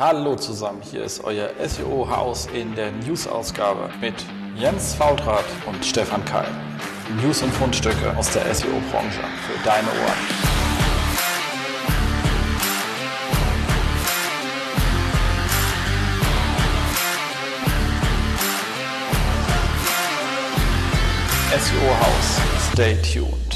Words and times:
Hallo 0.00 0.36
zusammen, 0.36 0.80
hier 0.80 1.02
ist 1.02 1.24
euer 1.24 1.50
SEO-Haus 1.58 2.46
in 2.54 2.72
der 2.76 2.92
News-Ausgabe 2.92 3.90
mit 4.00 4.14
Jens 4.54 4.94
Fautrat 4.94 5.44
und 5.66 5.84
Stefan 5.84 6.24
Keil. 6.24 6.46
News 7.20 7.42
und 7.42 7.52
Fundstücke 7.52 8.16
aus 8.16 8.30
der 8.30 8.42
SEO-Branche 8.54 9.18
für 9.44 9.64
deine 9.64 9.88
Ohren. 9.88 10.18
SEO-Haus, 21.58 22.72
stay 22.72 22.96
tuned. 23.02 23.47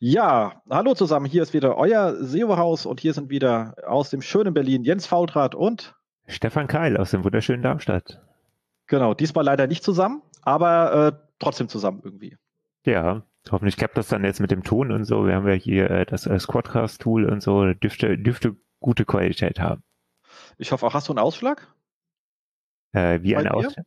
Ja, 0.00 0.62
hallo 0.70 0.94
zusammen. 0.94 1.26
Hier 1.26 1.42
ist 1.42 1.54
wieder 1.54 1.76
euer 1.76 2.14
SEO-Haus 2.20 2.86
und 2.86 3.00
hier 3.00 3.14
sind 3.14 3.30
wieder 3.30 3.74
aus 3.84 4.10
dem 4.10 4.22
schönen 4.22 4.54
Berlin 4.54 4.84
Jens 4.84 5.06
Faultrat 5.06 5.56
und 5.56 5.96
Stefan 6.28 6.68
Keil 6.68 6.96
aus 6.96 7.10
dem 7.10 7.24
wunderschönen 7.24 7.62
Darmstadt. 7.62 8.22
Genau, 8.86 9.12
diesmal 9.12 9.44
leider 9.44 9.66
nicht 9.66 9.82
zusammen, 9.82 10.22
aber 10.42 11.08
äh, 11.08 11.12
trotzdem 11.40 11.68
zusammen 11.68 12.00
irgendwie. 12.04 12.36
Ja, 12.86 13.24
hoffentlich 13.50 13.76
klappt 13.76 13.98
das 13.98 14.06
dann 14.06 14.22
jetzt 14.22 14.38
mit 14.38 14.52
dem 14.52 14.62
Ton 14.62 14.92
und 14.92 15.04
so. 15.04 15.26
Wir 15.26 15.34
haben 15.34 15.48
ja 15.48 15.54
hier 15.54 15.90
äh, 15.90 16.06
das 16.06 16.26
äh, 16.26 16.38
Squadcast-Tool 16.38 17.24
und 17.24 17.42
so, 17.42 17.72
dürfte, 17.72 18.16
dürfte 18.16 18.54
gute 18.78 19.04
Qualität 19.04 19.58
haben. 19.58 19.82
Ich 20.58 20.70
hoffe 20.70 20.86
auch, 20.86 20.94
hast 20.94 21.08
du 21.08 21.12
einen 21.12 21.18
Ausschlag? 21.18 21.74
Äh, 22.92 23.20
wie 23.22 23.34
ein 23.34 23.48
Ausschlag? 23.48 23.84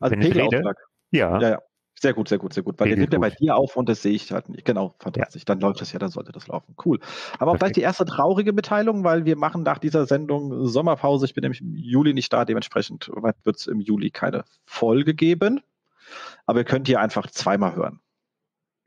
Also 0.00 0.16
Pegelausschlag. 0.16 0.78
Ja. 1.10 1.38
ja. 1.38 1.50
Ja, 1.50 1.58
sehr 2.00 2.14
gut, 2.14 2.28
sehr 2.28 2.38
gut, 2.38 2.54
sehr 2.54 2.62
gut. 2.62 2.80
Weil 2.80 2.88
der 2.88 2.96
nimmt 2.96 3.12
ja 3.12 3.18
bei 3.18 3.28
dir 3.28 3.56
auf 3.56 3.76
und 3.76 3.88
das 3.88 4.00
sehe 4.00 4.12
ich 4.12 4.32
halt 4.32 4.48
nicht. 4.48 4.64
Genau, 4.64 4.94
fantastisch. 4.98 5.42
Ja. 5.42 5.46
Dann 5.46 5.60
läuft 5.60 5.82
das 5.82 5.92
ja, 5.92 5.98
dann 5.98 6.10
sollte 6.10 6.32
das 6.32 6.48
laufen. 6.48 6.74
Cool. 6.82 6.98
Aber 7.38 7.52
auch 7.52 7.58
gleich 7.58 7.72
die 7.72 7.82
erste 7.82 8.06
traurige 8.06 8.54
Mitteilung, 8.54 9.04
weil 9.04 9.26
wir 9.26 9.36
machen 9.36 9.62
nach 9.62 9.78
dieser 9.78 10.06
Sendung 10.06 10.66
Sommerpause. 10.66 11.26
Ich 11.26 11.34
bin 11.34 11.42
nämlich 11.42 11.60
im 11.60 11.76
Juli 11.76 12.14
nicht 12.14 12.32
da, 12.32 12.46
dementsprechend 12.46 13.10
wird 13.44 13.56
es 13.56 13.66
im 13.66 13.80
Juli 13.80 14.10
keine 14.10 14.44
Folge 14.64 15.14
geben. 15.14 15.60
Aber 16.46 16.60
ihr 16.60 16.64
könnt 16.64 16.86
hier 16.86 17.00
einfach 17.00 17.30
zweimal 17.30 17.76
hören. 17.76 18.00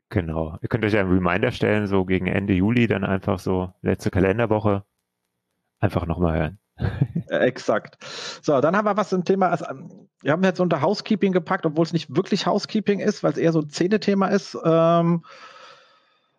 Genau. 0.08 0.58
Ihr 0.60 0.68
könnt 0.68 0.84
euch 0.84 0.96
einen 0.96 1.10
Reminder 1.10 1.52
stellen, 1.52 1.86
so 1.86 2.04
gegen 2.04 2.26
Ende 2.26 2.52
Juli, 2.52 2.88
dann 2.88 3.04
einfach 3.04 3.38
so 3.38 3.72
letzte 3.80 4.10
Kalenderwoche 4.10 4.84
einfach 5.78 6.04
nochmal 6.06 6.38
hören. 6.38 6.58
Exakt. 7.28 7.98
So, 8.42 8.60
dann 8.60 8.76
haben 8.76 8.86
wir 8.86 8.96
was 8.96 9.08
zum 9.08 9.24
Thema, 9.24 9.48
also, 9.50 9.66
wir 10.22 10.32
haben 10.32 10.42
jetzt 10.42 10.60
unter 10.60 10.80
Housekeeping 10.80 11.32
gepackt, 11.32 11.66
obwohl 11.66 11.84
es 11.84 11.92
nicht 11.92 12.14
wirklich 12.14 12.46
Housekeeping 12.46 13.00
ist, 13.00 13.22
weil 13.22 13.32
es 13.32 13.38
eher 13.38 13.52
so 13.52 13.60
ein 13.60 13.70
Szene-Thema 13.70 14.28
ist. 14.28 14.56
Ähm, 14.64 15.24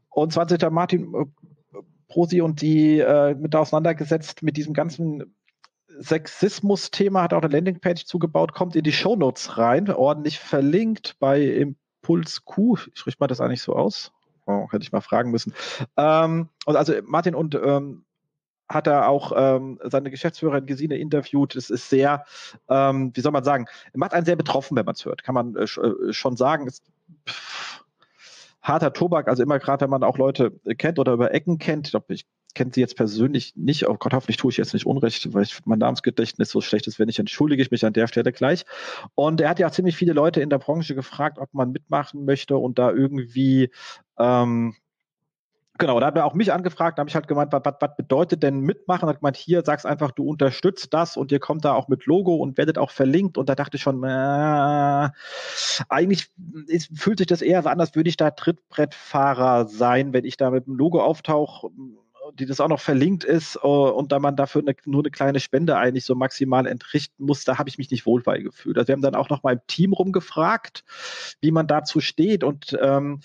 und 0.10 0.34
zwar 0.34 0.42
hat 0.42 0.50
sich 0.50 0.60
der 0.60 0.72
Martin 0.72 1.14
äh, 1.14 1.80
Prosi 2.08 2.42
und 2.42 2.62
die 2.62 3.00
äh, 3.00 3.36
mit 3.36 3.56
auseinandergesetzt 3.56 4.44
mit 4.44 4.58
diesem 4.58 4.74
ganzen 4.74 5.36
Sexismus-Thema, 6.00 7.24
hat 7.24 7.34
auch 7.34 7.42
eine 7.42 7.54
Landingpage 7.54 8.06
zugebaut, 8.06 8.54
kommt 8.54 8.76
in 8.76 8.84
die 8.84 8.92
Shownotes 8.92 9.58
rein, 9.58 9.90
ordentlich 9.90 10.40
verlinkt 10.40 11.16
bei 11.20 11.42
Impuls 11.42 12.44
Q. 12.46 12.78
Ich 12.94 13.00
spreche 13.00 13.18
mal 13.20 13.28
das 13.28 13.42
eigentlich 13.42 13.62
so 13.62 13.76
aus. 13.76 14.12
Oh, 14.46 14.68
hätte 14.72 14.84
ich 14.84 14.92
mal 14.92 15.02
fragen 15.02 15.32
müssen. 15.32 15.54
Ähm, 15.98 16.50
also 16.66 16.94
Martin 17.04 17.34
und 17.34 17.56
ähm, 17.56 18.05
hat 18.68 18.88
er 18.88 19.10
auch 19.10 19.32
ähm, 19.36 19.80
seine 19.84 20.12
Geschäftsführerin 20.12 20.66
Gesine 20.66 20.98
interviewt. 20.98 21.56
Es 21.56 21.70
ist 21.70 21.90
sehr, 21.90 22.26
ähm, 22.70 23.12
wie 23.14 23.22
soll 23.22 23.32
man 23.32 23.44
sagen, 23.44 23.66
macht 23.94 24.14
einen 24.14 24.26
sehr 24.26 24.36
betroffen, 24.36 24.76
wenn 24.76 24.86
man 24.86 24.96
es 24.96 25.06
hört. 25.06 25.24
Kann 25.24 25.36
man 25.36 25.56
äh, 25.56 25.64
äh 25.64 26.14
schon 26.14 26.36
sagen. 26.36 26.68
Ist, 26.68 26.84
pff, 27.28 27.84
harter 28.66 28.94
Tobak, 28.94 29.28
also 29.28 29.44
immer 29.44 29.60
gerade, 29.60 29.82
wenn 29.82 29.92
man 29.92 30.04
auch 30.04 30.18
Leute 30.18 30.52
kennt 30.78 30.98
oder 30.98 31.14
über 31.14 31.34
Ecken 31.34 31.60
kennt. 31.60 31.88
Ich 31.88 31.92
glaube, 31.92 32.14
ich 32.14 32.26
kenne 32.56 32.72
sie 32.74 32.82
jetzt 32.82 32.96
persönlich 32.96 33.56
nicht. 33.56 33.88
Oh 33.88 33.96
Gott, 33.96 34.14
hoffentlich 34.14 34.38
tue 34.38 34.50
ich 34.50 34.58
jetzt 34.58 34.74
nicht 34.74 34.88
Unrecht, 34.88 35.34
weil 35.34 35.44
ich, 35.44 35.60
mein 35.66 35.80
Namensgedächtnis 35.80 36.50
so 36.50 36.62
schlecht 36.62 36.88
ist. 36.88 36.98
Wenn 36.98 37.06
nicht, 37.06 37.20
entschuldige 37.20 37.62
ich 37.62 37.70
mich 37.70 37.86
an 37.86 37.94
der 37.94 38.08
Stelle 38.08 38.32
gleich. 38.32 38.66
Und 39.14 39.40
er 39.42 39.50
hat 39.50 39.60
ja 39.60 39.72
ziemlich 39.72 39.96
viele 39.96 40.14
Leute 40.14 40.42
in 40.42 40.50
der 40.50 40.58
Branche 40.58 40.96
gefragt, 40.96 41.38
ob 41.38 41.54
man 41.54 41.72
mitmachen 41.72 42.26
möchte 42.26 42.58
und 42.58 42.80
da 42.80 42.92
irgendwie 42.92 43.70
ähm, 44.18 44.76
Genau, 45.78 46.00
da 46.00 46.08
hat 46.08 46.16
er 46.16 46.26
auch 46.26 46.34
mich 46.34 46.54
angefragt, 46.54 46.98
da 46.98 47.02
habe 47.02 47.10
ich 47.10 47.16
halt 47.16 47.28
gemeint, 47.28 47.52
was, 47.52 47.96
bedeutet 47.98 48.44
denn 48.44 48.62
mitmachen? 48.62 49.10
Hat 49.10 49.20
gemeint, 49.20 49.36
hier 49.36 49.62
sagst 49.62 49.86
einfach, 49.86 50.12
du 50.12 50.24
unterstützt 50.24 50.94
das 50.94 51.18
und 51.18 51.34
ihr 51.34 51.40
kommt 51.40 51.66
da 51.66 51.74
auch 51.74 51.90
mit 51.90 52.06
Logo 52.06 52.36
und 52.36 52.58
werdet 52.58 52.78
auch 52.78 52.92
verlinkt. 52.92 53.38
Und 53.38 53.50
da 53.50 53.56
dachte 53.56 53.76
ich 53.76 53.84
schon, 53.84 54.02
äh, 54.04 55.10
eigentlich 55.90 56.30
ist, 56.68 56.98
fühlt 56.98 57.18
sich 57.18 57.28
das 57.28 57.42
eher 57.42 57.62
so 57.62 57.70
an, 57.70 57.82
als 57.82 57.94
würde 57.94 58.10
ich 58.10 58.16
da 58.16 58.32
Trittbrettfahrer 58.32 59.68
sein, 59.68 60.14
wenn 60.14 60.24
ich 60.24 60.38
da 60.38 60.50
mit 60.50 60.66
dem 60.66 60.76
Logo 60.76 61.02
auftauche, 61.02 61.70
die 62.34 62.46
das 62.46 62.62
auch 62.62 62.70
noch 62.70 62.80
verlinkt 62.80 63.26
ist 63.26 63.58
uh, 63.64 63.90
und 63.90 64.12
da 64.14 64.20
man 64.20 64.36
dafür 64.38 64.62
eine, 64.62 64.76
nur 64.86 65.02
eine 65.02 65.12
kleine 65.12 65.40
Spende 65.42 65.78
eigentlich 65.78 66.06
so 66.06 66.16
maximal 66.16 66.66
entrichten 66.68 67.26
muss, 67.26 67.44
da 67.44 67.58
habe 67.58 67.70
ich 67.70 67.78
mich 67.78 67.92
nicht 67.92 68.06
wohl 68.06 68.22
bei 68.22 68.40
gefühlt. 68.40 68.78
Also 68.78 68.88
wir 68.88 68.94
haben 68.94 69.02
dann 69.02 69.16
auch 69.16 69.30
noch 69.30 69.44
mal 69.44 69.54
im 69.54 69.62
Team 69.68 69.94
rumgefragt, 69.94 70.86
wie 71.42 71.52
man 71.52 71.68
dazu 71.68 72.00
steht 72.00 72.44
und 72.46 72.78
ähm, 72.82 73.20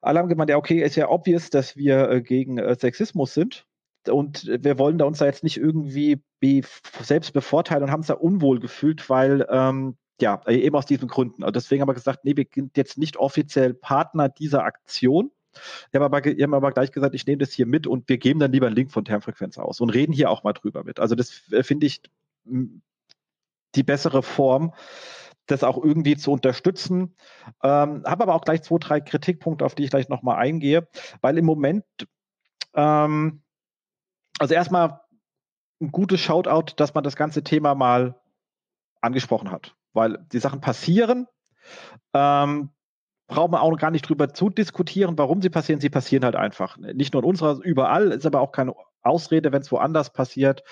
alle 0.00 0.18
haben 0.18 0.28
gemeint, 0.28 0.50
ja, 0.50 0.56
okay, 0.56 0.82
ist 0.82 0.96
ja 0.96 1.08
obvious, 1.08 1.50
dass 1.50 1.76
wir 1.76 2.08
äh, 2.08 2.22
gegen 2.22 2.58
äh, 2.58 2.76
Sexismus 2.78 3.34
sind. 3.34 3.66
Und 4.08 4.46
wir 4.46 4.78
wollen 4.78 4.96
da 4.96 5.04
uns 5.04 5.18
da 5.18 5.26
jetzt 5.26 5.44
nicht 5.44 5.58
irgendwie 5.58 6.22
selbst 7.02 7.34
bevorteilen 7.34 7.82
und 7.82 7.90
haben 7.90 8.00
uns 8.00 8.06
da 8.06 8.14
unwohl 8.14 8.58
gefühlt, 8.58 9.10
weil 9.10 9.46
ähm, 9.50 9.98
ja, 10.20 10.40
eben 10.48 10.74
aus 10.74 10.86
diesen 10.86 11.08
Gründen. 11.08 11.44
Und 11.44 11.54
deswegen 11.54 11.82
haben 11.82 11.88
wir 11.88 11.94
gesagt, 11.94 12.24
nee, 12.24 12.34
wir 12.34 12.46
sind 12.52 12.76
jetzt 12.78 12.96
nicht 12.96 13.18
offiziell 13.18 13.74
Partner 13.74 14.30
dieser 14.30 14.64
Aktion. 14.64 15.30
Wir 15.90 16.00
haben 16.00 16.14
aber, 16.14 16.24
wir 16.24 16.42
haben 16.42 16.54
aber 16.54 16.72
gleich 16.72 16.92
gesagt, 16.92 17.14
ich 17.14 17.26
nehme 17.26 17.38
das 17.38 17.52
hier 17.52 17.66
mit 17.66 17.86
und 17.86 18.08
wir 18.08 18.18
geben 18.18 18.40
dann 18.40 18.52
lieber 18.52 18.66
einen 18.66 18.76
Link 18.76 18.90
von 18.90 19.04
Termfrequenz 19.04 19.58
aus 19.58 19.80
und 19.80 19.90
reden 19.90 20.12
hier 20.12 20.30
auch 20.30 20.44
mal 20.44 20.52
drüber 20.52 20.84
mit. 20.84 21.00
Also 21.00 21.14
das 21.14 21.42
äh, 21.52 21.62
finde 21.62 21.86
ich 21.86 22.02
die 23.74 23.82
bessere 23.82 24.22
Form, 24.22 24.72
das 25.50 25.64
auch 25.64 25.82
irgendwie 25.82 26.16
zu 26.16 26.32
unterstützen. 26.32 27.16
Ähm, 27.62 28.02
Habe 28.04 28.24
aber 28.24 28.34
auch 28.34 28.44
gleich 28.44 28.62
zwei, 28.62 28.78
drei 28.78 29.00
Kritikpunkte, 29.00 29.64
auf 29.64 29.74
die 29.74 29.84
ich 29.84 29.90
gleich 29.90 30.08
nochmal 30.08 30.36
eingehe, 30.36 30.88
weil 31.20 31.38
im 31.38 31.44
Moment, 31.44 31.84
ähm, 32.74 33.42
also 34.38 34.54
erstmal 34.54 35.00
ein 35.80 35.92
gutes 35.92 36.20
Shoutout, 36.20 36.74
dass 36.76 36.94
man 36.94 37.04
das 37.04 37.16
ganze 37.16 37.42
Thema 37.42 37.74
mal 37.74 38.20
angesprochen 39.00 39.50
hat, 39.50 39.74
weil 39.92 40.18
die 40.32 40.38
Sachen 40.38 40.60
passieren. 40.60 41.26
Ähm, 42.14 42.70
braucht 43.30 43.52
man 43.52 43.60
auch 43.60 43.76
gar 43.76 43.92
nicht 43.92 44.08
drüber 44.08 44.34
zu 44.34 44.50
diskutieren, 44.50 45.16
warum 45.16 45.40
sie 45.40 45.50
passieren. 45.50 45.80
Sie 45.80 45.88
passieren 45.88 46.24
halt 46.24 46.34
einfach. 46.36 46.76
Nicht 46.76 47.14
nur 47.14 47.22
in 47.22 47.28
unserer, 47.28 47.60
überall, 47.62 48.10
ist 48.10 48.26
aber 48.26 48.40
auch 48.40 48.50
keine 48.50 48.74
Ausrede, 49.02 49.52
wenn 49.52 49.62
es 49.62 49.72
woanders 49.72 50.12
passiert. 50.12 50.62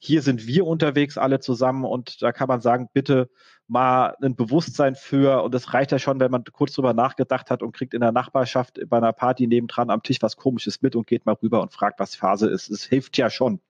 Hier 0.00 0.20
sind 0.20 0.46
wir 0.46 0.66
unterwegs 0.66 1.16
alle 1.16 1.40
zusammen 1.40 1.84
und 1.84 2.20
da 2.20 2.32
kann 2.32 2.48
man 2.48 2.60
sagen, 2.60 2.88
bitte 2.92 3.30
mal 3.68 4.16
ein 4.22 4.34
Bewusstsein 4.34 4.94
für, 4.94 5.42
und 5.42 5.54
es 5.54 5.74
reicht 5.74 5.92
ja 5.92 5.98
schon, 5.98 6.20
wenn 6.20 6.30
man 6.30 6.44
kurz 6.44 6.72
drüber 6.72 6.94
nachgedacht 6.94 7.50
hat 7.50 7.62
und 7.62 7.72
kriegt 7.72 7.94
in 7.94 8.00
der 8.00 8.12
Nachbarschaft 8.12 8.80
bei 8.88 8.96
einer 8.96 9.12
Party 9.12 9.46
nebendran 9.46 9.90
am 9.90 10.02
Tisch 10.02 10.18
was 10.20 10.36
komisches 10.36 10.82
mit 10.82 10.96
und 10.96 11.06
geht 11.06 11.26
mal 11.26 11.36
rüber 11.42 11.60
und 11.60 11.72
fragt, 11.72 12.00
was 12.00 12.14
Phase 12.14 12.48
ist. 12.48 12.70
Es 12.70 12.84
hilft 12.84 13.18
ja 13.18 13.30
schon. 13.30 13.60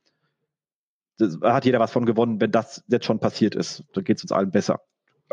Das 1.18 1.38
hat 1.42 1.64
jeder 1.64 1.80
was 1.80 1.90
von 1.90 2.06
gewonnen, 2.06 2.40
wenn 2.40 2.52
das 2.52 2.84
jetzt 2.86 3.06
schon 3.06 3.18
passiert 3.18 3.56
ist. 3.56 3.84
Dann 3.92 4.04
geht 4.04 4.18
es 4.18 4.22
uns 4.22 4.32
allen 4.32 4.52
besser. 4.52 4.80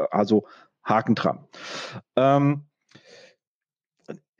Also 0.10 0.48
Haken 0.84 1.16
dran. 1.16 1.48
Ähm, 2.16 2.66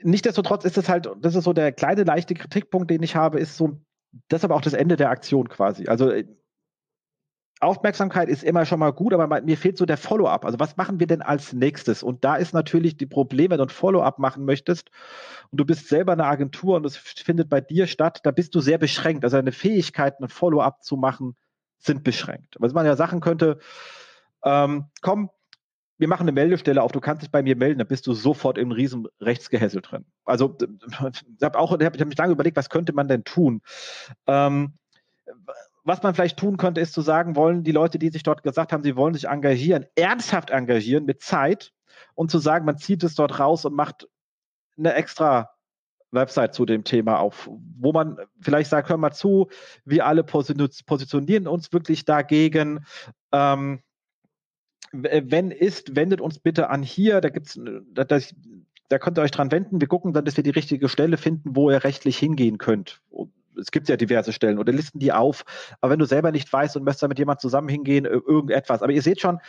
Nichtsdestotrotz 0.06 0.66
ist 0.66 0.78
es 0.78 0.88
halt, 0.88 1.10
das 1.20 1.34
ist 1.34 1.46
so 1.46 1.54
der 1.54 1.72
kleine 1.72 2.04
leichte 2.04 2.36
Kritikpunkt, 2.36 2.92
den 2.92 3.02
ich 3.02 3.16
habe, 3.16 3.40
ist 3.40 3.58
so, 3.58 3.80
das 4.28 4.42
ist 4.42 4.46
aber 4.46 4.56
auch 4.56 4.62
das 4.62 4.74
Ende 4.74 4.98
der 4.98 5.10
Aktion 5.10 5.50
quasi. 5.50 5.88
Also 5.88 6.12
äh, 6.12 6.26
Aufmerksamkeit 7.62 8.28
ist 8.28 8.44
immer 8.44 8.66
schon 8.66 8.80
mal 8.80 8.92
gut, 8.92 9.14
aber 9.14 9.42
mir 9.42 9.58
fehlt 9.58 9.78
so 9.78 9.86
der 9.86 9.98
Follow-up. 9.98 10.46
Also 10.46 10.60
was 10.60 10.76
machen 10.76 11.00
wir 11.00 11.08
denn 11.08 11.22
als 11.22 11.54
nächstes? 11.54 12.04
Und 12.04 12.24
da 12.26 12.36
ist 12.36 12.54
natürlich 12.54 12.98
die 12.98 13.06
Problem, 13.06 13.52
wenn 13.52 13.60
du 13.60 13.64
ein 13.64 13.70
Follow-up 13.70 14.20
machen 14.20 14.44
möchtest 14.46 14.92
und 15.52 15.60
du 15.60 15.66
bist 15.66 15.88
selber 15.88 16.14
eine 16.14 16.26
Agentur 16.26 16.76
und 16.76 16.86
es 16.86 16.98
findet 16.98 17.50
bei 17.50 17.62
dir 17.62 17.88
statt, 17.88 18.20
da 18.24 18.32
bist 18.32 18.56
du 18.56 18.60
sehr 18.60 18.78
beschränkt. 18.78 19.24
Also 19.24 19.38
deine 19.38 19.54
Fähigkeiten, 19.54 20.24
ein 20.24 20.30
Follow-up 20.30 20.84
zu 20.84 20.98
machen, 20.98 21.36
sind 21.78 22.04
beschränkt. 22.04 22.56
Was 22.60 22.74
man 22.74 22.86
ja 22.86 22.96
sagen 22.96 23.22
könnte, 23.22 23.60
ähm, 24.44 24.86
komm, 25.02 25.30
wir 25.98 26.08
machen 26.10 26.24
eine 26.24 26.34
Meldestelle 26.34 26.82
auf, 26.82 26.92
du 26.92 27.00
kannst 27.00 27.24
dich 27.24 27.32
bei 27.32 27.42
mir 27.42 27.56
melden, 27.56 27.80
dann 27.80 27.88
bist 27.88 28.06
du 28.06 28.14
sofort 28.14 28.58
im 28.58 28.72
riesen 28.72 29.08
Rechtsgehässel 29.22 29.82
drin. 29.82 30.06
Also 30.26 30.58
ich 30.90 31.24
habe 31.44 31.58
auch, 31.58 31.80
ich 31.80 31.86
habe 31.86 32.06
mich 32.06 32.18
lange 32.18 32.34
überlegt, 32.34 32.58
was 32.58 32.70
könnte 32.70 32.94
man 32.94 33.08
denn 33.08 33.24
tun? 33.24 33.62
Ähm, 34.28 34.74
was 35.86 36.02
man 36.02 36.16
vielleicht 36.16 36.38
tun 36.38 36.58
könnte, 36.58 36.82
ist 36.82 36.94
zu 36.94 37.02
sagen, 37.02 37.36
wollen 37.36 37.64
die 37.64 37.72
Leute, 37.72 38.00
die 38.00 38.10
sich 38.10 38.24
dort 38.24 38.44
gesagt 38.44 38.74
haben, 38.74 38.84
sie 38.84 38.96
wollen 38.96 39.14
sich 39.14 39.26
engagieren, 39.26 39.86
ernsthaft 39.96 40.50
engagieren 40.50 41.06
mit 41.06 41.22
Zeit 41.22 41.74
und 42.16 42.32
zu 42.32 42.40
sagen, 42.40 42.66
man 42.66 42.78
zieht 42.78 43.04
es 43.04 43.16
dort 43.16 43.40
raus 43.40 43.66
und 43.66 43.76
macht 43.76 44.10
eine 44.78 44.94
extra 44.96 45.52
Website 46.12 46.56
zu 46.56 46.66
dem 46.66 46.84
Thema 46.84 47.20
auf, 47.20 47.50
wo 47.78 47.92
man 47.92 48.18
vielleicht 48.42 48.70
sagt, 48.70 48.90
hör 48.90 48.98
mal 48.98 49.12
zu, 49.12 49.50
wir 49.86 50.08
alle 50.08 50.24
positionieren 50.24 51.48
uns 51.48 51.72
wirklich 51.72 52.04
dagegen. 52.06 52.86
Ähm, 53.32 53.82
wenn 54.92 55.52
ist, 55.52 55.96
wendet 55.96 56.22
uns 56.22 56.40
bitte 56.40 56.70
an 56.70 56.82
hier, 56.82 57.22
da 57.22 57.30
gibt's, 57.30 57.60
da, 57.92 58.06
da 58.90 59.00
könnt 59.00 59.18
ihr 59.18 59.24
euch 59.24 59.32
dran 59.32 59.52
wenden. 59.52 59.82
Wir 59.82 59.88
gucken 59.88 60.14
dann, 60.14 60.26
dass 60.26 60.38
wir 60.38 60.44
die 60.44 60.52
richtige 60.52 60.90
Stelle 60.90 61.18
finden, 61.18 61.56
wo 61.56 61.70
ihr 61.70 61.84
rechtlich 61.84 62.18
hingehen 62.18 62.58
könnt. 62.58 63.02
Es 63.60 63.72
gibt 63.72 63.90
ja 63.90 63.98
diverse 63.98 64.34
Stellen 64.34 64.60
oder 64.60 64.72
listen 64.72 65.00
die 65.00 65.14
auf. 65.14 65.44
Aber 65.82 65.92
wenn 65.92 66.00
du 66.00 66.06
selber 66.06 66.32
nicht 66.32 66.52
weißt 66.52 66.76
und 66.78 66.84
möchtest 66.84 67.04
da 67.04 67.08
mit 67.08 67.20
jemand 67.20 67.42
zusammen 67.42 67.70
hingehen, 67.70 68.06
irgendetwas. 68.06 68.82
Aber 68.82 68.92
ihr 68.92 69.02
seht 69.02 69.22
schon, 69.22 69.40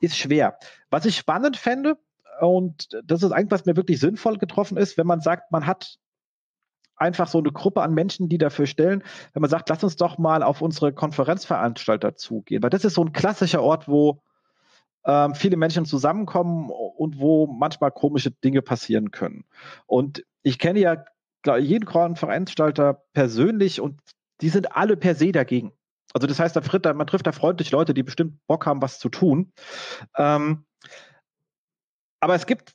ist 0.00 0.16
schwer. 0.16 0.58
Was 0.90 1.04
ich 1.04 1.16
spannend 1.16 1.56
fände, 1.56 1.96
und 2.40 2.88
das 3.04 3.22
ist 3.22 3.32
eigentlich, 3.32 3.50
was 3.50 3.66
mir 3.66 3.76
wirklich 3.76 4.00
sinnvoll 4.00 4.38
getroffen 4.38 4.76
ist, 4.76 4.96
wenn 4.96 5.06
man 5.06 5.20
sagt, 5.20 5.50
man 5.50 5.66
hat 5.66 5.98
einfach 6.96 7.28
so 7.28 7.38
eine 7.38 7.52
Gruppe 7.52 7.82
an 7.82 7.94
Menschen, 7.94 8.28
die 8.28 8.38
dafür 8.38 8.66
stellen, 8.66 9.02
wenn 9.32 9.40
man 9.40 9.50
sagt, 9.50 9.68
lass 9.68 9.84
uns 9.84 9.96
doch 9.96 10.18
mal 10.18 10.42
auf 10.42 10.60
unsere 10.60 10.92
Konferenzveranstalter 10.92 12.16
zugehen, 12.16 12.62
weil 12.62 12.70
das 12.70 12.84
ist 12.84 12.94
so 12.94 13.04
ein 13.04 13.12
klassischer 13.12 13.62
Ort, 13.62 13.88
wo 13.88 14.22
ähm, 15.04 15.34
viele 15.34 15.56
Menschen 15.56 15.86
zusammenkommen 15.86 16.70
und 16.70 17.18
wo 17.20 17.46
manchmal 17.46 17.92
komische 17.92 18.30
Dinge 18.30 18.62
passieren 18.62 19.10
können. 19.10 19.44
Und 19.86 20.24
ich 20.42 20.58
kenne 20.58 20.80
ja 20.80 21.04
jeden 21.46 21.84
Konferenzveranstalter 21.84 23.02
persönlich 23.12 23.80
und 23.80 24.00
die 24.40 24.48
sind 24.48 24.76
alle 24.76 24.96
per 24.96 25.14
se 25.14 25.32
dagegen. 25.32 25.72
Also 26.14 26.26
das 26.26 26.40
heißt, 26.40 26.56
man 26.56 27.06
trifft 27.06 27.26
da 27.26 27.32
freundlich 27.32 27.70
Leute, 27.70 27.94
die 27.94 28.02
bestimmt 28.02 28.38
Bock 28.46 28.66
haben, 28.66 28.80
was 28.82 28.98
zu 28.98 29.08
tun. 29.08 29.52
Ähm, 30.16 30.64
aber 32.20 32.34
es 32.34 32.46
gibt 32.46 32.74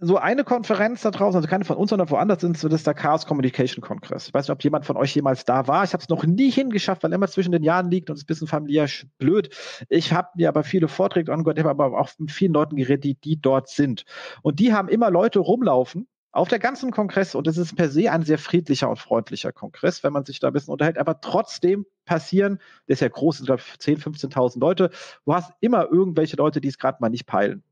so 0.00 0.18
eine 0.18 0.44
Konferenz 0.44 1.02
da 1.02 1.10
draußen, 1.10 1.36
also 1.36 1.48
keine 1.48 1.64
von 1.64 1.76
uns, 1.76 1.90
sondern 1.90 2.10
woanders 2.10 2.40
sind, 2.40 2.62
das 2.62 2.72
ist 2.72 2.86
der 2.86 2.94
Chaos 2.94 3.26
Communication 3.26 3.82
Kongress. 3.82 4.28
Ich 4.28 4.34
weiß 4.34 4.48
nicht, 4.48 4.52
ob 4.52 4.62
jemand 4.64 4.84
von 4.84 4.96
euch 4.96 5.14
jemals 5.14 5.44
da 5.44 5.68
war. 5.68 5.84
Ich 5.84 5.92
habe 5.92 6.02
es 6.02 6.08
noch 6.08 6.24
nie 6.24 6.50
hingeschafft, 6.50 7.04
weil 7.04 7.12
immer 7.12 7.28
zwischen 7.28 7.52
den 7.52 7.62
Jahren 7.62 7.90
liegt 7.90 8.10
und 8.10 8.16
es 8.16 8.22
ist 8.22 8.24
ein 8.24 8.26
bisschen 8.26 8.48
familiär 8.48 8.88
blöd. 9.18 9.54
Ich 9.88 10.12
habe 10.12 10.28
mir 10.34 10.48
aber 10.48 10.64
viele 10.64 10.88
Vorträge 10.88 11.32
angehört, 11.32 11.58
ich 11.58 11.64
habe 11.64 11.84
aber 11.84 11.98
auch 11.98 12.10
mit 12.18 12.32
vielen 12.32 12.52
Leuten 12.52 12.76
geredet, 12.76 13.04
die, 13.04 13.14
die 13.14 13.40
dort 13.40 13.68
sind. 13.68 14.04
Und 14.42 14.58
die 14.58 14.72
haben 14.72 14.88
immer 14.88 15.10
Leute 15.10 15.38
rumlaufen, 15.38 16.08
auf 16.34 16.48
der 16.48 16.58
ganzen 16.58 16.90
Kongress, 16.90 17.36
und 17.36 17.46
es 17.46 17.56
ist 17.56 17.76
per 17.76 17.88
se 17.88 18.10
ein 18.10 18.24
sehr 18.24 18.38
friedlicher 18.38 18.90
und 18.90 18.96
freundlicher 18.96 19.52
Kongress, 19.52 20.02
wenn 20.02 20.12
man 20.12 20.24
sich 20.24 20.40
da 20.40 20.48
ein 20.48 20.52
bisschen 20.52 20.72
unterhält, 20.72 20.98
aber 20.98 21.20
trotzdem 21.20 21.86
passieren, 22.06 22.58
der 22.88 22.94
ist 22.94 23.00
ja 23.00 23.08
groß, 23.08 23.36
sind 23.36 23.46
glaube 23.46 23.62
ich 23.64 23.78
10, 23.78 23.98
15.000 23.98 24.58
Leute, 24.58 24.90
du 25.24 25.32
hast 25.32 25.52
immer 25.60 25.86
irgendwelche 25.92 26.36
Leute, 26.36 26.60
die 26.60 26.66
es 26.66 26.78
gerade 26.78 26.98
mal 27.00 27.08
nicht 27.08 27.26
peilen. 27.26 27.62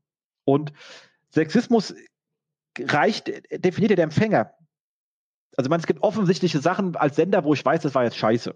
Und 0.45 0.71
Sexismus 1.31 1.93
reicht, 2.79 3.27
definiert 3.51 3.97
der 3.97 4.05
Empfänger. 4.05 4.53
Also 5.57 5.69
man, 5.69 5.81
es 5.81 5.85
gibt 5.85 6.01
offensichtliche 6.01 6.59
Sachen 6.59 6.95
als 6.95 7.17
Sender, 7.17 7.43
wo 7.43 7.53
ich 7.53 7.65
weiß, 7.65 7.81
das 7.81 7.93
war 7.93 8.05
jetzt 8.05 8.17
scheiße. 8.17 8.55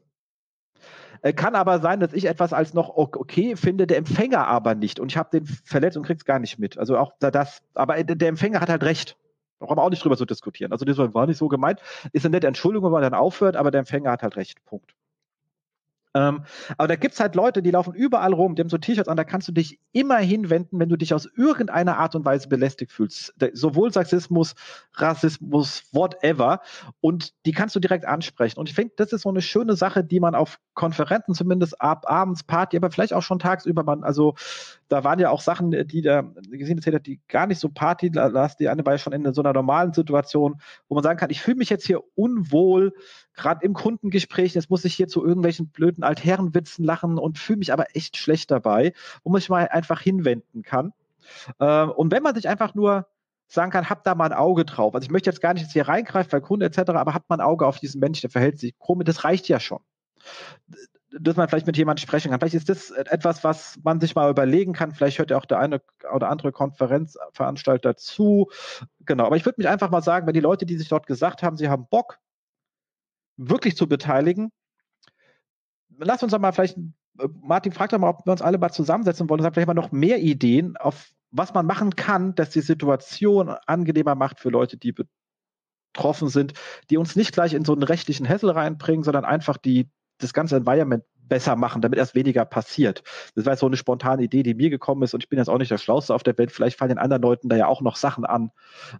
Äh, 1.21 1.33
kann 1.33 1.53
aber 1.55 1.79
sein, 1.79 1.99
dass 1.99 2.13
ich 2.13 2.25
etwas 2.25 2.53
als 2.53 2.73
noch 2.73 2.95
okay 2.95 3.57
finde, 3.57 3.87
der 3.87 3.97
Empfänger 3.97 4.47
aber 4.47 4.73
nicht. 4.73 5.01
Und 5.01 5.11
ich 5.11 5.17
habe 5.17 5.37
den 5.37 5.45
verletzt 5.45 5.97
und 5.97 6.05
krieg's 6.05 6.23
gar 6.23 6.39
nicht 6.39 6.59
mit. 6.59 6.77
Also 6.77 6.97
auch 6.97 7.11
das, 7.19 7.61
aber 7.73 8.01
der 8.01 8.29
Empfänger 8.29 8.61
hat 8.61 8.69
halt 8.69 8.83
recht. 8.83 9.17
Brauchen 9.59 9.77
wir 9.77 9.83
auch 9.83 9.89
nicht 9.89 10.03
drüber 10.03 10.17
zu 10.17 10.25
diskutieren. 10.25 10.71
Also 10.71 10.85
das 10.85 10.97
war 10.97 11.25
nicht 11.27 11.37
so 11.37 11.47
gemeint. 11.47 11.81
Ist 12.13 12.25
eine 12.25 12.33
nette 12.33 12.47
Entschuldigung, 12.47 12.85
wenn 12.85 12.91
man 12.91 13.01
dann 13.01 13.13
aufhört, 13.13 13.55
aber 13.55 13.71
der 13.71 13.79
Empfänger 13.79 14.11
hat 14.11 14.23
halt 14.23 14.35
recht. 14.35 14.63
Punkt. 14.65 14.93
Ähm, 16.17 16.43
aber 16.77 16.87
da 16.87 16.95
gibt 16.95 17.13
es 17.13 17.19
halt 17.19 17.35
Leute, 17.35 17.61
die 17.61 17.71
laufen 17.71 17.93
überall 17.93 18.33
rum, 18.33 18.55
die 18.55 18.61
haben 18.61 18.69
so 18.69 18.77
T-Shirts 18.77 19.09
an, 19.09 19.17
da 19.17 19.23
kannst 19.23 19.47
du 19.47 19.51
dich 19.51 19.79
immer 19.91 20.17
hinwenden, 20.17 20.79
wenn 20.79 20.89
du 20.89 20.95
dich 20.95 21.13
aus 21.13 21.27
irgendeiner 21.35 21.97
Art 21.97 22.15
und 22.15 22.25
Weise 22.25 22.47
belästigt 22.47 22.91
fühlst. 22.91 23.33
Sowohl 23.53 23.91
Sexismus, 23.91 24.55
Rassismus, 24.93 25.83
whatever. 25.91 26.61
Und 27.01 27.33
die 27.45 27.51
kannst 27.51 27.75
du 27.75 27.79
direkt 27.79 28.05
ansprechen. 28.05 28.59
Und 28.59 28.69
ich 28.69 28.75
finde, 28.75 28.93
das 28.97 29.13
ist 29.13 29.21
so 29.23 29.29
eine 29.29 29.41
schöne 29.41 29.75
Sache, 29.75 30.03
die 30.03 30.19
man 30.19 30.33
auf 30.33 30.59
Konferenzen 30.73 31.35
zumindest 31.35 31.79
ab 31.81 32.05
abends, 32.07 32.43
Party, 32.43 32.77
aber 32.77 32.89
vielleicht 32.89 33.13
auch 33.13 33.23
schon 33.23 33.39
tagsüber, 33.39 33.83
man, 33.83 34.03
also 34.03 34.35
da 34.87 35.03
waren 35.03 35.19
ja 35.19 35.29
auch 35.29 35.41
Sachen, 35.41 35.71
die 35.71 36.01
da 36.01 36.21
gesehen 36.49 36.81
hat, 36.81 37.05
die 37.05 37.19
gar 37.27 37.47
nicht 37.47 37.59
so 37.59 37.69
Party, 37.69 38.09
die 38.09 38.19
eine 38.19 38.85
war 38.85 38.93
ja 38.93 38.97
schon 38.97 39.13
in 39.13 39.33
so 39.33 39.41
einer 39.41 39.53
normalen 39.53 39.93
Situation, 39.93 40.61
wo 40.87 40.95
man 40.95 41.03
sagen 41.03 41.19
kann, 41.19 41.29
ich 41.29 41.41
fühle 41.41 41.57
mich 41.57 41.69
jetzt 41.69 41.85
hier 41.85 42.01
unwohl, 42.15 42.93
gerade 43.33 43.65
im 43.65 43.73
Kundengespräch, 43.73 44.53
jetzt 44.53 44.69
muss 44.69 44.85
ich 44.85 44.95
hier 44.95 45.07
zu 45.07 45.25
irgendwelchen 45.25 45.69
blöden 45.69 46.03
Altherrenwitzen 46.03 46.85
lachen 46.85 47.17
und 47.17 47.37
fühle 47.37 47.59
mich 47.59 47.73
aber 47.73 47.95
echt 47.95 48.17
schlecht 48.17 48.51
dabei, 48.51 48.93
wo 49.23 49.31
man 49.31 49.41
sich 49.41 49.49
mal 49.49 49.67
einfach 49.67 50.01
hinwenden 50.01 50.63
kann. 50.63 50.93
Ähm, 51.59 51.91
und 51.91 52.11
wenn 52.11 52.23
man 52.23 52.35
sich 52.35 52.47
einfach 52.47 52.73
nur 52.73 53.07
sagen 53.47 53.71
kann, 53.71 53.89
hab 53.89 54.03
da 54.03 54.15
mal 54.15 54.25
ein 54.25 54.37
Auge 54.37 54.65
drauf. 54.65 54.93
Also 54.93 55.05
ich 55.05 55.11
möchte 55.11 55.29
jetzt 55.29 55.41
gar 55.41 55.53
nicht 55.53 55.63
jetzt 55.63 55.73
hier 55.73 55.87
reingreifen, 55.87 56.31
weil 56.31 56.41
Kunde 56.41 56.65
etc., 56.65 56.89
aber 56.89 57.13
hab 57.13 57.29
mal 57.29 57.37
ein 57.37 57.41
Auge 57.41 57.65
auf 57.65 57.79
diesen 57.79 57.99
Mensch, 57.99 58.21
der 58.21 58.29
verhält 58.29 58.59
sich 58.59 58.77
komisch, 58.77 59.05
das 59.05 59.23
reicht 59.23 59.47
ja 59.47 59.59
schon. 59.59 59.79
Dass 61.19 61.35
man 61.35 61.47
vielleicht 61.47 61.67
mit 61.67 61.77
jemandem 61.77 62.01
sprechen 62.01 62.31
kann. 62.31 62.39
Vielleicht 62.39 62.55
ist 62.55 62.69
das 62.69 62.91
etwas, 62.91 63.43
was 63.43 63.79
man 63.83 63.99
sich 63.99 64.15
mal 64.15 64.29
überlegen 64.29 64.73
kann. 64.73 64.93
Vielleicht 64.93 65.19
hört 65.19 65.31
ja 65.31 65.37
auch 65.37 65.45
der 65.45 65.59
eine 65.59 65.81
oder 66.13 66.29
andere 66.29 66.51
Konferenzveranstalter 66.51 67.95
zu. 67.95 68.49
Genau. 69.05 69.25
Aber 69.25 69.37
ich 69.37 69.45
würde 69.45 69.59
mich 69.59 69.67
einfach 69.67 69.89
mal 69.89 70.01
sagen, 70.01 70.27
wenn 70.27 70.33
die 70.33 70.39
Leute, 70.39 70.65
die 70.65 70.77
sich 70.77 70.89
dort 70.89 71.07
gesagt 71.07 71.43
haben, 71.43 71.57
sie 71.57 71.69
haben 71.69 71.87
Bock, 71.89 72.19
wirklich 73.37 73.77
zu 73.77 73.87
beteiligen. 73.87 74.51
Lass 75.97 76.23
uns 76.23 76.31
doch 76.31 76.39
mal 76.39 76.51
vielleicht, 76.51 76.77
äh, 76.77 77.27
Martin 77.41 77.71
fragt 77.71 77.93
doch 77.93 77.99
mal, 77.99 78.09
ob 78.09 78.25
wir 78.25 78.31
uns 78.31 78.41
alle 78.41 78.57
mal 78.57 78.71
zusammensetzen 78.71 79.29
wollen 79.29 79.39
und 79.39 79.43
sagt 79.43 79.55
vielleicht 79.55 79.67
mal 79.67 79.73
noch 79.73 79.91
mehr 79.91 80.19
Ideen, 80.19 80.77
auf 80.77 81.11
was 81.31 81.53
man 81.53 81.65
machen 81.65 81.95
kann, 81.95 82.35
dass 82.35 82.49
die 82.49 82.61
Situation 82.61 83.49
angenehmer 83.65 84.15
macht 84.15 84.39
für 84.39 84.49
Leute, 84.49 84.77
die 84.77 84.93
betroffen 85.93 86.29
sind, 86.29 86.53
die 86.89 86.97
uns 86.97 87.15
nicht 87.15 87.33
gleich 87.33 87.53
in 87.53 87.65
so 87.65 87.73
einen 87.73 87.83
rechtlichen 87.83 88.25
Hessel 88.25 88.49
reinbringen, 88.49 89.03
sondern 89.03 89.25
einfach 89.25 89.57
die, 89.57 89.89
das 90.17 90.33
ganze 90.33 90.57
Environment 90.57 91.03
besser 91.27 91.55
machen, 91.55 91.81
damit 91.81 91.99
erst 91.99 92.15
weniger 92.15 92.45
passiert. 92.45 93.03
Das 93.35 93.45
war 93.45 93.53
jetzt 93.53 93.59
so 93.59 93.65
eine 93.65 93.77
spontane 93.77 94.23
Idee, 94.23 94.43
die 94.43 94.53
mir 94.53 94.69
gekommen 94.69 95.03
ist 95.03 95.13
und 95.13 95.23
ich 95.23 95.29
bin 95.29 95.39
jetzt 95.39 95.49
auch 95.49 95.57
nicht 95.57 95.71
der 95.71 95.77
Schlauste 95.77 96.13
auf 96.13 96.23
der 96.23 96.37
Welt. 96.37 96.51
Vielleicht 96.51 96.77
fallen 96.77 96.89
den 96.89 96.97
anderen 96.97 97.21
Leuten 97.21 97.49
da 97.49 97.55
ja 97.55 97.67
auch 97.67 97.81
noch 97.81 97.95
Sachen 97.95 98.25
an, 98.25 98.51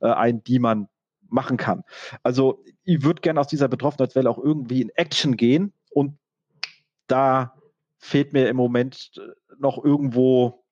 äh, 0.01 0.07
ein, 0.07 0.43
die 0.43 0.59
man 0.59 0.87
machen 1.29 1.57
kann. 1.57 1.83
Also 2.23 2.63
ich 2.83 3.03
würde 3.03 3.21
gerne 3.21 3.39
aus 3.39 3.47
dieser 3.47 3.67
Betroffenheitswelle 3.67 4.29
auch 4.29 4.37
irgendwie 4.37 4.81
in 4.81 4.89
Action 4.89 5.37
gehen 5.37 5.73
und 5.89 6.17
da 7.07 7.53
fehlt 7.97 8.33
mir 8.33 8.49
im 8.49 8.57
Moment 8.57 9.11
äh, 9.17 9.21
noch 9.59 9.83
irgendwo 9.83 10.63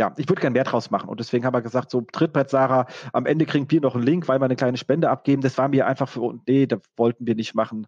ja, 0.00 0.12
ich 0.16 0.28
würde 0.28 0.40
gerne 0.40 0.54
mehr 0.54 0.64
draus 0.64 0.90
machen. 0.90 1.08
Und 1.08 1.20
deswegen 1.20 1.44
haben 1.44 1.54
wir 1.54 1.62
gesagt, 1.62 1.90
so 1.90 2.00
Trittbrett 2.00 2.50
Sarah, 2.50 2.86
am 3.12 3.26
Ende 3.26 3.46
kriegen 3.46 3.70
wir 3.70 3.80
noch 3.80 3.94
einen 3.94 4.02
Link, 4.02 4.26
weil 4.26 4.40
wir 4.40 4.44
eine 4.44 4.56
kleine 4.56 4.76
Spende 4.76 5.08
abgeben. 5.08 5.40
Das 5.40 5.56
war 5.56 5.68
mir 5.68 5.86
einfach 5.86 6.08
für, 6.08 6.36
nee, 6.48 6.66
das 6.66 6.80
wollten 6.96 7.26
wir 7.26 7.36
nicht 7.36 7.54
machen. 7.54 7.86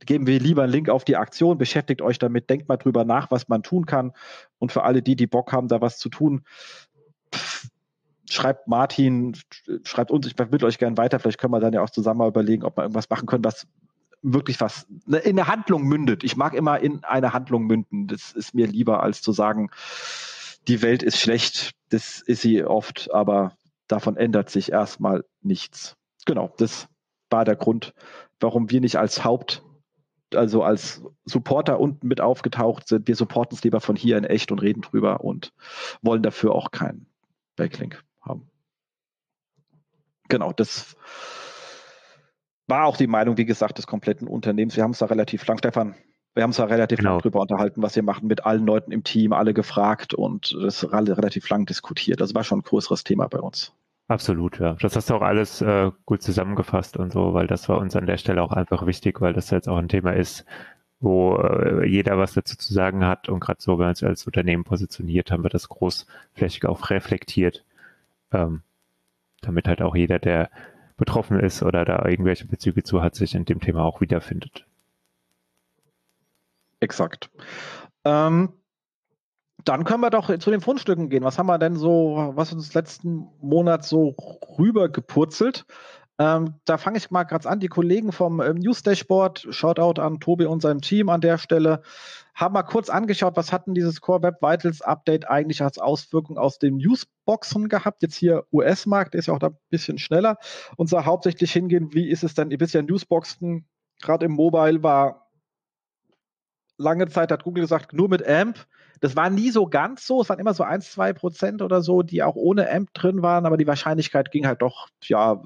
Geben 0.00 0.26
wir 0.26 0.38
lieber 0.38 0.64
einen 0.64 0.72
Link 0.72 0.88
auf 0.88 1.04
die 1.04 1.16
Aktion, 1.16 1.56
beschäftigt 1.56 2.02
euch 2.02 2.18
damit, 2.18 2.50
denkt 2.50 2.68
mal 2.68 2.76
drüber 2.76 3.04
nach, 3.04 3.30
was 3.30 3.48
man 3.48 3.62
tun 3.62 3.86
kann. 3.86 4.12
Und 4.58 4.72
für 4.72 4.82
alle 4.82 5.02
die, 5.02 5.16
die 5.16 5.26
Bock 5.26 5.52
haben, 5.52 5.68
da 5.68 5.80
was 5.80 5.98
zu 5.98 6.08
tun, 6.08 6.42
pff, 7.34 7.68
schreibt 8.28 8.68
Martin, 8.68 9.36
schreibt 9.84 10.10
uns, 10.10 10.26
ich 10.26 10.34
vermittle 10.34 10.66
euch 10.66 10.78
gerne 10.78 10.96
weiter, 10.96 11.18
vielleicht 11.18 11.38
können 11.38 11.52
wir 11.52 11.60
dann 11.60 11.72
ja 11.72 11.82
auch 11.82 11.90
zusammen 11.90 12.18
mal 12.18 12.28
überlegen, 12.28 12.64
ob 12.64 12.76
wir 12.76 12.82
irgendwas 12.82 13.08
machen 13.08 13.26
können, 13.26 13.44
was 13.44 13.66
wirklich 14.22 14.60
was 14.60 14.86
ne, 15.06 15.18
in 15.18 15.38
eine 15.38 15.48
Handlung 15.48 15.82
mündet. 15.84 16.24
Ich 16.24 16.36
mag 16.36 16.54
immer 16.54 16.80
in 16.80 17.04
eine 17.04 17.32
Handlung 17.32 17.64
münden. 17.66 18.06
Das 18.08 18.32
ist 18.32 18.54
mir 18.54 18.66
lieber, 18.66 19.02
als 19.02 19.22
zu 19.22 19.32
sagen, 19.32 19.70
die 20.66 20.82
Welt 20.82 21.02
ist 21.02 21.20
schlecht. 21.20 21.72
Das 21.90 22.20
ist 22.20 22.42
sie 22.42 22.64
oft, 22.64 23.12
aber 23.12 23.56
davon 23.86 24.16
ändert 24.16 24.50
sich 24.50 24.72
erstmal 24.72 25.24
nichts. 25.42 25.96
Genau, 26.24 26.52
das 26.56 26.88
war 27.30 27.44
der 27.44 27.56
Grund, 27.56 27.92
warum 28.40 28.70
wir 28.70 28.80
nicht 28.80 28.96
als 28.96 29.24
Haupt, 29.24 29.62
also 30.34 30.62
als 30.62 31.02
Supporter 31.24 31.80
unten 31.80 32.06
mit 32.06 32.20
aufgetaucht 32.20 32.88
sind. 32.88 33.08
Wir 33.08 33.16
supporten 33.16 33.56
es 33.56 33.64
lieber 33.64 33.80
von 33.80 33.96
hier 33.96 34.18
in 34.18 34.24
echt 34.24 34.52
und 34.52 34.60
reden 34.60 34.82
drüber 34.82 35.22
und 35.22 35.52
wollen 36.02 36.22
dafür 36.22 36.54
auch 36.54 36.70
keinen 36.70 37.06
Backlink 37.56 38.02
haben. 38.20 38.50
Genau, 40.28 40.52
das 40.52 40.96
war 42.66 42.86
auch 42.86 42.96
die 42.96 43.06
Meinung, 43.06 43.36
wie 43.36 43.44
gesagt, 43.44 43.78
des 43.78 43.86
kompletten 43.86 44.26
Unternehmens. 44.26 44.76
Wir 44.76 44.82
haben 44.82 44.92
es 44.92 44.98
da 44.98 45.06
relativ 45.06 45.46
lang, 45.46 45.58
Stefan, 45.58 45.94
wir 46.34 46.42
haben 46.42 46.50
es 46.50 46.56
da 46.56 46.64
relativ 46.64 46.98
genau. 46.98 47.12
lang 47.12 47.20
drüber 47.20 47.40
unterhalten, 47.40 47.82
was 47.82 47.94
wir 47.94 48.02
machen, 48.02 48.26
mit 48.26 48.44
allen 48.44 48.66
Leuten 48.66 48.90
im 48.90 49.04
Team, 49.04 49.32
alle 49.32 49.54
gefragt 49.54 50.14
und 50.14 50.56
das 50.60 50.90
relativ 50.92 51.48
lang 51.48 51.66
diskutiert. 51.66 52.20
Das 52.20 52.34
war 52.34 52.42
schon 52.42 52.60
ein 52.60 52.62
größeres 52.62 53.04
Thema 53.04 53.28
bei 53.28 53.38
uns. 53.38 53.72
Absolut, 54.08 54.58
ja. 54.60 54.74
Das 54.80 54.96
hast 54.96 55.10
du 55.10 55.14
auch 55.14 55.22
alles 55.22 55.62
äh, 55.62 55.90
gut 56.04 56.22
zusammengefasst 56.22 56.96
und 56.98 57.12
so, 57.12 57.32
weil 57.32 57.46
das 57.46 57.68
war 57.68 57.78
uns 57.78 57.96
an 57.96 58.06
der 58.06 58.18
Stelle 58.18 58.42
auch 58.42 58.52
einfach 58.52 58.86
wichtig, 58.86 59.20
weil 59.20 59.32
das 59.32 59.50
jetzt 59.50 59.68
auch 59.68 59.78
ein 59.78 59.88
Thema 59.88 60.12
ist, 60.12 60.44
wo 61.00 61.36
äh, 61.38 61.86
jeder 61.86 62.18
was 62.18 62.34
dazu 62.34 62.56
zu 62.56 62.72
sagen 62.72 63.06
hat 63.06 63.28
und 63.28 63.40
gerade 63.40 63.62
so, 63.62 63.78
wenn 63.78 63.86
wir 63.86 63.88
uns 63.90 64.02
als 64.02 64.26
Unternehmen 64.26 64.64
positioniert, 64.64 65.30
haben 65.30 65.42
wir 65.42 65.50
das 65.50 65.68
großflächig 65.68 66.66
auch 66.66 66.90
reflektiert 66.90 67.64
ähm, 68.34 68.62
damit 69.40 69.68
halt 69.68 69.80
auch 69.80 69.94
jeder, 69.94 70.18
der 70.18 70.50
betroffen 70.96 71.38
ist 71.40 71.62
oder 71.62 71.84
da 71.84 72.04
irgendwelche 72.04 72.46
Bezüge 72.46 72.82
zu 72.82 73.02
hat, 73.02 73.14
sich 73.14 73.34
in 73.34 73.44
dem 73.44 73.60
Thema 73.60 73.82
auch 73.84 74.00
wiederfindet. 74.00 74.66
Exakt. 76.80 77.30
Ähm, 78.04 78.52
dann 79.64 79.84
können 79.84 80.00
wir 80.00 80.10
doch 80.10 80.36
zu 80.38 80.50
den 80.50 80.60
Fundstücken 80.60 81.08
gehen. 81.08 81.24
Was 81.24 81.38
haben 81.38 81.46
wir 81.46 81.58
denn 81.58 81.76
so, 81.76 82.32
was 82.34 82.52
uns 82.52 82.74
letzten 82.74 83.28
Monat 83.40 83.84
so 83.84 84.14
rübergepurzelt? 84.58 85.64
Ähm, 86.18 86.54
da 86.64 86.78
fange 86.78 86.98
ich 86.98 87.10
mal 87.10 87.24
gerade 87.24 87.48
an. 87.48 87.58
Die 87.58 87.68
Kollegen 87.68 88.12
vom 88.12 88.40
ähm, 88.40 88.56
News 88.56 88.82
Dashboard, 88.82 89.48
Shoutout 89.50 90.00
an 90.00 90.20
Tobi 90.20 90.46
und 90.46 90.62
seinem 90.62 90.80
Team 90.80 91.08
an 91.08 91.20
der 91.20 91.38
Stelle, 91.38 91.82
haben 92.34 92.52
mal 92.52 92.62
kurz 92.62 92.88
angeschaut, 92.88 93.36
was 93.36 93.52
hatten 93.52 93.74
dieses 93.74 94.00
Core 94.00 94.22
Web 94.22 94.40
Vitals 94.40 94.80
Update 94.80 95.28
eigentlich 95.28 95.62
als 95.62 95.78
Auswirkung 95.78 96.38
aus 96.38 96.58
den 96.58 96.76
Newsboxen 96.76 97.68
gehabt. 97.68 98.02
Jetzt 98.02 98.16
hier 98.16 98.44
US-Markt, 98.52 99.14
ist 99.16 99.26
ja 99.26 99.34
auch 99.34 99.38
da 99.40 99.48
ein 99.48 99.58
bisschen 99.70 99.98
schneller. 99.98 100.36
Und 100.76 100.88
so 100.88 101.04
hauptsächlich 101.04 101.52
hingehen, 101.52 101.92
wie 101.94 102.08
ist 102.08 102.22
es 102.22 102.34
denn, 102.34 102.50
ihr 102.50 102.60
wisst 102.60 102.74
ja, 102.74 102.82
Newsboxen 102.82 103.66
gerade 104.00 104.26
im 104.26 104.32
Mobile 104.32 104.82
war 104.82 105.30
lange 106.76 107.08
Zeit, 107.08 107.30
hat 107.32 107.44
Google 107.44 107.62
gesagt, 107.62 107.92
nur 107.92 108.08
mit 108.08 108.26
AMP. 108.26 108.66
Das 109.00 109.16
war 109.16 109.30
nie 109.30 109.50
so 109.50 109.66
ganz 109.66 110.06
so. 110.06 110.20
Es 110.20 110.28
waren 110.28 110.38
immer 110.38 110.54
so 110.54 110.62
1, 110.62 110.92
2 110.92 111.12
Prozent 111.12 111.62
oder 111.62 111.82
so, 111.82 112.02
die 112.02 112.22
auch 112.22 112.36
ohne 112.36 112.70
AMP 112.70 112.92
drin 112.94 113.22
waren, 113.22 113.46
aber 113.46 113.56
die 113.56 113.66
Wahrscheinlichkeit 113.66 114.30
ging 114.30 114.46
halt 114.46 114.62
doch, 114.62 114.88
ja, 115.02 115.42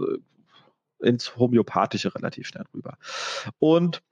ins 1.00 1.36
Homöopathische 1.36 2.14
relativ 2.14 2.46
schnell 2.46 2.64
rüber. 2.74 2.98
Und 3.58 4.02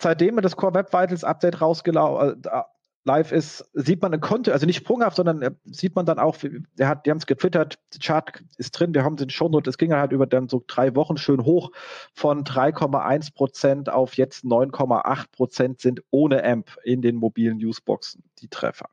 seitdem 0.00 0.40
das 0.40 0.56
Core 0.56 0.74
Web 0.74 0.92
Vitals 0.92 1.24
Update 1.24 1.60
rausgelaufen, 1.60 2.42
äh, 2.44 2.62
live 3.04 3.32
ist, 3.32 3.64
sieht 3.72 4.02
man 4.02 4.20
Konto, 4.20 4.52
also 4.52 4.66
nicht 4.66 4.76
sprunghaft, 4.76 5.16
sondern 5.16 5.42
äh, 5.42 5.50
sieht 5.64 5.94
man 5.94 6.06
dann 6.06 6.18
auch, 6.18 6.36
der 6.78 6.88
hat, 6.88 7.06
die 7.06 7.10
haben 7.10 7.18
es 7.18 7.26
getwittert, 7.26 7.78
Chart 8.02 8.42
ist 8.56 8.72
drin, 8.72 8.94
wir 8.94 9.04
haben 9.04 9.16
den 9.16 9.30
Shownote, 9.30 9.70
es 9.70 9.78
ging 9.78 9.94
halt 9.94 10.12
über 10.12 10.26
dann 10.26 10.48
so 10.48 10.62
drei 10.66 10.94
Wochen 10.94 11.16
schön 11.16 11.44
hoch 11.44 11.70
von 12.14 12.44
3,1 12.44 13.34
Prozent 13.34 13.88
auf 13.88 14.14
jetzt 14.14 14.44
9,8 14.44 15.24
Prozent 15.32 15.80
sind 15.80 16.02
ohne 16.10 16.44
AMP 16.44 16.76
in 16.84 17.02
den 17.02 17.16
mobilen 17.16 17.58
Newsboxen 17.58 18.22
die 18.40 18.48
Treffer. 18.48 18.88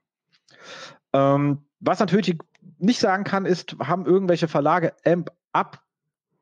Ähm, 1.13 1.65
was 1.79 1.99
natürlich 1.99 2.37
nicht 2.77 2.99
sagen 2.99 3.23
kann, 3.23 3.45
ist, 3.45 3.75
haben 3.79 4.05
irgendwelche 4.05 4.47
Verlage 4.47 4.93
AMP 5.05 5.31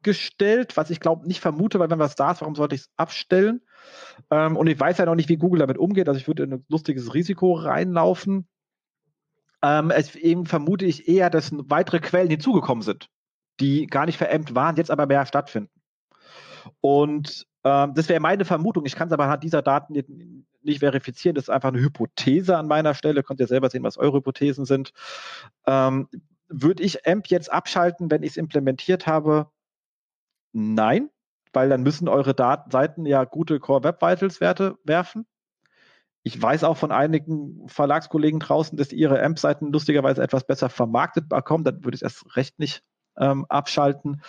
abgestellt, 0.04 0.76
was 0.76 0.90
ich 0.90 1.00
glaube 1.00 1.26
nicht 1.28 1.40
vermute, 1.40 1.80
weil 1.80 1.90
wenn 1.90 2.00
was 2.00 2.16
da 2.16 2.32
ist, 2.32 2.42
warum 2.42 2.56
sollte 2.56 2.76
ich 2.76 2.82
es 2.82 2.90
abstellen? 2.98 3.62
Ähm, 4.30 4.58
und 4.58 4.68
ich 4.68 4.78
weiß 4.80 4.98
ja 4.98 5.06
noch 5.06 5.16
nicht, 5.16 5.30
wie 5.30 5.38
Google 5.38 5.60
damit 5.60 5.78
umgeht. 5.78 6.10
Also 6.10 6.20
ich 6.20 6.28
würde 6.28 6.44
in 6.44 6.54
ein 6.54 6.66
lustiges 6.68 7.14
Risiko 7.14 7.54
reinlaufen. 7.54 8.48
Ähm, 9.62 9.94
eben 10.16 10.46
vermute 10.46 10.86
ich 10.86 11.08
eher, 11.08 11.30
dass 11.30 11.52
weitere 11.54 12.00
Quellen 12.00 12.30
hinzugekommen 12.30 12.82
sind, 12.82 13.08
die 13.62 13.88
gar 13.88 14.06
nicht 14.06 14.18
verämmt 14.18 14.54
waren, 14.56 14.76
jetzt 14.76 14.92
aber 14.92 15.06
mehr 15.06 15.26
stattfinden. 15.26 15.72
Und 16.82 17.48
ähm, 17.64 17.94
das 17.96 18.10
wäre 18.10 18.20
meine 18.20 18.44
Vermutung. 18.44 18.86
Ich 18.86 18.96
kann 18.96 19.08
es 19.08 19.14
aber 19.14 19.24
anhand 19.24 19.44
dieser 19.44 19.62
Daten 19.62 19.94
nicht 20.64 20.80
verifizieren. 20.80 21.36
Das 21.36 21.46
ist 21.46 21.50
einfach 21.50 21.70
eine 21.70 21.80
Hypothese 21.80 22.58
an 22.58 22.68
meiner 22.68 22.94
Stelle. 22.94 23.24
Könnt 23.24 23.40
ihr 23.40 23.48
selber 23.48 23.70
sehen, 23.70 23.84
was 23.84 23.98
eure 23.98 24.18
Hypothesen 24.18 24.66
sind. 24.66 24.92
Ähm, 25.66 26.10
würde 26.50 26.84
ich 26.84 27.08
AMP 27.08 27.28
jetzt 27.28 27.52
abschalten, 27.52 28.12
wenn 28.12 28.24
ich 28.24 28.32
es 28.32 28.38
implementiert 28.38 29.08
habe? 29.08 29.48
Nein 30.54 31.10
weil 31.54 31.70
dann 31.70 31.84
müssen 31.84 32.10
eure 32.10 32.34
Daten, 32.34 32.72
Seiten 32.72 33.06
ja 33.06 33.24
gute 33.24 33.60
Core 33.60 33.84
Web 33.84 34.02
Vitals 34.02 34.42
Werte 34.42 34.76
werfen. 34.84 35.26
Ich 36.24 36.42
weiß 36.42 36.64
auch 36.64 36.78
von 36.78 36.92
einigen 36.92 37.68
Verlagskollegen 37.68 38.40
draußen, 38.40 38.78
dass 38.78 38.92
ihre 38.92 39.22
AMP-Seiten 39.22 39.72
lustigerweise 39.72 40.24
etwas 40.24 40.48
besser 40.48 40.70
vermarktet 40.70 41.30
bekommen. 41.30 41.64
Dann 41.64 41.84
würde 41.84 41.96
ich 41.96 42.02
es 42.02 42.14
erst 42.14 42.36
recht 42.36 42.60
nicht 42.60 42.82
ähm, 43.18 43.46
abschalten. 43.50 44.22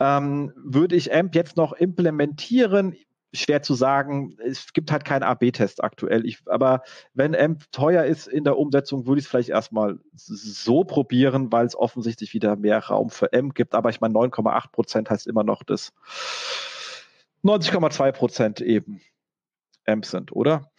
Ähm, 0.00 0.52
würde 0.56 0.96
ich 0.96 1.14
AMP 1.14 1.34
jetzt 1.36 1.56
noch 1.56 1.72
implementieren? 1.72 2.96
Schwer 3.32 3.62
zu 3.62 3.74
sagen. 3.74 4.36
Es 4.38 4.72
gibt 4.72 4.90
halt 4.90 5.04
keinen 5.04 5.22
AB-Test 5.22 5.82
aktuell. 5.82 6.24
Ich, 6.26 6.38
aber 6.46 6.82
wenn 7.14 7.34
AMP 7.34 7.70
teuer 7.72 8.04
ist 8.04 8.26
in 8.26 8.44
der 8.44 8.58
Umsetzung, 8.58 9.06
würde 9.06 9.18
ich 9.18 9.26
es 9.26 9.30
vielleicht 9.30 9.50
erstmal 9.50 9.98
so 10.14 10.84
probieren, 10.84 11.52
weil 11.52 11.66
es 11.66 11.76
offensichtlich 11.76 12.34
wieder 12.34 12.56
mehr 12.56 12.78
Raum 12.78 13.10
für 13.10 13.32
AMP 13.32 13.54
gibt. 13.54 13.74
Aber 13.74 13.90
ich 13.90 14.00
meine, 14.00 14.14
9,8 14.14 14.70
Prozent 14.70 15.10
heißt 15.10 15.26
immer 15.26 15.44
noch, 15.44 15.62
dass 15.62 15.92
90,2 17.44 18.12
Prozent 18.12 18.60
eben 18.60 19.00
AMP 19.86 20.04
sind, 20.04 20.32
oder? 20.32 20.70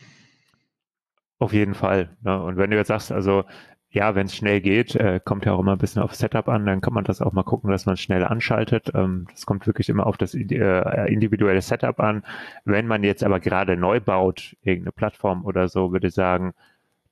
Auf 1.38 1.54
jeden 1.54 1.74
Fall. 1.74 2.18
Ne? 2.22 2.42
Und 2.42 2.58
wenn 2.58 2.70
du 2.70 2.78
jetzt 2.78 2.90
sagst, 2.90 3.12
also 3.12 3.46
ja, 3.92 4.14
wenn 4.14 4.28
es 4.28 4.36
schnell 4.36 4.62
geht, 4.62 4.96
äh, 4.96 5.20
kommt 5.24 5.46
ja 5.46 5.54
auch 5.54 5.60
immer 5.60 5.72
ein 5.74 5.80
bisschen 5.80 6.04
auf 6.04 6.14
Setup 6.14 6.48
an, 6.48 6.66
dann 6.66 6.80
kann 6.82 6.94
man 6.94 7.06
das 7.06 7.22
auch 7.22 7.32
mal 7.32 7.44
gucken, 7.44 7.72
dass 7.72 7.88
man 7.88 7.98
schnell 7.98 8.24
anschaltet. 8.24 8.92
Ähm, 8.94 9.28
das 9.32 9.48
kommt 9.48 9.66
wirklich 9.66 9.90
immer 9.90 10.06
auf 10.06 10.18
das 10.18 10.36
äh, 10.36 11.12
individuelle 11.12 11.62
Setup 11.62 12.00
an. 12.00 12.24
Wenn 12.66 12.86
man 12.86 13.04
jetzt 13.04 13.24
aber 13.24 13.40
gerade 13.40 13.78
neu 13.78 14.00
baut, 14.00 14.56
irgendeine 14.62 14.92
Plattform 14.92 15.44
oder 15.44 15.70
so, 15.70 15.92
würde 15.92 16.08
ich 16.08 16.14
sagen, 16.14 16.54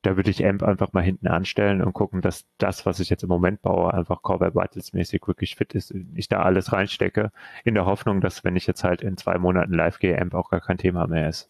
da 0.03 0.15
würde 0.15 0.29
ich 0.29 0.45
AMP 0.45 0.61
einfach 0.61 0.93
mal 0.93 1.01
hinten 1.01 1.27
anstellen 1.27 1.81
und 1.81 1.93
gucken, 1.93 2.21
dass 2.21 2.45
das, 2.59 2.85
was 2.85 2.99
ich 2.99 3.09
jetzt 3.09 3.23
im 3.23 3.29
Moment 3.29 3.63
baue, 3.63 3.91
einfach 3.93 4.21
Core 4.21 4.39
Web 4.41 4.93
mäßig 4.93 5.27
wirklich 5.27 5.55
fit 5.55 5.73
ist, 5.73 5.93
ich 6.13 6.29
da 6.29 6.43
alles 6.43 6.71
reinstecke, 6.71 7.31
in 7.63 7.73
der 7.73 7.87
Hoffnung, 7.87 8.21
dass 8.21 8.43
wenn 8.43 8.55
ich 8.55 8.67
jetzt 8.67 8.83
halt 8.83 9.01
in 9.01 9.17
zwei 9.17 9.39
Monaten 9.39 9.73
live 9.73 9.97
gehe, 9.97 10.19
AMP 10.21 10.35
auch 10.35 10.51
gar 10.51 10.61
kein 10.61 10.77
Thema 10.77 11.07
mehr 11.07 11.27
ist. 11.27 11.49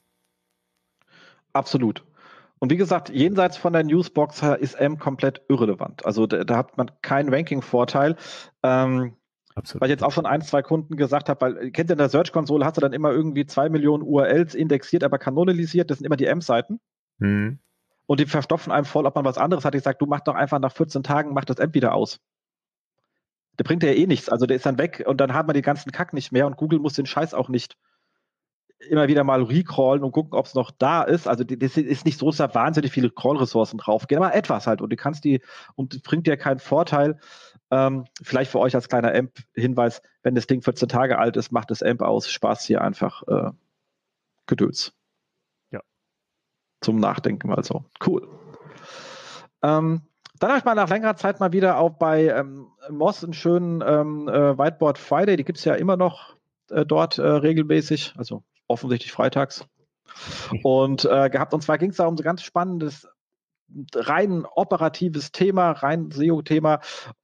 Absolut. 1.51 2.05
Und 2.60 2.72
wie 2.72 2.78
gesagt, 2.78 3.10
jenseits 3.10 3.58
von 3.58 3.74
der 3.74 3.84
Newsbox 3.84 4.42
ist 4.60 4.76
M 4.76 4.98
komplett 4.98 5.42
irrelevant. 5.48 6.06
Also 6.06 6.26
da, 6.26 6.44
da 6.44 6.58
hat 6.58 6.78
man 6.78 6.92
keinen 7.02 7.34
Ranking-Vorteil. 7.34 8.16
Ähm, 8.64 9.16
Absolut. 9.58 9.82
Weil 9.82 9.90
ich 9.90 9.94
jetzt 9.94 10.04
auch 10.04 10.12
schon 10.12 10.28
ein, 10.28 10.42
zwei 10.42 10.62
Kunden 10.62 10.98
gesagt 10.98 11.30
habe, 11.30 11.42
weil, 11.42 11.72
kennt 11.72 11.90
ihr 11.90 11.94
in 11.94 11.98
der 11.98 12.10
Search-Konsole, 12.10 12.64
hast 12.64 12.78
du 12.78 12.82
dann 12.82 12.94
immer 12.94 13.12
irgendwie 13.12 13.46
zwei 13.48 13.70
Millionen 13.70 14.04
URLs 14.04 14.54
indexiert, 14.54 15.04
aber 15.04 15.18
kanonalisiert, 15.18 15.90
das 15.90 15.98
sind 15.98 16.06
immer 16.06 16.16
die 16.16 16.28
M-Seiten. 16.28 16.80
Mhm. 17.18 17.60
Und 18.06 18.20
die 18.20 18.28
verstopfen 18.28 18.72
einem 18.72 18.86
voll, 18.86 19.06
ob 19.06 19.16
man 19.16 19.26
was 19.26 19.40
anderes 19.40 19.66
hat. 19.66 19.74
Ich 19.74 19.84
sage, 19.84 19.98
du 20.00 20.06
mach 20.06 20.22
doch 20.22 20.36
einfach 20.36 20.60
nach 20.60 20.72
14 20.72 21.02
Tagen, 21.04 21.34
mach 21.34 21.46
das 21.46 21.58
M 21.58 21.74
wieder 21.74 21.94
aus. 21.94 22.20
Der 23.58 23.64
bringt 23.64 23.82
ja 23.82 23.90
eh 23.90 24.06
nichts. 24.06 24.30
Also 24.30 24.46
der 24.46 24.58
ist 24.58 24.66
dann 24.66 24.78
weg 24.78 25.04
und 25.06 25.20
dann 25.20 25.34
hat 25.34 25.48
man 25.48 25.56
den 25.56 25.64
ganzen 25.64 25.92
Kack 25.92 26.14
nicht 26.14 26.32
mehr 26.32 26.46
und 26.46 26.58
Google 26.58 26.80
muss 26.80 26.94
den 26.94 27.08
Scheiß 27.08 27.34
auch 27.34 27.50
nicht 27.50 27.78
immer 28.79 29.07
wieder 29.07 29.24
mal 29.24 29.43
recallen 29.43 30.03
und 30.03 30.12
gucken, 30.12 30.34
ob 30.34 30.46
es 30.46 30.53
noch 30.53 30.72
da 30.72 31.03
ist. 31.03 31.27
Also 31.27 31.43
das 31.43 31.77
ist 31.77 32.05
nicht 32.05 32.19
so, 32.19 32.27
dass 32.27 32.38
da 32.38 32.53
wahnsinnig 32.53 32.91
viele 32.91 33.10
Crawl-Ressourcen 33.10 33.77
draufgehen, 33.77 34.22
aber 34.22 34.36
etwas 34.36 34.67
halt. 34.67 34.81
Und 34.81 34.91
du 34.91 34.96
kannst 34.96 35.24
die, 35.24 35.41
und 35.75 35.93
das 35.93 36.01
bringt 36.01 36.27
dir 36.27 36.38
keinen 36.38 36.60
Vorteil. 36.60 37.19
Ähm, 37.72 38.05
vielleicht 38.22 38.51
für 38.51 38.60
euch 38.60 38.75
als 38.75 38.88
kleiner 38.88 39.13
AMP-Hinweis, 39.13 40.01
wenn 40.24 40.36
das 40.36 40.48
Ding 40.48 40.62
14 40.62 40.88
Tage 40.88 41.17
alt 41.17 41.38
ist, 41.38 41.51
macht 41.51 41.72
das 41.72 41.81
AMP 41.81 42.01
aus. 42.01 42.29
Spaß 42.29 42.65
hier 42.65 42.81
einfach 42.81 43.24
äh, 43.27 43.51
Gedöns. 44.46 44.93
Ja. 45.72 45.81
Zum 46.81 46.98
Nachdenken 46.98 47.51
also. 47.51 47.86
Cool. 48.05 48.27
Ähm, 49.63 50.03
dann 50.39 50.50
habe 50.51 50.60
ich 50.60 50.65
mal 50.65 50.75
nach 50.75 50.89
längerer 50.89 51.15
Zeit 51.15 51.39
mal 51.39 51.51
wieder 51.51 51.77
auch 51.77 51.91
bei 51.91 52.27
ähm, 52.27 52.67
Moss 52.89 53.24
einen 53.24 53.34
schönen 53.34 53.84
ähm, 53.86 54.27
äh, 54.27 54.57
Whiteboard 54.57 55.00
Friday, 55.00 55.36
die 55.36 55.43
gibt 55.43 55.57
es 55.57 55.65
ja 55.65 55.74
immer 55.74 55.98
noch 55.98 56.36
äh, 56.69 56.86
dort 56.86 57.17
äh, 57.17 57.27
regelmäßig, 57.27 58.13
also 58.17 58.43
offensichtlich 58.67 59.12
freitags. 59.12 59.65
Und 60.63 61.05
äh, 61.05 61.29
gehabt. 61.29 61.53
Und 61.53 61.62
zwar 61.62 61.77
ging 61.77 61.91
es 61.91 61.97
da 61.97 62.07
um 62.07 62.17
so 62.17 62.24
ganz 62.24 62.41
spannendes 62.41 63.07
rein 63.93 64.45
operatives 64.45 65.31
Thema, 65.31 65.71
rein 65.71 66.12
SEO-Thema, 66.12 66.79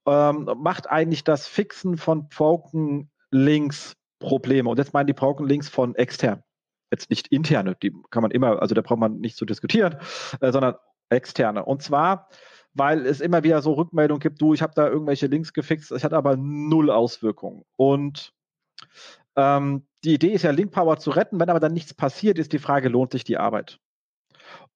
ähm, 0.06 0.50
macht 0.58 0.90
eigentlich 0.90 1.24
das 1.24 1.46
Fixen 1.46 1.96
von 1.96 2.28
Broken 2.28 3.10
Links 3.30 3.96
Probleme. 4.18 4.68
Und 4.68 4.78
jetzt 4.78 4.92
meinen 4.92 5.06
die 5.06 5.12
Broken 5.12 5.46
Links 5.46 5.68
von 5.68 5.94
extern. 5.94 6.42
Jetzt 6.90 7.10
nicht 7.10 7.28
interne, 7.28 7.74
die 7.82 7.92
kann 8.10 8.22
man 8.22 8.30
immer, 8.30 8.60
also 8.60 8.74
da 8.74 8.82
braucht 8.82 9.00
man 9.00 9.20
nicht 9.20 9.36
zu 9.36 9.44
diskutieren, 9.44 9.96
äh, 10.40 10.52
sondern 10.52 10.76
externe. 11.08 11.64
Und 11.64 11.82
zwar, 11.82 12.28
weil 12.72 13.06
es 13.06 13.20
immer 13.20 13.42
wieder 13.42 13.62
so 13.62 13.72
Rückmeldungen 13.72 14.20
gibt, 14.20 14.40
du, 14.40 14.54
ich 14.54 14.62
habe 14.62 14.74
da 14.76 14.88
irgendwelche 14.88 15.26
Links 15.26 15.52
gefixt, 15.52 15.92
ich 15.92 16.04
hatte 16.04 16.16
aber 16.16 16.36
null 16.36 16.90
Auswirkungen. 16.90 17.64
Und 17.76 18.32
ähm, 19.36 19.86
die 20.04 20.14
Idee 20.14 20.32
ist 20.32 20.42
ja, 20.42 20.50
Link 20.50 20.72
Power 20.72 20.98
zu 20.98 21.10
retten. 21.10 21.40
Wenn 21.40 21.50
aber 21.50 21.60
dann 21.60 21.72
nichts 21.72 21.94
passiert, 21.94 22.38
ist 22.38 22.52
die 22.52 22.58
Frage, 22.58 22.88
lohnt 22.88 23.12
sich 23.12 23.24
die 23.24 23.38
Arbeit? 23.38 23.80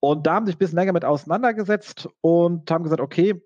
Und 0.00 0.26
da 0.26 0.34
haben 0.34 0.46
sich 0.46 0.56
ein 0.56 0.58
bisschen 0.58 0.78
länger 0.78 0.92
mit 0.92 1.04
auseinandergesetzt 1.04 2.08
und 2.20 2.70
haben 2.70 2.84
gesagt, 2.84 3.00
okay, 3.00 3.42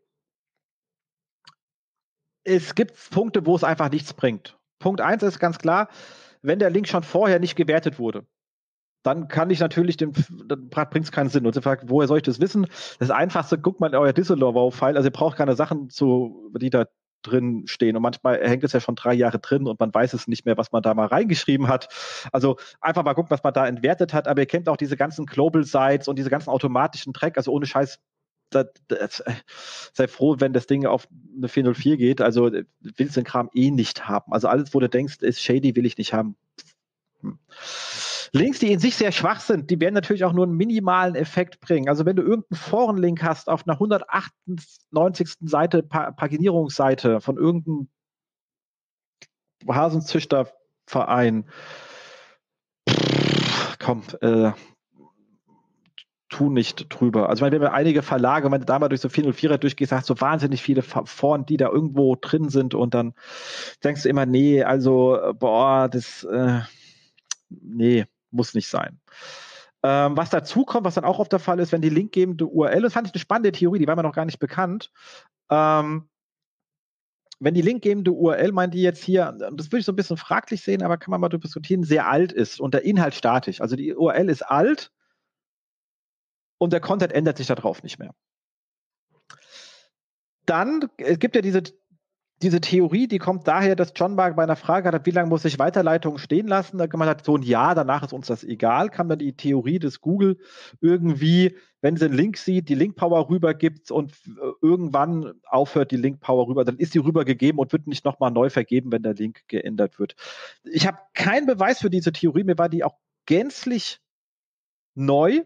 es 2.44 2.74
gibt 2.74 2.96
Punkte, 3.10 3.46
wo 3.46 3.54
es 3.56 3.64
einfach 3.64 3.90
nichts 3.90 4.14
bringt. 4.14 4.58
Punkt 4.78 5.00
eins 5.00 5.22
ist 5.22 5.38
ganz 5.38 5.58
klar, 5.58 5.88
wenn 6.42 6.58
der 6.58 6.70
Link 6.70 6.88
schon 6.88 7.04
vorher 7.04 7.38
nicht 7.38 7.56
gewertet 7.56 7.98
wurde, 7.98 8.26
dann 9.04 9.28
kann 9.28 9.50
ich 9.50 9.60
natürlich 9.60 9.96
dem, 9.96 10.12
dann 10.46 10.68
bringt 10.68 11.04
es 11.04 11.12
keinen 11.12 11.28
Sinn. 11.28 11.46
Und 11.46 11.54
sie 11.54 11.62
fragt, 11.62 11.88
woher 11.88 12.08
soll 12.08 12.18
ich 12.18 12.24
das 12.24 12.40
wissen? 12.40 12.66
Das 12.98 13.10
einfachste, 13.10 13.58
guckt 13.58 13.80
mal 13.80 13.88
in 13.88 13.96
euer 13.96 14.12
Disavow-File, 14.12 14.96
also 14.96 15.06
ihr 15.06 15.12
braucht 15.12 15.36
keine 15.36 15.54
Sachen 15.54 15.88
zu, 15.88 16.50
die 16.58 16.70
da 16.70 16.86
drin 17.22 17.64
stehen. 17.66 17.96
Und 17.96 18.02
manchmal 18.02 18.40
hängt 18.40 18.64
es 18.64 18.72
ja 18.72 18.80
schon 18.80 18.94
drei 18.94 19.14
Jahre 19.14 19.38
drin 19.38 19.66
und 19.66 19.80
man 19.80 19.92
weiß 19.92 20.12
es 20.14 20.28
nicht 20.28 20.44
mehr, 20.44 20.56
was 20.56 20.72
man 20.72 20.82
da 20.82 20.94
mal 20.94 21.06
reingeschrieben 21.06 21.68
hat. 21.68 21.88
Also 22.32 22.56
einfach 22.80 23.04
mal 23.04 23.14
gucken, 23.14 23.30
was 23.30 23.42
man 23.42 23.54
da 23.54 23.66
entwertet 23.66 24.12
hat. 24.12 24.28
Aber 24.28 24.40
ihr 24.40 24.46
kennt 24.46 24.68
auch 24.68 24.76
diese 24.76 24.96
ganzen 24.96 25.26
Global 25.26 25.64
Sites 25.64 26.08
und 26.08 26.18
diese 26.18 26.30
ganzen 26.30 26.50
automatischen 26.50 27.12
Track. 27.12 27.36
Also 27.36 27.52
ohne 27.52 27.66
Scheiß, 27.66 27.98
das, 28.50 28.66
das, 28.88 29.22
sei 29.92 30.08
froh, 30.08 30.36
wenn 30.38 30.52
das 30.52 30.66
Ding 30.66 30.86
auf 30.86 31.08
eine 31.36 31.48
404 31.48 31.96
geht. 31.96 32.20
Also 32.20 32.50
willst 32.80 33.16
den 33.16 33.24
Kram 33.24 33.50
eh 33.54 33.70
nicht 33.70 34.08
haben. 34.08 34.32
Also 34.32 34.48
alles, 34.48 34.74
wo 34.74 34.80
du 34.80 34.88
denkst, 34.88 35.18
ist 35.20 35.42
shady, 35.42 35.74
will 35.76 35.86
ich 35.86 35.98
nicht 35.98 36.12
haben. 36.12 36.36
Hm. 37.20 37.38
Links, 38.34 38.60
die 38.60 38.72
in 38.72 38.78
sich 38.78 38.96
sehr 38.96 39.12
schwach 39.12 39.40
sind, 39.40 39.70
die 39.70 39.78
werden 39.78 39.94
natürlich 39.94 40.24
auch 40.24 40.32
nur 40.32 40.46
einen 40.46 40.56
minimalen 40.56 41.14
Effekt 41.14 41.60
bringen. 41.60 41.90
Also 41.90 42.06
wenn 42.06 42.16
du 42.16 42.22
irgendeinen 42.22 42.58
Forenlink 42.58 43.22
hast 43.22 43.48
auf 43.48 43.66
einer 43.66 43.74
198. 43.74 45.36
Seite, 45.42 45.82
pa 45.82 46.12
Paginierungsseite 46.12 47.20
von 47.20 47.36
irgendeinem 47.36 47.88
Hasenzüchterverein, 49.68 51.44
komm, 53.78 54.02
äh, 54.22 54.52
tu 56.30 56.48
nicht 56.48 56.86
drüber. 56.88 57.28
Also 57.28 57.44
wenn 57.44 57.60
wir 57.60 57.74
einige 57.74 58.02
Verlage, 58.02 58.50
wenn 58.50 58.60
du 58.60 58.66
da 58.66 58.78
mal 58.78 58.88
durch 58.88 59.02
so 59.02 59.08
404er 59.08 59.58
durchgehst, 59.58 59.92
hast 59.92 60.08
du 60.08 60.18
wahnsinnig 60.18 60.62
viele 60.62 60.80
Foren, 60.80 61.44
die 61.44 61.58
da 61.58 61.68
irgendwo 61.68 62.16
drin 62.18 62.48
sind 62.48 62.74
und 62.74 62.94
dann 62.94 63.12
denkst 63.84 64.04
du 64.04 64.08
immer, 64.08 64.24
nee, 64.24 64.62
also, 64.62 65.34
boah, 65.38 65.90
das, 65.90 66.24
äh, 66.24 66.60
nee, 67.50 68.06
Muss 68.32 68.54
nicht 68.54 68.68
sein. 68.68 69.00
Ähm, 69.84 70.16
was 70.16 70.30
dazu 70.30 70.64
kommt, 70.64 70.84
was 70.84 70.94
dann 70.94 71.04
auch 71.04 71.18
oft 71.18 71.32
der 71.32 71.38
Fall 71.38 71.58
ist, 71.58 71.72
wenn 71.72 71.82
die 71.82 71.88
linkgebende 71.88 72.46
URL 72.46 72.84
ist, 72.84 72.92
fand 72.92 73.08
ich 73.08 73.14
eine 73.14 73.20
spannende 73.20 73.52
Theorie, 73.52 73.78
die 73.78 73.86
war 73.86 73.96
mir 73.96 74.02
noch 74.02 74.14
gar 74.14 74.24
nicht 74.24 74.38
bekannt. 74.38 74.90
Ähm, 75.50 76.08
wenn 77.40 77.54
die 77.54 77.62
linkgebende 77.62 78.12
URL, 78.12 78.52
meint 78.52 78.74
die 78.74 78.82
jetzt 78.82 79.02
hier, 79.02 79.32
das 79.32 79.72
würde 79.72 79.78
ich 79.78 79.84
so 79.84 79.90
ein 79.90 79.96
bisschen 79.96 80.16
fraglich 80.16 80.62
sehen, 80.62 80.82
aber 80.82 80.96
kann 80.96 81.10
man 81.10 81.20
mal 81.20 81.28
diskutieren, 81.28 81.82
sehr 81.82 82.06
alt 82.06 82.32
ist 82.32 82.60
und 82.60 82.74
der 82.74 82.84
Inhalt 82.84 83.14
statisch. 83.14 83.60
Also 83.60 83.74
die 83.74 83.92
URL 83.92 84.28
ist 84.28 84.42
alt 84.42 84.92
und 86.58 86.72
der 86.72 86.80
Content 86.80 87.12
ändert 87.12 87.38
sich 87.38 87.48
darauf 87.48 87.82
nicht 87.82 87.98
mehr. 87.98 88.14
Dann 90.46 90.88
es 90.98 91.18
gibt 91.18 91.34
ja 91.34 91.42
diese 91.42 91.64
diese 92.42 92.60
Theorie, 92.60 93.06
die 93.06 93.18
kommt 93.18 93.46
daher, 93.46 93.76
dass 93.76 93.92
John 93.94 94.14
Mark 94.14 94.36
bei 94.36 94.42
einer 94.42 94.56
Frage 94.56 94.90
hat, 94.90 95.06
wie 95.06 95.10
lange 95.10 95.28
muss 95.28 95.44
ich 95.44 95.58
Weiterleitungen 95.58 96.18
stehen 96.18 96.48
lassen? 96.48 96.78
Da 96.78 96.86
man 96.92 97.08
hat 97.08 97.24
so 97.24 97.36
ein 97.36 97.42
Ja, 97.42 97.74
danach 97.74 98.02
ist 98.02 98.12
uns 98.12 98.26
das 98.26 98.44
egal, 98.44 98.90
kam 98.90 99.08
dann 99.08 99.20
die 99.20 99.36
Theorie 99.36 99.78
des 99.78 100.00
Google 100.00 100.38
irgendwie, 100.80 101.56
wenn 101.80 101.96
sie 101.96 102.06
einen 102.06 102.14
Link 102.14 102.36
sieht, 102.36 102.68
die 102.68 102.74
Link-Power 102.74 103.30
rübergibt 103.30 103.90
und 103.90 104.12
äh, 104.26 104.52
irgendwann 104.60 105.32
aufhört 105.44 105.90
die 105.90 105.96
Link-Power 105.96 106.48
rüber, 106.48 106.64
dann 106.64 106.76
ist 106.76 106.92
sie 106.92 106.98
rübergegeben 106.98 107.58
und 107.58 107.72
wird 107.72 107.86
nicht 107.86 108.04
nochmal 108.04 108.30
neu 108.30 108.50
vergeben, 108.50 108.92
wenn 108.92 109.02
der 109.02 109.14
Link 109.14 109.42
geändert 109.48 109.98
wird. 109.98 110.16
Ich 110.64 110.86
habe 110.86 110.98
keinen 111.14 111.46
Beweis 111.46 111.80
für 111.80 111.90
diese 111.90 112.12
Theorie, 112.12 112.44
mir 112.44 112.58
war 112.58 112.68
die 112.68 112.84
auch 112.84 112.96
gänzlich 113.26 114.00
neu 114.94 115.42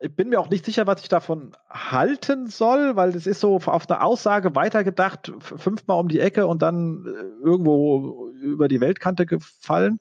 ich 0.00 0.14
bin 0.14 0.28
mir 0.28 0.40
auch 0.40 0.50
nicht 0.50 0.64
sicher, 0.64 0.86
was 0.86 1.02
ich 1.02 1.08
davon 1.08 1.56
halten 1.70 2.48
soll, 2.48 2.96
weil 2.96 3.10
es 3.10 3.26
ist 3.26 3.40
so 3.40 3.56
auf 3.56 3.90
eine 3.90 4.02
Aussage 4.02 4.54
weitergedacht, 4.54 5.32
fünfmal 5.40 5.98
um 5.98 6.08
die 6.08 6.20
Ecke 6.20 6.46
und 6.46 6.62
dann 6.62 7.06
äh, 7.06 7.44
irgendwo 7.44 8.30
über 8.40 8.68
die 8.68 8.80
Weltkante 8.80 9.26
gefallen. 9.26 9.98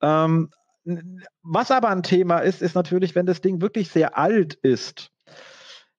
Ähm, 0.00 0.50
was 1.42 1.70
aber 1.70 1.88
ein 1.88 2.02
Thema 2.02 2.38
ist, 2.38 2.62
ist 2.62 2.74
natürlich, 2.74 3.14
wenn 3.14 3.26
das 3.26 3.40
Ding 3.40 3.60
wirklich 3.60 3.90
sehr 3.90 4.16
alt 4.16 4.54
ist, 4.54 5.10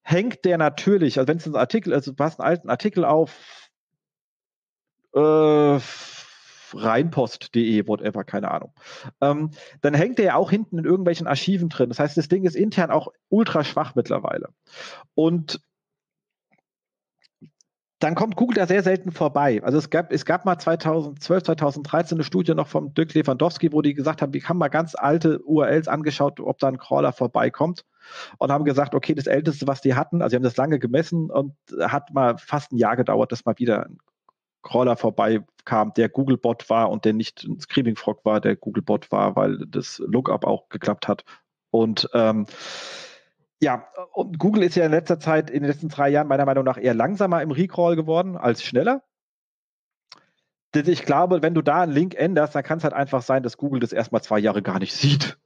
hängt 0.01 0.45
der 0.45 0.57
natürlich, 0.57 1.19
also 1.19 1.27
wenn 1.27 1.37
es 1.37 1.45
ein 1.45 1.55
Artikel, 1.55 1.93
also 1.93 2.11
du 2.11 2.23
hast 2.23 2.39
einen 2.39 2.49
alten 2.49 2.69
Artikel 2.69 3.05
auf 3.05 3.69
äh, 5.13 5.79
reinpost.de, 6.73 7.87
whatever, 7.87 8.23
keine 8.23 8.51
Ahnung. 8.51 8.73
Ähm, 9.21 9.51
dann 9.81 9.93
hängt 9.93 10.17
der 10.17 10.25
ja 10.25 10.35
auch 10.35 10.49
hinten 10.49 10.79
in 10.79 10.85
irgendwelchen 10.85 11.27
Archiven 11.27 11.69
drin. 11.69 11.89
Das 11.89 11.99
heißt, 11.99 12.17
das 12.17 12.27
Ding 12.27 12.43
ist 12.43 12.55
intern 12.55 12.91
auch 12.91 13.09
ultra 13.29 13.63
schwach 13.63 13.95
mittlerweile. 13.95 14.49
Und 15.15 15.61
dann 17.99 18.15
kommt 18.15 18.37
Google 18.37 18.55
da 18.55 18.65
sehr 18.65 18.81
selten 18.81 19.11
vorbei. 19.11 19.61
Also 19.61 19.77
es 19.77 19.89
gab, 19.89 20.13
es 20.13 20.25
gab 20.25 20.45
mal 20.45 20.57
2012, 20.57 21.43
2013 21.43 22.17
eine 22.17 22.23
Studie 22.23 22.55
noch 22.55 22.67
vom 22.67 22.93
Dirk 22.93 23.13
Lewandowski, 23.13 23.73
wo 23.73 23.81
die 23.81 23.93
gesagt 23.93 24.21
haben, 24.21 24.33
wir 24.33 24.41
haben 24.47 24.57
mal 24.57 24.69
ganz 24.69 24.95
alte 24.95 25.41
URLs 25.43 25.89
angeschaut, 25.89 26.39
ob 26.39 26.59
da 26.59 26.69
ein 26.69 26.77
Crawler 26.77 27.11
vorbeikommt 27.11 27.85
und 28.37 28.51
haben 28.51 28.63
gesagt, 28.63 28.95
okay, 28.95 29.15
das 29.15 29.27
älteste, 29.27 29.67
was 29.67 29.81
die 29.81 29.95
hatten, 29.95 30.21
also 30.21 30.31
sie 30.31 30.35
haben 30.37 30.43
das 30.43 30.55
lange 30.55 30.79
gemessen 30.79 31.29
und 31.29 31.55
hat 31.81 32.13
mal 32.13 32.37
fast 32.37 32.71
ein 32.71 32.77
Jahr 32.77 32.95
gedauert, 32.95 33.33
dass 33.33 33.43
mal 33.43 33.55
wieder 33.57 33.85
ein 33.85 33.97
Crawler 34.61 34.95
vorbeikam, 35.69 35.93
der 35.93 36.09
Googlebot 36.09 36.69
war 36.69 36.89
und 36.89 37.05
der 37.05 37.13
nicht 37.13 37.43
ein 37.43 37.59
Screaming 37.59 37.95
Frog 37.95 38.25
war, 38.25 38.41
der 38.41 38.55
Googlebot 38.55 39.11
war, 39.11 39.35
weil 39.35 39.65
das 39.67 39.99
Lookup 39.99 40.45
auch 40.45 40.69
geklappt 40.69 41.07
hat. 41.07 41.23
Und 41.71 42.09
ähm, 42.13 42.45
ja, 43.61 43.87
und 44.13 44.39
Google 44.39 44.63
ist 44.63 44.75
ja 44.75 44.85
in 44.85 44.91
letzter 44.91 45.19
Zeit, 45.19 45.49
in 45.49 45.61
den 45.61 45.71
letzten 45.71 45.89
drei 45.89 46.09
Jahren 46.09 46.27
meiner 46.27 46.45
Meinung 46.45 46.63
nach 46.63 46.77
eher 46.77 46.93
langsamer 46.93 47.41
im 47.41 47.51
Recrawl 47.51 47.95
geworden 47.95 48.37
als 48.37 48.63
schneller. 48.63 49.03
Ich 50.73 51.03
glaube, 51.03 51.41
wenn 51.41 51.55
du 51.55 51.61
da 51.61 51.81
einen 51.81 51.91
Link 51.91 52.15
änderst, 52.15 52.55
dann 52.55 52.63
kann 52.63 52.77
es 52.77 52.83
halt 52.83 52.93
einfach 52.93 53.21
sein, 53.21 53.43
dass 53.43 53.57
Google 53.57 53.79
das 53.79 53.91
erstmal 53.91 54.21
zwei 54.21 54.39
Jahre 54.39 54.61
gar 54.61 54.79
nicht 54.79 54.93
sieht, 54.93 55.37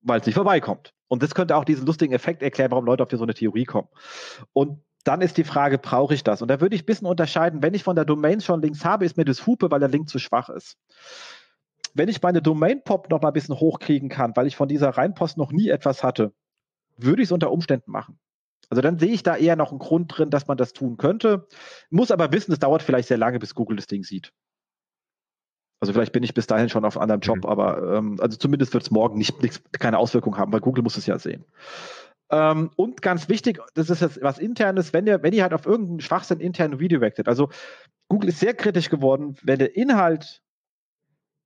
weil 0.00 0.20
es 0.20 0.26
nicht 0.26 0.34
vorbeikommt. 0.34 0.94
Und 1.08 1.22
das 1.22 1.34
könnte 1.34 1.56
auch 1.56 1.64
diesen 1.64 1.86
lustigen 1.86 2.14
Effekt 2.14 2.42
erklären, 2.42 2.70
warum 2.70 2.86
Leute 2.86 3.02
auf 3.02 3.10
so 3.10 3.22
eine 3.22 3.34
Theorie 3.34 3.64
kommen. 3.64 3.88
Und 4.52 4.80
dann 5.04 5.20
ist 5.20 5.36
die 5.36 5.44
Frage, 5.44 5.78
brauche 5.78 6.14
ich 6.14 6.24
das? 6.24 6.42
Und 6.42 6.48
da 6.48 6.60
würde 6.60 6.74
ich 6.74 6.82
ein 6.82 6.86
bisschen 6.86 7.06
unterscheiden, 7.06 7.62
wenn 7.62 7.74
ich 7.74 7.84
von 7.84 7.96
der 7.96 8.04
Domain 8.04 8.40
schon 8.40 8.62
Links 8.62 8.84
habe, 8.84 9.04
ist 9.04 9.16
mir 9.16 9.24
das 9.24 9.46
Hupe, 9.46 9.70
weil 9.70 9.80
der 9.80 9.88
Link 9.88 10.08
zu 10.08 10.18
schwach 10.18 10.48
ist. 10.48 10.78
Wenn 11.92 12.08
ich 12.08 12.22
meine 12.22 12.42
Domain-Pop 12.42 13.10
noch 13.10 13.22
mal 13.22 13.28
ein 13.28 13.34
bisschen 13.34 13.60
hochkriegen 13.60 14.08
kann, 14.08 14.34
weil 14.34 14.46
ich 14.46 14.56
von 14.56 14.68
dieser 14.68 14.90
Reinpost 14.90 15.36
noch 15.36 15.52
nie 15.52 15.68
etwas 15.68 16.02
hatte, 16.02 16.32
würde 16.96 17.22
ich 17.22 17.28
es 17.28 17.32
unter 17.32 17.52
Umständen 17.52 17.90
machen. 17.90 18.18
Also 18.70 18.80
dann 18.80 18.98
sehe 18.98 19.12
ich 19.12 19.22
da 19.22 19.36
eher 19.36 19.56
noch 19.56 19.70
einen 19.70 19.78
Grund 19.78 20.16
drin, 20.16 20.30
dass 20.30 20.48
man 20.48 20.56
das 20.56 20.72
tun 20.72 20.96
könnte. 20.96 21.46
Muss 21.90 22.10
aber 22.10 22.32
wissen, 22.32 22.52
es 22.52 22.58
dauert 22.58 22.82
vielleicht 22.82 23.08
sehr 23.08 23.18
lange, 23.18 23.38
bis 23.38 23.54
Google 23.54 23.76
das 23.76 23.86
Ding 23.86 24.02
sieht. 24.02 24.32
Also 25.80 25.92
vielleicht 25.92 26.12
bin 26.12 26.22
ich 26.22 26.32
bis 26.32 26.46
dahin 26.46 26.70
schon 26.70 26.84
auf 26.86 26.96
einem 26.96 27.02
anderen 27.02 27.20
Job, 27.20 27.38
mhm. 27.38 27.44
aber 27.44 27.96
ähm, 27.96 28.16
also 28.18 28.38
zumindest 28.38 28.72
wird 28.72 28.84
es 28.84 28.90
morgen 28.90 29.18
nicht, 29.18 29.42
nicht, 29.42 29.60
keine 29.78 29.98
Auswirkung 29.98 30.38
haben, 30.38 30.50
weil 30.52 30.60
Google 30.60 30.82
muss 30.82 30.96
es 30.96 31.04
ja 31.04 31.18
sehen. 31.18 31.44
Ähm, 32.30 32.70
und 32.76 33.02
ganz 33.02 33.28
wichtig, 33.28 33.60
das 33.74 33.90
ist 33.90 34.00
jetzt 34.00 34.22
was 34.22 34.38
internes, 34.38 34.92
wenn 34.92 35.06
ihr, 35.06 35.22
wenn 35.22 35.34
ihr 35.34 35.42
halt 35.42 35.54
auf 35.54 35.66
irgendeinen 35.66 36.00
Schwachsinn 36.00 36.40
intern 36.40 36.74
redirected. 36.74 37.28
Also 37.28 37.50
Google 38.08 38.30
ist 38.30 38.40
sehr 38.40 38.54
kritisch 38.54 38.90
geworden, 38.90 39.36
wenn 39.42 39.58
der 39.58 39.76
Inhalt 39.76 40.42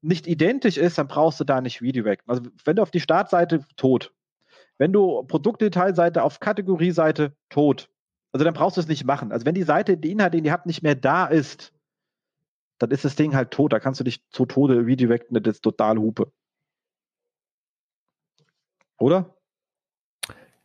nicht 0.01 0.27
identisch 0.27 0.77
ist, 0.77 0.99
dann 0.99 1.09
brauchst 1.09 1.41
du 1.41 1.45
da 1.45 1.61
nicht 1.61 1.83
redirecten. 1.83 2.31
Also 2.31 2.43
wenn 2.65 2.77
du 2.77 2.83
auf 2.83 2.91
die 2.91 3.01
Startseite 3.01 3.65
tot. 3.77 4.15
Wenn 4.79 4.93
du 4.93 5.25
Produktdetailseite 5.25 6.23
auf 6.23 6.39
Kategorieseite 6.39 7.37
tot. 7.49 7.91
Also 8.31 8.45
dann 8.45 8.55
brauchst 8.55 8.77
du 8.77 8.81
es 8.81 8.89
nicht 8.89 9.05
machen. 9.05 9.33
Also 9.33 9.45
wenn 9.45 9.55
die 9.55 9.65
Seite, 9.65 9.97
die 9.97 10.13
Inhalt, 10.13 10.35
den 10.35 10.45
ihr 10.45 10.53
habt, 10.53 10.67
nicht 10.67 10.83
mehr 10.83 10.95
da 10.95 11.27
ist, 11.27 11.73
dann 12.79 12.91
ist 12.93 13.05
das 13.05 13.17
Ding 13.17 13.35
halt 13.35 13.51
tot. 13.51 13.73
Da 13.73 13.81
kannst 13.81 13.99
du 13.99 14.05
dich 14.05 14.25
zu 14.31 14.47
Tode 14.47 14.87
redirecten, 14.87 15.43
das 15.43 15.57
ist 15.57 15.63
total 15.63 15.99
Hupe. 15.99 16.33
Oder? 18.99 19.38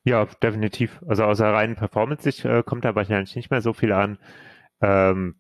Ja, 0.06 0.26
definitiv. 0.26 1.02
Also 1.08 1.24
aus 1.24 1.38
der 1.38 1.54
reinen 1.54 1.76
Performance-Sicht 1.76 2.46
äh, 2.46 2.64
kommt 2.64 2.84
da 2.86 2.96
wahrscheinlich 2.96 3.36
nicht 3.36 3.52
mehr 3.52 3.62
so 3.62 3.74
viel 3.74 3.94
an. 3.94 4.18
Ähm, 4.82 5.36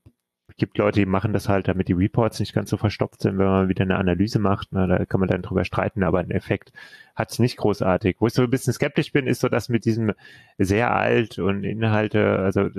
gibt 0.57 0.77
Leute, 0.77 0.99
die 0.99 1.05
machen 1.05 1.33
das 1.33 1.49
halt, 1.49 1.67
damit 1.67 1.87
die 1.87 1.93
Reports 1.93 2.39
nicht 2.39 2.53
ganz 2.53 2.69
so 2.69 2.77
verstopft 2.77 3.21
sind, 3.21 3.37
wenn 3.37 3.45
man 3.47 3.69
wieder 3.69 3.83
eine 3.83 3.97
Analyse 3.97 4.39
macht. 4.39 4.69
Na, 4.71 4.87
da 4.87 5.05
kann 5.05 5.19
man 5.19 5.29
dann 5.29 5.41
drüber 5.41 5.65
streiten, 5.65 6.03
aber 6.03 6.19
ein 6.19 6.31
Effekt 6.31 6.71
hat 7.15 7.31
es 7.31 7.39
nicht 7.39 7.57
großartig. 7.57 8.17
Wo 8.19 8.27
ich 8.27 8.33
so 8.33 8.43
ein 8.43 8.49
bisschen 8.49 8.73
skeptisch 8.73 9.11
bin, 9.11 9.27
ist 9.27 9.41
so, 9.41 9.49
dass 9.49 9.69
mit 9.69 9.85
diesem 9.85 10.13
sehr 10.57 10.93
alt 10.93 11.39
und 11.39 11.63
Inhalte, 11.63 12.39
also 12.39 12.69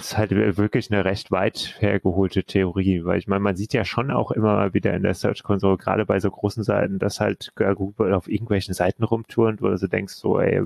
ist 0.00 0.16
halt 0.16 0.30
wirklich 0.32 0.90
eine 0.90 1.04
recht 1.04 1.30
weit 1.30 1.76
hergeholte 1.78 2.44
Theorie, 2.44 3.04
weil 3.04 3.18
ich 3.18 3.28
meine, 3.28 3.40
man 3.40 3.56
sieht 3.56 3.72
ja 3.72 3.84
schon 3.84 4.10
auch 4.10 4.30
immer 4.30 4.74
wieder 4.74 4.94
in 4.94 5.02
der 5.02 5.14
Search 5.14 5.42
Console, 5.42 5.76
gerade 5.76 6.06
bei 6.06 6.18
so 6.20 6.30
großen 6.30 6.64
Seiten, 6.64 6.98
dass 6.98 7.20
halt 7.20 7.52
Google 7.54 8.14
auf 8.14 8.28
irgendwelchen 8.28 8.74
Seiten 8.74 9.04
rumturnt, 9.04 9.62
wo 9.62 9.68
du 9.68 9.76
so 9.78 9.86
denkst, 9.86 10.14
so, 10.14 10.40
ey, 10.40 10.64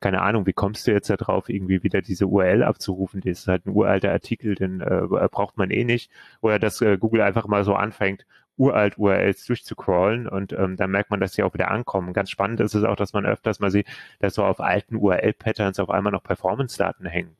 keine 0.00 0.22
Ahnung, 0.22 0.46
wie 0.46 0.52
kommst 0.52 0.86
du 0.86 0.92
jetzt 0.92 1.08
da 1.10 1.16
drauf, 1.16 1.48
irgendwie 1.48 1.82
wieder 1.82 2.02
diese 2.02 2.26
URL 2.26 2.62
abzurufen? 2.62 3.20
Das 3.22 3.40
ist 3.40 3.48
halt 3.48 3.66
ein 3.66 3.74
uralter 3.74 4.12
Artikel, 4.12 4.54
den 4.54 4.80
äh, 4.80 5.06
braucht 5.30 5.56
man 5.56 5.70
eh 5.70 5.84
nicht. 5.84 6.10
Oder 6.40 6.58
dass 6.58 6.80
äh, 6.82 6.98
Google 6.98 7.22
einfach 7.22 7.46
mal 7.46 7.64
so 7.64 7.74
anfängt, 7.74 8.26
uralt 8.58 8.98
URLs 8.98 9.44
durchzucrawlen 9.46 10.28
und 10.28 10.52
ähm, 10.52 10.76
dann 10.76 10.90
merkt 10.90 11.10
man, 11.10 11.20
dass 11.20 11.34
sie 11.34 11.42
auch 11.42 11.54
wieder 11.54 11.70
ankommen. 11.70 12.12
Ganz 12.12 12.30
spannend 12.30 12.60
ist 12.60 12.74
es 12.74 12.84
auch, 12.84 12.96
dass 12.96 13.12
man 13.12 13.26
öfters 13.26 13.60
mal 13.60 13.70
sieht, 13.70 13.86
dass 14.18 14.34
so 14.34 14.44
auf 14.44 14.60
alten 14.60 14.96
URL-Patterns 14.96 15.78
auf 15.78 15.90
einmal 15.90 16.12
noch 16.12 16.22
Performance-Daten 16.22 17.06
hängen 17.06 17.36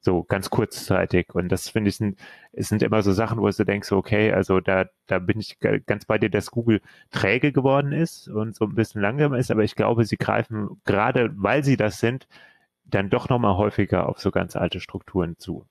so 0.00 0.24
ganz 0.24 0.50
kurzzeitig. 0.50 1.34
Und 1.34 1.48
das 1.50 1.68
finde 1.68 1.90
ich, 1.90 1.96
sind, 1.96 2.18
es 2.52 2.68
sind 2.68 2.82
immer 2.82 3.02
so 3.02 3.12
Sachen, 3.12 3.38
wo 3.38 3.48
du 3.48 3.64
denkst, 3.64 3.92
okay, 3.92 4.32
also 4.32 4.60
da, 4.60 4.86
da 5.06 5.18
bin 5.18 5.38
ich 5.40 5.58
ganz 5.60 6.04
bei 6.06 6.18
dir, 6.18 6.30
dass 6.30 6.50
Google 6.50 6.80
träge 7.10 7.52
geworden 7.52 7.92
ist 7.92 8.28
und 8.28 8.56
so 8.56 8.64
ein 8.64 8.74
bisschen 8.74 9.00
langsamer 9.02 9.38
ist, 9.38 9.50
aber 9.50 9.64
ich 9.64 9.76
glaube, 9.76 10.04
sie 10.04 10.16
greifen 10.16 10.80
gerade, 10.84 11.30
weil 11.34 11.64
sie 11.64 11.76
das 11.76 12.00
sind, 12.00 12.26
dann 12.84 13.10
doch 13.10 13.28
nochmal 13.28 13.56
häufiger 13.56 14.08
auf 14.08 14.18
so 14.18 14.30
ganz 14.30 14.56
alte 14.56 14.80
Strukturen 14.80 15.36
zu. 15.38 15.66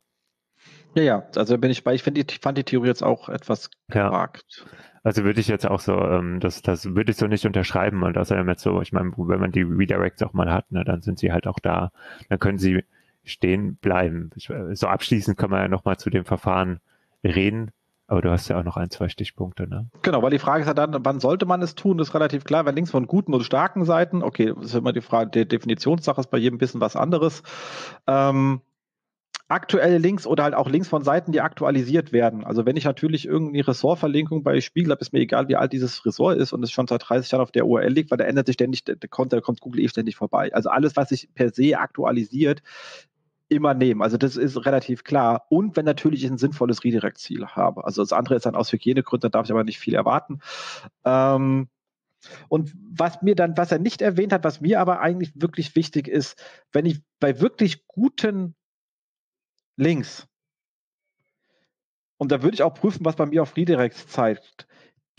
Ja, 0.95 1.03
ja, 1.03 1.23
also 1.35 1.57
bin 1.57 1.71
ich 1.71 1.83
bei, 1.83 1.93
ich 1.93 2.03
finde, 2.03 2.21
ich 2.21 2.39
fand 2.41 2.57
die 2.57 2.63
Theorie 2.63 2.87
jetzt 2.87 3.03
auch 3.03 3.29
etwas 3.29 3.69
gewagt. 3.89 4.65
Ja. 4.65 4.77
Also 5.03 5.23
würde 5.23 5.39
ich 5.39 5.47
jetzt 5.47 5.65
auch 5.65 5.79
so, 5.79 5.93
ähm, 5.93 6.39
das, 6.39 6.61
das 6.61 6.95
würde 6.95 7.11
ich 7.11 7.17
so 7.17 7.27
nicht 7.27 7.45
unterschreiben 7.45 8.03
und 8.03 8.17
außerdem 8.17 8.47
jetzt 8.49 8.63
so, 8.63 8.81
ich 8.81 8.91
meine, 8.91 9.11
wenn 9.15 9.39
man 9.39 9.51
die 9.51 9.61
Redirects 9.61 10.21
auch 10.23 10.33
mal 10.33 10.51
hat, 10.51 10.71
ne, 10.71 10.83
dann 10.83 11.01
sind 11.01 11.19
sie 11.19 11.31
halt 11.31 11.47
auch 11.47 11.59
da. 11.59 11.91
Dann 12.27 12.39
können 12.39 12.57
sie 12.57 12.83
stehen 13.29 13.77
bleiben. 13.77 14.31
So 14.35 14.87
abschließend 14.87 15.37
kann 15.37 15.49
man 15.49 15.61
ja 15.61 15.67
nochmal 15.67 15.97
zu 15.97 16.09
dem 16.09 16.25
Verfahren 16.25 16.79
reden. 17.23 17.71
Aber 18.07 18.23
du 18.23 18.31
hast 18.31 18.47
ja 18.47 18.59
auch 18.59 18.63
noch 18.63 18.75
ein, 18.75 18.89
zwei 18.89 19.07
Stichpunkte, 19.07 19.67
ne? 19.69 19.87
Genau, 20.01 20.23
weil 20.23 20.31
die 20.31 20.39
Frage 20.39 20.61
ist 20.61 20.67
ja 20.67 20.73
dann, 20.73 21.05
wann 21.05 21.19
sollte 21.19 21.45
man 21.45 21.61
es 21.61 21.75
tun? 21.75 21.99
Das 21.99 22.09
ist 22.09 22.13
relativ 22.15 22.43
klar, 22.43 22.65
wenn 22.65 22.73
links 22.73 22.89
von 22.89 23.05
guten 23.05 23.35
und 23.35 23.43
starken 23.43 23.85
Seiten, 23.85 24.23
okay, 24.23 24.51
das 24.55 24.65
ist 24.65 24.75
immer 24.75 24.93
die 24.93 25.01
Frage, 25.01 25.29
die 25.29 25.47
Definitionssache 25.47 26.19
ist 26.19 26.31
bei 26.31 26.39
jedem 26.39 26.55
ein 26.55 26.57
bisschen 26.57 26.81
was 26.81 26.95
anderes. 26.95 27.43
Ähm, 28.07 28.61
aktuelle 29.49 29.97
Links 29.97 30.27
oder 30.27 30.43
halt 30.43 30.53
auch 30.53 30.69
Links 30.69 30.87
von 30.87 31.03
Seiten, 31.03 31.31
die 31.31 31.41
aktualisiert 31.41 32.11
werden. 32.11 32.43
Also 32.43 32.65
wenn 32.65 32.77
ich 32.77 32.85
natürlich 32.85 33.27
irgendeine 33.27 33.67
Ressortverlinkung 33.67 34.43
bei 34.43 34.61
Spiegel 34.61 34.91
habe, 34.91 35.01
ist 35.01 35.11
mir 35.11 35.19
egal, 35.19 35.47
wie 35.47 35.55
alt 35.55 35.73
dieses 35.73 36.05
Ressort 36.05 36.37
ist 36.37 36.53
und 36.53 36.63
es 36.63 36.71
schon 36.71 36.87
seit 36.87 37.09
30 37.09 37.31
Jahren 37.31 37.41
auf 37.41 37.51
der 37.51 37.65
URL 37.65 37.91
liegt, 37.91 38.11
weil 38.11 38.19
da 38.19 38.25
ändert 38.25 38.45
sich 38.45 38.53
ständig, 38.53 38.85
der, 38.85 38.95
da 38.95 39.07
kommt 39.07 39.59
Google 39.59 39.81
eh 39.81 39.87
ständig 39.87 40.15
vorbei. 40.15 40.51
Also 40.53 40.69
alles, 40.69 40.95
was 40.95 41.09
sich 41.09 41.29
per 41.33 41.49
se 41.49 41.77
aktualisiert, 41.79 42.61
immer 43.49 43.73
nehmen. 43.73 44.01
Also 44.01 44.17
das 44.17 44.37
ist 44.37 44.65
relativ 44.65 45.03
klar. 45.03 45.45
Und 45.49 45.75
wenn 45.75 45.85
natürlich 45.85 46.23
ich 46.23 46.31
ein 46.31 46.37
sinnvolles 46.37 46.83
Redirect-Ziel 46.83 47.47
habe. 47.47 47.83
Also 47.83 48.01
das 48.01 48.13
andere 48.13 48.35
ist 48.35 48.45
dann 48.45 48.55
aus 48.55 48.71
Hygienegründen, 48.71 49.29
da 49.31 49.37
darf 49.37 49.47
ich 49.47 49.51
aber 49.51 49.63
nicht 49.63 49.79
viel 49.79 49.95
erwarten. 49.95 50.39
Ähm, 51.03 51.67
und 52.47 52.73
was 52.91 53.21
mir 53.21 53.35
dann, 53.35 53.57
was 53.57 53.71
er 53.71 53.79
nicht 53.79 54.01
erwähnt 54.01 54.33
hat, 54.33 54.43
was 54.43 54.61
mir 54.61 54.79
aber 54.79 54.99
eigentlich 54.99 55.31
wirklich 55.35 55.75
wichtig 55.75 56.07
ist, 56.07 56.41
wenn 56.71 56.85
ich 56.85 57.01
bei 57.19 57.39
wirklich 57.39 57.87
guten 57.87 58.55
Links, 59.77 60.27
und 62.17 62.31
da 62.31 62.43
würde 62.43 62.55
ich 62.55 62.63
auch 62.63 62.73
prüfen, 62.73 63.05
was 63.05 63.15
bei 63.15 63.25
mir 63.25 63.41
auf 63.41 63.55
Redirects 63.55 64.07
zeigt, 64.07 64.67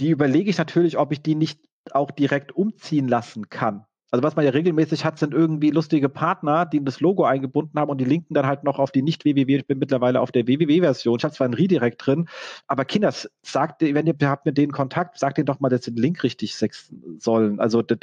die 0.00 0.10
überlege 0.10 0.50
ich 0.50 0.58
natürlich, 0.58 0.98
ob 0.98 1.12
ich 1.12 1.22
die 1.22 1.34
nicht 1.34 1.60
auch 1.92 2.10
direkt 2.10 2.52
umziehen 2.52 3.08
lassen 3.08 3.48
kann. 3.48 3.86
Also 4.10 4.22
was 4.22 4.36
man 4.36 4.44
ja 4.44 4.50
regelmäßig 4.50 5.04
hat, 5.04 5.18
sind 5.18 5.34
irgendwie 5.34 5.70
lustige 5.70 6.08
Partner, 6.08 6.66
die 6.66 6.84
das 6.84 7.00
Logo 7.00 7.24
eingebunden 7.24 7.78
haben 7.78 7.90
und 7.90 7.98
die 7.98 8.04
linken 8.04 8.34
dann 8.34 8.46
halt 8.46 8.64
noch 8.64 8.78
auf 8.78 8.90
die 8.90 9.02
nicht 9.02 9.24
www. 9.24 9.56
Ich 9.56 9.66
bin 9.66 9.78
mittlerweile 9.78 10.20
auf 10.20 10.32
der 10.32 10.46
www-Version. 10.46 11.18
Ich 11.18 11.24
habe 11.24 11.34
zwar 11.34 11.48
ein 11.48 11.54
Redirect 11.54 12.04
drin, 12.04 12.28
aber 12.66 12.84
Kinders, 12.84 13.30
sagt, 13.42 13.82
wenn 13.82 14.06
ihr 14.06 14.14
habt 14.22 14.46
mit 14.46 14.58
denen 14.58 14.72
Kontakt, 14.72 15.18
sagt 15.18 15.38
denen 15.38 15.46
doch 15.46 15.60
mal, 15.60 15.68
dass 15.68 15.84
sie 15.84 15.92
den 15.92 16.02
Link 16.02 16.22
richtig 16.24 16.56
sexen 16.56 17.18
sollen. 17.18 17.60
Also 17.60 17.82
das 17.82 17.98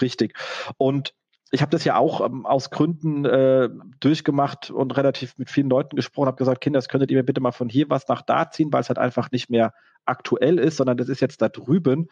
richtig. 0.00 0.34
Und 0.78 1.14
ich 1.50 1.62
habe 1.62 1.70
das 1.70 1.84
ja 1.84 1.96
auch 1.96 2.24
ähm, 2.24 2.44
aus 2.44 2.70
Gründen 2.70 3.24
äh, 3.24 3.68
durchgemacht 4.00 4.70
und 4.70 4.96
relativ 4.96 5.38
mit 5.38 5.50
vielen 5.50 5.70
Leuten 5.70 5.96
gesprochen, 5.96 6.26
habe 6.26 6.36
gesagt, 6.36 6.60
Kinder, 6.60 6.78
das 6.78 6.88
könntet 6.88 7.10
ihr 7.10 7.16
mir 7.16 7.24
bitte 7.24 7.40
mal 7.40 7.52
von 7.52 7.68
hier 7.68 7.88
was 7.88 8.08
nach 8.08 8.22
da 8.22 8.50
ziehen, 8.50 8.72
weil 8.72 8.82
es 8.82 8.88
halt 8.88 8.98
einfach 8.98 9.30
nicht 9.30 9.48
mehr 9.48 9.72
aktuell 10.04 10.58
ist, 10.58 10.76
sondern 10.76 10.96
das 10.96 11.08
ist 11.08 11.20
jetzt 11.20 11.40
da 11.40 11.48
drüben. 11.48 12.08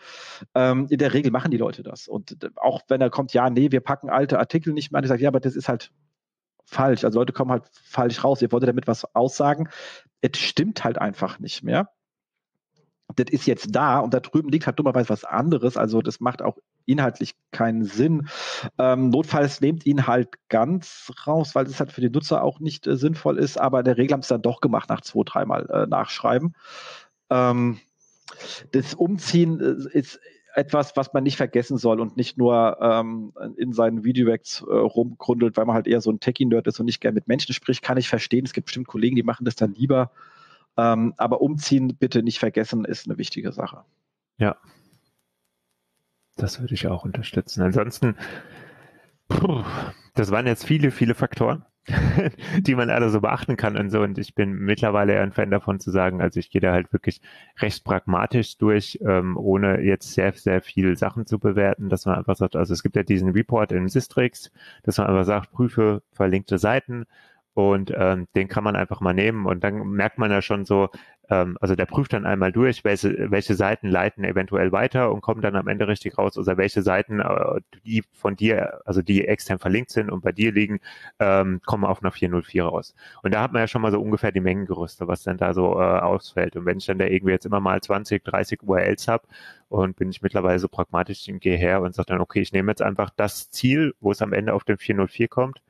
Ähm, 0.55 0.87
in 0.91 0.99
der 0.99 1.13
Regel 1.13 1.31
machen 1.31 1.51
die 1.51 1.57
Leute 1.57 1.83
das. 1.83 2.09
Und 2.09 2.43
äh, 2.43 2.51
auch 2.57 2.83
wenn 2.89 3.01
er 3.01 3.11
kommt, 3.11 3.33
ja, 3.33 3.51
nee, 3.51 3.71
wir 3.71 3.81
packen 3.81 4.11
alte 4.11 4.39
Artikel 4.39 4.73
nicht 4.73 4.91
mehr 4.91 4.99
an, 4.99 5.05
ich 5.05 5.09
sage, 5.09 5.23
ja, 5.23 5.29
aber 5.29 5.41
das 5.41 5.57
ist 5.57 5.69
halt 5.69 5.93
falsch. 6.65 7.05
Also 7.05 7.19
Leute 7.19 7.33
kommen 7.33 7.51
halt 7.51 7.65
falsch 7.73 8.25
raus. 8.25 8.43
Ihr 8.43 8.53
wolltet 8.53 8.69
damit 8.69 8.87
was 8.87 9.15
aussagen. 9.15 9.69
Es 10.21 10.39
stimmt 10.39 10.85
halt 10.85 10.99
einfach 10.99 11.39
nicht 11.39 11.63
mehr 11.63 11.91
das 13.15 13.31
ist 13.31 13.47
jetzt 13.47 13.69
da 13.71 14.01
und 14.01 14.13
da 14.15 14.21
drüben 14.21 14.49
liegt 14.49 14.67
halt 14.67 14.79
dummerweise 14.79 15.09
was 15.09 15.25
anderes. 15.25 15.77
Also 15.77 16.03
das 16.03 16.21
macht 16.21 16.43
auch 16.43 16.59
inhaltlich 16.87 17.35
keinen 17.51 17.85
Sinn. 17.85 18.29
Ähm, 18.79 19.11
notfalls 19.11 19.61
nehmt 19.61 19.87
ihn 19.87 20.07
halt 20.07 20.29
ganz 20.49 21.13
raus, 21.27 21.55
weil 21.55 21.67
es 21.67 21.79
halt 21.79 21.93
für 21.93 22.01
den 22.01 22.13
Nutzer 22.13 22.43
auch 22.43 22.61
nicht 22.61 22.87
äh, 22.87 22.97
sinnvoll 22.97 23.39
ist, 23.39 23.59
aber 23.59 23.81
in 23.81 23.85
der 23.85 23.97
Regel 23.97 24.15
haben 24.15 24.21
es 24.21 24.29
dann 24.29 24.43
doch 24.43 24.61
gemacht 24.61 24.89
nach 24.89 25.01
zwei, 25.01 25.23
dreimal 25.25 25.69
äh, 25.71 25.87
nachschreiben. 25.87 26.55
Ähm, 27.31 27.79
das 28.73 28.95
Umziehen 28.95 29.61
äh, 29.61 29.99
ist 29.99 30.21
etwas, 30.55 30.97
was 30.97 31.13
man 31.13 31.23
nicht 31.23 31.37
vergessen 31.37 31.77
soll 31.77 32.01
und 32.01 32.17
nicht 32.17 32.39
nur 32.39 32.79
ähm, 32.81 33.35
in 33.57 33.75
seinen 33.75 34.05
Videoacts 34.05 34.63
äh, 34.63 34.73
rumgrundelt, 34.73 35.57
weil 35.57 35.67
man 35.67 35.75
halt 35.75 35.87
eher 35.87 36.01
so 36.01 36.11
ein 36.11 36.19
Techie-Nerd 36.19 36.67
ist 36.67 36.81
und 36.81 36.87
nicht 36.87 37.03
gern 37.03 37.13
mit 37.13 37.29
Menschen 37.29 37.53
spricht, 37.53 37.83
kann 37.83 37.99
ich 37.99 38.09
verstehen. 38.09 38.47
Es 38.47 38.55
gibt 38.55 38.67
bestimmt 38.67 38.87
Kollegen, 38.87 39.17
die 39.17 39.23
machen 39.23 39.45
das 39.45 39.55
dann 39.55 39.75
lieber. 39.75 40.11
Ähm, 40.79 41.13
aber 41.19 41.43
umziehen 41.43 41.97
bitte 41.99 42.23
nicht 42.23 42.39
vergessen, 42.39 42.87
ist 42.87 43.07
eine 43.07 43.19
wichtige 43.19 43.53
Sache. 43.53 43.85
Ja. 44.39 44.57
Das 46.37 46.61
würde 46.61 46.75
ich 46.75 46.87
auch 46.87 47.05
unterstützen. 47.05 47.63
Ansonsten, 47.63 48.17
puh, 49.29 49.65
das 50.15 50.31
waren 50.31 50.47
jetzt 50.47 50.67
viele, 50.67 50.91
viele 50.91 51.15
Faktoren, 51.15 51.65
die 52.61 52.75
man 52.75 52.91
alle 52.91 53.09
so 53.09 53.21
beachten 53.21 53.57
kann 53.57 53.77
und 53.77 53.91
so. 53.91 54.03
Und 54.03 54.19
ich 54.19 54.35
bin 54.35 54.53
mittlerweile 54.53 55.15
eher 55.15 55.23
ein 55.23 55.33
Fan 55.33 55.51
davon 55.51 55.81
zu 55.81 55.91
sagen, 55.91 56.21
also 56.21 56.39
ich 56.39 56.51
gehe 56.51 56.61
da 56.61 56.73
halt 56.73 56.93
wirklich 56.93 57.23
recht 57.59 57.85
pragmatisch 57.85 58.59
durch, 58.59 58.99
ähm, 59.07 59.37
ohne 59.37 59.81
jetzt 59.81 60.13
sehr, 60.13 60.33
sehr 60.33 60.61
viel 60.61 60.97
Sachen 60.99 61.27
zu 61.27 61.39
bewerten, 61.39 61.89
dass 61.89 62.05
man 62.05 62.17
einfach 62.17 62.37
sagt, 62.37 62.55
also 62.55 62.75
es 62.75 62.83
gibt 62.83 62.97
ja 62.97 63.03
diesen 63.03 63.31
Report 63.31 63.73
in 63.73 63.89
Sistrix, 63.89 64.51
dass 64.83 64.99
man 64.99 65.07
einfach 65.07 65.25
sagt, 65.25 65.53
prüfe 65.53 66.03
verlinkte 66.13 66.59
Seiten, 66.59 67.07
und 67.57 67.91
ähm, 67.97 68.29
den 68.37 68.49
kann 68.49 68.65
man 68.65 68.77
einfach 68.77 69.01
mal 69.01 69.15
nehmen 69.15 69.47
und 69.47 69.65
dann 69.65 69.79
merkt 69.89 70.19
man 70.19 70.31
ja 70.31 70.43
schon 70.43 70.67
so, 70.67 70.91
ähm, 71.31 71.57
also 71.59 71.75
der 71.75 71.87
prüft 71.87 72.13
dann 72.13 72.27
einmal 72.27 72.53
durch, 72.53 72.85
welche, 72.85 73.31
welche 73.31 73.55
Seiten 73.55 73.89
leiten 73.89 74.25
eventuell 74.25 74.73
weiter 74.73 75.11
und 75.11 75.23
kommt 75.23 75.43
dann 75.43 75.57
am 75.57 75.67
Ende 75.67 75.89
richtig 75.89 76.19
raus, 76.19 76.37
also 76.37 76.59
welche 76.59 76.83
Seiten, 76.83 77.19
äh, 77.21 77.63
die 77.87 78.05
von 78.13 78.37
dir, 78.37 78.83
also 78.85 79.01
die 79.01 79.27
extern 79.27 79.59
verlinkt 79.59 79.91
sind 79.91 80.11
und 80.11 80.23
bei 80.23 80.33
dir 80.33 80.53
liegen, 80.53 80.81
ähm, 81.19 81.63
kommen 81.65 81.87
auf 81.87 82.03
einer 82.03 82.13
404 82.13 82.63
raus. 82.63 82.95
Und 83.23 83.33
da 83.33 83.41
hat 83.41 83.55
man 83.55 83.63
ja 83.63 83.69
schon 83.69 83.81
mal 83.81 83.91
so 83.91 84.03
ungefähr 84.03 84.33
die 84.33 84.41
Mengengerüste, 84.41 85.09
was 85.09 85.23
dann 85.23 85.39
da 85.39 85.55
so 85.55 85.81
äh, 85.81 85.99
ausfällt. 86.01 86.57
Und 86.57 86.67
wenn 86.67 86.77
ich 86.77 86.85
dann 86.85 86.99
da 86.99 87.07
irgendwie 87.07 87.33
jetzt 87.33 87.47
immer 87.47 87.61
mal 87.61 87.81
20, 87.81 88.23
30 88.23 88.63
URLs 88.63 89.09
habe 89.09 89.27
und 89.71 89.97
bin 89.97 90.11
ich 90.11 90.21
mittlerweile 90.21 90.59
so 90.59 90.69
pragmatisch 90.69 91.27
und 91.31 91.41
gehe 91.41 91.57
her 91.57 91.81
und 91.81 91.95
sage 91.95 92.09
dann, 92.09 92.21
okay, 92.21 92.41
ich 92.41 92.53
nehme 92.53 92.71
jetzt 92.71 92.83
einfach 92.83 93.09
das 93.17 93.51
Ziel, 93.51 93.95
wo 94.01 94.11
es 94.11 94.21
am 94.21 94.35
Ende 94.35 94.53
auf 94.53 94.65
den 94.65 94.77
404 94.77 95.29
kommt 95.29 95.63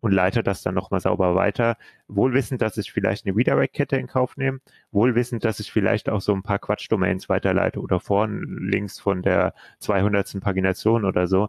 und 0.00 0.12
leite 0.12 0.42
das 0.42 0.62
dann 0.62 0.74
nochmal 0.74 1.00
sauber 1.00 1.34
weiter. 1.34 1.76
Wohlwissend, 2.08 2.62
dass 2.62 2.76
ich 2.76 2.92
vielleicht 2.92 3.26
eine 3.26 3.36
Redirect-Kette 3.36 3.96
in 3.96 4.06
Kauf 4.06 4.36
nehme, 4.36 4.60
wohlwissend, 4.92 5.44
dass 5.44 5.60
ich 5.60 5.72
vielleicht 5.72 6.08
auch 6.08 6.20
so 6.20 6.34
ein 6.34 6.42
paar 6.42 6.58
Quatsch-Domains 6.58 7.28
weiterleite 7.28 7.80
oder 7.80 8.00
vorn 8.00 8.42
links 8.60 8.98
von 8.98 9.22
der 9.22 9.54
200. 9.78 10.40
Pagination 10.40 11.04
oder 11.04 11.26
so 11.26 11.48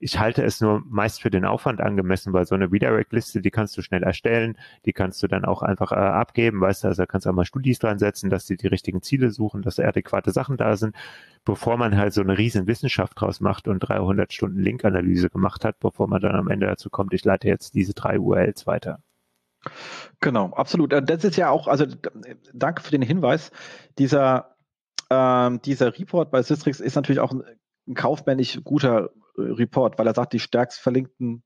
ich 0.00 0.18
halte 0.18 0.42
es 0.42 0.62
nur 0.62 0.82
meist 0.88 1.20
für 1.20 1.30
den 1.30 1.44
Aufwand 1.44 1.80
angemessen, 1.82 2.32
weil 2.32 2.46
so 2.46 2.54
eine 2.54 2.72
Redirect-Liste, 2.72 3.42
die 3.42 3.50
kannst 3.50 3.76
du 3.76 3.82
schnell 3.82 4.02
erstellen, 4.02 4.56
die 4.86 4.94
kannst 4.94 5.22
du 5.22 5.28
dann 5.28 5.44
auch 5.44 5.62
einfach 5.62 5.92
äh, 5.92 5.96
abgeben, 5.96 6.60
weißt 6.60 6.82
du, 6.84 6.88
also 6.88 7.02
da 7.02 7.06
kannst 7.06 7.26
du 7.26 7.30
auch 7.30 7.34
mal 7.34 7.44
Studis 7.44 7.78
dran 7.78 7.98
setzen, 7.98 8.30
dass 8.30 8.46
die 8.46 8.56
die 8.56 8.66
richtigen 8.66 9.02
Ziele 9.02 9.30
suchen, 9.30 9.60
dass 9.60 9.78
adäquate 9.78 10.32
Sachen 10.32 10.56
da 10.56 10.76
sind, 10.76 10.96
bevor 11.44 11.76
man 11.76 11.98
halt 11.98 12.14
so 12.14 12.22
eine 12.22 12.38
riesen 12.38 12.66
Wissenschaft 12.66 13.20
draus 13.20 13.40
macht 13.40 13.68
und 13.68 13.80
300 13.80 14.32
Stunden 14.32 14.58
Link-Analyse 14.60 15.28
gemacht 15.28 15.66
hat, 15.66 15.78
bevor 15.80 16.08
man 16.08 16.22
dann 16.22 16.34
am 16.34 16.48
Ende 16.48 16.66
dazu 16.66 16.88
kommt, 16.88 17.12
ich 17.12 17.24
leite 17.24 17.48
jetzt 17.48 17.74
diese 17.74 17.92
drei 17.92 18.18
URLs 18.18 18.66
weiter. 18.66 19.00
Genau, 20.20 20.46
absolut. 20.54 20.94
Äh, 20.94 21.02
das 21.02 21.24
ist 21.24 21.36
ja 21.36 21.50
auch, 21.50 21.68
also 21.68 21.84
danke 22.54 22.82
für 22.82 22.90
den 22.90 23.02
Hinweis. 23.02 23.50
Dieser, 23.98 24.56
ähm, 25.10 25.60
dieser 25.60 25.98
Report 25.98 26.30
bei 26.30 26.42
Systrix 26.42 26.80
ist 26.80 26.94
natürlich 26.94 27.20
auch 27.20 27.32
ein 27.32 27.94
kaufmännisch 27.94 28.60
guter 28.64 29.10
Report, 29.36 29.98
weil 29.98 30.06
er 30.06 30.14
sagt, 30.14 30.32
die 30.32 30.40
stärkst 30.40 30.80
verlinkten 30.80 31.42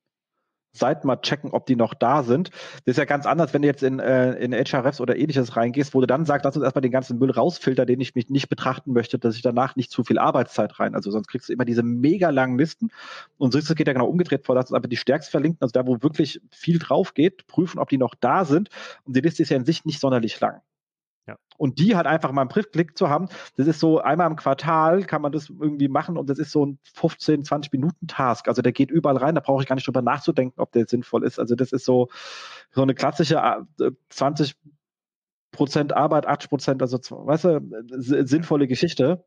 Seiten 0.74 1.06
mal 1.06 1.16
checken, 1.16 1.52
ob 1.52 1.66
die 1.66 1.76
noch 1.76 1.94
da 1.94 2.24
sind. 2.24 2.50
Das 2.84 2.94
ist 2.94 2.96
ja 2.96 3.04
ganz 3.04 3.26
anders, 3.26 3.54
wenn 3.54 3.62
du 3.62 3.68
jetzt 3.68 3.82
in, 3.82 4.00
äh, 4.00 4.32
in 4.34 4.52
HRFs 4.52 5.00
oder 5.00 5.16
ähnliches 5.16 5.56
reingehst, 5.56 5.94
wo 5.94 6.00
du 6.00 6.06
dann 6.06 6.24
sagst, 6.26 6.44
lass 6.44 6.56
uns 6.56 6.64
erstmal 6.64 6.82
den 6.82 6.90
ganzen 6.90 7.18
Müll 7.18 7.30
rausfiltern, 7.30 7.86
den 7.86 8.00
ich 8.00 8.14
mich 8.14 8.28
nicht 8.28 8.48
betrachten 8.48 8.92
möchte, 8.92 9.18
dass 9.18 9.36
ich 9.36 9.42
danach 9.42 9.76
nicht 9.76 9.92
zu 9.92 10.02
viel 10.02 10.18
Arbeitszeit 10.18 10.78
rein. 10.80 10.96
Also 10.96 11.12
sonst 11.12 11.28
kriegst 11.28 11.48
du 11.48 11.52
immer 11.52 11.64
diese 11.64 11.84
mega 11.84 12.30
langen 12.30 12.58
Listen. 12.58 12.90
Und 13.38 13.52
so 13.52 13.74
geht 13.74 13.86
ja 13.86 13.92
genau 13.92 14.08
umgedreht 14.08 14.44
vor, 14.44 14.56
lass 14.56 14.66
uns 14.70 14.74
einfach 14.76 14.90
die 14.90 14.96
stärkst 14.96 15.30
verlinken, 15.30 15.62
also 15.62 15.72
da, 15.72 15.86
wo 15.86 16.02
wirklich 16.02 16.40
viel 16.50 16.80
drauf 16.80 17.14
geht, 17.14 17.46
prüfen, 17.46 17.78
ob 17.78 17.88
die 17.88 17.98
noch 17.98 18.16
da 18.16 18.44
sind. 18.44 18.68
Und 19.04 19.14
die 19.14 19.20
Liste 19.20 19.44
ist 19.44 19.50
ja 19.50 19.56
in 19.56 19.64
sich 19.64 19.84
nicht 19.84 20.00
sonderlich 20.00 20.40
lang. 20.40 20.60
Ja. 21.26 21.36
Und 21.56 21.78
die 21.78 21.96
halt 21.96 22.06
einfach 22.06 22.32
mal 22.32 22.42
im 22.42 22.48
Briefklick 22.48 22.98
zu 22.98 23.08
haben, 23.08 23.28
das 23.56 23.66
ist 23.66 23.80
so 23.80 24.00
einmal 24.00 24.30
im 24.30 24.36
Quartal 24.36 25.04
kann 25.04 25.22
man 25.22 25.32
das 25.32 25.48
irgendwie 25.48 25.88
machen 25.88 26.18
und 26.18 26.28
das 26.28 26.38
ist 26.38 26.50
so 26.50 26.66
ein 26.66 26.78
15, 26.82 27.44
20 27.44 27.72
Minuten 27.72 28.06
Task. 28.06 28.48
Also 28.48 28.60
der 28.60 28.72
geht 28.72 28.90
überall 28.90 29.16
rein, 29.16 29.34
da 29.34 29.40
brauche 29.40 29.62
ich 29.62 29.68
gar 29.68 29.74
nicht 29.74 29.86
drüber 29.86 30.02
nachzudenken, 30.02 30.60
ob 30.60 30.72
der 30.72 30.86
sinnvoll 30.86 31.24
ist. 31.24 31.38
Also 31.38 31.54
das 31.54 31.72
ist 31.72 31.84
so, 31.84 32.08
so 32.72 32.82
eine 32.82 32.94
klassische 32.94 33.40
20 34.10 34.50
äh, 34.50 34.54
Prozent 35.52 35.92
Arbeit, 35.94 36.26
80 36.26 36.50
Prozent, 36.50 36.82
also 36.82 36.98
weißt 36.98 37.44
du, 37.44 37.60
sinnvolle 38.26 38.66
Geschichte. 38.66 39.24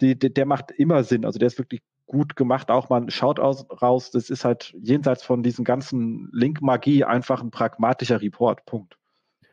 Die, 0.00 0.18
die, 0.18 0.32
der 0.32 0.46
macht 0.46 0.70
immer 0.70 1.04
Sinn. 1.04 1.24
Also 1.24 1.38
der 1.38 1.46
ist 1.46 1.58
wirklich 1.58 1.82
gut 2.06 2.36
gemacht. 2.36 2.70
Auch 2.70 2.88
mal 2.88 3.08
schaut 3.10 3.38
aus, 3.38 3.66
raus. 3.82 4.10
Das 4.10 4.30
ist 4.30 4.44
halt 4.44 4.74
jenseits 4.80 5.22
von 5.22 5.42
diesen 5.42 5.64
ganzen 5.64 6.30
Link-Magie 6.32 7.04
einfach 7.04 7.42
ein 7.42 7.50
pragmatischer 7.50 8.20
Report. 8.20 8.64
Punkt. 8.64 8.98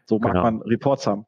So 0.06 0.20
mag 0.20 0.32
genau. 0.32 0.44
man 0.44 0.62
Reports 0.62 1.06
haben. 1.06 1.26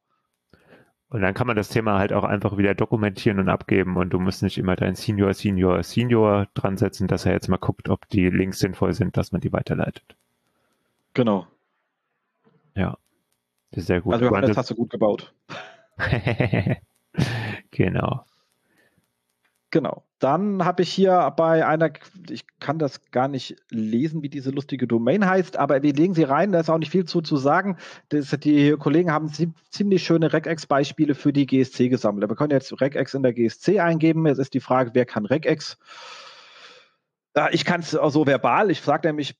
Und 1.09 1.21
dann 1.21 1.33
kann 1.33 1.47
man 1.47 1.55
das 1.55 1.69
Thema 1.69 1.97
halt 1.99 2.11
auch 2.11 2.25
einfach 2.25 2.57
wieder 2.57 2.75
dokumentieren 2.75 3.39
und 3.39 3.47
abgeben 3.47 3.95
und 3.95 4.09
du 4.09 4.19
musst 4.19 4.43
nicht 4.43 4.57
immer 4.57 4.75
dein 4.75 4.95
Senior, 4.95 5.33
Senior, 5.33 5.81
Senior 5.83 6.47
dran 6.53 6.75
setzen, 6.75 7.07
dass 7.07 7.25
er 7.25 7.31
jetzt 7.31 7.47
mal 7.47 7.57
guckt, 7.57 7.87
ob 7.87 8.09
die 8.09 8.29
Links 8.29 8.59
sinnvoll 8.59 8.93
sind, 8.93 9.15
dass 9.15 9.31
man 9.31 9.39
die 9.39 9.53
weiterleitet. 9.53 10.17
Genau. 11.13 11.47
Ja. 12.75 12.97
Das 13.71 13.83
ist 13.83 13.87
sehr 13.87 14.01
gut. 14.01 14.13
Also 14.13 14.29
das 14.29 14.57
hast 14.57 14.69
du 14.69 14.75
gut 14.75 14.89
gebaut. 14.89 15.33
genau. 17.71 18.25
Genau. 19.71 20.06
Dann 20.19 20.65
habe 20.65 20.81
ich 20.81 20.91
hier 20.91 21.31
bei 21.37 21.65
einer, 21.65 21.91
ich 22.29 22.45
kann 22.59 22.79
das 22.79 23.11
gar 23.11 23.27
nicht 23.27 23.55
lesen, 23.69 24.23
wie 24.23 24.29
diese 24.29 24.49
lustige 24.49 24.87
Domain 24.87 25.27
heißt, 25.27 25.57
aber 25.57 25.83
wir 25.83 25.93
legen 25.93 26.15
sie 26.15 26.23
rein, 26.23 26.51
da 26.51 26.59
ist 26.59 26.71
auch 26.71 26.79
nicht 26.79 26.91
viel 26.91 27.05
zu, 27.05 27.21
zu 27.21 27.37
sagen. 27.37 27.77
Das, 28.09 28.35
die 28.39 28.71
Kollegen 28.79 29.11
haben 29.11 29.31
ziemlich 29.69 30.03
schöne 30.03 30.33
Regex-Beispiele 30.33 31.13
für 31.13 31.31
die 31.31 31.45
GSC 31.45 31.89
gesammelt. 31.89 32.27
Wir 32.27 32.35
können 32.35 32.51
jetzt 32.51 32.81
Regex 32.81 33.13
in 33.13 33.21
der 33.21 33.33
GSC 33.33 33.79
eingeben. 33.79 34.25
Jetzt 34.25 34.39
ist 34.39 34.55
die 34.55 34.59
Frage, 34.59 34.91
wer 34.93 35.05
kann 35.05 35.27
Regex? 35.27 35.77
Ich 37.51 37.65
kann 37.65 37.81
es 37.81 37.91
so 37.91 38.25
verbal. 38.25 38.71
Ich 38.71 38.81
frage 38.81 39.07
nämlich, 39.07 39.35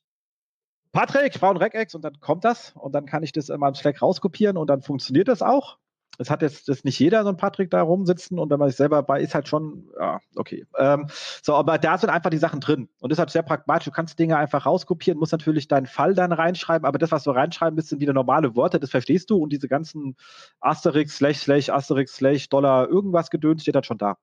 Patrick, 0.91 1.35
ich 1.35 1.41
brauche 1.41 1.55
ein 1.55 1.57
Regex 1.57 1.95
und 1.95 2.03
dann 2.03 2.19
kommt 2.19 2.45
das 2.45 2.73
und 2.75 2.93
dann 2.93 3.07
kann 3.07 3.23
ich 3.23 3.31
das 3.31 3.49
in 3.49 3.59
meinem 3.59 3.73
Slack 3.73 4.01
rauskopieren 4.01 4.57
und 4.57 4.67
dann 4.67 4.83
funktioniert 4.83 5.27
das 5.27 5.41
auch. 5.41 5.77
Es 6.17 6.29
hat 6.29 6.41
jetzt, 6.41 6.67
jetzt 6.67 6.85
nicht 6.85 6.99
jeder 6.99 7.23
so 7.23 7.29
ein 7.29 7.37
Patrick 7.37 7.69
da 7.69 7.81
rumsitzen 7.81 8.39
und 8.39 8.49
wenn 8.49 8.59
man 8.59 8.69
sich 8.69 8.77
selber 8.77 9.03
bei 9.03 9.21
ist, 9.21 9.35
halt 9.35 9.47
schon, 9.47 9.89
ja, 9.99 10.19
okay. 10.35 10.65
Ähm, 10.77 11.07
so, 11.43 11.55
aber 11.55 11.77
da 11.77 11.97
sind 11.97 12.09
einfach 12.09 12.29
die 12.29 12.37
Sachen 12.37 12.59
drin. 12.59 12.89
Und 12.99 13.11
das 13.11 13.17
ist 13.17 13.19
halt 13.19 13.29
sehr 13.29 13.43
pragmatisch. 13.43 13.85
Du 13.85 13.91
kannst 13.91 14.17
Dinge 14.17 14.37
einfach 14.37 14.65
rauskopieren, 14.65 15.19
musst 15.19 15.31
natürlich 15.31 15.67
deinen 15.67 15.85
Fall 15.85 16.13
dann 16.13 16.31
reinschreiben, 16.31 16.85
aber 16.85 16.97
das, 16.97 17.11
was 17.11 17.23
du 17.23 17.31
reinschreiben 17.31 17.75
bist, 17.75 17.89
sind 17.89 18.01
wieder 18.01 18.13
normale 18.13 18.55
Worte, 18.55 18.79
das 18.79 18.89
verstehst 18.89 19.29
du 19.29 19.37
und 19.37 19.51
diese 19.51 19.67
ganzen 19.67 20.15
Asterix, 20.59 21.17
Slash, 21.17 21.39
Slash, 21.39 21.69
Asterix, 21.69 22.15
Slash, 22.15 22.49
Dollar, 22.49 22.87
irgendwas 22.87 23.29
gedöns 23.29 23.61
steht 23.61 23.75
dann 23.75 23.83
schon 23.83 23.97
da. 23.97 24.17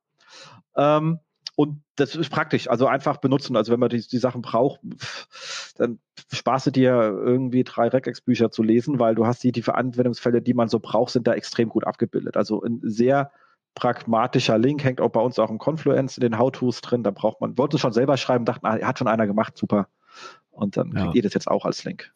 Ähm, 0.77 1.21
und 1.57 1.83
das 1.97 2.17
ist 2.17 2.31
praktisch, 2.31 2.69
also 2.69 2.87
einfach 2.87 3.19
benutzen. 3.19 3.57
Also 3.57 3.73
wenn 3.73 3.81
man 3.81 3.89
die, 3.89 4.01
die 4.01 4.19
Sachen 4.19 4.43
braucht, 4.43 4.81
dann 5.77 5.99
sparst 6.33 6.67
du 6.67 6.71
dir 6.71 6.93
irgendwie 6.93 7.65
drei 7.65 7.89
Regex-Bücher 7.89 8.51
zu 8.51 8.63
lesen, 8.63 8.99
weil 8.99 9.15
du 9.15 9.27
hast 9.27 9.45
die, 9.45 9.53
die 9.53 9.65
Anwendungsfälle, 9.65 10.43
die 10.43 10.55
man 10.55 10.69
so 10.69 10.81
braucht, 10.81 11.13
sind 11.13 11.27
da 11.27 11.35
extrem 11.35 11.69
gut 11.69 11.87
abgebildet. 11.87 12.37
Also 12.37 12.63
ein 12.63 12.81
sehr 12.83 13.31
pragmatischer 13.75 14.59
Link 14.59 14.85
hängt 14.85 15.01
auch 15.01 15.11
bei 15.11 15.21
uns 15.21 15.39
auch 15.39 15.51
im 15.51 15.59
Confluence 15.59 16.17
in 16.17 16.23
den 16.23 16.39
How-Tos 16.39 16.81
drin. 16.81 17.03
Da 17.03 17.11
braucht 17.11 17.41
man, 17.41 17.57
wollte 17.59 17.77
es 17.77 17.81
schon 17.81 17.93
selber 17.93 18.17
schreiben, 18.17 18.45
dachten, 18.45 18.67
ah, 18.67 18.81
hat 18.81 18.99
schon 18.99 19.09
einer 19.09 19.27
gemacht, 19.27 19.57
super. 19.57 19.89
Und 20.51 20.77
dann 20.77 20.93
kriegt 20.93 21.07
ja. 21.07 21.15
ihr 21.15 21.23
das 21.23 21.35
jetzt 21.35 21.49
auch 21.49 21.65
als 21.65 21.85
Link. 21.85 22.13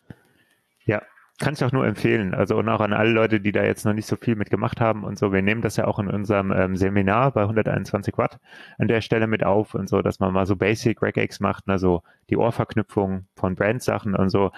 Ja, 0.84 1.02
kann 1.38 1.54
ich 1.54 1.64
auch 1.64 1.72
nur 1.72 1.86
empfehlen. 1.86 2.34
Also 2.34 2.56
und 2.56 2.68
auch 2.68 2.80
an 2.80 2.92
alle 2.92 3.10
Leute, 3.10 3.40
die 3.40 3.52
da 3.52 3.62
jetzt 3.62 3.84
noch 3.84 3.92
nicht 3.92 4.06
so 4.06 4.16
viel 4.16 4.34
mitgemacht 4.34 4.80
haben 4.80 5.04
und 5.04 5.18
so. 5.18 5.32
Wir 5.32 5.42
nehmen 5.42 5.62
das 5.62 5.76
ja 5.76 5.86
auch 5.86 5.98
in 5.98 6.08
unserem 6.08 6.52
ähm, 6.52 6.76
Seminar 6.76 7.30
bei 7.32 7.42
121 7.42 8.18
Watt 8.18 8.38
an 8.78 8.88
der 8.88 9.00
Stelle 9.00 9.26
mit 9.26 9.44
auf 9.44 9.74
und 9.74 9.88
so, 9.88 10.02
dass 10.02 10.18
man 10.18 10.32
mal 10.32 10.46
so 10.46 10.56
Basic 10.56 11.00
Regex 11.00 11.40
macht, 11.40 11.68
also 11.68 12.02
die 12.28 12.36
Ohrverknüpfung 12.36 13.26
von 13.36 13.54
Brand-Sachen 13.54 14.14
und 14.16 14.30
so 14.30 14.50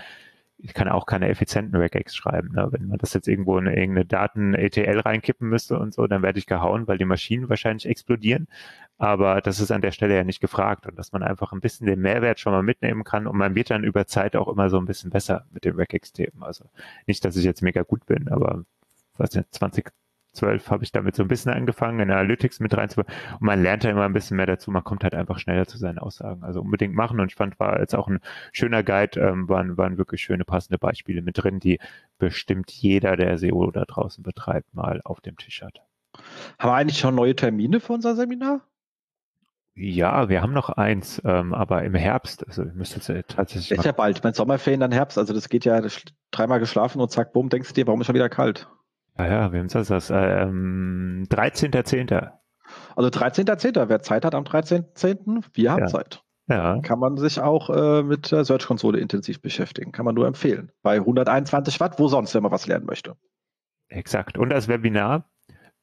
ich 0.62 0.74
kann 0.74 0.88
auch 0.88 1.06
keine 1.06 1.28
effizienten 1.28 1.76
Regex 1.76 2.14
schreiben. 2.14 2.52
Ne? 2.54 2.68
Wenn 2.70 2.88
man 2.88 2.98
das 2.98 3.14
jetzt 3.14 3.28
irgendwo 3.28 3.58
in 3.58 3.66
irgendeine 3.66 4.04
Daten-ETL 4.04 5.00
reinkippen 5.00 5.48
müsste 5.48 5.78
und 5.78 5.94
so, 5.94 6.06
dann 6.06 6.22
werde 6.22 6.38
ich 6.38 6.46
gehauen, 6.46 6.86
weil 6.86 6.98
die 6.98 7.04
Maschinen 7.04 7.48
wahrscheinlich 7.48 7.86
explodieren. 7.86 8.46
Aber 8.98 9.40
das 9.40 9.60
ist 9.60 9.70
an 9.70 9.80
der 9.80 9.92
Stelle 9.92 10.14
ja 10.14 10.24
nicht 10.24 10.40
gefragt 10.40 10.86
und 10.86 10.98
dass 10.98 11.12
man 11.12 11.22
einfach 11.22 11.52
ein 11.52 11.60
bisschen 11.60 11.86
den 11.86 12.00
Mehrwert 12.00 12.40
schon 12.40 12.52
mal 12.52 12.62
mitnehmen 12.62 13.04
kann 13.04 13.26
und 13.26 13.36
man 13.36 13.54
wird 13.54 13.70
dann 13.70 13.84
über 13.84 14.06
Zeit 14.06 14.36
auch 14.36 14.48
immer 14.48 14.68
so 14.68 14.78
ein 14.78 14.86
bisschen 14.86 15.10
besser 15.10 15.46
mit 15.50 15.64
den 15.64 15.76
Regex-Themen. 15.76 16.42
Also 16.42 16.66
nicht, 17.06 17.24
dass 17.24 17.36
ich 17.36 17.44
jetzt 17.44 17.62
mega 17.62 17.82
gut 17.82 18.04
bin, 18.06 18.28
aber 18.28 18.64
was 19.16 19.34
nicht, 19.34 19.52
20, 19.54 19.90
12 20.32 20.70
habe 20.70 20.84
ich 20.84 20.92
damit 20.92 21.16
so 21.16 21.22
ein 21.22 21.28
bisschen 21.28 21.52
angefangen, 21.52 22.00
in 22.00 22.10
Analytics 22.10 22.60
mit 22.60 22.76
reinzubauen. 22.76 23.12
Und 23.34 23.42
man 23.42 23.62
lernt 23.62 23.84
ja 23.84 23.90
immer 23.90 24.04
ein 24.04 24.12
bisschen 24.12 24.36
mehr 24.36 24.46
dazu. 24.46 24.70
Man 24.70 24.84
kommt 24.84 25.02
halt 25.02 25.14
einfach 25.14 25.38
schneller 25.38 25.66
zu 25.66 25.78
seinen 25.78 25.98
Aussagen. 25.98 26.44
Also 26.44 26.60
unbedingt 26.60 26.94
machen. 26.94 27.20
Und 27.20 27.30
ich 27.30 27.36
fand, 27.36 27.58
war 27.58 27.80
jetzt 27.80 27.94
auch 27.94 28.08
ein 28.08 28.20
schöner 28.52 28.82
Guide, 28.82 29.20
ähm, 29.20 29.48
waren, 29.48 29.76
waren 29.76 29.98
wirklich 29.98 30.22
schöne, 30.22 30.44
passende 30.44 30.78
Beispiele 30.78 31.22
mit 31.22 31.42
drin, 31.42 31.60
die 31.60 31.78
bestimmt 32.18 32.70
jeder, 32.70 33.16
der 33.16 33.36
SEO 33.38 33.70
da 33.70 33.84
draußen 33.84 34.22
betreibt, 34.22 34.74
mal 34.74 35.00
auf 35.04 35.20
dem 35.20 35.36
Tisch 35.36 35.62
hat. 35.62 35.82
Haben 36.58 36.70
wir 36.70 36.74
eigentlich 36.74 36.98
schon 36.98 37.14
neue 37.14 37.34
Termine 37.34 37.80
für 37.80 37.92
unser 37.92 38.14
Seminar? 38.14 38.62
Ja, 39.74 40.28
wir 40.28 40.42
haben 40.42 40.52
noch 40.52 40.68
eins, 40.68 41.22
ähm, 41.24 41.54
aber 41.54 41.84
im 41.84 41.94
Herbst. 41.94 42.46
Also 42.46 42.64
ihr 42.64 42.72
müsst 42.74 42.96
jetzt 42.96 43.06
tatsächlich. 43.28 43.78
Ist 43.78 43.84
ja 43.84 43.92
bald, 43.92 44.22
mein 44.22 44.34
Sommerferien 44.34 44.80
dann 44.80 44.92
Herbst. 44.92 45.16
Also 45.16 45.32
das 45.32 45.48
geht 45.48 45.64
ja 45.64 45.80
dreimal 46.30 46.58
geschlafen 46.58 47.00
und 47.00 47.10
zack, 47.10 47.32
bumm, 47.32 47.48
denkst 47.48 47.68
du 47.68 47.74
dir, 47.74 47.86
warum 47.86 48.00
ist 48.00 48.06
schon 48.06 48.14
wieder 48.14 48.28
kalt? 48.28 48.68
Ah 49.16 49.26
ja, 49.26 49.52
wem 49.52 49.66
ist 49.66 49.74
das? 49.74 49.88
das 49.88 50.10
ähm, 50.10 51.26
13.10. 51.30 52.30
Also 52.96 53.08
13.10. 53.08 53.88
Wer 53.88 54.00
Zeit 54.00 54.24
hat 54.24 54.34
am 54.34 54.44
13.10., 54.44 55.44
wir 55.54 55.72
haben 55.72 55.80
ja. 55.80 55.86
Zeit. 55.86 56.22
Ja. 56.48 56.80
Kann 56.80 56.98
man 56.98 57.16
sich 57.16 57.40
auch 57.40 57.70
äh, 57.70 58.02
mit 58.02 58.32
der 58.32 58.44
Search-Konsole 58.44 58.98
intensiv 58.98 59.40
beschäftigen. 59.40 59.92
Kann 59.92 60.04
man 60.04 60.16
nur 60.16 60.26
empfehlen. 60.26 60.72
Bei 60.82 60.96
121 60.96 61.78
Watt, 61.78 61.98
wo 61.98 62.08
sonst, 62.08 62.34
wenn 62.34 62.42
man 62.42 62.50
was 62.50 62.66
lernen 62.66 62.86
möchte. 62.86 63.16
Exakt. 63.88 64.36
Und 64.36 64.50
das 64.50 64.66
Webinar. 64.66 65.30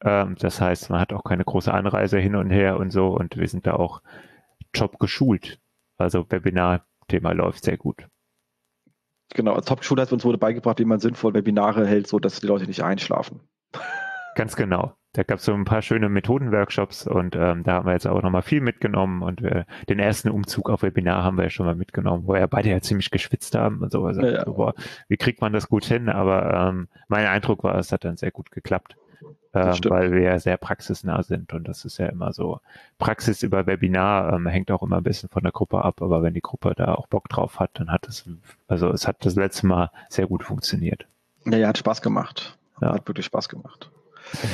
Ähm, 0.04 0.36
das 0.40 0.60
heißt, 0.60 0.90
man 0.90 1.00
hat 1.00 1.14
auch 1.14 1.24
keine 1.24 1.46
große 1.46 1.74
Anreise 1.74 2.20
hin 2.20 2.36
und 2.36 2.50
her 2.50 2.78
und 2.78 2.92
so. 2.92 3.08
Und 3.08 3.38
wir 3.38 3.48
sind 3.48 3.66
da 3.66 3.74
auch 3.74 4.02
top 4.74 5.00
geschult. 5.00 5.60
Also 5.98 6.30
Webinar-Thema 6.30 7.32
läuft 7.32 7.64
sehr 7.64 7.78
gut. 7.78 8.08
Genau, 9.34 9.54
als 9.54 9.66
Top-Schule 9.66 10.02
hat 10.02 10.12
uns 10.14 10.24
wurde 10.24 10.38
beigebracht, 10.38 10.80
wie 10.80 10.86
man 10.86 11.00
sinnvoll 11.00 11.34
Webinare 11.34 11.86
hält, 11.86 12.08
so 12.08 12.20
dass 12.20 12.40
die 12.40 12.48
Leute 12.48 12.66
nicht 12.66 12.84
einschlafen. 12.84 13.42
Ganz 14.36 14.56
genau. 14.56 14.94
Da 15.14 15.24
gab 15.24 15.40
es 15.40 15.46
so 15.46 15.54
ein 15.54 15.66
paar 15.66 15.82
schöne 15.82 16.10
Methodenworkshops 16.10 17.08
und 17.08 17.36
ähm, 17.36 17.64
da 17.64 17.74
haben 17.74 17.88
wir 17.88 17.94
jetzt 17.94 18.06
auch 18.06 18.22
nochmal 18.22 18.44
viel 18.44 18.62
mitgenommen 18.62 19.24
und 19.24 19.42
äh, 19.42 19.66
den 19.90 19.98
ersten 19.98 20.30
Umzug 20.30 20.70
auf 20.70 20.84
Webinar 20.84 21.24
haben 21.24 21.38
wir 21.38 21.46
ja 21.46 21.50
schon 21.50 21.66
mal 21.66 21.76
mitgenommen, 21.76 22.28
wo 22.28 22.36
ja 22.36 22.46
beide 22.46 22.70
ja 22.70 22.80
ziemlich 22.80 23.10
geschwitzt 23.10 23.56
haben 23.56 23.82
und 23.82 23.92
so. 23.92 24.06
Also, 24.06 24.22
ja, 24.22 24.30
ja. 24.30 24.46
so 24.46 24.54
boah, 24.54 24.76
wie 25.08 25.18
kriegt 25.18 25.42
man 25.42 25.54
das 25.54 25.70
gut 25.70 25.86
hin? 25.86 26.08
Aber 26.08 26.54
ähm, 26.54 26.88
mein 27.08 27.26
Eindruck 27.26 27.64
war, 27.64 27.76
es 27.80 27.92
hat 27.92 28.06
dann 28.06 28.16
sehr 28.16 28.30
gut 28.30 28.52
geklappt 28.52 28.96
äh, 29.54 29.74
weil 29.90 30.12
wir 30.12 30.22
ja 30.22 30.40
sehr 30.40 30.58
praxisnah 30.58 31.24
sind 31.24 31.54
und 31.54 31.68
das 31.68 31.86
ist 31.86 31.98
ja 31.98 32.08
immer 32.08 32.34
so. 32.34 32.60
Praxis 32.98 33.44
über 33.44 33.66
Webinar 33.66 34.34
ähm, 34.34 34.48
hängt 34.48 34.72
auch 34.72 34.84
immer 34.84 34.98
ein 34.98 35.04
bisschen 35.04 35.30
von 35.30 35.44
der 35.44 35.52
Gruppe 35.52 35.84
ab, 35.84 36.02
aber 36.02 36.24
wenn 36.24 36.34
die 36.34 36.42
Gruppe 36.42 36.74
da 36.76 36.96
auch 36.96 37.08
Bock 37.08 37.30
drauf 37.30 37.60
hat, 37.60 37.72
dann 37.74 37.92
hat 37.92 38.08
es, 38.08 38.26
also 38.68 38.90
es 38.90 39.08
hat 39.08 39.26
das 39.26 39.36
letzte 39.36 39.68
Mal 39.68 39.92
sehr 40.10 40.28
gut 40.28 40.44
funktioniert. 40.44 41.08
Ja, 41.46 41.58
ja, 41.58 41.68
hat 41.68 41.78
Spaß 41.78 42.02
gemacht. 42.02 42.58
Ja. 42.82 42.94
Hat 42.94 43.08
wirklich 43.08 43.26
Spaß 43.26 43.50
gemacht. 43.50 43.92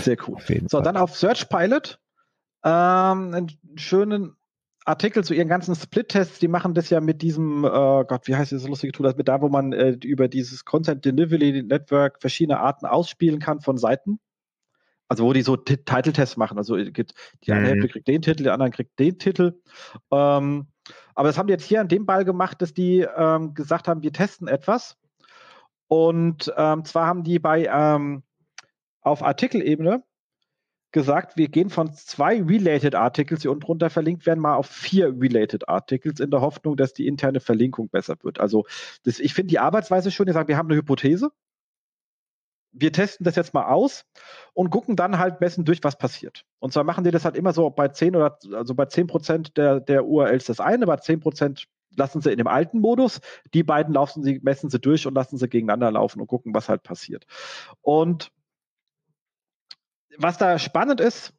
Sehr 0.02 0.17
cool. 0.28 0.38
So, 0.67 0.78
Fall. 0.78 0.84
dann 0.84 0.97
auf 0.97 1.15
Search 1.15 1.49
Pilot. 1.49 1.99
Ähm, 2.63 3.34
einen 3.34 3.52
schönen 3.76 4.36
Artikel 4.86 5.23
zu 5.23 5.34
ihren 5.34 5.47
ganzen 5.47 5.76
Split-Tests, 5.76 6.39
die 6.39 6.47
machen 6.47 6.73
das 6.73 6.89
ja 6.89 6.99
mit 6.99 7.21
diesem, 7.21 7.63
äh, 7.63 7.67
Gott, 7.69 8.28
wie 8.28 8.36
heißt 8.36 8.52
dieses 8.52 8.67
lustige 8.67 8.91
Tool, 8.91 9.06
das 9.06 9.15
mit 9.15 9.28
da, 9.28 9.41
wo 9.41 9.49
man 9.49 9.71
äh, 9.71 9.91
über 10.04 10.28
dieses 10.28 10.65
Content 10.65 11.06
Delivery 11.06 11.63
Network 11.63 12.19
verschiedene 12.19 12.60
Arten 12.60 12.86
ausspielen 12.86 13.39
kann 13.39 13.62
von 13.62 13.78
Seiten. 13.78 14.19
Also 15.13 15.26
wo 15.26 15.34
die 15.34 15.43
so 15.43 15.56
Title-Tests 15.56 16.38
machen. 16.38 16.58
Also 16.58 16.76
die 16.76 17.06
eine 17.52 17.62
mhm. 17.62 17.65
Hälfte 17.65 17.88
kriegt 17.88 18.08
den 18.08 18.23
Titel, 18.23 18.41
die 18.41 18.49
andere 18.49 18.71
kriegt 18.71 18.97
den 18.97 19.19
Titel. 19.19 19.62
Ähm, 20.10 20.65
aber 21.13 21.28
das 21.28 21.38
haben 21.38 21.45
die 21.45 21.54
jetzt 21.54 21.65
hier 21.65 21.82
an 21.82 21.88
dem 21.88 22.08
Ball 22.08 22.26
gemacht, 22.26 22.63
dass 22.63 22.73
die 22.73 23.06
ähm, 23.15 23.54
gesagt 23.54 23.88
haben, 23.88 24.02
wir 24.02 24.12
testen 24.12 24.47
etwas. 24.47 24.97
Und 25.88 26.52
ähm, 26.58 26.84
zwar 26.84 27.06
haben 27.06 27.23
die 27.23 27.38
bei 27.38 27.69
ähm, 27.71 28.23
auf 29.02 29.21
Artikelebene 29.21 30.04
gesagt, 30.91 31.38
wir 31.38 31.47
gehen 31.47 31.69
von 31.69 31.93
zwei 31.93 32.41
Related 32.41 32.95
Articles, 32.95 33.41
die 33.41 33.49
unten 33.49 33.62
drunter 33.62 33.91
verlinkt 33.91 34.26
werden, 34.26 34.39
mal 34.39 34.56
auf 34.56 34.65
vier 34.65 35.10
Related 35.10 35.69
Articles 35.69 36.21
in 36.21 36.32
der 36.32 36.41
Hoffnung, 36.41 36.76
dass 36.76 36.93
die 36.93 37.06
interne 37.06 37.39
Verlinkung 37.39 37.89
besser 37.89 38.15
wird. 38.23 38.39
Also 38.39 38.65
das, 39.04 39.19
ich 39.19 39.36
finde 39.36 39.49
die 39.49 39.60
Arbeitsweise 39.60 40.10
schön. 40.10 40.26
Die 40.26 40.34
sagen, 40.34 40.47
wir 40.47 40.58
haben 40.58 40.69
eine 40.69 40.78
Hypothese 40.78 41.32
wir 42.74 42.92
testen 42.92 43.24
das 43.24 43.36
jetzt 43.36 43.54
mal 43.54 43.68
aus 43.68 44.06
und 44.54 44.72
gucken 44.72 44.96
dann 44.96 45.20
halt 45.20 45.40
messen 45.40 45.64
durch, 45.64 45.84
was 45.84 45.98
passiert. 45.98 46.44
Und 46.60 46.74
zwar 46.74 46.84
machen 46.84 47.04
die 47.04 47.12
das 47.12 47.24
halt 47.24 47.38
immer 47.38 47.54
so 47.54 47.70
bei 47.70 47.88
10 47.88 48.16
oder 48.16 48.38
also 48.54 48.74
bei 48.74 48.86
10 48.86 49.08
Prozent 49.08 49.58
der, 49.58 49.80
der 49.80 50.06
URLs 50.06 50.46
das 50.46 50.60
eine, 50.60 50.86
bei 50.86 50.98
10 50.98 51.20
Prozent 51.20 51.68
lassen 51.96 52.22
sie 52.22 52.32
in 52.32 52.40
dem 52.40 52.48
alten 52.48 52.80
Modus. 52.80 53.22
Die 53.54 53.64
beiden 53.64 53.94
laufen 53.94 54.24
sie, 54.24 54.40
messen 54.44 54.70
sie 54.70 54.80
durch 54.80 55.06
und 55.06 55.14
lassen 55.14 55.38
sie 55.38 55.48
gegeneinander 55.48 55.92
laufen 55.92 56.20
und 56.20 56.28
gucken, 56.28 56.54
was 56.54 56.68
halt 56.68 56.84
passiert. 56.84 57.26
Und 57.82 58.32
was 60.18 60.38
da 60.38 60.58
spannend 60.60 61.00
ist, 61.00 61.34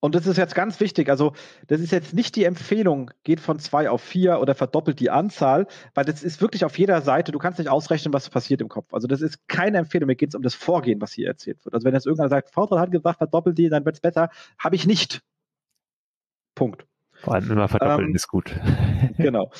und 0.00 0.14
das 0.14 0.26
ist 0.26 0.36
jetzt 0.36 0.54
ganz 0.54 0.78
wichtig. 0.78 1.08
Also, 1.10 1.32
das 1.66 1.80
ist 1.80 1.90
jetzt 1.90 2.14
nicht 2.14 2.36
die 2.36 2.44
Empfehlung, 2.44 3.10
geht 3.24 3.40
von 3.40 3.58
zwei 3.58 3.90
auf 3.90 4.00
vier 4.00 4.40
oder 4.40 4.54
verdoppelt 4.54 5.00
die 5.00 5.10
Anzahl, 5.10 5.66
weil 5.94 6.04
das 6.04 6.22
ist 6.22 6.40
wirklich 6.40 6.64
auf 6.64 6.78
jeder 6.78 7.02
Seite. 7.02 7.32
Du 7.32 7.38
kannst 7.38 7.58
nicht 7.58 7.68
ausrechnen, 7.68 8.14
was 8.14 8.30
passiert 8.30 8.60
im 8.60 8.68
Kopf. 8.68 8.94
Also, 8.94 9.08
das 9.08 9.20
ist 9.20 9.48
keine 9.48 9.78
Empfehlung. 9.78 10.06
Mir 10.06 10.16
geht 10.16 10.30
es 10.30 10.34
um 10.34 10.42
das 10.42 10.54
Vorgehen, 10.54 11.00
was 11.00 11.12
hier 11.12 11.26
erzählt 11.26 11.64
wird. 11.64 11.74
Also, 11.74 11.84
wenn 11.84 11.94
jetzt 11.94 12.06
irgendeiner 12.06 12.28
sagt, 12.28 12.50
Fortran 12.50 12.78
hat 12.78 12.92
gesagt, 12.92 13.18
verdoppelt 13.18 13.58
die, 13.58 13.68
dann 13.68 13.84
wird 13.84 13.96
es 13.96 14.00
besser, 14.00 14.30
habe 14.58 14.76
ich 14.76 14.86
nicht. 14.86 15.22
Punkt. 16.54 16.86
Vor 17.12 17.34
allem 17.34 17.50
immer 17.50 17.68
verdoppeln 17.68 18.10
ähm, 18.10 18.14
ist 18.14 18.28
gut. 18.28 18.54
genau. 19.16 19.50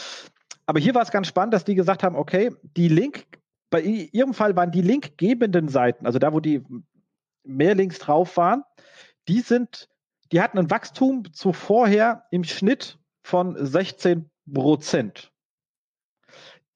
Aber 0.66 0.79
hier 0.79 0.94
war 0.94 1.03
es 1.03 1.11
ganz 1.11 1.27
spannend, 1.27 1.55
dass 1.55 1.64
die 1.64 1.74
gesagt 1.74 2.03
haben, 2.03 2.14
okay, 2.14 2.53
die 2.77 2.88
Link, 2.88 3.27
bei 3.70 3.81
ihrem 3.81 4.35
Fall 4.35 4.55
waren 4.55 4.70
die 4.70 4.83
linkgebenden 4.83 5.68
Seiten, 5.68 6.07
also 6.07 6.18
da, 6.18 6.33
wo 6.33 6.40
die 6.40 6.62
mehr 7.42 7.74
Links 7.74 7.98
drauf 7.98 8.37
waren, 8.37 8.62
die 9.29 9.40
sind 9.40 9.88
die 10.32 10.40
hatten 10.40 10.58
ein 10.58 10.70
Wachstum 10.70 11.32
zuvorher 11.32 12.24
im 12.30 12.44
Schnitt 12.44 12.98
von 13.22 13.56
16 13.58 14.30
Prozent. 14.52 15.32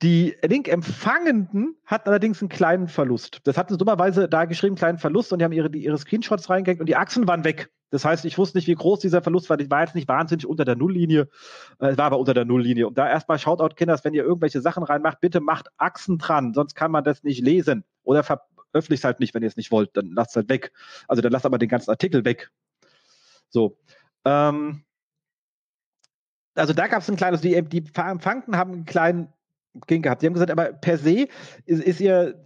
Die 0.03 0.37
Link-Empfangenden 0.45 1.77
hatten 1.87 2.09
allerdings 2.09 2.43
einen 2.43 2.49
kleinen 2.49 2.89
Verlust. 2.89 3.41
Das 3.45 3.57
hatten 3.57 3.73
sie 3.73 3.79
dummerweise 3.79 4.29
da 4.29 4.47
geschrieben, 4.47 4.75
kleinen 4.75 4.99
Verlust, 4.99 5.33
und 5.33 5.39
die 5.39 5.45
haben 5.45 5.53
ihre, 5.53 5.69
ihre 5.77 5.97
Screenshots 5.97 6.51
reingehängt 6.51 6.81
und 6.81 6.89
die 6.89 6.97
Achsen 6.97 7.29
waren 7.29 7.45
weg. 7.45 7.71
Das 7.91 8.05
heißt, 8.05 8.25
ich 8.25 8.37
wusste 8.37 8.59
nicht, 8.59 8.67
wie 8.67 8.75
groß 8.75 9.01
dieser 9.01 9.23
Verlust 9.23 9.49
war. 9.49 9.61
Ich 9.61 9.71
war 9.71 9.83
jetzt 9.83 9.95
nicht 9.95 10.09
wahnsinnig 10.09 10.47
unter 10.47 10.65
der 10.65 10.77
Nulllinie. 10.77 11.29
Äh, 11.79 11.91
es 11.91 11.99
war 11.99 12.07
aber 12.07 12.19
unter 12.19 12.35
der 12.35 12.47
Nulllinie. 12.47 12.89
Und 12.89 12.99
da 12.99 13.09
erstmal 13.09 13.39
Shoutout, 13.39 13.77
Kinders, 13.77 14.03
wenn 14.05 14.15
ihr 14.15 14.25
irgendwelche 14.25 14.61
Sachen 14.61 14.83
reinmacht, 14.83 15.21
bitte 15.21 15.41
macht 15.41 15.69
Achsen 15.77 16.19
dran, 16.19 16.53
sonst 16.55 16.75
kann 16.75 16.91
man 16.91 17.05
das 17.05 17.23
nicht 17.23 17.43
lesen. 17.43 17.85
Oder 18.03 18.25
veröffentlicht 18.25 19.03
es 19.03 19.05
halt 19.05 19.21
nicht, 19.21 19.35
wenn 19.35 19.43
ihr 19.43 19.49
es 19.49 19.57
nicht 19.57 19.71
wollt. 19.71 19.97
Dann 19.97 20.11
lasst 20.11 20.31
es 20.31 20.37
halt 20.37 20.49
weg. 20.49 20.73
Also 21.07 21.23
dann 21.23 21.31
lasst 21.31 21.47
aber 21.47 21.59
den 21.59 21.69
ganzen 21.69 21.91
Artikel 21.91 22.25
weg. 22.25 22.51
So. 23.53 23.79
Ähm, 24.25 24.83
also 26.55 26.73
da 26.73 26.87
gab 26.87 27.03
es 27.03 27.11
ein 27.11 27.17
kleines, 27.17 27.41
die, 27.41 27.63
die 27.63 27.85
Empfangten 27.95 28.57
haben 28.57 28.73
einen 28.73 28.85
kleinen 28.85 29.33
Ging 29.87 30.03
gehabt. 30.03 30.23
Die 30.23 30.27
haben 30.27 30.35
gesagt, 30.35 30.51
aber 30.51 30.73
per 30.73 30.99
se 30.99 31.29
ist, 31.65 31.83
ist 31.83 32.01
ihr, 32.01 32.45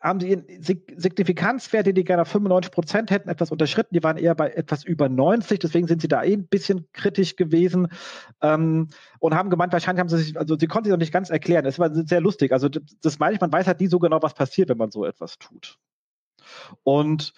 haben 0.00 0.20
sie 0.20 0.30
ihren 0.30 0.46
Signifikanzwert, 0.62 1.86
den 1.86 1.94
die 1.94 2.04
gerne 2.04 2.22
auf 2.22 2.28
95 2.28 2.72
Prozent 2.72 3.10
hätten, 3.10 3.28
etwas 3.28 3.50
unterschritten. 3.50 3.94
Die 3.94 4.02
waren 4.02 4.16
eher 4.16 4.34
bei 4.34 4.50
etwas 4.50 4.82
über 4.84 5.10
90, 5.10 5.58
deswegen 5.58 5.86
sind 5.86 6.00
sie 6.00 6.08
da 6.08 6.22
eh 6.24 6.32
ein 6.32 6.48
bisschen 6.48 6.88
kritisch 6.92 7.36
gewesen 7.36 7.88
ähm, 8.40 8.88
und 9.18 9.34
haben 9.34 9.50
gemeint, 9.50 9.74
wahrscheinlich 9.74 10.00
haben 10.00 10.08
sie 10.08 10.16
sich, 10.16 10.38
also 10.38 10.56
sie 10.58 10.66
konnten 10.66 10.86
sich 10.86 10.92
noch 10.92 10.98
nicht 10.98 11.12
ganz 11.12 11.28
erklären. 11.28 11.64
Das 11.64 11.78
war 11.78 11.94
sehr 11.94 12.22
lustig. 12.22 12.52
Also 12.52 12.70
das 12.70 13.18
meine 13.18 13.34
ich, 13.34 13.40
man 13.40 13.52
weiß 13.52 13.66
halt 13.66 13.80
nie 13.80 13.88
so 13.88 13.98
genau, 13.98 14.22
was 14.22 14.32
passiert, 14.32 14.70
wenn 14.70 14.78
man 14.78 14.90
so 14.90 15.04
etwas 15.04 15.38
tut. 15.38 15.78
Und 16.82 17.34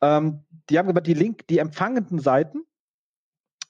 ähm, 0.00 0.44
die 0.70 0.78
haben 0.78 0.88
gesagt, 0.88 1.06
die 1.06 1.14
Link, 1.14 1.46
die 1.48 1.58
empfangenden 1.58 2.18
Seiten, 2.18 2.62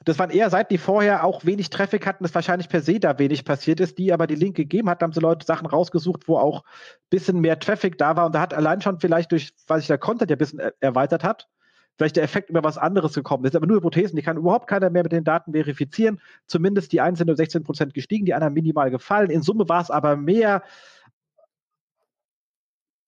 das 0.04 0.18
waren 0.18 0.30
eher 0.30 0.50
Seiten, 0.50 0.72
die 0.72 0.78
vorher 0.78 1.24
auch 1.24 1.44
wenig 1.44 1.68
Traffic 1.70 2.06
hatten, 2.06 2.22
das 2.22 2.34
wahrscheinlich 2.34 2.68
per 2.68 2.80
se 2.80 3.00
da 3.00 3.18
wenig 3.18 3.44
passiert 3.44 3.80
ist, 3.80 3.98
die 3.98 4.12
aber 4.12 4.26
die 4.26 4.36
Link 4.36 4.56
gegeben 4.56 4.88
hat, 4.88 5.02
haben 5.02 5.12
sie 5.12 5.20
Leute 5.20 5.44
Sachen 5.44 5.66
rausgesucht, 5.66 6.28
wo 6.28 6.38
auch 6.38 6.62
ein 6.62 7.10
bisschen 7.10 7.40
mehr 7.40 7.58
Traffic 7.58 7.98
da 7.98 8.16
war 8.16 8.26
und 8.26 8.34
da 8.34 8.40
hat 8.40 8.54
allein 8.54 8.80
schon 8.80 9.00
vielleicht 9.00 9.32
durch, 9.32 9.52
weil 9.66 9.80
sich 9.80 9.88
der 9.88 9.98
Content 9.98 10.30
ja 10.30 10.36
ein 10.36 10.38
bisschen 10.38 10.60
erweitert 10.80 11.24
hat, 11.24 11.48
vielleicht 11.96 12.16
der 12.16 12.22
Effekt 12.22 12.50
über 12.50 12.62
was 12.62 12.78
anderes 12.78 13.14
gekommen. 13.14 13.42
Das 13.42 13.52
sind 13.52 13.58
aber 13.58 13.66
nur 13.66 13.78
Hypothesen, 13.78 14.16
die 14.16 14.22
kann 14.22 14.36
überhaupt 14.36 14.68
keiner 14.68 14.90
mehr 14.90 15.02
mit 15.02 15.12
den 15.12 15.24
Daten 15.24 15.52
verifizieren. 15.52 16.20
Zumindest 16.46 16.92
die 16.92 17.00
einen 17.00 17.16
sind 17.16 17.30
um 17.30 17.36
16 17.36 17.64
Prozent 17.64 17.94
gestiegen, 17.94 18.26
die 18.26 18.34
anderen 18.34 18.54
minimal 18.54 18.90
gefallen. 18.90 19.30
In 19.30 19.42
Summe 19.42 19.68
war 19.68 19.80
es 19.80 19.90
aber 19.90 20.16
mehr, 20.16 20.62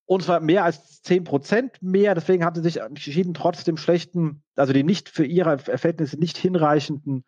und 0.08 0.22
zwar 0.22 0.40
mehr 0.40 0.64
als 0.64 1.02
10 1.02 1.24
Prozent 1.24 1.82
mehr. 1.82 2.14
Deswegen 2.14 2.42
haben 2.42 2.56
sie 2.56 2.62
sich 2.62 2.80
entschieden, 2.80 3.34
trotz 3.34 3.62
dem 3.64 3.76
schlechten, 3.76 4.42
also 4.56 4.72
die 4.72 4.82
nicht 4.82 5.10
für 5.10 5.26
ihre 5.26 5.58
Verhältnisse 5.58 6.18
nicht 6.18 6.38
hinreichenden 6.38 7.26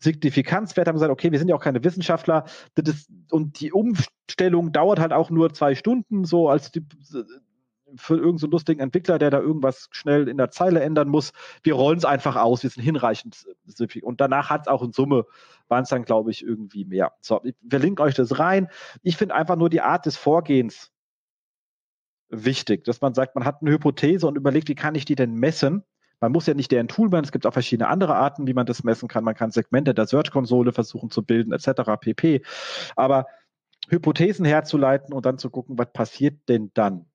Signifikanzwert, 0.00 0.86
haben 0.86 0.96
gesagt, 0.96 1.10
okay, 1.10 1.32
wir 1.32 1.38
sind 1.38 1.48
ja 1.48 1.54
auch 1.54 1.62
keine 1.62 1.82
Wissenschaftler. 1.82 2.44
Ist, 2.76 3.08
und 3.30 3.58
die 3.58 3.72
Umstellung 3.72 4.70
dauert 4.70 5.00
halt 5.00 5.14
auch 5.14 5.30
nur 5.30 5.54
zwei 5.54 5.74
Stunden, 5.74 6.26
so 6.26 6.50
als 6.50 6.70
die, 6.70 6.82
für 7.96 8.16
irgendeinen 8.16 8.36
so 8.36 8.48
lustigen 8.48 8.80
Entwickler, 8.80 9.18
der 9.18 9.30
da 9.30 9.40
irgendwas 9.40 9.88
schnell 9.90 10.28
in 10.28 10.36
der 10.36 10.50
Zeile 10.50 10.80
ändern 10.80 11.08
muss. 11.08 11.32
Wir 11.62 11.72
rollen 11.72 11.96
es 11.96 12.04
einfach 12.04 12.36
aus, 12.36 12.62
wir 12.62 12.68
sind 12.68 12.82
hinreichend. 12.82 13.46
Und 14.02 14.20
danach 14.20 14.50
hat 14.50 14.62
es 14.62 14.68
auch 14.68 14.82
in 14.82 14.92
Summe, 14.92 15.24
waren 15.68 15.84
es 15.84 15.88
dann, 15.88 16.04
glaube 16.04 16.32
ich, 16.32 16.44
irgendwie 16.44 16.84
mehr. 16.84 17.12
So, 17.22 17.40
ich 17.44 17.54
verlinke 17.66 18.02
euch 18.02 18.14
das 18.14 18.38
rein. 18.38 18.68
Ich 19.02 19.16
finde 19.16 19.34
einfach 19.34 19.56
nur 19.56 19.70
die 19.70 19.80
Art 19.80 20.04
des 20.04 20.18
Vorgehens 20.18 20.90
wichtig, 22.34 22.84
dass 22.84 23.00
man 23.00 23.14
sagt, 23.14 23.34
man 23.34 23.44
hat 23.44 23.60
eine 23.60 23.70
Hypothese 23.70 24.26
und 24.26 24.36
überlegt, 24.36 24.68
wie 24.68 24.74
kann 24.74 24.94
ich 24.94 25.04
die 25.04 25.14
denn 25.14 25.34
messen? 25.34 25.84
Man 26.20 26.32
muss 26.32 26.46
ja 26.46 26.54
nicht 26.54 26.72
deren 26.72 26.88
Tool 26.88 27.10
machen, 27.10 27.24
es 27.24 27.32
gibt 27.32 27.46
auch 27.46 27.52
verschiedene 27.52 27.88
andere 27.88 28.16
Arten, 28.16 28.46
wie 28.46 28.54
man 28.54 28.66
das 28.66 28.82
messen 28.82 29.08
kann. 29.08 29.24
Man 29.24 29.34
kann 29.34 29.50
Segmente 29.50 29.94
der 29.94 30.06
Search-Konsole 30.06 30.72
versuchen 30.72 31.10
zu 31.10 31.22
bilden, 31.22 31.52
etc. 31.52 31.82
pp. 32.00 32.42
Aber 32.96 33.26
Hypothesen 33.88 34.46
herzuleiten 34.46 35.12
und 35.12 35.26
dann 35.26 35.38
zu 35.38 35.50
gucken, 35.50 35.78
was 35.78 35.92
passiert 35.92 36.48
denn 36.48 36.70
dann 36.74 37.06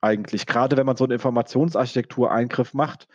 eigentlich? 0.00 0.46
Gerade 0.46 0.76
wenn 0.76 0.86
man 0.86 0.96
so 0.96 1.04
eine 1.04 1.14
Informationsarchitektur-Eingriff 1.14 2.72
macht, 2.74 3.08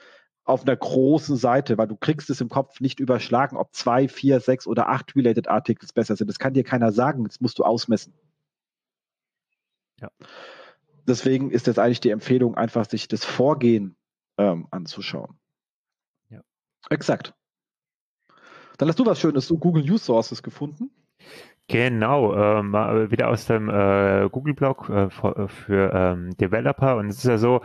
auf 0.43 0.63
einer 0.63 0.75
großen 0.75 1.37
Seite, 1.37 1.77
weil 1.77 1.87
du 1.87 1.95
kriegst 1.95 2.29
es 2.29 2.41
im 2.41 2.49
Kopf 2.49 2.81
nicht 2.81 2.99
überschlagen, 2.99 3.55
ob 3.55 3.73
zwei, 3.73 4.07
vier, 4.07 4.39
sechs 4.41 4.67
oder 4.67 4.89
acht 4.89 5.15
Related 5.15 5.47
Articles 5.47 5.93
besser 5.93 6.15
sind. 6.15 6.27
Das 6.27 6.39
kann 6.39 6.53
dir 6.53 6.63
keiner 6.63 6.91
sagen, 6.91 7.23
das 7.23 7.39
musst 7.39 7.59
du 7.59 7.63
ausmessen. 7.63 8.13
Ja 10.01 10.09
deswegen 11.07 11.51
ist 11.51 11.67
jetzt 11.67 11.79
eigentlich 11.79 12.01
die 12.01 12.09
Empfehlung, 12.09 12.55
einfach 12.55 12.85
sich 12.85 13.07
das 13.07 13.25
Vorgehen 13.25 13.95
ähm, 14.37 14.67
anzuschauen. 14.71 15.39
Ja. 16.29 16.41
Exakt. 16.89 17.33
Dann 18.77 18.89
hast 18.89 18.99
du 18.99 19.05
was 19.05 19.19
Schönes, 19.19 19.47
du 19.47 19.57
Google 19.57 19.83
News 19.83 20.05
Sources 20.05 20.41
gefunden. 20.41 20.89
Genau, 21.67 22.35
ähm, 22.35 22.73
wieder 23.11 23.29
aus 23.29 23.45
dem 23.45 23.69
äh, 23.69 24.27
Google-Blog 24.29 24.89
äh, 24.89 25.09
für, 25.09 25.47
für 25.47 25.93
ähm, 25.93 26.35
Developer. 26.37 26.97
Und 26.97 27.09
es 27.09 27.17
ist 27.17 27.25
ja 27.25 27.37
so, 27.37 27.61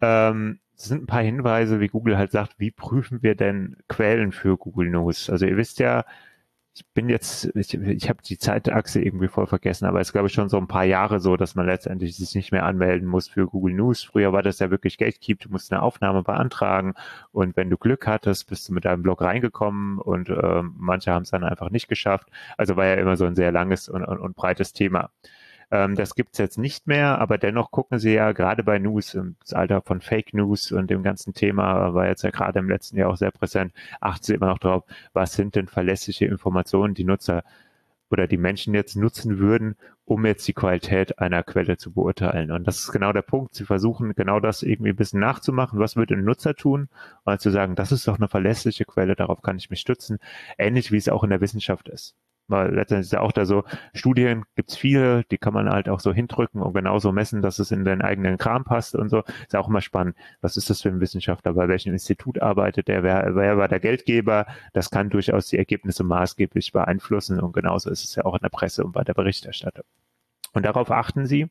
ähm, 0.00 0.60
es 0.76 0.84
sind 0.84 1.04
ein 1.04 1.06
paar 1.06 1.22
Hinweise, 1.22 1.80
wie 1.80 1.88
Google 1.88 2.18
halt 2.18 2.32
sagt, 2.32 2.58
wie 2.58 2.70
prüfen 2.70 3.22
wir 3.22 3.34
denn 3.34 3.76
Quellen 3.88 4.32
für 4.32 4.56
Google 4.56 4.90
News? 4.90 5.30
Also 5.30 5.46
ihr 5.46 5.56
wisst 5.56 5.78
ja, 5.78 6.04
ich 6.74 6.86
bin 6.94 7.10
jetzt, 7.10 7.54
ich, 7.54 7.74
ich 7.74 8.08
habe 8.08 8.22
die 8.22 8.38
Zeitachse 8.38 9.00
irgendwie 9.02 9.28
voll 9.28 9.46
vergessen, 9.46 9.84
aber 9.84 10.00
es 10.00 10.12
glaube 10.12 10.28
ich 10.28 10.32
schon 10.32 10.48
so 10.48 10.56
ein 10.56 10.68
paar 10.68 10.84
Jahre 10.84 11.20
so, 11.20 11.36
dass 11.36 11.54
man 11.54 11.66
letztendlich 11.66 12.16
sich 12.16 12.34
nicht 12.34 12.50
mehr 12.50 12.64
anmelden 12.64 13.06
muss 13.06 13.28
für 13.28 13.46
Google 13.46 13.74
News. 13.74 14.02
Früher 14.04 14.32
war 14.32 14.42
das 14.42 14.58
ja 14.58 14.70
wirklich 14.70 14.96
Gatekeep, 14.96 15.40
du 15.40 15.50
musst 15.50 15.70
eine 15.70 15.82
Aufnahme 15.82 16.22
beantragen 16.22 16.94
und 17.30 17.56
wenn 17.56 17.68
du 17.68 17.76
Glück 17.76 18.06
hattest, 18.06 18.48
bist 18.48 18.68
du 18.68 18.72
mit 18.72 18.86
deinem 18.86 19.02
Blog 19.02 19.20
reingekommen 19.20 19.98
und 19.98 20.30
äh, 20.30 20.62
manche 20.62 21.12
haben 21.12 21.22
es 21.22 21.30
dann 21.30 21.44
einfach 21.44 21.70
nicht 21.70 21.88
geschafft. 21.88 22.28
Also 22.56 22.76
war 22.76 22.86
ja 22.86 22.94
immer 22.94 23.16
so 23.16 23.26
ein 23.26 23.34
sehr 23.34 23.52
langes 23.52 23.88
und, 23.90 24.04
und, 24.04 24.18
und 24.18 24.34
breites 24.34 24.72
Thema. 24.72 25.10
Ähm, 25.72 25.96
das 25.96 26.14
gibt's 26.14 26.36
jetzt 26.38 26.58
nicht 26.58 26.86
mehr, 26.86 27.18
aber 27.18 27.38
dennoch 27.38 27.70
gucken 27.70 27.98
Sie 27.98 28.12
ja 28.12 28.32
gerade 28.32 28.62
bei 28.62 28.78
News, 28.78 29.14
im 29.14 29.36
Alter 29.52 29.80
von 29.80 30.02
Fake 30.02 30.34
News 30.34 30.70
und 30.70 30.90
dem 30.90 31.02
ganzen 31.02 31.32
Thema 31.32 31.94
war 31.94 32.06
jetzt 32.08 32.22
ja 32.22 32.30
gerade 32.30 32.58
im 32.58 32.68
letzten 32.68 32.98
Jahr 32.98 33.10
auch 33.10 33.16
sehr 33.16 33.30
präsent, 33.30 33.72
achten 34.00 34.24
Sie 34.24 34.34
immer 34.34 34.48
noch 34.48 34.58
drauf, 34.58 34.84
was 35.14 35.32
sind 35.32 35.54
denn 35.56 35.68
verlässliche 35.68 36.26
Informationen, 36.26 36.92
die 36.94 37.04
Nutzer 37.04 37.42
oder 38.10 38.26
die 38.28 38.36
Menschen 38.36 38.74
jetzt 38.74 38.96
nutzen 38.96 39.38
würden, 39.38 39.76
um 40.04 40.26
jetzt 40.26 40.46
die 40.46 40.52
Qualität 40.52 41.18
einer 41.18 41.42
Quelle 41.42 41.78
zu 41.78 41.92
beurteilen. 41.92 42.50
Und 42.50 42.66
das 42.66 42.80
ist 42.80 42.92
genau 42.92 43.12
der 43.14 43.22
Punkt. 43.22 43.54
Sie 43.54 43.64
versuchen 43.64 44.14
genau 44.14 44.40
das 44.40 44.62
irgendwie 44.62 44.90
ein 44.90 44.96
bisschen 44.96 45.20
nachzumachen. 45.20 45.78
Was 45.78 45.96
würde 45.96 46.14
ein 46.14 46.24
Nutzer 46.24 46.54
tun? 46.54 46.90
Und 47.24 47.40
zu 47.40 47.50
sagen, 47.50 47.76
das 47.76 47.92
ist 47.92 48.06
doch 48.08 48.18
eine 48.18 48.28
verlässliche 48.28 48.84
Quelle, 48.84 49.16
darauf 49.16 49.40
kann 49.40 49.56
ich 49.56 49.70
mich 49.70 49.80
stützen. 49.80 50.18
Ähnlich 50.58 50.92
wie 50.92 50.98
es 50.98 51.08
auch 51.08 51.24
in 51.24 51.30
der 51.30 51.40
Wissenschaft 51.40 51.88
ist 51.88 52.14
weil 52.48 52.74
letztendlich 52.74 53.06
ist 53.06 53.12
ja 53.12 53.20
auch 53.20 53.32
da 53.32 53.44
so, 53.44 53.64
Studien 53.94 54.44
gibt's 54.56 54.76
viele, 54.76 55.24
die 55.24 55.38
kann 55.38 55.54
man 55.54 55.70
halt 55.70 55.88
auch 55.88 56.00
so 56.00 56.12
hindrücken 56.12 56.60
und 56.62 56.74
genauso 56.74 57.12
messen, 57.12 57.42
dass 57.42 57.58
es 57.58 57.70
in 57.70 57.84
den 57.84 58.02
eigenen 58.02 58.38
Kram 58.38 58.64
passt 58.64 58.94
und 58.94 59.08
so. 59.08 59.22
Ist 59.46 59.56
auch 59.56 59.68
immer 59.68 59.80
spannend. 59.80 60.16
Was 60.40 60.56
ist 60.56 60.70
das 60.70 60.82
für 60.82 60.88
ein 60.88 61.00
Wissenschaftler? 61.00 61.54
Bei 61.54 61.68
welchem 61.68 61.92
Institut 61.92 62.40
arbeitet 62.40 62.88
der? 62.88 63.02
Wer, 63.02 63.34
wer 63.34 63.58
war 63.58 63.68
der 63.68 63.80
Geldgeber? 63.80 64.46
Das 64.72 64.90
kann 64.90 65.10
durchaus 65.10 65.48
die 65.48 65.58
Ergebnisse 65.58 66.04
maßgeblich 66.04 66.72
beeinflussen 66.72 67.40
und 67.40 67.52
genauso 67.52 67.90
ist 67.90 68.04
es 68.04 68.14
ja 68.14 68.24
auch 68.24 68.34
in 68.34 68.42
der 68.42 68.50
Presse 68.50 68.84
und 68.84 68.92
bei 68.92 69.04
der 69.04 69.14
Berichterstattung. 69.14 69.84
Und 70.52 70.64
darauf 70.66 70.90
achten 70.90 71.26
Sie. 71.26 71.48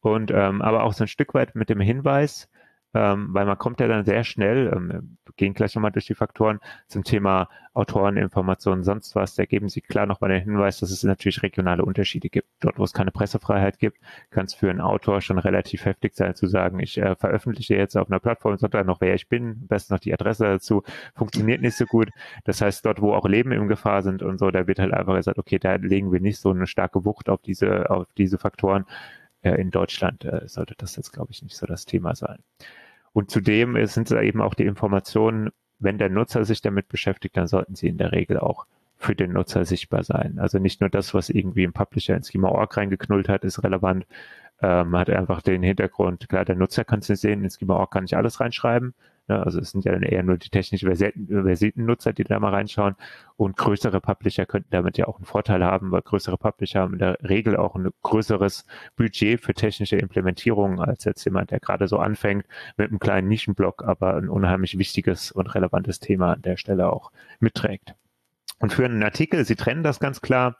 Und 0.00 0.30
ähm, 0.30 0.62
aber 0.62 0.84
auch 0.84 0.92
so 0.92 1.04
ein 1.04 1.08
Stück 1.08 1.34
weit 1.34 1.56
mit 1.56 1.68
dem 1.68 1.80
Hinweis, 1.80 2.48
ähm, 2.96 3.28
weil 3.34 3.44
man 3.44 3.58
kommt 3.58 3.80
ja 3.80 3.88
dann 3.88 4.06
sehr 4.06 4.24
schnell, 4.24 4.72
ähm, 4.74 5.18
gehen 5.36 5.52
gleich 5.52 5.74
nochmal 5.74 5.92
durch 5.92 6.06
die 6.06 6.14
Faktoren 6.14 6.60
zum 6.88 7.04
Thema 7.04 7.48
Autoreninformationen, 7.74 8.84
sonst 8.84 9.14
was, 9.14 9.34
da 9.34 9.44
geben 9.44 9.68
Sie 9.68 9.82
klar 9.82 10.06
nochmal 10.06 10.30
den 10.30 10.42
Hinweis, 10.42 10.78
dass 10.80 10.90
es 10.90 11.02
natürlich 11.02 11.42
regionale 11.42 11.84
Unterschiede 11.84 12.30
gibt. 12.30 12.48
Dort, 12.60 12.78
wo 12.78 12.84
es 12.84 12.94
keine 12.94 13.10
Pressefreiheit 13.10 13.78
gibt, 13.78 13.98
kann 14.30 14.46
es 14.46 14.54
für 14.54 14.70
einen 14.70 14.80
Autor 14.80 15.20
schon 15.20 15.36
relativ 15.38 15.84
heftig 15.84 16.16
sein 16.16 16.34
zu 16.34 16.46
sagen, 16.46 16.80
ich 16.80 16.96
äh, 16.96 17.14
veröffentliche 17.16 17.76
jetzt 17.76 17.96
auf 17.98 18.08
einer 18.08 18.18
Plattform, 18.18 18.56
sondern 18.56 18.86
noch 18.86 19.02
wer 19.02 19.14
ich 19.14 19.28
bin, 19.28 19.58
am 19.60 19.66
besten 19.66 19.92
noch 19.92 20.00
die 20.00 20.14
Adresse 20.14 20.44
dazu, 20.44 20.82
funktioniert 21.14 21.60
nicht 21.60 21.76
so 21.76 21.84
gut. 21.84 22.08
Das 22.44 22.62
heißt, 22.62 22.86
dort, 22.86 23.02
wo 23.02 23.12
auch 23.12 23.28
Leben 23.28 23.52
in 23.52 23.68
Gefahr 23.68 24.02
sind 24.02 24.22
und 24.22 24.38
so, 24.38 24.50
da 24.50 24.66
wird 24.66 24.78
halt 24.78 24.94
einfach 24.94 25.16
gesagt, 25.16 25.38
okay, 25.38 25.58
da 25.58 25.74
legen 25.74 26.12
wir 26.12 26.20
nicht 26.20 26.38
so 26.40 26.50
eine 26.50 26.66
starke 26.66 27.04
Wucht 27.04 27.28
auf 27.28 27.42
diese, 27.42 27.90
auf 27.90 28.06
diese 28.16 28.38
Faktoren. 28.38 28.86
Äh, 29.42 29.60
in 29.60 29.70
Deutschland 29.70 30.24
äh, 30.24 30.48
sollte 30.48 30.74
das 30.76 30.96
jetzt, 30.96 31.12
glaube 31.12 31.32
ich, 31.32 31.42
nicht 31.42 31.56
so 31.56 31.66
das 31.66 31.84
Thema 31.84 32.14
sein. 32.14 32.38
Und 33.16 33.30
zudem 33.30 33.78
sind 33.86 34.10
es 34.10 34.20
eben 34.20 34.42
auch 34.42 34.52
die 34.52 34.66
Informationen, 34.66 35.48
wenn 35.78 35.96
der 35.96 36.10
Nutzer 36.10 36.44
sich 36.44 36.60
damit 36.60 36.88
beschäftigt, 36.88 37.34
dann 37.38 37.46
sollten 37.46 37.74
sie 37.74 37.88
in 37.88 37.96
der 37.96 38.12
Regel 38.12 38.38
auch 38.38 38.66
für 38.98 39.14
den 39.14 39.32
Nutzer 39.32 39.64
sichtbar 39.64 40.04
sein. 40.04 40.38
Also 40.38 40.58
nicht 40.58 40.82
nur 40.82 40.90
das, 40.90 41.14
was 41.14 41.30
irgendwie 41.30 41.66
ein 41.66 41.72
Publisher 41.72 42.14
ins 42.14 42.30
Schema.org 42.30 42.76
reingeknullt 42.76 43.30
hat, 43.30 43.42
ist 43.44 43.64
relevant. 43.64 44.04
Ähm, 44.60 44.90
man 44.90 45.00
hat 45.00 45.08
einfach 45.08 45.40
den 45.40 45.62
Hintergrund, 45.62 46.28
klar, 46.28 46.44
der 46.44 46.56
Nutzer 46.56 46.84
kann 46.84 46.98
es 46.98 47.08
nicht 47.08 47.22
sehen, 47.22 47.42
ins 47.42 47.58
Schema.org 47.58 47.90
kann 47.90 48.04
ich 48.04 48.18
alles 48.18 48.38
reinschreiben, 48.38 48.92
Ne? 49.28 49.44
Also 49.44 49.60
es 49.60 49.70
sind 49.70 49.84
ja 49.84 49.92
eher 49.92 50.22
nur 50.22 50.38
die 50.38 50.48
technisch 50.50 50.82
versierten 50.82 51.84
Nutzer, 51.84 52.12
die 52.12 52.24
da 52.24 52.38
mal 52.40 52.54
reinschauen. 52.54 52.96
Und 53.36 53.56
größere 53.56 54.00
Publisher 54.00 54.46
könnten 54.46 54.70
damit 54.70 54.96
ja 54.98 55.06
auch 55.06 55.16
einen 55.16 55.26
Vorteil 55.26 55.62
haben, 55.64 55.90
weil 55.90 56.02
größere 56.02 56.38
Publisher 56.38 56.80
haben 56.80 56.94
in 56.94 56.98
der 57.00 57.18
Regel 57.22 57.56
auch 57.56 57.74
ein 57.74 57.90
größeres 58.02 58.66
Budget 58.96 59.40
für 59.40 59.54
technische 59.54 59.96
Implementierungen 59.96 60.80
als 60.80 61.04
jetzt 61.04 61.24
jemand, 61.24 61.50
der 61.50 61.60
gerade 61.60 61.88
so 61.88 61.98
anfängt 61.98 62.46
mit 62.76 62.88
einem 62.88 62.98
kleinen 62.98 63.28
Nischenblock, 63.28 63.84
aber 63.84 64.14
ein 64.16 64.28
unheimlich 64.28 64.78
wichtiges 64.78 65.32
und 65.32 65.54
relevantes 65.54 66.00
Thema 66.00 66.32
an 66.34 66.42
der 66.42 66.56
Stelle 66.56 66.90
auch 66.92 67.12
mitträgt. 67.40 67.94
Und 68.58 68.72
für 68.72 68.84
einen 68.84 69.02
Artikel, 69.02 69.44
Sie 69.44 69.56
trennen 69.56 69.82
das 69.82 70.00
ganz 70.00 70.20
klar. 70.22 70.56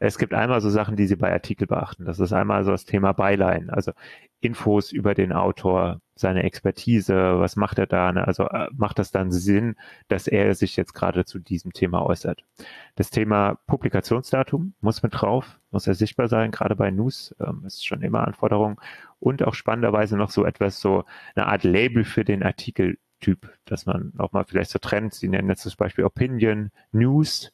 Es 0.00 0.18
gibt 0.18 0.34
einmal 0.34 0.60
so 0.60 0.68
Sachen, 0.68 0.96
die 0.96 1.06
Sie 1.06 1.16
bei 1.16 1.32
Artikel 1.32 1.66
beachten. 1.66 2.04
Das 2.04 2.20
ist 2.20 2.32
einmal 2.32 2.62
so 2.64 2.70
das 2.70 2.84
Thema 2.84 3.12
Byline, 3.12 3.72
also 3.72 3.92
Infos 4.40 4.92
über 4.92 5.14
den 5.14 5.32
Autor, 5.32 6.00
seine 6.14 6.42
Expertise, 6.42 7.38
was 7.38 7.56
macht 7.56 7.78
er 7.78 7.86
da? 7.86 8.12
Ne? 8.12 8.26
Also 8.26 8.44
äh, 8.48 8.68
macht 8.76 8.98
das 8.98 9.12
dann 9.12 9.30
Sinn, 9.30 9.76
dass 10.08 10.26
er 10.26 10.54
sich 10.54 10.76
jetzt 10.76 10.92
gerade 10.92 11.24
zu 11.24 11.38
diesem 11.38 11.72
Thema 11.72 12.04
äußert? 12.04 12.44
Das 12.96 13.10
Thema 13.10 13.58
Publikationsdatum 13.66 14.74
muss 14.80 15.02
mit 15.02 15.12
drauf, 15.14 15.58
muss 15.70 15.86
er 15.86 15.94
sichtbar 15.94 16.28
sein, 16.28 16.50
gerade 16.50 16.76
bei 16.76 16.90
News 16.90 17.34
ähm, 17.40 17.62
ist 17.66 17.86
schon 17.86 18.02
immer 18.02 18.26
Anforderung. 18.26 18.80
Und 19.20 19.42
auch 19.42 19.54
spannenderweise 19.54 20.16
noch 20.16 20.30
so 20.30 20.44
etwas, 20.44 20.80
so 20.80 21.04
eine 21.34 21.46
Art 21.46 21.64
Label 21.64 22.04
für 22.04 22.24
den 22.24 22.42
Artikel 22.42 22.98
Typ, 23.20 23.52
dass 23.64 23.86
man 23.86 24.12
auch 24.18 24.32
mal 24.32 24.44
vielleicht 24.44 24.70
so 24.70 24.78
trennt. 24.78 25.14
Sie 25.14 25.28
nennen 25.28 25.48
jetzt 25.48 25.62
zum 25.62 25.72
Beispiel 25.76 26.04
Opinion, 26.04 26.70
News. 26.92 27.52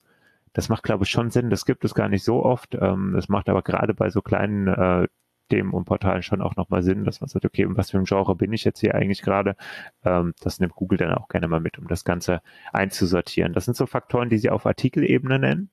Das 0.52 0.68
macht, 0.68 0.82
glaube 0.82 1.04
ich, 1.04 1.10
schon 1.10 1.30
Sinn. 1.30 1.50
Das 1.50 1.64
gibt 1.64 1.84
es 1.84 1.94
gar 1.94 2.08
nicht 2.08 2.24
so 2.24 2.44
oft. 2.44 2.76
Ähm, 2.80 3.12
das 3.14 3.28
macht 3.28 3.48
aber 3.48 3.62
gerade 3.62 3.94
bei 3.94 4.10
so 4.10 4.22
kleinen 4.22 4.68
äh, 4.68 5.08
Systemen 5.54 5.72
und 5.72 5.84
Portalen 5.84 6.22
schon 6.22 6.40
auch 6.40 6.56
nochmal 6.56 6.82
Sinn, 6.82 7.04
dass 7.04 7.20
man 7.20 7.28
sagt, 7.28 7.44
okay, 7.44 7.66
was 7.68 7.90
für 7.90 7.98
ein 7.98 8.04
Genre 8.04 8.34
bin 8.34 8.52
ich 8.52 8.64
jetzt 8.64 8.80
hier 8.80 8.94
eigentlich 8.94 9.22
gerade? 9.22 9.56
Ähm, 10.04 10.34
das 10.40 10.58
nimmt 10.58 10.74
Google 10.74 10.98
dann 10.98 11.12
auch 11.12 11.28
gerne 11.28 11.48
mal 11.48 11.60
mit, 11.60 11.78
um 11.78 11.86
das 11.86 12.04
Ganze 12.04 12.40
einzusortieren. 12.72 13.52
Das 13.52 13.66
sind 13.66 13.76
so 13.76 13.86
Faktoren, 13.86 14.30
die 14.30 14.38
sie 14.38 14.50
auf 14.50 14.66
Artikelebene 14.66 15.38
nennen. 15.38 15.70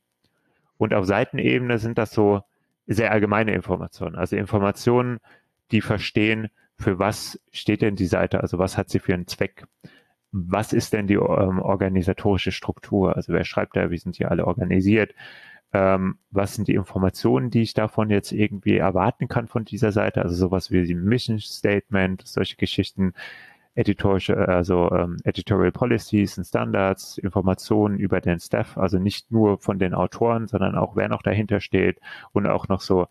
Und 0.78 0.94
auf 0.94 1.06
Seitenebene 1.06 1.80
sind 1.80 1.98
das 1.98 2.12
so 2.12 2.42
sehr 2.86 3.12
allgemeine 3.12 3.54
Informationen. 3.54 4.16
Also 4.16 4.36
Informationen, 4.36 5.20
die 5.72 5.82
verstehen, 5.82 6.50
für 6.82 7.00
was 7.00 7.40
steht 7.52 7.82
denn 7.82 7.96
die 7.96 8.06
Seite, 8.06 8.42
also 8.42 8.60
was 8.60 8.78
hat 8.78 8.90
sie 8.90 9.00
für 9.00 9.14
einen 9.14 9.28
Zweck 9.28 9.66
was 10.32 10.74
ist 10.74 10.94
denn 10.94 11.08
die 11.08 11.16
ähm, 11.16 11.60
organisatorische 11.60 12.52
Struktur? 12.52 13.16
Also 13.16 13.34
wer 13.34 13.44
schreibt 13.44 13.76
da, 13.76 13.92
wie 13.92 13.98
sind 13.98 14.18
die 14.18 14.26
alle 14.26 14.48
organisiert? 14.48 15.14
Ähm, 15.74 16.18
was 16.32 16.56
sind 16.56 16.68
die 16.68 16.76
Informationen, 16.76 17.50
die 17.50 17.62
ich 17.62 17.74
davon 17.74 18.10
jetzt 18.10 18.32
irgendwie 18.32 18.78
erwarten 18.78 19.28
kann 19.28 19.48
von 19.48 19.66
dieser 19.66 19.92
Seite? 19.92 20.22
Also 20.22 20.36
sowas 20.36 20.72
wie 20.72 20.84
die 20.86 20.96
Mission 20.96 21.40
Statement, 21.40 22.26
solche 22.26 22.56
Geschichten, 22.58 23.14
editorische, 23.74 24.36
also 24.36 24.92
ähm, 24.92 25.18
Editorial 25.24 25.72
Policies 25.72 26.38
und 26.38 26.46
Standards, 26.46 27.18
Informationen 27.18 28.00
über 28.00 28.20
den 28.20 28.40
Staff, 28.40 28.78
also 28.78 29.00
nicht 29.00 29.32
nur 29.32 29.60
von 29.60 29.80
den 29.80 29.94
Autoren, 29.94 30.48
sondern 30.48 30.76
auch 30.76 30.96
wer 30.98 31.08
noch 31.08 31.22
dahinter 31.22 31.62
steht 31.62 32.00
und 32.34 32.48
auch 32.48 32.68
noch 32.68 32.82
so 32.82 33.08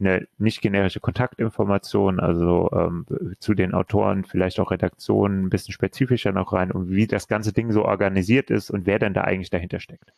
eine 0.00 0.28
nicht 0.38 0.60
generische 0.60 1.00
Kontaktinformation, 1.00 2.20
also 2.20 2.70
ähm, 2.72 3.06
zu 3.40 3.54
den 3.54 3.74
Autoren, 3.74 4.24
vielleicht 4.24 4.60
auch 4.60 4.70
Redaktionen, 4.70 5.44
ein 5.44 5.50
bisschen 5.50 5.72
spezifischer 5.72 6.32
noch 6.32 6.52
rein 6.52 6.70
und 6.70 6.90
wie 6.90 7.06
das 7.06 7.28
ganze 7.28 7.52
Ding 7.52 7.72
so 7.72 7.84
organisiert 7.84 8.50
ist 8.50 8.70
und 8.70 8.86
wer 8.86 8.98
denn 8.98 9.14
da 9.14 9.22
eigentlich 9.22 9.50
dahinter 9.50 9.80
steckt. 9.80 10.12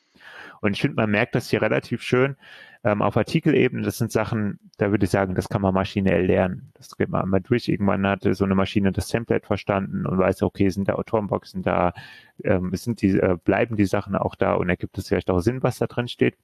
Und 0.61 0.75
ich 0.75 0.83
finde, 0.83 0.97
man 0.97 1.11
merkt 1.11 1.35
das 1.35 1.49
hier 1.49 1.63
relativ 1.63 2.03
schön 2.03 2.37
ähm, 2.85 3.01
auf 3.03 3.17
Artikelebene. 3.17 3.83
Das 3.83 3.99
sind 3.99 4.13
Sachen, 4.13 4.59
da 4.77 4.91
würde 4.91 5.05
ich 5.05 5.11
sagen, 5.11 5.35
das 5.35 5.49
kann 5.49 5.63
man 5.63 5.73
maschinell 5.75 6.27
lernen. 6.27 6.73
Das 6.75 6.97
geht 6.97 7.09
man 7.09 7.29
mal 7.29 7.41
durch. 7.41 7.69
Irgendwann 7.69 8.07
hatte 8.07 8.35
so 8.35 8.45
eine 8.45 8.55
Maschine 8.55 8.93
das 8.93 9.09
Template 9.09 9.47
verstanden 9.47 10.07
und 10.07 10.19
weiß, 10.19 10.43
okay, 10.43 10.69
sind 10.69 10.89
da 10.89 10.95
Autorenboxen 10.95 11.63
da, 11.63 11.95
ähm, 12.45 12.71
sind 12.75 13.01
die, 13.01 13.19
äh, 13.19 13.39
bleiben 13.43 13.77
die 13.77 13.87
Sachen 13.87 14.17
auch 14.17 14.35
da 14.35 14.55
und 14.55 14.69
ergibt 14.69 14.99
es 14.99 15.09
vielleicht 15.09 15.31
auch 15.31 15.41
Sinn, 15.41 15.63
was 15.63 15.79
da 15.79 15.87
drin 15.87 16.09
steht 16.09 16.37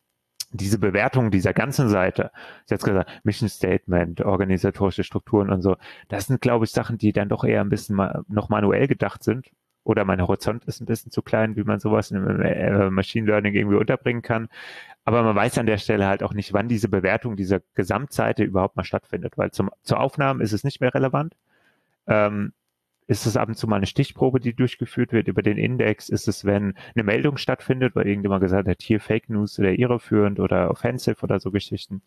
diese 0.52 0.78
Bewertung 0.78 1.30
dieser 1.30 1.52
ganzen 1.52 1.88
Seite, 1.88 2.30
jetzt 2.68 2.84
gesagt, 2.84 3.10
Mission 3.24 3.48
Statement, 3.48 4.20
organisatorische 4.20 5.04
Strukturen 5.04 5.50
und 5.50 5.62
so, 5.62 5.76
das 6.08 6.26
sind, 6.26 6.40
glaube 6.40 6.64
ich, 6.64 6.70
Sachen, 6.70 6.98
die 6.98 7.12
dann 7.12 7.28
doch 7.28 7.44
eher 7.44 7.60
ein 7.60 7.68
bisschen 7.68 7.96
ma 7.96 8.22
noch 8.28 8.48
manuell 8.48 8.86
gedacht 8.86 9.22
sind. 9.22 9.50
Oder 9.84 10.04
mein 10.04 10.20
Horizont 10.20 10.64
ist 10.64 10.80
ein 10.80 10.86
bisschen 10.86 11.12
zu 11.12 11.22
klein, 11.22 11.54
wie 11.54 11.62
man 11.62 11.78
sowas 11.78 12.10
im 12.10 12.40
äh, 12.40 12.90
Machine 12.90 13.26
Learning 13.26 13.54
irgendwie 13.54 13.76
unterbringen 13.76 14.20
kann. 14.20 14.48
Aber 15.04 15.22
man 15.22 15.36
weiß 15.36 15.58
an 15.58 15.66
der 15.66 15.78
Stelle 15.78 16.08
halt 16.08 16.24
auch 16.24 16.34
nicht, 16.34 16.52
wann 16.52 16.66
diese 16.66 16.88
Bewertung 16.88 17.36
dieser 17.36 17.60
Gesamtseite 17.74 18.42
überhaupt 18.42 18.76
mal 18.76 18.82
stattfindet, 18.82 19.38
weil 19.38 19.52
zum, 19.52 19.70
zur 19.84 20.00
Aufnahme 20.00 20.42
ist 20.42 20.52
es 20.52 20.64
nicht 20.64 20.80
mehr 20.80 20.92
relevant. 20.92 21.36
Ähm, 22.08 22.52
ist 23.06 23.26
es 23.26 23.36
ab 23.36 23.48
und 23.48 23.54
zu 23.56 23.68
mal 23.68 23.76
eine 23.76 23.86
Stichprobe, 23.86 24.40
die 24.40 24.54
durchgeführt 24.54 25.12
wird 25.12 25.28
über 25.28 25.42
den 25.42 25.58
Index? 25.58 26.08
Ist 26.08 26.28
es, 26.28 26.44
wenn 26.44 26.74
eine 26.94 27.04
Meldung 27.04 27.36
stattfindet, 27.36 27.94
weil 27.94 28.06
irgendjemand 28.06 28.42
gesagt 28.42 28.68
hat, 28.68 28.82
hier 28.82 29.00
Fake 29.00 29.28
News 29.30 29.58
oder 29.58 29.72
irreführend 29.72 30.40
oder 30.40 30.70
offensive 30.70 31.22
oder 31.22 31.38
so 31.40 31.50
Geschichten? 31.50 32.02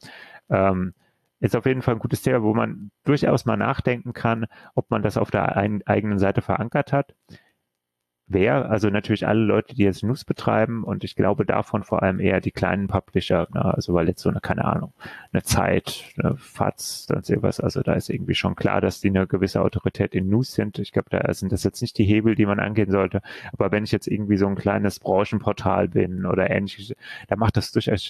Ähm, 0.49 0.93
ist 1.39 1.55
auf 1.55 1.65
jeden 1.65 1.81
Fall 1.81 1.95
ein 1.95 1.99
gutes 1.99 2.21
Thema, 2.21 2.43
wo 2.43 2.53
man 2.53 2.91
durchaus 3.05 3.45
mal 3.45 3.55
nachdenken 3.55 4.11
kann, 4.13 4.45
ob 4.75 4.91
man 4.91 5.01
das 5.01 5.15
auf 5.15 5.31
der 5.31 5.55
eigenen 5.55 6.19
Seite 6.19 6.41
verankert 6.41 6.91
hat 6.91 7.15
wer, 8.29 8.69
also 8.69 8.89
natürlich 8.89 9.27
alle 9.27 9.41
Leute, 9.41 9.75
die 9.75 9.83
jetzt 9.83 10.03
News 10.03 10.23
betreiben 10.23 10.83
und 10.83 11.03
ich 11.03 11.15
glaube 11.15 11.45
davon 11.45 11.83
vor 11.83 12.03
allem 12.03 12.19
eher 12.19 12.39
die 12.39 12.51
kleinen 12.51 12.87
Publisher, 12.87 13.47
ne? 13.53 13.65
also 13.65 13.93
weil 13.95 14.07
jetzt 14.07 14.21
so 14.21 14.29
eine, 14.29 14.39
keine 14.39 14.65
Ahnung, 14.65 14.93
eine 15.33 15.41
Zeit, 15.41 16.05
eine 16.17 16.37
FATS, 16.37 17.07
dann 17.07 17.23
sowas, 17.23 17.59
also 17.59 17.81
da 17.81 17.93
ist 17.93 18.09
irgendwie 18.09 18.35
schon 18.35 18.55
klar, 18.55 18.81
dass 18.81 19.01
die 19.01 19.09
eine 19.09 19.25
gewisse 19.25 19.61
Autorität 19.61 20.13
in 20.13 20.29
News 20.29 20.53
sind. 20.53 20.77
Ich 20.77 20.91
glaube, 20.91 21.09
da 21.09 21.33
sind 21.33 21.51
das 21.51 21.63
jetzt 21.63 21.81
nicht 21.81 21.97
die 21.97 22.05
Hebel, 22.05 22.35
die 22.35 22.45
man 22.45 22.59
angehen 22.59 22.91
sollte, 22.91 23.21
aber 23.51 23.71
wenn 23.71 23.83
ich 23.83 23.91
jetzt 23.91 24.07
irgendwie 24.07 24.37
so 24.37 24.47
ein 24.47 24.55
kleines 24.55 24.99
Branchenportal 24.99 25.89
bin 25.89 26.25
oder 26.25 26.49
ähnliches, 26.51 26.95
da 27.27 27.35
macht 27.35 27.57
das 27.57 27.71
durchaus 27.71 28.03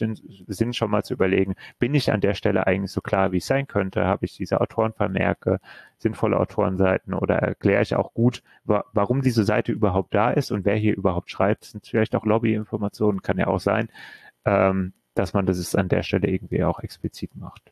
Sinn, 0.47 0.74
schon 0.74 0.91
mal 0.91 1.03
zu 1.03 1.13
überlegen, 1.13 1.55
bin 1.80 1.95
ich 1.95 2.11
an 2.11 2.22
der 2.22 2.34
Stelle 2.34 2.67
eigentlich 2.67 2.91
so 2.91 3.01
klar, 3.01 3.32
wie 3.32 3.38
es 3.38 3.47
sein 3.47 3.67
könnte, 3.67 4.05
habe 4.05 4.26
ich 4.26 4.36
diese 4.36 4.59
Autorenvermerke, 4.59 5.59
sinnvolle 6.00 6.39
Autorenseiten 6.39 7.14
oder 7.14 7.36
erkläre 7.36 7.82
ich 7.82 7.95
auch 7.95 8.14
gut, 8.14 8.41
wa 8.64 8.86
warum 8.93 9.22
diese 9.22 9.43
Seite 9.43 9.72
überhaupt 9.72 10.14
da 10.16 10.32
ist 10.32 10.52
und 10.52 10.66
wer 10.66 10.76
hier 10.76 10.95
überhaupt 10.95 11.30
schreibt. 11.30 11.64
Das 11.64 11.72
sind 11.72 11.86
vielleicht 11.86 12.16
auch 12.16 12.26
Lobbyinformationen, 12.26 13.22
kann 13.22 13.38
ja 13.38 13.47
auch 13.47 13.60
sein, 13.60 13.89
ähm, 14.45 14.93
dass 15.14 15.34
man 15.34 15.45
das 15.45 15.76
an 15.76 15.89
der 15.89 16.04
Stelle 16.04 16.28
irgendwie 16.30 16.64
auch 16.64 16.80
explizit 16.80 17.36
macht. 17.36 17.72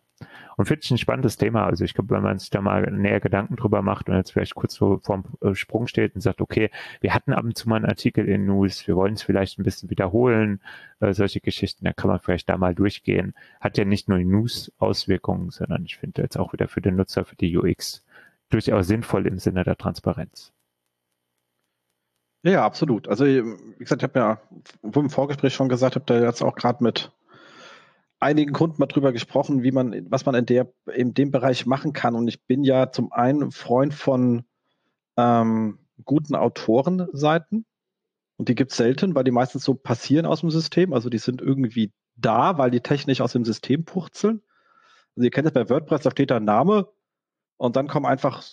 Und 0.56 0.66
finde 0.66 0.82
ich 0.84 0.92
ein 0.92 0.98
spannendes 0.98 1.38
Thema. 1.38 1.66
Also 1.66 1.86
ich 1.86 1.94
glaube, 1.94 2.16
wenn 2.16 2.24
man 2.24 2.40
sich 2.40 2.50
da 2.50 2.62
mal 2.62 2.82
näher 2.92 3.20
Gedanken 3.20 3.56
drüber 3.56 3.84
macht 3.84 4.10
und 4.10 4.16
jetzt 4.16 4.32
vielleicht 4.32 4.56
kurz 4.56 4.74
so 4.74 5.00
vorm 5.04 5.24
äh, 5.42 5.54
Sprung 5.54 5.86
steht 5.86 6.16
und 6.16 6.22
sagt, 6.22 6.42
okay, 6.42 6.72
wir 7.02 7.14
hatten 7.14 7.34
ab 7.34 7.44
und 7.44 7.56
zu 7.56 7.70
mal 7.70 7.76
einen 7.76 7.86
Artikel 7.86 8.28
in 8.28 8.46
News, 8.48 8.88
wir 8.88 8.96
wollen 8.96 9.14
es 9.14 9.22
vielleicht 9.22 9.60
ein 9.60 9.64
bisschen 9.64 9.92
wiederholen, 9.92 10.60
äh, 11.00 11.14
solche 11.14 11.40
Geschichten, 11.40 11.86
da 11.86 11.94
kann 11.94 12.10
man 12.10 12.20
vielleicht 12.20 12.50
da 12.50 12.58
mal 12.58 12.74
durchgehen. 12.74 13.36
Hat 13.62 13.78
ja 13.78 13.86
nicht 13.86 14.10
nur 14.10 14.18
News 14.18 14.72
Auswirkungen, 14.80 15.52
sondern 15.52 15.86
ich 15.86 15.98
finde 15.98 16.24
jetzt 16.24 16.38
auch 16.38 16.54
wieder 16.54 16.68
für 16.68 16.82
den 16.82 16.96
Nutzer, 16.96 17.24
für 17.24 17.36
die 17.36 17.56
UX 17.56 18.04
durchaus 18.50 18.88
sinnvoll 18.88 19.28
im 19.28 19.40
Sinne 19.40 19.64
der 19.64 19.78
Transparenz. 19.78 20.54
Ja, 22.44 22.66
absolut. 22.66 23.08
Also, 23.08 23.26
wie 23.26 23.78
gesagt, 23.80 24.02
ich 24.02 24.10
habe 24.10 24.20
ja 24.20 24.42
im 24.82 25.10
Vorgespräch 25.10 25.54
schon 25.54 25.70
gesagt, 25.70 25.96
habe 25.96 26.06
da 26.06 26.22
jetzt 26.22 26.42
auch 26.42 26.56
gerade 26.56 26.84
mit 26.84 27.12
einigen 28.20 28.54
Kunden 28.54 28.78
mal 28.80 28.88
drüber 28.88 29.12
gesprochen, 29.12 29.64
wie 29.64 29.72
man, 29.72 30.10
was 30.10 30.26
man 30.26 30.36
in 30.36 30.46
der, 30.46 30.72
in 30.94 31.14
dem 31.14 31.32
Bereich 31.32 31.66
machen 31.66 31.94
kann. 31.94 32.16
Und 32.16 32.28
ich 32.28 32.46
bin 32.46 32.64
ja 32.64 32.92
zum 32.92 33.12
einen 33.12 33.52
Freund 33.52 33.94
von 33.94 34.46
ähm, 35.18 35.80
guten 36.06 36.36
Autorenseiten. 36.36 37.66
Und 38.38 38.50
die 38.50 38.56
gibt 38.56 38.72
es 38.72 38.78
selten, 38.78 39.16
weil 39.16 39.24
die 39.24 39.32
meistens 39.32 39.64
so 39.64 39.74
passieren 39.74 40.26
aus 40.26 40.42
dem 40.42 40.52
System. 40.52 40.94
Also 40.94 41.10
die 41.10 41.18
sind 41.18 41.42
irgendwie 41.42 41.92
da, 42.16 42.58
weil 42.58 42.72
die 42.72 42.82
technisch 42.82 43.22
aus 43.22 43.34
dem 43.34 43.46
System 43.46 43.84
purzeln. 43.84 44.42
Also 45.16 45.26
ihr 45.26 45.32
kennt 45.32 45.46
das 45.46 45.54
bei 45.54 45.70
WordPress, 45.70 46.02
da 46.02 46.12
steht 46.12 46.30
da 46.30 46.40
Name, 46.40 46.88
und 47.58 47.76
dann 47.76 47.88
kommen 47.88 48.06
einfach 48.06 48.44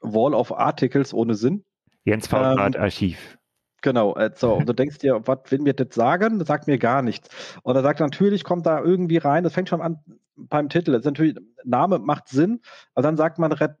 Wall 0.00 0.34
of 0.34 0.52
Articles 0.52 1.12
ohne 1.12 1.34
Sinn. 1.34 1.64
Jens 2.04 2.26
Faulrad 2.26 2.76
ähm, 2.76 2.82
Archiv. 2.82 3.38
Genau, 3.82 4.14
äh, 4.14 4.30
so, 4.34 4.54
und 4.54 4.68
du 4.68 4.74
denkst 4.74 4.98
dir, 4.98 5.26
was 5.26 5.38
will 5.48 5.60
mir 5.60 5.74
das 5.74 5.94
sagen? 5.94 6.38
Das 6.38 6.48
sagt 6.48 6.66
mir 6.66 6.78
gar 6.78 7.02
nichts. 7.02 7.28
Und 7.62 7.76
er 7.76 7.82
sagt, 7.82 8.00
natürlich 8.00 8.44
kommt 8.44 8.66
da 8.66 8.80
irgendwie 8.80 9.16
rein, 9.16 9.44
das 9.44 9.54
fängt 9.54 9.68
schon 9.68 9.80
an 9.80 9.98
beim 10.36 10.68
Titel. 10.68 10.92
Das 10.92 11.00
ist 11.00 11.06
natürlich, 11.06 11.36
Name 11.64 11.98
macht 11.98 12.28
Sinn, 12.28 12.60
aber 12.94 13.02
dann 13.02 13.16
sagt 13.16 13.38
man 13.38 13.52
Red, 13.52 13.72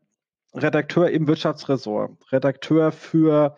Redakteur 0.54 1.10
im 1.10 1.26
Wirtschaftsressort, 1.28 2.32
Redakteur 2.32 2.92
für 2.92 3.56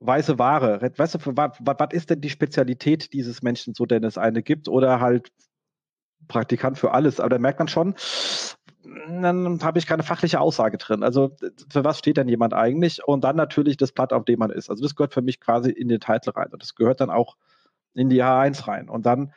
weiße 0.00 0.38
Ware. 0.38 0.80
Weißt 0.96 1.14
du, 1.14 1.18
was, 1.36 1.52
was 1.60 1.88
ist 1.92 2.10
denn 2.10 2.20
die 2.20 2.30
Spezialität 2.30 3.12
dieses 3.12 3.42
Menschen, 3.42 3.74
so 3.74 3.86
denn 3.86 4.04
es 4.04 4.18
eine 4.18 4.42
gibt? 4.42 4.68
Oder 4.68 5.00
halt 5.00 5.30
Praktikant 6.28 6.78
für 6.78 6.92
alles. 6.92 7.20
Aber 7.20 7.30
da 7.30 7.38
merkt 7.38 7.58
man 7.58 7.68
schon, 7.68 7.94
dann 9.08 9.62
habe 9.62 9.78
ich 9.78 9.86
keine 9.86 10.02
fachliche 10.02 10.40
Aussage 10.40 10.78
drin. 10.78 11.02
Also 11.02 11.36
für 11.70 11.84
was 11.84 11.98
steht 11.98 12.16
denn 12.16 12.28
jemand 12.28 12.54
eigentlich? 12.54 13.02
Und 13.06 13.24
dann 13.24 13.36
natürlich 13.36 13.76
das 13.76 13.92
Blatt, 13.92 14.12
auf 14.12 14.24
dem 14.24 14.38
man 14.38 14.50
ist. 14.50 14.70
Also 14.70 14.82
das 14.82 14.94
gehört 14.94 15.14
für 15.14 15.22
mich 15.22 15.40
quasi 15.40 15.70
in 15.70 15.88
den 15.88 16.00
Titel 16.00 16.30
rein. 16.30 16.48
Und 16.52 16.62
das 16.62 16.74
gehört 16.74 17.00
dann 17.00 17.10
auch 17.10 17.36
in 17.94 18.08
die 18.08 18.22
H1 18.22 18.66
rein. 18.66 18.88
Und 18.88 19.06
dann 19.06 19.32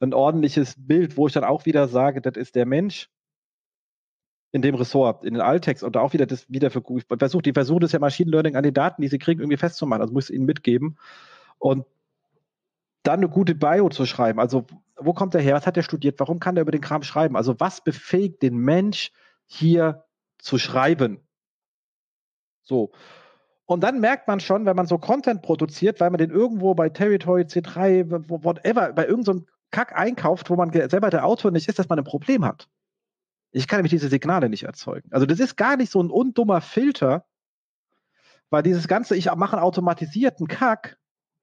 ein 0.00 0.14
ordentliches 0.14 0.74
Bild, 0.76 1.16
wo 1.16 1.26
ich 1.26 1.32
dann 1.32 1.44
auch 1.44 1.64
wieder 1.66 1.88
sage, 1.88 2.20
das 2.20 2.36
ist 2.36 2.54
der 2.54 2.66
Mensch 2.66 3.08
in 4.50 4.62
dem 4.62 4.74
Ressort, 4.74 5.24
in 5.24 5.34
den 5.34 5.40
Alttext 5.40 5.82
und 5.82 5.96
auch 5.96 6.12
wieder 6.12 6.26
das 6.26 6.48
wieder 6.50 6.70
für 6.70 6.82
ich 6.96 7.04
versuche, 7.06 7.42
die 7.42 7.52
versuchen 7.52 7.80
das 7.80 7.92
ja 7.92 7.98
Machine 7.98 8.30
Learning 8.30 8.56
an 8.56 8.64
die 8.64 8.72
Daten, 8.72 9.00
die 9.00 9.08
sie 9.08 9.18
kriegen, 9.18 9.40
irgendwie 9.40 9.56
festzumachen. 9.56 10.02
Also 10.02 10.12
muss 10.12 10.28
ich 10.28 10.36
ihnen 10.36 10.44
mitgeben. 10.44 10.98
Und 11.58 11.86
dann 13.02 13.20
eine 13.20 13.28
gute 13.28 13.54
Bio 13.54 13.88
zu 13.88 14.06
schreiben. 14.06 14.38
Also, 14.38 14.66
wo 15.04 15.12
kommt 15.12 15.34
er 15.34 15.40
her? 15.40 15.54
Was 15.54 15.66
hat 15.66 15.76
er 15.76 15.82
studiert? 15.82 16.18
Warum 16.20 16.40
kann 16.40 16.56
er 16.56 16.62
über 16.62 16.72
den 16.72 16.80
Kram 16.80 17.02
schreiben? 17.02 17.36
Also, 17.36 17.58
was 17.60 17.82
befähigt 17.82 18.42
den 18.42 18.56
Mensch 18.56 19.12
hier 19.46 20.04
zu 20.38 20.58
schreiben? 20.58 21.26
So. 22.62 22.92
Und 23.64 23.80
dann 23.82 24.00
merkt 24.00 24.28
man 24.28 24.40
schon, 24.40 24.66
wenn 24.66 24.76
man 24.76 24.86
so 24.86 24.98
Content 24.98 25.42
produziert, 25.42 26.00
weil 26.00 26.10
man 26.10 26.18
den 26.18 26.30
irgendwo 26.30 26.74
bei 26.74 26.88
Territory, 26.88 27.42
C3, 27.42 28.28
whatever, 28.28 28.92
bei 28.92 29.06
irgendeinem 29.06 29.38
so 29.38 29.46
Kack 29.70 29.98
einkauft, 29.98 30.50
wo 30.50 30.56
man 30.56 30.70
selber 30.72 31.10
der 31.10 31.24
Autor 31.24 31.50
nicht 31.50 31.68
ist, 31.68 31.78
dass 31.78 31.88
man 31.88 31.98
ein 31.98 32.04
Problem 32.04 32.44
hat. 32.44 32.68
Ich 33.52 33.66
kann 33.66 33.78
nämlich 33.78 33.90
diese 33.90 34.08
Signale 34.08 34.48
nicht 34.48 34.64
erzeugen. 34.64 35.08
Also 35.12 35.26
das 35.26 35.40
ist 35.40 35.56
gar 35.56 35.76
nicht 35.76 35.90
so 35.90 36.02
ein 36.02 36.10
undummer 36.10 36.60
Filter, 36.60 37.24
weil 38.50 38.62
dieses 38.62 38.88
ganze, 38.88 39.16
ich 39.16 39.32
mache 39.34 39.56
einen 39.56 39.64
automatisierten 39.64 40.46
Kack, 40.46 40.98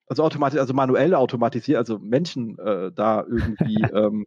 also 0.10 0.24
automatisch, 0.24 0.60
also 0.60 0.74
manuell 0.74 1.14
automatisiert, 1.14 1.78
also 1.78 1.99
Menschen 1.99 2.57
äh, 2.57 2.91
da 2.91 3.24
irgendwie, 3.28 3.82
ähm, 3.93 4.26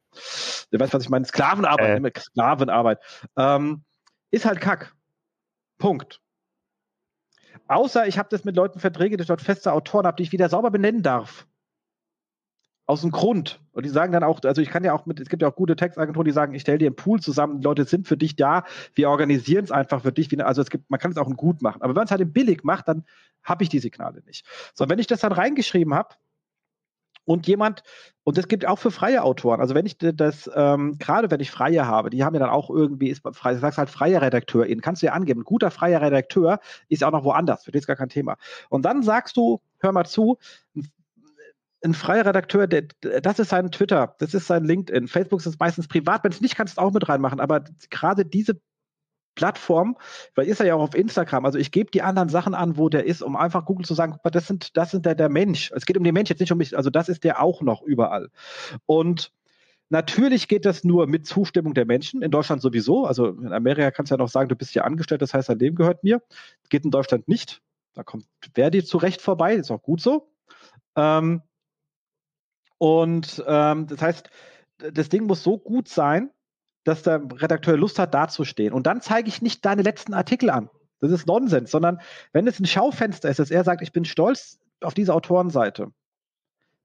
ihr 0.70 0.80
weißt, 0.80 0.94
was 0.94 1.02
ich 1.02 1.10
meine, 1.10 1.26
Sklavenarbeit, 1.26 2.04
äh. 2.04 2.20
Sklavenarbeit, 2.20 2.98
ähm, 3.36 3.82
ist 4.30 4.46
halt 4.46 4.60
Kack. 4.60 4.94
Punkt. 5.78 6.20
Außer 7.66 8.06
ich 8.06 8.18
habe 8.18 8.28
das 8.30 8.44
mit 8.44 8.56
Leuten 8.56 8.78
Verträge, 8.78 9.16
dass 9.16 9.24
ich 9.24 9.28
dort 9.28 9.42
feste 9.42 9.72
Autoren 9.72 10.06
habe, 10.06 10.16
die 10.16 10.22
ich 10.22 10.32
wieder 10.32 10.48
sauber 10.48 10.70
benennen 10.70 11.02
darf. 11.02 11.46
Aus 12.86 13.02
dem 13.02 13.10
Grund. 13.10 13.60
Und 13.72 13.86
die 13.86 13.90
sagen 13.90 14.12
dann 14.12 14.24
auch, 14.24 14.40
also 14.42 14.60
ich 14.60 14.68
kann 14.68 14.84
ja 14.84 14.92
auch 14.92 15.06
mit, 15.06 15.20
es 15.20 15.28
gibt 15.28 15.42
ja 15.42 15.48
auch 15.48 15.54
gute 15.54 15.76
Textagenturen, 15.76 16.24
die 16.24 16.32
sagen, 16.32 16.54
ich 16.54 16.62
stelle 16.62 16.78
dir 16.78 16.88
einen 16.88 16.96
Pool 16.96 17.20
zusammen, 17.20 17.60
die 17.60 17.64
Leute 17.64 17.84
sind 17.84 18.08
für 18.08 18.16
dich 18.16 18.36
da, 18.36 18.64
wir 18.94 19.08
organisieren 19.08 19.64
es 19.64 19.70
einfach 19.70 20.02
für 20.02 20.12
dich. 20.12 20.28
Also 20.44 20.62
es 20.62 20.70
gibt, 20.70 20.90
man 20.90 20.98
kann 20.98 21.12
es 21.12 21.16
auch 21.16 21.30
gut 21.36 21.62
machen. 21.62 21.80
Aber 21.80 21.90
wenn 21.90 22.00
man 22.00 22.04
es 22.06 22.10
halt 22.10 22.34
billig 22.34 22.64
macht, 22.64 22.88
dann 22.88 23.04
habe 23.44 23.62
ich 23.62 23.70
die 23.70 23.78
Signale 23.78 24.22
nicht. 24.26 24.46
So, 24.74 24.88
wenn 24.88 24.98
ich 24.98 25.06
das 25.06 25.20
dann 25.20 25.32
reingeschrieben 25.32 25.94
habe, 25.94 26.16
und 27.24 27.46
jemand, 27.46 27.82
und 28.24 28.36
das 28.36 28.48
gibt 28.48 28.66
auch 28.66 28.78
für 28.78 28.90
freie 28.90 29.22
Autoren, 29.22 29.60
also 29.60 29.74
wenn 29.74 29.86
ich 29.86 29.96
das, 29.98 30.50
ähm, 30.54 30.98
gerade 30.98 31.30
wenn 31.30 31.40
ich 31.40 31.50
freie 31.50 31.86
habe, 31.86 32.10
die 32.10 32.24
haben 32.24 32.34
ja 32.34 32.40
dann 32.40 32.50
auch 32.50 32.68
irgendwie, 32.70 33.08
ist 33.08 33.22
frei, 33.32 33.54
sagst 33.56 33.78
halt 33.78 33.90
freier 33.90 34.22
Redakteur, 34.22 34.66
ihn 34.66 34.80
kannst 34.80 35.02
du 35.02 35.06
ja 35.06 35.12
angeben, 35.12 35.40
ein 35.40 35.44
guter 35.44 35.70
freier 35.70 36.00
Redakteur 36.00 36.58
ist 36.88 37.04
auch 37.04 37.12
noch 37.12 37.24
woanders, 37.24 37.64
für 37.64 37.70
den 37.70 37.78
ist 37.78 37.86
gar 37.86 37.96
kein 37.96 38.08
Thema. 38.08 38.36
Und 38.70 38.84
dann 38.84 39.02
sagst 39.02 39.36
du, 39.36 39.60
hör 39.78 39.92
mal 39.92 40.06
zu, 40.06 40.38
ein 41.84 41.94
freier 41.94 42.26
Redakteur, 42.26 42.66
der, 42.66 42.82
das 43.00 43.38
ist 43.38 43.48
sein 43.48 43.70
Twitter, 43.70 44.14
das 44.18 44.34
ist 44.34 44.46
sein 44.46 44.64
LinkedIn. 44.64 45.08
Facebook 45.08 45.44
ist 45.44 45.58
meistens 45.58 45.88
privat, 45.88 46.24
wenn 46.24 46.32
es 46.32 46.40
nicht 46.40 46.56
kannst 46.56 46.76
du 46.76 46.80
es 46.80 46.86
auch 46.86 46.92
mit 46.92 47.08
reinmachen, 47.08 47.40
aber 47.40 47.64
gerade 47.90 48.24
diese 48.24 48.60
Plattform, 49.34 49.96
weil 50.34 50.46
ist 50.46 50.60
er 50.60 50.66
ja 50.66 50.74
auch 50.74 50.82
auf 50.82 50.94
Instagram. 50.94 51.46
Also 51.46 51.58
ich 51.58 51.72
gebe 51.72 51.90
die 51.90 52.02
anderen 52.02 52.28
Sachen 52.28 52.54
an, 52.54 52.76
wo 52.76 52.88
der 52.88 53.06
ist, 53.06 53.22
um 53.22 53.34
einfach 53.34 53.64
Google 53.64 53.86
zu 53.86 53.94
sagen, 53.94 54.16
das 54.24 54.46
sind, 54.46 54.76
das 54.76 54.90
sind 54.90 55.06
der, 55.06 55.14
der 55.14 55.30
Mensch. 55.30 55.72
Es 55.74 55.86
geht 55.86 55.96
um 55.96 56.04
den 56.04 56.14
Mensch, 56.14 56.28
jetzt 56.30 56.40
nicht 56.40 56.52
um 56.52 56.58
mich. 56.58 56.76
Also 56.76 56.90
das 56.90 57.08
ist 57.08 57.24
der 57.24 57.42
auch 57.42 57.62
noch 57.62 57.82
überall. 57.82 58.30
Und 58.86 59.32
Natürlich 59.92 60.48
geht 60.48 60.64
das 60.64 60.84
nur 60.84 61.06
mit 61.06 61.26
Zustimmung 61.26 61.74
der 61.74 61.84
Menschen, 61.84 62.22
in 62.22 62.30
Deutschland 62.30 62.62
sowieso. 62.62 63.04
Also 63.04 63.26
in 63.28 63.52
Amerika 63.52 63.90
kannst 63.90 64.10
du 64.10 64.14
ja 64.14 64.16
noch 64.16 64.30
sagen, 64.30 64.48
du 64.48 64.56
bist 64.56 64.70
hier 64.70 64.86
angestellt, 64.86 65.20
das 65.20 65.34
heißt, 65.34 65.50
dein 65.50 65.58
Leben 65.58 65.76
gehört 65.76 66.02
mir. 66.02 66.22
Geht 66.70 66.86
in 66.86 66.90
Deutschland 66.90 67.28
nicht. 67.28 67.60
Da 67.92 68.02
kommt 68.02 68.24
Verdi 68.54 68.82
zurecht 68.82 69.20
vorbei, 69.20 69.54
ist 69.54 69.70
auch 69.70 69.82
gut 69.82 70.00
so. 70.00 70.32
Ähm, 70.96 71.42
und 72.82 73.40
ähm, 73.46 73.86
das 73.86 74.02
heißt, 74.02 74.28
das 74.92 75.08
Ding 75.08 75.28
muss 75.28 75.44
so 75.44 75.56
gut 75.56 75.86
sein, 75.86 76.32
dass 76.82 77.04
der 77.04 77.22
Redakteur 77.32 77.76
Lust 77.76 78.00
hat, 78.00 78.12
dazustehen. 78.12 78.72
Und 78.72 78.88
dann 78.88 79.00
zeige 79.00 79.28
ich 79.28 79.40
nicht 79.40 79.64
deine 79.64 79.82
letzten 79.82 80.14
Artikel 80.14 80.50
an. 80.50 80.68
Das 80.98 81.12
ist 81.12 81.28
Nonsens, 81.28 81.70
sondern 81.70 82.00
wenn 82.32 82.48
es 82.48 82.58
ein 82.58 82.66
Schaufenster 82.66 83.28
ist, 83.28 83.38
dass 83.38 83.52
er 83.52 83.62
sagt, 83.62 83.82
ich 83.82 83.92
bin 83.92 84.04
stolz 84.04 84.58
auf 84.80 84.94
diese 84.94 85.14
Autorenseite, 85.14 85.92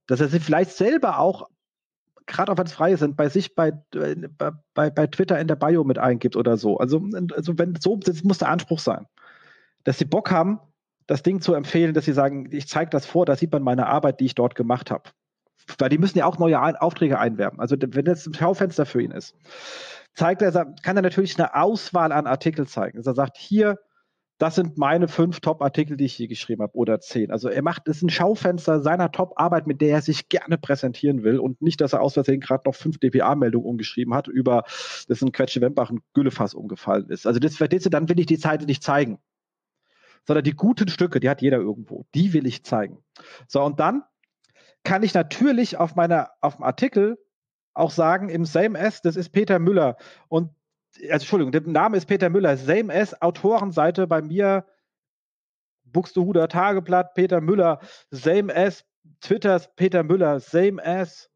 dass 0.06 0.20
er 0.20 0.28
sie 0.28 0.38
vielleicht 0.38 0.70
selber 0.70 1.18
auch, 1.18 1.48
gerade 2.26 2.52
auch 2.52 2.58
wenn 2.58 2.66
es 2.66 2.74
freie 2.74 2.96
sind, 2.96 3.16
bei 3.16 3.28
sich 3.28 3.56
bei, 3.56 3.72
bei, 3.90 4.90
bei 4.90 5.06
Twitter 5.08 5.40
in 5.40 5.48
der 5.48 5.56
Bio 5.56 5.82
mit 5.82 5.98
eingibt 5.98 6.36
oder 6.36 6.56
so. 6.58 6.78
Also, 6.78 7.02
also 7.34 7.58
wenn 7.58 7.74
so, 7.74 7.96
das 7.96 8.22
muss 8.22 8.38
der 8.38 8.50
Anspruch 8.50 8.78
sein. 8.78 9.08
Dass 9.82 9.98
sie 9.98 10.04
Bock 10.04 10.30
haben, 10.30 10.60
das 11.08 11.24
Ding 11.24 11.40
zu 11.40 11.54
empfehlen, 11.54 11.92
dass 11.92 12.04
sie 12.04 12.12
sagen, 12.12 12.50
ich 12.52 12.68
zeige 12.68 12.90
das 12.90 13.04
vor, 13.04 13.26
da 13.26 13.34
sieht 13.34 13.50
man 13.50 13.64
meine 13.64 13.88
Arbeit, 13.88 14.20
die 14.20 14.26
ich 14.26 14.36
dort 14.36 14.54
gemacht 14.54 14.92
habe 14.92 15.10
weil 15.78 15.88
die 15.88 15.98
müssen 15.98 16.18
ja 16.18 16.26
auch 16.26 16.38
neue 16.38 16.80
Aufträge 16.80 17.18
einwerben. 17.18 17.60
Also 17.60 17.76
wenn 17.78 18.04
das 18.04 18.26
ein 18.26 18.34
Schaufenster 18.34 18.86
für 18.86 19.02
ihn 19.02 19.10
ist, 19.10 19.34
zeigt 20.14 20.42
er, 20.42 20.52
kann 20.82 20.96
er 20.96 21.02
natürlich 21.02 21.38
eine 21.38 21.54
Auswahl 21.54 22.12
an 22.12 22.26
Artikeln 22.26 22.66
zeigen. 22.66 22.98
Also 22.98 23.10
er 23.10 23.14
sagt, 23.14 23.36
hier, 23.36 23.78
das 24.38 24.54
sind 24.54 24.78
meine 24.78 25.08
fünf 25.08 25.40
Top-Artikel, 25.40 25.96
die 25.96 26.04
ich 26.04 26.14
hier 26.14 26.28
geschrieben 26.28 26.62
habe, 26.62 26.76
oder 26.76 27.00
zehn. 27.00 27.32
Also 27.32 27.48
er 27.48 27.62
macht, 27.62 27.88
ist 27.88 28.02
ein 28.02 28.08
Schaufenster 28.08 28.80
seiner 28.80 29.10
Top-Arbeit, 29.10 29.66
mit 29.66 29.80
der 29.80 29.90
er 29.90 30.02
sich 30.02 30.28
gerne 30.28 30.58
präsentieren 30.58 31.24
will 31.24 31.40
und 31.40 31.60
nicht, 31.60 31.80
dass 31.80 31.92
er 31.92 32.00
aus 32.00 32.14
Versehen 32.14 32.40
gerade 32.40 32.62
noch 32.66 32.74
fünf 32.74 32.98
DPA-Meldungen 32.98 33.66
umgeschrieben 33.66 34.14
hat, 34.14 34.28
über, 34.28 34.62
dass 35.08 35.22
ein 35.22 35.32
Quetsche 35.32 35.60
Wembach 35.60 35.90
ein 35.90 36.00
Güllefass 36.14 36.54
umgefallen 36.54 37.10
ist. 37.10 37.26
Also 37.26 37.40
das, 37.40 37.56
verstehst 37.56 37.86
du, 37.86 37.90
dann 37.90 38.08
will 38.08 38.20
ich 38.20 38.26
die 38.26 38.36
Seite 38.36 38.64
nicht 38.64 38.84
zeigen. 38.84 39.18
Sondern 40.24 40.44
die 40.44 40.54
guten 40.54 40.88
Stücke, 40.88 41.20
die 41.20 41.28
hat 41.28 41.42
jeder 41.42 41.58
irgendwo, 41.58 42.06
die 42.14 42.32
will 42.32 42.46
ich 42.46 42.64
zeigen. 42.64 42.98
So, 43.48 43.62
und 43.62 43.80
dann 43.80 44.04
kann 44.88 45.02
ich 45.02 45.12
natürlich 45.12 45.76
auf 45.76 45.96
meiner, 45.96 46.30
auf 46.40 46.56
dem 46.56 46.64
Artikel 46.64 47.18
auch 47.74 47.90
sagen, 47.90 48.30
im 48.30 48.46
Same 48.46 48.78
S, 48.78 49.02
das 49.02 49.16
ist 49.16 49.28
Peter 49.28 49.58
Müller. 49.58 49.98
Und, 50.28 50.50
also 50.94 51.12
Entschuldigung, 51.12 51.52
der 51.52 51.60
Name 51.60 51.98
ist 51.98 52.06
Peter 52.06 52.30
Müller. 52.30 52.56
Same 52.56 52.90
S, 52.94 53.20
Autorenseite 53.20 54.06
bei 54.06 54.22
mir, 54.22 54.64
Buxtehuder 55.84 56.48
Tageblatt, 56.48 57.12
Peter 57.12 57.42
Müller. 57.42 57.80
Same 58.10 58.50
S, 58.54 58.86
Twitters, 59.20 59.74
Peter 59.76 60.02
Müller. 60.02 60.40
Same 60.40 60.82
S. 60.82 61.30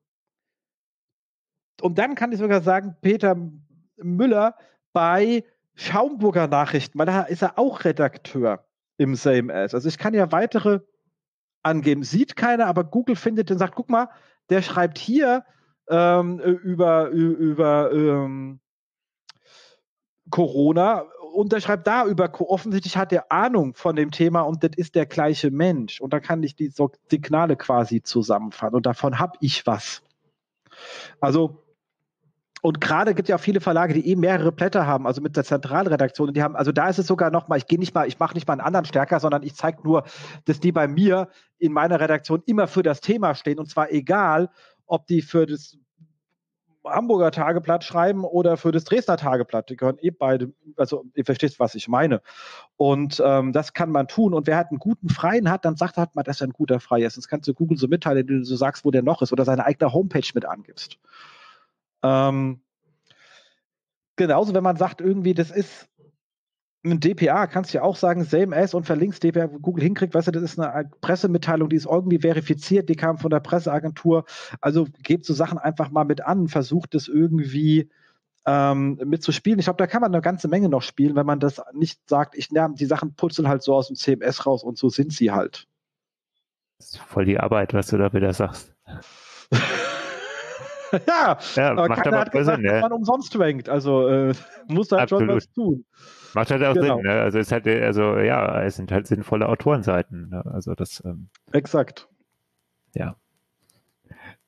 Und 1.83 1.99
dann 1.99 2.15
kann 2.15 2.33
ich 2.33 2.39
sogar 2.39 2.63
sagen, 2.63 2.97
Peter 3.03 3.37
Müller 3.97 4.57
bei 4.95 5.45
Schaumburger 5.75 6.47
Nachrichten, 6.49 6.99
weil 6.99 7.07
da 7.07 7.23
ist 7.23 7.43
er 7.43 7.59
auch 7.59 7.85
Redakteur 7.85 8.65
im 8.97 9.15
Same 9.15 9.53
S. 9.53 9.75
Also 9.75 9.91
ich 9.91 9.99
kann 9.99 10.15
ja 10.15 10.33
weitere 10.33 10.81
angeben. 11.63 12.03
Sieht 12.03 12.37
keiner, 12.37 12.67
aber 12.67 12.85
Google 12.85 13.17
findet 13.17 13.51
und 13.51 13.59
sagt, 13.59 13.75
guck 13.75 13.89
mal, 13.89 14.09
der 14.51 14.63
schreibt 14.63 14.99
hier 14.99 15.45
ähm, 15.89 16.39
über, 16.41 17.09
über 17.09 17.93
ähm, 17.93 18.61
Corona 20.31 21.05
und 21.33 21.53
der 21.53 21.61
schreibt 21.61 21.87
da 21.87 22.07
über, 22.07 22.31
offensichtlich 22.41 22.97
hat 22.97 23.13
er 23.13 23.33
Ahnung 23.33 23.75
von 23.75 23.97
dem 23.97 24.11
Thema 24.11 24.43
und 24.43 24.63
das 24.63 24.73
ist 24.77 24.95
der 24.95 25.07
gleiche 25.07 25.51
Mensch. 25.51 26.01
Und 26.01 26.13
da 26.13 26.21
kann 26.21 26.43
ich 26.43 26.55
die 26.57 26.73
Signale 27.11 27.57
quasi 27.57 28.03
zusammenfassen 28.03 28.77
und 28.77 28.87
davon 28.87 29.19
habe 29.19 29.39
ich 29.41 29.67
was. 29.67 30.03
Also 31.21 31.62
und 32.63 32.81
gerade 32.81 33.13
gibt 33.15 33.29
es 33.29 33.31
ja 33.31 33.37
auch 33.37 33.41
viele 33.41 33.61
Verlage, 33.61 33.93
die 33.93 34.09
eh 34.09 34.15
mehrere 34.15 34.53
Blätter 34.53 34.87
haben, 34.87 35.05
also 35.05 35.21
mit 35.21 35.37
der 35.37 35.43
Zentralredaktion. 35.43 36.29
Und 36.29 36.37
die 36.37 36.45
haben, 36.45 36.55
also 36.55 36.71
da 36.71 36.89
ist 36.89 37.01
es 37.01 37.09
sogar 37.09 37.33
noch 37.33 37.49
mal, 37.49 37.57
ich 37.57 37.67
gehe 37.67 37.79
nicht 37.79 37.93
mal, 37.93 38.07
ich 38.07 38.21
mache 38.21 38.35
nicht 38.35 38.47
mal 38.47 38.53
einen 38.53 38.61
anderen 38.61 38.87
stärker, 38.87 39.19
sondern 39.19 39.43
ich 39.43 39.57
zeige 39.57 39.83
nur, 39.83 40.05
dass 40.45 40.61
die 40.61 40.71
bei 40.71 40.87
mir 40.87 41.29
in 41.59 41.73
meiner 41.73 41.99
Redaktion 41.99 42.41
immer 42.47 42.69
für 42.69 42.85
das 42.85 43.01
Thema 43.01 43.35
stehen. 43.35 43.59
Und 43.59 43.69
zwar 43.69 43.91
egal, 43.91 44.49
ob 44.87 45.09
die 45.09 45.23
für 45.23 45.45
das 45.45 45.77
Hamburger 46.85 47.33
Tageblatt 47.33 47.83
schreiben 47.83 48.25
oder 48.25 48.57
für 48.57 48.71
das 48.71 48.85
Dresdner 48.85 49.17
Tageblatt. 49.17 49.69
Die 49.69 49.77
gehören 49.77 49.99
eh 50.01 50.11
beide, 50.11 50.53
also 50.77 51.05
ihr 51.17 51.25
versteht, 51.25 51.59
was 51.59 51.75
ich 51.75 51.89
meine. 51.89 52.23
Und 52.77 53.21
ähm, 53.25 53.53
das 53.53 53.73
kann 53.73 53.91
man 53.91 54.07
tun. 54.07 54.35
Und 54.35 54.47
wer 54.47 54.57
halt 54.57 54.69
einen 54.71 54.79
guten 54.79 55.09
Freien 55.09 55.51
hat, 55.51 55.65
dann 55.65 55.75
sagt 55.75 55.97
halt 55.97 56.15
mal, 56.15 56.23
dass 56.23 56.41
er 56.41 56.47
ein 56.47 56.53
guter 56.53 56.79
Freier 56.79 57.09
ist. 57.09 57.17
Das 57.17 57.27
kannst 57.27 57.49
du 57.49 57.55
Google 57.55 57.77
so 57.77 57.89
mitteilen, 57.89 58.21
indem 58.21 58.39
du 58.39 58.45
so 58.45 58.55
sagst, 58.55 58.85
wo 58.85 58.93
der 58.93 59.03
noch 59.03 59.21
ist 59.21 59.33
oder 59.33 59.45
seine 59.45 59.65
eigene 59.65 59.93
Homepage 59.93 60.31
mit 60.33 60.45
angibst. 60.45 61.01
Ähm, 62.03 62.61
genauso, 64.17 64.55
wenn 64.55 64.65
man 64.65 64.77
sagt, 64.77 65.01
irgendwie, 65.01 65.35
das 65.35 65.51
ist 65.51 65.89
ein 66.85 66.99
DPA, 66.99 67.47
kannst 67.47 67.73
du 67.73 67.79
ja 67.79 67.85
auch 67.85 67.97
sagen, 67.97 68.25
same 68.25 68.57
as 68.57 68.75
und 68.75 68.85
verlinkst 68.85 69.23
DPA, 69.23 69.47
Google 69.47 69.85
hinkriegt, 69.85 70.15
weißt 70.15 70.29
du, 70.29 70.33
das 70.33 70.43
ist 70.43 70.59
eine 70.59 70.91
Pressemitteilung, 71.01 71.69
die 71.69 71.77
ist 71.77 71.87
irgendwie 71.87 72.19
verifiziert, 72.19 72.89
die 72.89 72.97
kam 72.97 73.19
von 73.19 73.31
der 73.31 73.41
Presseagentur. 73.41 74.25
Also 74.61 74.89
gebt 75.03 75.25
so 75.25 75.33
Sachen 75.33 75.59
einfach 75.59 75.91
mal 75.91 76.05
mit 76.05 76.23
an, 76.23 76.49
versucht 76.49 76.95
es 76.95 77.07
irgendwie 77.07 77.89
ähm, 78.47 78.99
mitzuspielen. 79.05 79.61
Ich 79.61 79.67
glaube, 79.67 79.79
da 79.79 79.87
kann 79.87 80.01
man 80.01 80.13
eine 80.13 80.23
ganze 80.23 80.49
Menge 80.49 80.69
noch 80.69 80.83
spielen, 80.83 81.15
wenn 81.15 81.27
man 81.27 81.39
das 81.39 81.63
nicht 81.73 82.01
sagt, 82.09 82.37
ich 82.37 82.51
nehme 82.51 82.75
die 82.75 82.87
Sachen 82.87 83.15
putzeln 83.15 83.47
halt 83.47 83.63
so 83.63 83.75
aus 83.75 83.87
dem 83.87 83.97
CMS 83.97 84.45
raus 84.47 84.65
und 84.65 84.77
so 84.77 84.89
sind 84.89 85.13
sie 85.13 85.31
halt. 85.31 85.69
Das 86.79 86.95
ist 86.95 86.99
voll 86.99 87.25
die 87.25 87.39
Arbeit, 87.39 87.75
was 87.75 87.87
du 87.87 87.99
da 87.99 88.13
wieder 88.13 88.33
sagst. 88.33 88.75
ja, 91.07 91.39
ja, 91.57 91.71
aber 91.71 91.89
macht 91.89 92.03
keiner 92.03 92.17
aber 92.17 92.27
hat 92.27 92.33
gesagt, 92.33 92.59
Sinn, 92.59 92.67
dass 92.67 92.83
man 92.83 92.93
umsonst 92.93 93.39
rankt. 93.39 93.69
Also 93.69 94.09
äh, 94.09 94.35
muss 94.69 94.89
da 94.89 94.99
halt 94.99 95.11
schon 95.11 95.29
was 95.29 95.51
tun. 95.51 95.85
Macht 96.35 96.51
halt 96.51 96.63
auch 96.63 96.75
genau. 96.75 96.97
Sinn. 96.97 97.07
Ne? 97.07 97.13
Also 97.13 97.39
es 97.39 97.53
halt, 97.53 97.67
also 97.67 98.19
ja, 98.19 98.63
es 98.63 98.77
sind 98.77 98.93
halt 98.93 99.07
sinnvolle 99.07 99.49
Autorenseiten. 99.49 100.29
Ne? 100.31 100.45
Also 100.47 100.75
das. 100.75 101.03
Ähm, 101.05 101.29
Exakt. 101.53 102.09
Ja. 102.95 103.17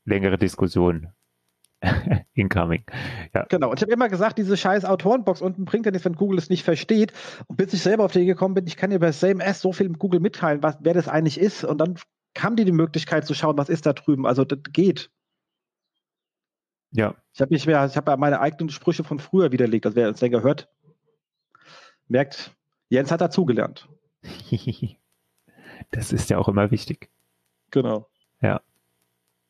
Längere 0.05 0.39
Diskussion. 0.39 1.09
Incoming. 2.35 2.85
Ja. 3.35 3.45
Genau. 3.49 3.71
Und 3.71 3.79
ich 3.79 3.83
habe 3.83 3.93
immer 3.93 4.09
gesagt, 4.09 4.39
diese 4.39 4.57
scheiß 4.57 4.85
Autorenbox 4.85 5.41
unten 5.43 5.65
bringt 5.65 5.87
ja 5.87 5.93
nichts, 5.93 6.05
wenn 6.05 6.15
Google 6.15 6.39
es 6.39 6.51
nicht 6.51 6.65
versteht. 6.65 7.13
Und 7.47 7.57
bis 7.57 7.73
ich 7.73 7.83
selber 7.83 8.05
auf 8.05 8.13
die 8.13 8.27
gekommen 8.27 8.55
bin, 8.55 8.67
ich 8.67 8.77
kann 8.77 8.91
dir 8.91 8.99
bei 8.99 9.13
Same 9.13 9.45
S 9.45 9.61
so 9.61 9.73
viel 9.73 9.89
mit 9.89 9.99
Google 9.99 10.21
mitteilen, 10.21 10.63
was, 10.63 10.79
wer 10.81 10.95
das 10.95 11.09
eigentlich 11.09 11.39
ist. 11.39 11.65
Und 11.65 11.79
dann 11.79 11.97
kam 12.35 12.57
die 12.57 12.65
die 12.65 12.73
Möglichkeit 12.73 13.27
zu 13.27 13.35
schauen, 13.35 13.57
was 13.57 13.69
ist 13.69 13.87
da 13.87 13.93
drüben. 13.93 14.27
Also 14.27 14.45
das 14.45 14.59
geht. 14.73 15.11
Ja. 16.95 17.17
Ich 17.33 17.41
habe 17.41 17.53
mich 17.53 17.67
mehr, 17.67 17.85
ich 17.85 17.97
habe 17.97 18.13
ja 18.13 18.17
meine 18.17 18.41
eigenen 18.41 18.71
Sprüche 18.71 19.03
von 19.03 19.19
früher 19.19 19.51
widerlegt. 19.51 19.85
Also 19.85 19.97
wer 19.97 20.09
uns 20.09 20.21
länger 20.21 20.43
hört, 20.43 20.69
merkt, 22.07 22.55
Jens 22.89 23.11
hat 23.11 23.21
dazugelernt. 23.21 23.89
das 25.91 26.13
ist 26.13 26.31
ja 26.31 26.39
auch 26.39 26.49
immer 26.49 26.71
wichtig. 26.71 27.11
Genau. 27.73 28.09
Ja. 28.41 28.61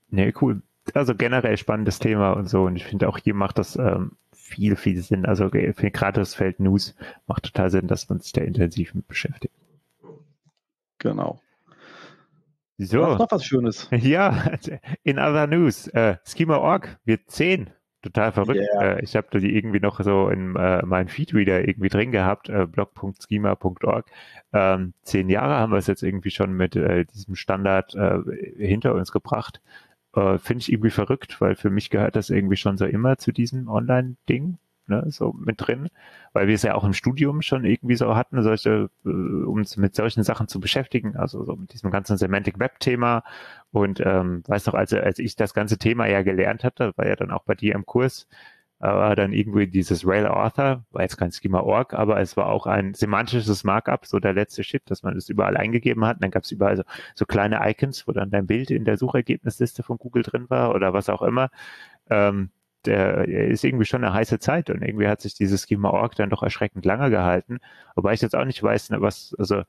Nee, 0.08 0.32
cool. 0.40 0.62
Also 0.94 1.14
generell 1.14 1.58
spannendes 1.58 1.98
Thema 1.98 2.32
und 2.32 2.48
so. 2.48 2.64
Und 2.64 2.76
ich 2.76 2.86
finde 2.86 3.08
auch 3.08 3.18
hier 3.18 3.34
macht 3.34 3.58
das 3.58 3.76
ähm, 3.76 4.12
viel, 4.32 4.74
viel 4.76 5.02
Sinn. 5.02 5.26
Also 5.26 5.50
gerade 5.50 6.20
das 6.20 6.34
Feld 6.34 6.60
News 6.60 6.94
macht 7.26 7.42
total 7.42 7.70
Sinn, 7.70 7.88
dass 7.88 8.08
man 8.08 8.20
sich 8.20 8.32
da 8.32 8.40
intensiv 8.40 8.94
mit 8.94 9.06
beschäftigt. 9.06 9.54
Genau. 10.98 11.42
So. 12.78 12.98
Du 12.98 13.06
hast 13.06 13.18
noch 13.18 13.30
was 13.30 13.44
Schönes. 13.44 13.88
Ja, 13.92 14.52
in 15.02 15.18
other 15.18 15.46
news, 15.46 15.86
äh, 15.88 16.16
Schema.org 16.24 16.98
wird 17.04 17.30
10. 17.30 17.70
Total 18.02 18.32
verrückt. 18.32 18.60
Yeah. 18.60 18.96
Äh, 18.96 19.02
ich 19.02 19.16
habe 19.16 19.40
die 19.40 19.56
irgendwie 19.56 19.80
noch 19.80 19.98
so 20.00 20.28
in 20.28 20.54
äh, 20.56 20.84
meinem 20.84 21.08
Feedreader 21.08 21.66
irgendwie 21.66 21.88
drin 21.88 22.12
gehabt, 22.12 22.50
äh, 22.50 22.66
blog.schema.org. 22.66 24.10
Ähm, 24.52 24.92
zehn 25.02 25.30
Jahre 25.30 25.54
haben 25.54 25.72
wir 25.72 25.78
es 25.78 25.86
jetzt 25.86 26.02
irgendwie 26.02 26.30
schon 26.30 26.52
mit 26.52 26.76
äh, 26.76 27.06
diesem 27.06 27.34
Standard 27.34 27.94
äh, 27.94 28.18
hinter 28.58 28.94
uns 28.94 29.10
gebracht. 29.10 29.62
Äh, 30.14 30.36
Finde 30.36 30.60
ich 30.60 30.70
irgendwie 30.70 30.90
verrückt, 30.90 31.40
weil 31.40 31.54
für 31.54 31.70
mich 31.70 31.88
gehört 31.88 32.14
das 32.14 32.28
irgendwie 32.28 32.56
schon 32.56 32.76
so 32.76 32.84
immer 32.84 33.16
zu 33.16 33.32
diesem 33.32 33.68
Online-Ding 33.68 34.58
ne, 34.86 35.04
so 35.08 35.32
mit 35.32 35.56
drin, 35.58 35.88
weil 36.32 36.46
wir 36.48 36.54
es 36.54 36.62
ja 36.62 36.74
auch 36.74 36.84
im 36.84 36.92
Studium 36.92 37.42
schon 37.42 37.64
irgendwie 37.64 37.96
so 37.96 38.16
hatten, 38.16 38.42
solche, 38.42 38.90
äh, 39.04 39.08
um 39.08 39.56
uns 39.58 39.76
mit 39.76 39.94
solchen 39.94 40.22
Sachen 40.22 40.48
zu 40.48 40.60
beschäftigen, 40.60 41.16
also 41.16 41.44
so 41.44 41.56
mit 41.56 41.72
diesem 41.72 41.90
ganzen 41.90 42.16
Semantic 42.16 42.58
Web 42.58 42.80
Thema 42.80 43.24
und 43.72 44.00
ähm, 44.04 44.42
weiß 44.46 44.66
noch, 44.66 44.74
als, 44.74 44.92
als 44.92 45.18
ich 45.18 45.36
das 45.36 45.54
ganze 45.54 45.78
Thema 45.78 46.06
ja 46.06 46.22
gelernt 46.22 46.64
hatte, 46.64 46.92
war 46.96 47.06
ja 47.06 47.16
dann 47.16 47.30
auch 47.30 47.44
bei 47.44 47.54
dir 47.54 47.74
im 47.74 47.86
Kurs, 47.86 48.28
aber 48.84 49.14
dann 49.14 49.32
irgendwie 49.32 49.66
dieses 49.66 50.06
Rail 50.06 50.26
Author, 50.26 50.84
war 50.90 51.02
jetzt 51.02 51.16
kein 51.16 51.32
Schema 51.32 51.60
Org, 51.60 51.94
aber 51.94 52.20
es 52.20 52.36
war 52.36 52.46
auch 52.48 52.66
ein 52.66 52.92
semantisches 52.92 53.64
Markup, 53.64 54.04
so 54.04 54.18
der 54.18 54.34
letzte 54.34 54.62
Shit, 54.62 54.82
dass 54.90 55.02
man 55.02 55.16
es 55.16 55.30
überall 55.30 55.56
eingegeben 55.56 56.04
hat. 56.04 56.18
Und 56.18 56.24
dann 56.24 56.30
gab 56.30 56.42
es 56.42 56.50
überall 56.50 56.76
so, 56.76 56.82
so 57.14 57.24
kleine 57.24 57.60
Icons, 57.70 58.06
wo 58.06 58.12
dann 58.12 58.30
dein 58.30 58.46
Bild 58.46 58.70
in 58.70 58.84
der 58.84 58.98
Suchergebnisliste 58.98 59.82
von 59.82 59.96
Google 59.96 60.22
drin 60.22 60.50
war 60.50 60.74
oder 60.74 60.92
was 60.92 61.08
auch 61.08 61.22
immer. 61.22 61.50
Ähm, 62.10 62.50
der 62.86 63.28
ist 63.28 63.64
irgendwie 63.64 63.84
schon 63.84 64.04
eine 64.04 64.12
heiße 64.14 64.38
Zeit 64.38 64.70
und 64.70 64.82
irgendwie 64.82 65.08
hat 65.08 65.20
sich 65.20 65.34
dieses 65.34 65.66
Schema 65.68 65.90
Org 65.90 66.14
dann 66.16 66.30
doch 66.30 66.42
erschreckend 66.42 66.84
lange 66.84 67.10
gehalten. 67.10 67.58
Wobei 67.94 68.14
ich 68.14 68.20
jetzt 68.22 68.36
auch 68.36 68.44
nicht 68.44 68.62
weiß, 68.62 68.90
ne, 68.90 69.00
was, 69.00 69.34
also 69.38 69.62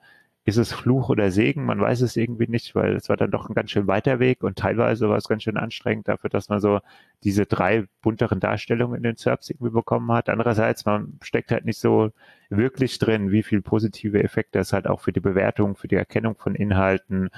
ist 0.47 0.57
es 0.57 0.71
Fluch 0.71 1.09
oder 1.09 1.31
Segen? 1.31 1.65
Man 1.65 1.81
weiß 1.81 2.01
es 2.01 2.15
irgendwie 2.15 2.47
nicht, 2.47 2.75
weil 2.75 2.95
es 2.95 3.09
war 3.09 3.17
dann 3.17 3.31
doch 3.31 3.49
ein 3.49 3.55
ganz 3.55 3.71
schön 3.71 3.87
weiter 3.87 4.19
Weg 4.19 4.43
und 4.43 4.59
teilweise 4.59 5.09
war 5.09 5.17
es 5.17 5.27
ganz 5.27 5.41
schön 5.41 5.57
anstrengend 5.57 6.07
dafür, 6.07 6.29
dass 6.29 6.49
man 6.49 6.59
so 6.59 6.81
diese 7.23 7.47
drei 7.47 7.85
bunteren 8.03 8.39
Darstellungen 8.39 8.95
in 8.97 9.03
den 9.03 9.15
SERPs 9.15 9.49
irgendwie 9.49 9.71
bekommen 9.71 10.11
hat. 10.11 10.29
Andererseits, 10.29 10.85
man 10.85 11.17
steckt 11.23 11.51
halt 11.51 11.65
nicht 11.65 11.79
so 11.79 12.11
wirklich 12.49 12.99
drin, 12.99 13.31
wie 13.31 13.41
viel 13.41 13.63
positive 13.63 14.23
Effekte 14.23 14.59
es 14.59 14.71
halt 14.71 14.85
auch 14.85 15.01
für 15.01 15.11
die 15.11 15.19
Bewertung, 15.19 15.75
für 15.75 15.87
die 15.87 15.95
Erkennung 15.95 16.35
von 16.35 16.53
Inhalten, 16.53 17.31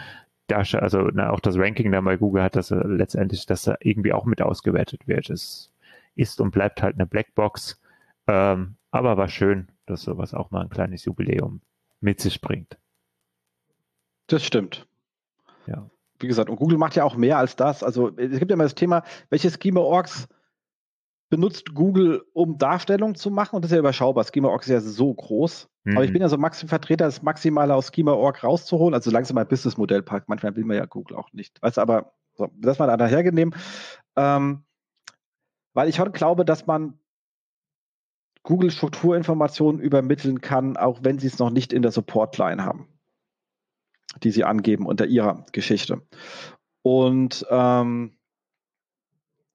also 0.51 1.09
na, 1.13 1.31
auch 1.31 1.39
das 1.39 1.57
Ranking 1.57 1.91
da 1.91 2.01
bei 2.01 2.17
Google 2.17 2.43
hat 2.43 2.55
das 2.55 2.71
äh, 2.71 2.75
letztendlich, 2.75 3.45
dass 3.45 3.63
da 3.63 3.75
irgendwie 3.79 4.13
auch 4.13 4.25
mit 4.25 4.41
ausgewertet 4.41 5.07
wird. 5.07 5.29
Es 5.29 5.71
ist 6.15 6.41
und 6.41 6.51
bleibt 6.51 6.81
halt 6.81 6.95
eine 6.95 7.05
Blackbox. 7.05 7.79
Ähm, 8.27 8.75
aber 8.91 9.17
war 9.17 9.27
schön, 9.27 9.67
dass 9.85 10.03
sowas 10.03 10.33
auch 10.33 10.51
mal 10.51 10.61
ein 10.61 10.69
kleines 10.69 11.05
Jubiläum 11.05 11.61
mit 12.01 12.19
sich 12.19 12.41
bringt. 12.41 12.77
Das 14.27 14.43
stimmt. 14.43 14.87
Ja. 15.65 15.89
Wie 16.19 16.27
gesagt, 16.27 16.49
und 16.49 16.57
Google 16.57 16.77
macht 16.77 16.95
ja 16.95 17.03
auch 17.03 17.15
mehr 17.15 17.37
als 17.37 17.55
das. 17.55 17.83
Also 17.83 18.09
es 18.17 18.39
gibt 18.39 18.49
ja 18.51 18.55
immer 18.55 18.63
das 18.63 18.75
Thema, 18.75 19.03
welche 19.29 19.51
Schema-Orgs 19.51 20.27
benutzt 21.29 21.73
Google, 21.73 22.23
um 22.33 22.57
Darstellung 22.57 23.15
zu 23.15 23.29
machen. 23.29 23.55
Und 23.55 23.63
das 23.63 23.71
ist 23.71 23.75
ja 23.75 23.79
überschaubar. 23.79 24.23
Schema.org 24.23 24.61
ist 24.61 24.69
ja 24.69 24.79
so 24.79 25.13
groß. 25.13 25.69
Mhm. 25.83 25.97
Aber 25.97 26.03
ich 26.03 26.11
mhm. 26.11 26.13
bin 26.13 26.21
ja 26.21 26.29
so 26.29 26.37
Maxim 26.37 26.69
Vertreter, 26.69 27.05
das 27.05 27.21
Maximale 27.21 27.75
aus 27.75 27.91
Schema.org 27.93 28.43
rauszuholen. 28.43 28.93
Also 28.93 29.11
langsam 29.11 29.35
mal 29.35 29.45
Businessmodell 29.45 30.03
packt. 30.03 30.29
Manchmal 30.29 30.55
will 30.55 30.65
man 30.65 30.77
ja 30.77 30.85
Google 30.85 31.17
auch 31.17 31.31
nicht. 31.33 31.61
Weißt 31.61 31.77
du, 31.77 31.81
aber 31.81 32.13
so, 32.35 32.49
das 32.57 32.79
mal 32.79 32.95
nachher 32.95 33.23
genehm. 33.23 33.53
Ähm, 34.15 34.63
weil 35.73 35.89
ich 35.89 35.99
heute 35.99 36.11
glaube, 36.11 36.45
dass 36.45 36.65
man 36.65 36.99
Google 38.43 38.71
Strukturinformationen 38.71 39.81
übermitteln 39.81 40.39
kann, 40.39 40.77
auch 40.77 40.99
wenn 41.03 41.19
sie 41.19 41.27
es 41.27 41.37
noch 41.37 41.49
nicht 41.49 41.73
in 41.73 41.81
der 41.81 41.91
Support-Line 41.91 42.63
haben, 42.63 42.87
die 44.23 44.31
sie 44.31 44.45
angeben 44.45 44.85
unter 44.85 45.05
ihrer 45.05 45.45
Geschichte. 45.51 46.01
Und 46.81 47.45
ähm, 47.49 48.16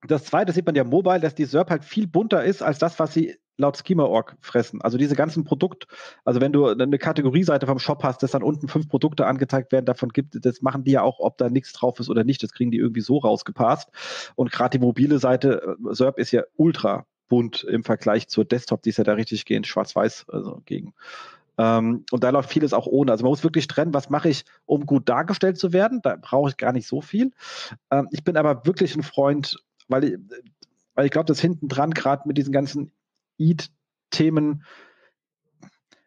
das 0.06 0.24
zweite 0.24 0.52
sieht 0.52 0.66
man 0.66 0.74
ja 0.74 0.84
mobile, 0.84 1.20
dass 1.20 1.34
die 1.34 1.44
SERP 1.44 1.70
halt 1.70 1.84
viel 1.84 2.06
bunter 2.06 2.44
ist 2.44 2.62
als 2.62 2.78
das, 2.78 2.98
was 2.98 3.14
sie 3.14 3.36
laut 3.56 3.76
Schema.org 3.76 4.36
fressen. 4.40 4.80
Also 4.82 4.98
diese 4.98 5.14
ganzen 5.14 5.44
Produkt, 5.44 5.86
also 6.24 6.40
wenn 6.40 6.52
du 6.52 6.66
eine 6.66 6.98
Kategorieseite 6.98 7.66
vom 7.66 7.78
Shop 7.78 8.02
hast, 8.02 8.22
dass 8.22 8.32
dann 8.32 8.42
unten 8.42 8.68
fünf 8.68 8.88
Produkte 8.88 9.26
angezeigt 9.26 9.72
werden, 9.72 9.86
davon 9.86 10.08
gibt, 10.08 10.44
das 10.44 10.62
machen 10.62 10.84
die 10.84 10.92
ja 10.92 11.02
auch, 11.02 11.20
ob 11.20 11.38
da 11.38 11.48
nichts 11.48 11.72
drauf 11.72 12.00
ist 12.00 12.08
oder 12.08 12.24
nicht, 12.24 12.42
das 12.42 12.52
kriegen 12.52 12.70
die 12.70 12.78
irgendwie 12.78 13.02
so 13.02 13.18
rausgepasst. 13.18 13.90
Und 14.34 14.50
gerade 14.50 14.78
die 14.78 14.84
mobile 14.84 15.18
Seite, 15.18 15.76
äh, 15.78 15.94
SERP 15.94 16.18
ist 16.18 16.32
ja 16.32 16.42
ultra 16.56 17.06
bunt 17.28 17.64
im 17.64 17.84
Vergleich 17.84 18.28
zur 18.28 18.44
Desktop, 18.44 18.82
die 18.82 18.90
ist 18.90 18.98
ja 18.98 19.04
da 19.04 19.14
richtig 19.14 19.44
gehend 19.44 19.66
schwarz-weiß 19.66 20.26
also 20.28 20.60
gegen. 20.64 20.94
Ähm, 21.58 22.04
und 22.10 22.24
da 22.24 22.30
läuft 22.30 22.50
vieles 22.50 22.72
auch 22.72 22.86
ohne. 22.86 23.12
Also 23.12 23.24
man 23.24 23.30
muss 23.30 23.44
wirklich 23.44 23.66
trennen, 23.68 23.94
was 23.94 24.10
mache 24.10 24.28
ich, 24.28 24.44
um 24.64 24.86
gut 24.86 25.08
dargestellt 25.08 25.58
zu 25.58 25.72
werden. 25.72 26.00
Da 26.02 26.16
brauche 26.20 26.50
ich 26.50 26.56
gar 26.56 26.72
nicht 26.72 26.88
so 26.88 27.00
viel. 27.00 27.32
Ähm, 27.90 28.08
ich 28.10 28.24
bin 28.24 28.36
aber 28.36 28.64
wirklich 28.66 28.96
ein 28.96 29.02
Freund 29.02 29.62
weil 29.88 30.04
ich, 30.04 30.18
weil 30.94 31.06
ich 31.06 31.10
glaube, 31.10 31.26
dass 31.26 31.40
hinten 31.40 31.68
dran 31.68 31.92
gerade 31.92 32.26
mit 32.26 32.38
diesen 32.38 32.52
ganzen 32.52 32.92
EAT-Themen, 33.38 34.64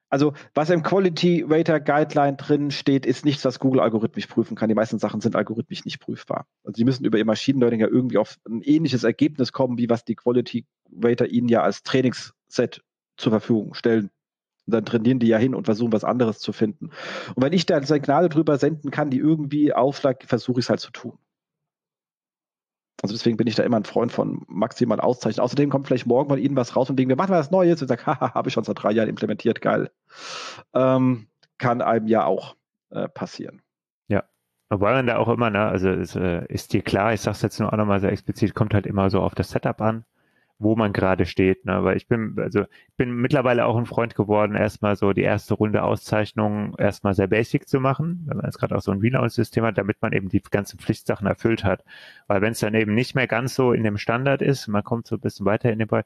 also 0.09 0.34
was 0.53 0.69
im 0.69 0.84
Quality 0.84 1.45
Rater 1.47 1.80
Guideline 1.80 2.38
drin 2.38 2.71
steht, 2.71 3.05
ist 3.05 3.26
nichts, 3.26 3.43
was 3.43 3.59
Google 3.59 3.82
algorithmisch 3.82 4.28
prüfen 4.28 4.55
kann. 4.55 4.69
Die 4.69 4.76
meisten 4.76 4.99
Sachen 4.99 5.19
sind 5.19 5.36
algorithmisch 5.36 5.84
nicht 5.84 5.99
prüfbar. 5.99 6.47
Also 6.63 6.78
sie 6.78 6.86
müssen 6.86 7.05
über 7.05 7.17
ihr 7.17 7.26
Machine 7.26 7.59
Learning 7.59 7.82
ja 7.82 7.88
irgendwie 7.88 8.17
auf 8.17 8.38
ein 8.47 8.61
ähnliches 8.61 9.03
Ergebnis 9.03 9.51
kommen, 9.51 9.78
wie 9.78 9.89
was 9.89 10.05
die 10.05 10.15
Quality 10.15 10.65
Rater 11.01 11.28
ihnen 11.28 11.49
ja 11.49 11.63
als 11.63 11.84
Trainingsset 11.84 12.82
zur 13.17 13.32
Verfügung 13.32 13.73
stellen. 13.73 14.09
Und 14.65 14.73
dann 14.73 14.86
trainieren 14.86 15.19
die 15.19 15.28
ja 15.28 15.38
hin 15.38 15.53
und 15.53 15.65
versuchen 15.65 15.91
was 15.91 16.03
anderes 16.03 16.39
zu 16.39 16.53
finden. 16.53 16.91
Und 17.36 17.43
wenn 17.43 17.53
ich 17.53 17.65
da 17.65 17.82
Signale 17.84 18.30
drüber 18.30 18.57
senden 18.57 18.91
kann, 18.91 19.09
die 19.09 19.19
irgendwie 19.19 19.73
aufschlag, 19.73 20.23
versuche 20.26 20.59
ich 20.59 20.65
es 20.65 20.69
halt 20.69 20.80
zu 20.80 20.91
tun. 20.91 21.17
Also 23.06 23.14
deswegen 23.14 23.38
bin 23.38 23.47
ich 23.47 23.56
da 23.56 23.64
immer 23.64 23.78
ein 23.78 23.86
Freund 23.86 24.12
von 24.12 24.43
maximal 24.47 24.99
Auszeichnen. 24.99 25.43
Außerdem 25.43 25.70
kommt 25.70 25.86
vielleicht 25.88 26.08
morgen 26.08 26.30
von 26.30 26.39
Ihnen 26.39 26.56
was 26.56 26.76
raus 26.76 26.89
und 26.89 26.97
wegen, 26.97 27.10
wir 27.10 27.16
machen 27.16 27.32
was 27.32 27.51
Neues 27.51 27.82
und 27.82 27.88
sagt, 27.88 28.06
haha, 28.08 28.34
habe 28.34 28.49
ich 28.49 28.53
schon 28.53 28.64
seit 28.64 28.82
drei 28.82 28.91
Jahren 28.91 29.10
implementiert, 29.10 29.62
geil. 29.62 29.91
Ähm, 30.74 31.28
kann 31.60 31.82
einem 31.82 32.08
ja 32.08 32.26
auch 32.26 32.56
äh, 32.89 33.08
passieren. 33.08 33.62
Ja. 34.08 34.24
Wobei 34.70 34.93
man 34.93 35.06
da 35.06 35.18
auch 35.18 35.28
immer, 35.28 35.51
ne, 35.51 35.68
also 35.68 35.91
ist, 35.91 36.16
äh, 36.16 36.45
ist 36.47 36.74
dir 36.74 36.82
klar, 36.82 37.14
ich 37.14 37.22
sage 37.22 37.36
es 37.36 37.41
jetzt 37.43 37.60
nur 37.60 37.72
auch 37.72 37.78
nochmal 37.78 37.99
sehr 37.99 38.12
explizit, 38.12 38.56
kommt 38.56 38.74
halt 38.74 38.88
immer 38.88 39.10
so 39.10 39.22
auf 39.22 39.36
das 39.36 39.51
Setup 39.51 39.80
an 39.82 40.03
wo 40.58 40.76
man 40.76 40.93
gerade 40.93 41.26
steht. 41.26 41.66
Ne? 41.66 41.84
Weil 41.84 41.97
ich 41.97 42.08
bin, 42.08 42.36
also 42.39 42.62
ich 42.62 42.95
bin 42.97 43.14
mittlerweile 43.14 43.66
auch 43.66 43.78
ein 43.78 43.86
Freund 43.86 44.16
geworden, 44.16 44.56
erstmal 44.56 44.95
so 44.95 45.14
die 45.14 45.22
erste 45.22 45.53
Runde 45.53 45.84
Auszeichnung 45.84 46.76
erstmal 46.78 47.14
sehr 47.14 47.28
basic 47.28 47.68
zu 47.68 47.80
machen, 47.80 48.24
wenn 48.26 48.38
man 48.38 48.45
jetzt 48.45 48.60
gerade 48.60 48.76
auch 48.76 48.82
so 48.82 48.91
ein 48.91 48.99
Relaunch-System 48.99 49.66
hat, 49.66 49.78
damit 49.78 50.01
man 50.01 50.14
eben 50.14 50.30
die 50.30 50.41
ganzen 50.41 50.80
Pflichtsachen 50.80 51.28
erfüllt 51.28 51.64
hat. 51.64 51.84
Weil 52.28 52.41
wenn 52.41 52.53
es 52.53 52.60
dann 52.60 52.74
eben 52.74 52.93
nicht 52.93 53.16
mehr 53.16 53.28
ganz 53.28 53.56
so 53.56 53.74
in 53.74 53.84
dem 53.84 53.97
Standard 53.97 54.41
ist, 54.41 54.68
man 54.68 54.84
kommt 54.84 55.08
so 55.08 55.16
ein 55.16 55.22
bisschen 55.22 55.45
weiter 55.45 55.72
in 55.72 55.80
den 55.80 55.88
Bereich, 55.88 56.06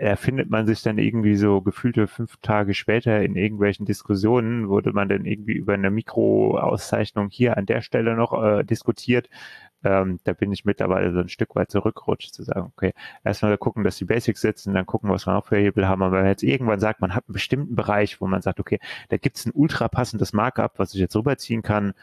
erfindet 0.00 0.48
man 0.48 0.66
sich 0.66 0.82
dann 0.82 0.98
irgendwie 0.98 1.36
so 1.36 1.60
gefühlte 1.60 2.06
fünf 2.08 2.38
Tage 2.38 2.72
später 2.72 3.20
in 3.22 3.36
irgendwelchen 3.36 3.84
Diskussionen, 3.84 4.68
wurde 4.70 4.92
man 4.92 5.10
dann 5.10 5.26
irgendwie 5.26 5.52
über 5.52 5.74
eine 5.74 5.90
Mikroauszeichnung 5.90 7.28
hier 7.28 7.58
an 7.58 7.66
der 7.66 7.82
Stelle 7.82 8.16
noch 8.16 8.32
äh, 8.42 8.64
diskutiert, 8.64 9.28
ähm, 9.84 10.20
da 10.24 10.32
bin 10.32 10.52
ich 10.52 10.64
mittlerweile 10.64 11.12
so 11.12 11.20
ein 11.20 11.28
Stück 11.28 11.54
weit 11.56 11.70
zurückgerutscht, 11.70 12.34
zu 12.34 12.42
sagen, 12.42 12.72
okay, 12.76 12.92
erstmal 13.24 13.56
gucken, 13.58 13.84
dass 13.84 13.96
die 13.96 14.04
Basics 14.04 14.40
sitzen, 14.40 14.74
dann 14.74 14.86
gucken, 14.86 15.10
was 15.10 15.26
wir 15.26 15.32
noch 15.32 15.46
für 15.46 15.56
Hebel 15.56 15.88
haben. 15.88 16.02
Aber 16.02 16.12
wenn 16.12 16.22
man 16.22 16.30
jetzt 16.30 16.42
irgendwann 16.42 16.80
sagt, 16.80 17.00
man 17.00 17.14
hat 17.14 17.24
einen 17.28 17.34
bestimmten 17.34 17.76
Bereich, 17.76 18.20
wo 18.20 18.26
man 18.26 18.42
sagt, 18.42 18.60
okay, 18.60 18.78
da 19.08 19.16
gibt 19.16 19.38
es 19.38 19.46
ein 19.46 19.52
ultra 19.54 19.88
passendes 19.88 20.32
Markup, 20.32 20.78
was 20.78 20.94
ich 20.94 21.00
jetzt 21.00 21.16
rüberziehen 21.16 21.62
kann, 21.62 21.94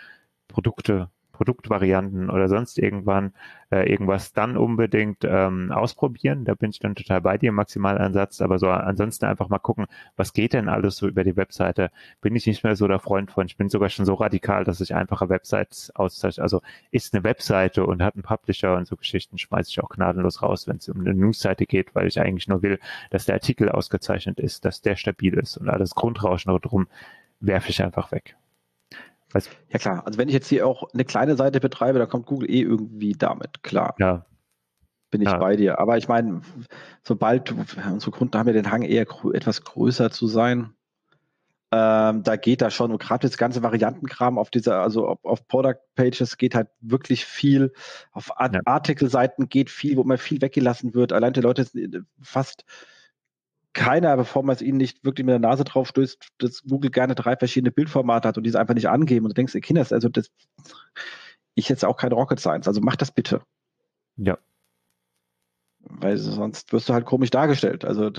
Produkte, 0.48 1.10
Produktvarianten 1.38 2.32
oder 2.32 2.50
sonst 2.50 2.80
irgendwann 2.80 3.34
äh, 3.72 3.90
irgendwas 3.90 4.34
dann 4.34 4.58
unbedingt 4.58 5.20
ähm, 5.24 5.72
ausprobieren. 5.72 6.46
Da 6.46 6.56
bin 6.56 6.72
ich 6.72 6.80
dann 6.80 6.96
total 6.96 7.22
bei 7.22 7.38
dir, 7.38 7.52
Maximalansatz. 7.52 8.42
Aber 8.42 8.58
so 8.58 8.70
ansonsten 8.70 9.26
einfach 9.26 9.48
mal 9.50 9.60
gucken, 9.60 9.86
was 10.16 10.34
geht 10.34 10.54
denn 10.54 10.68
alles 10.68 10.98
so 10.98 11.08
über 11.08 11.24
die 11.24 11.36
Webseite. 11.36 11.92
Bin 12.22 12.36
ich 12.36 12.48
nicht 12.48 12.64
mehr 12.64 12.76
so 12.76 12.88
der 12.88 13.00
Freund 13.00 13.32
von. 13.32 13.46
Ich 13.46 13.56
bin 13.56 13.70
sogar 13.70 13.90
schon 13.90 14.06
so 14.06 14.16
radikal, 14.16 14.64
dass 14.64 14.82
ich 14.82 14.96
einfache 14.96 15.30
Websites 15.30 15.96
auszeichne. 15.96 16.42
Also 16.44 16.62
ist 16.92 17.14
eine 17.14 17.24
Webseite 17.24 17.86
und 17.86 18.02
hat 18.02 18.16
einen 18.16 18.24
Publisher 18.24 18.76
und 18.76 18.88
so 18.88 18.96
Geschichten, 18.96 19.38
schmeiße 19.38 19.70
ich 19.70 19.80
auch 19.84 19.90
gnadenlos 19.90 20.42
raus, 20.42 20.68
wenn 20.68 20.78
es 20.78 20.90
um 20.90 21.00
eine 21.00 21.14
Newsseite 21.14 21.66
geht, 21.68 21.94
weil 21.94 22.08
ich 22.08 22.20
eigentlich 22.20 22.48
nur 22.48 22.64
will, 22.64 22.80
dass 23.12 23.26
der 23.26 23.36
Artikel 23.36 23.70
ausgezeichnet 23.70 24.40
ist, 24.40 24.66
dass 24.66 24.82
der 24.82 24.96
stabil 24.96 25.36
ist 25.36 25.58
und 25.58 25.70
alles 25.70 25.94
Grundrauschen 25.94 26.58
drum 26.62 26.88
werfe 27.40 27.70
ich 27.70 27.84
einfach 27.84 28.12
weg. 28.12 28.36
Was? 29.32 29.50
Ja 29.70 29.80
klar, 29.80 30.06
also 30.06 30.18
wenn 30.18 30.30
ich 30.30 30.34
jetzt 30.34 30.48
hier 30.48 30.66
auch 30.66 30.84
eine 30.94 31.06
kleine 31.06 31.36
Seite 31.36 31.60
betreibe, 31.60 32.00
da 32.00 32.06
kommt 32.06 32.26
Google 32.26 32.50
eh 32.50 32.62
irgendwie 32.62 33.14
damit, 33.14 33.64
klar. 33.64 33.96
Ja. 34.00 34.26
Bin 35.10 35.22
ich 35.22 35.30
ja. 35.30 35.38
bei 35.38 35.56
dir. 35.56 35.80
Aber 35.80 35.98
ich 35.98 36.08
meine, 36.08 36.42
sobald 37.04 37.52
unsere 37.52 38.12
Kunden 38.12 38.38
haben 38.38 38.48
ja 38.48 38.54
den 38.54 38.72
Hang 38.72 38.82
eher 38.82 39.06
grö 39.06 39.34
etwas 39.34 39.64
größer 39.64 40.12
zu 40.12 40.28
sein, 40.28 40.74
ähm, 41.70 42.24
da 42.24 42.38
geht 42.38 42.62
da 42.62 42.72
schon, 42.72 42.92
und 42.92 43.02
gerade 43.02 43.28
das 43.28 43.38
ganze 43.38 43.62
Variantenkram 43.62 44.38
auf 44.38 44.50
dieser, 44.50 44.82
also 44.82 45.06
auf, 45.06 45.26
auf 45.26 45.48
Product 45.48 45.76
Pages 45.96 46.38
geht 46.38 46.56
halt 46.56 46.70
wirklich 46.80 47.26
viel, 47.26 47.74
auf 48.14 48.40
Art 48.40 48.56
ja. 48.56 48.62
Artikelseiten 48.64 49.50
geht 49.50 49.70
viel, 49.70 49.98
wo 49.98 50.02
immer 50.02 50.18
viel 50.18 50.42
weggelassen 50.42 50.94
wird. 50.94 51.12
Allein 51.12 51.34
die 51.34 51.42
Leute 51.42 51.66
fast 52.22 52.64
keiner, 53.78 54.18
bevor 54.18 54.44
man 54.44 54.56
es 54.56 54.62
ihnen 54.62 54.78
nicht 54.78 55.06
wirklich 55.06 55.26
mit 55.26 55.32
der 55.32 55.40
Nase 55.40 55.64
drauf 55.64 55.88
stößt, 55.88 56.30
dass 56.40 56.64
Google 56.64 56.92
gerne 56.92 57.16
drei 57.16 57.38
verschiedene 57.38 57.72
Bildformate 57.72 58.28
hat 58.28 58.38
und 58.38 58.44
diese 58.44 58.60
einfach 58.60 58.74
nicht 58.74 58.90
angeben. 58.90 59.26
Und 59.26 59.30
du 59.30 59.36
denkst, 59.36 59.54
Kinder, 59.62 59.86
also 59.90 60.10
das, 60.10 60.30
ich 61.54 61.70
jetzt 61.70 61.86
auch 61.86 61.96
kein 61.96 62.12
Rocket 62.12 62.40
Science, 62.40 62.68
also 62.68 62.82
mach 62.82 62.96
das 62.96 63.12
bitte. 63.12 63.42
Ja. 64.18 64.38
Weil 65.80 66.18
sonst 66.18 66.74
wirst 66.74 66.90
du 66.90 66.94
halt 66.94 67.06
komisch 67.06 67.30
dargestellt. 67.30 67.86
Also 67.86 68.12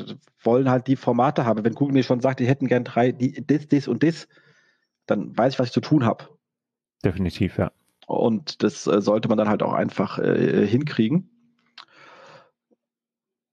wollen 0.43 0.71
halt 0.71 0.87
die 0.87 0.97
Formate 0.97 1.45
haben. 1.45 1.65
Wenn 1.65 1.75
Google 1.75 1.93
mir 1.93 2.05
schon 2.05 2.21
sagt, 2.21 2.41
die 2.41 2.47
hätten 2.47 2.69
gern 2.69 2.85
drei, 2.85 3.13
die, 3.13 3.45
das, 3.45 3.69
das 3.69 3.89
und 3.89 4.03
das, 4.03 4.29
dann 5.07 5.37
weiß 5.37 5.55
ich, 5.55 5.59
was 5.59 5.67
ich 5.67 5.73
zu 5.73 5.81
tun 5.81 6.05
habe. 6.05 6.25
Definitiv, 7.05 7.59
ja. 7.59 7.73
Und 8.07 8.63
das 8.63 8.87
äh, 8.87 9.03
sollte 9.03 9.29
man 9.29 9.37
dann 9.37 9.49
halt 9.49 9.63
auch 9.63 9.75
einfach 9.75 10.19
äh, 10.19 10.67
hinkriegen. 10.67 11.31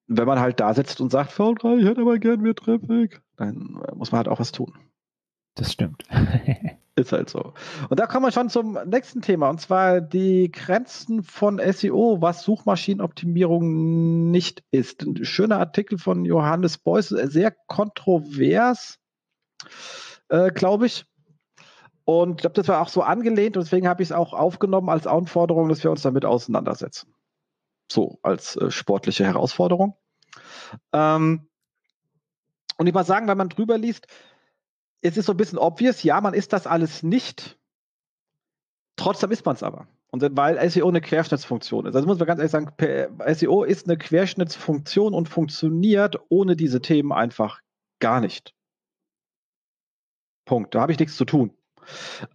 Wenn 0.07 0.27
man 0.27 0.39
halt 0.39 0.59
da 0.59 0.73
sitzt 0.73 1.01
und 1.01 1.11
sagt, 1.11 1.31
V3, 1.31 1.79
ich 1.79 1.85
hätte 1.85 2.01
aber 2.01 2.19
gern 2.19 2.41
mehr 2.41 2.55
Traffic, 2.55 3.21
dann 3.37 3.81
äh, 3.87 3.95
muss 3.95 4.11
man 4.11 4.17
halt 4.17 4.27
auch 4.27 4.39
was 4.39 4.51
tun. 4.51 4.73
Das 5.55 5.71
stimmt. 5.71 6.03
Ist 6.97 7.11
halt 7.11 7.29
so. 7.29 7.53
Und 7.89 7.99
da 7.99 8.07
kommen 8.07 8.25
wir 8.25 8.31
schon 8.31 8.49
zum 8.49 8.77
nächsten 8.85 9.21
Thema, 9.21 9.49
und 9.49 9.59
zwar 9.59 9.99
die 9.99 10.49
Grenzen 10.49 11.23
von 11.23 11.59
SEO, 11.59 12.21
was 12.21 12.43
Suchmaschinenoptimierung 12.43 14.31
nicht 14.31 14.63
ist. 14.71 15.03
Ein 15.03 15.25
schöner 15.25 15.59
Artikel 15.59 15.97
von 15.97 16.23
Johannes 16.23 16.77
Beuys, 16.77 17.09
sehr 17.09 17.51
kontrovers, 17.51 18.99
äh, 20.29 20.51
glaube 20.51 20.85
ich. 20.85 21.05
Und 22.05 22.35
ich 22.35 22.41
glaube, 22.41 22.53
das 22.53 22.67
war 22.67 22.81
auch 22.81 22.89
so 22.89 23.01
angelehnt 23.01 23.57
und 23.57 23.63
deswegen 23.63 23.87
habe 23.87 24.03
ich 24.03 24.09
es 24.09 24.15
auch 24.15 24.33
aufgenommen 24.33 24.89
als 24.89 25.07
Anforderung, 25.07 25.67
dass 25.67 25.83
wir 25.83 25.91
uns 25.91 26.03
damit 26.03 26.23
auseinandersetzen. 26.23 27.14
So, 27.91 28.19
als 28.23 28.55
äh, 28.55 28.71
sportliche 28.71 29.25
Herausforderung. 29.25 29.95
Ähm, 30.93 31.47
und 32.77 32.87
ich 32.87 32.93
mal 32.93 33.05
sagen, 33.05 33.27
wenn 33.27 33.37
man 33.37 33.49
drüber 33.49 33.77
liest, 33.77 34.07
es 35.01 35.17
ist 35.17 35.25
so 35.25 35.33
ein 35.33 35.37
bisschen 35.37 35.59
obvious, 35.59 36.03
ja, 36.03 36.19
man 36.19 36.33
ist 36.33 36.51
das 36.51 36.67
alles 36.67 37.03
nicht. 37.03 37.59
Trotzdem 38.95 39.31
ist 39.31 39.45
man 39.45 39.55
es 39.55 39.63
aber. 39.63 39.87
Und 40.11 40.23
weil 40.37 40.69
SEO 40.69 40.87
eine 40.87 41.01
Querschnittsfunktion 41.01 41.85
ist. 41.85 41.95
Also 41.95 42.07
muss 42.07 42.17
man 42.17 42.27
ganz 42.27 42.39
ehrlich 42.39 42.51
sagen, 42.51 42.71
SEO 43.33 43.63
ist 43.63 43.87
eine 43.87 43.97
Querschnittsfunktion 43.97 45.13
und 45.13 45.27
funktioniert 45.27 46.17
ohne 46.29 46.55
diese 46.55 46.81
Themen 46.81 47.11
einfach 47.11 47.59
gar 47.99 48.21
nicht. 48.21 48.53
Punkt. 50.45 50.73
Da 50.73 50.81
habe 50.81 50.91
ich 50.91 50.99
nichts 50.99 51.17
zu 51.17 51.25
tun. 51.25 51.51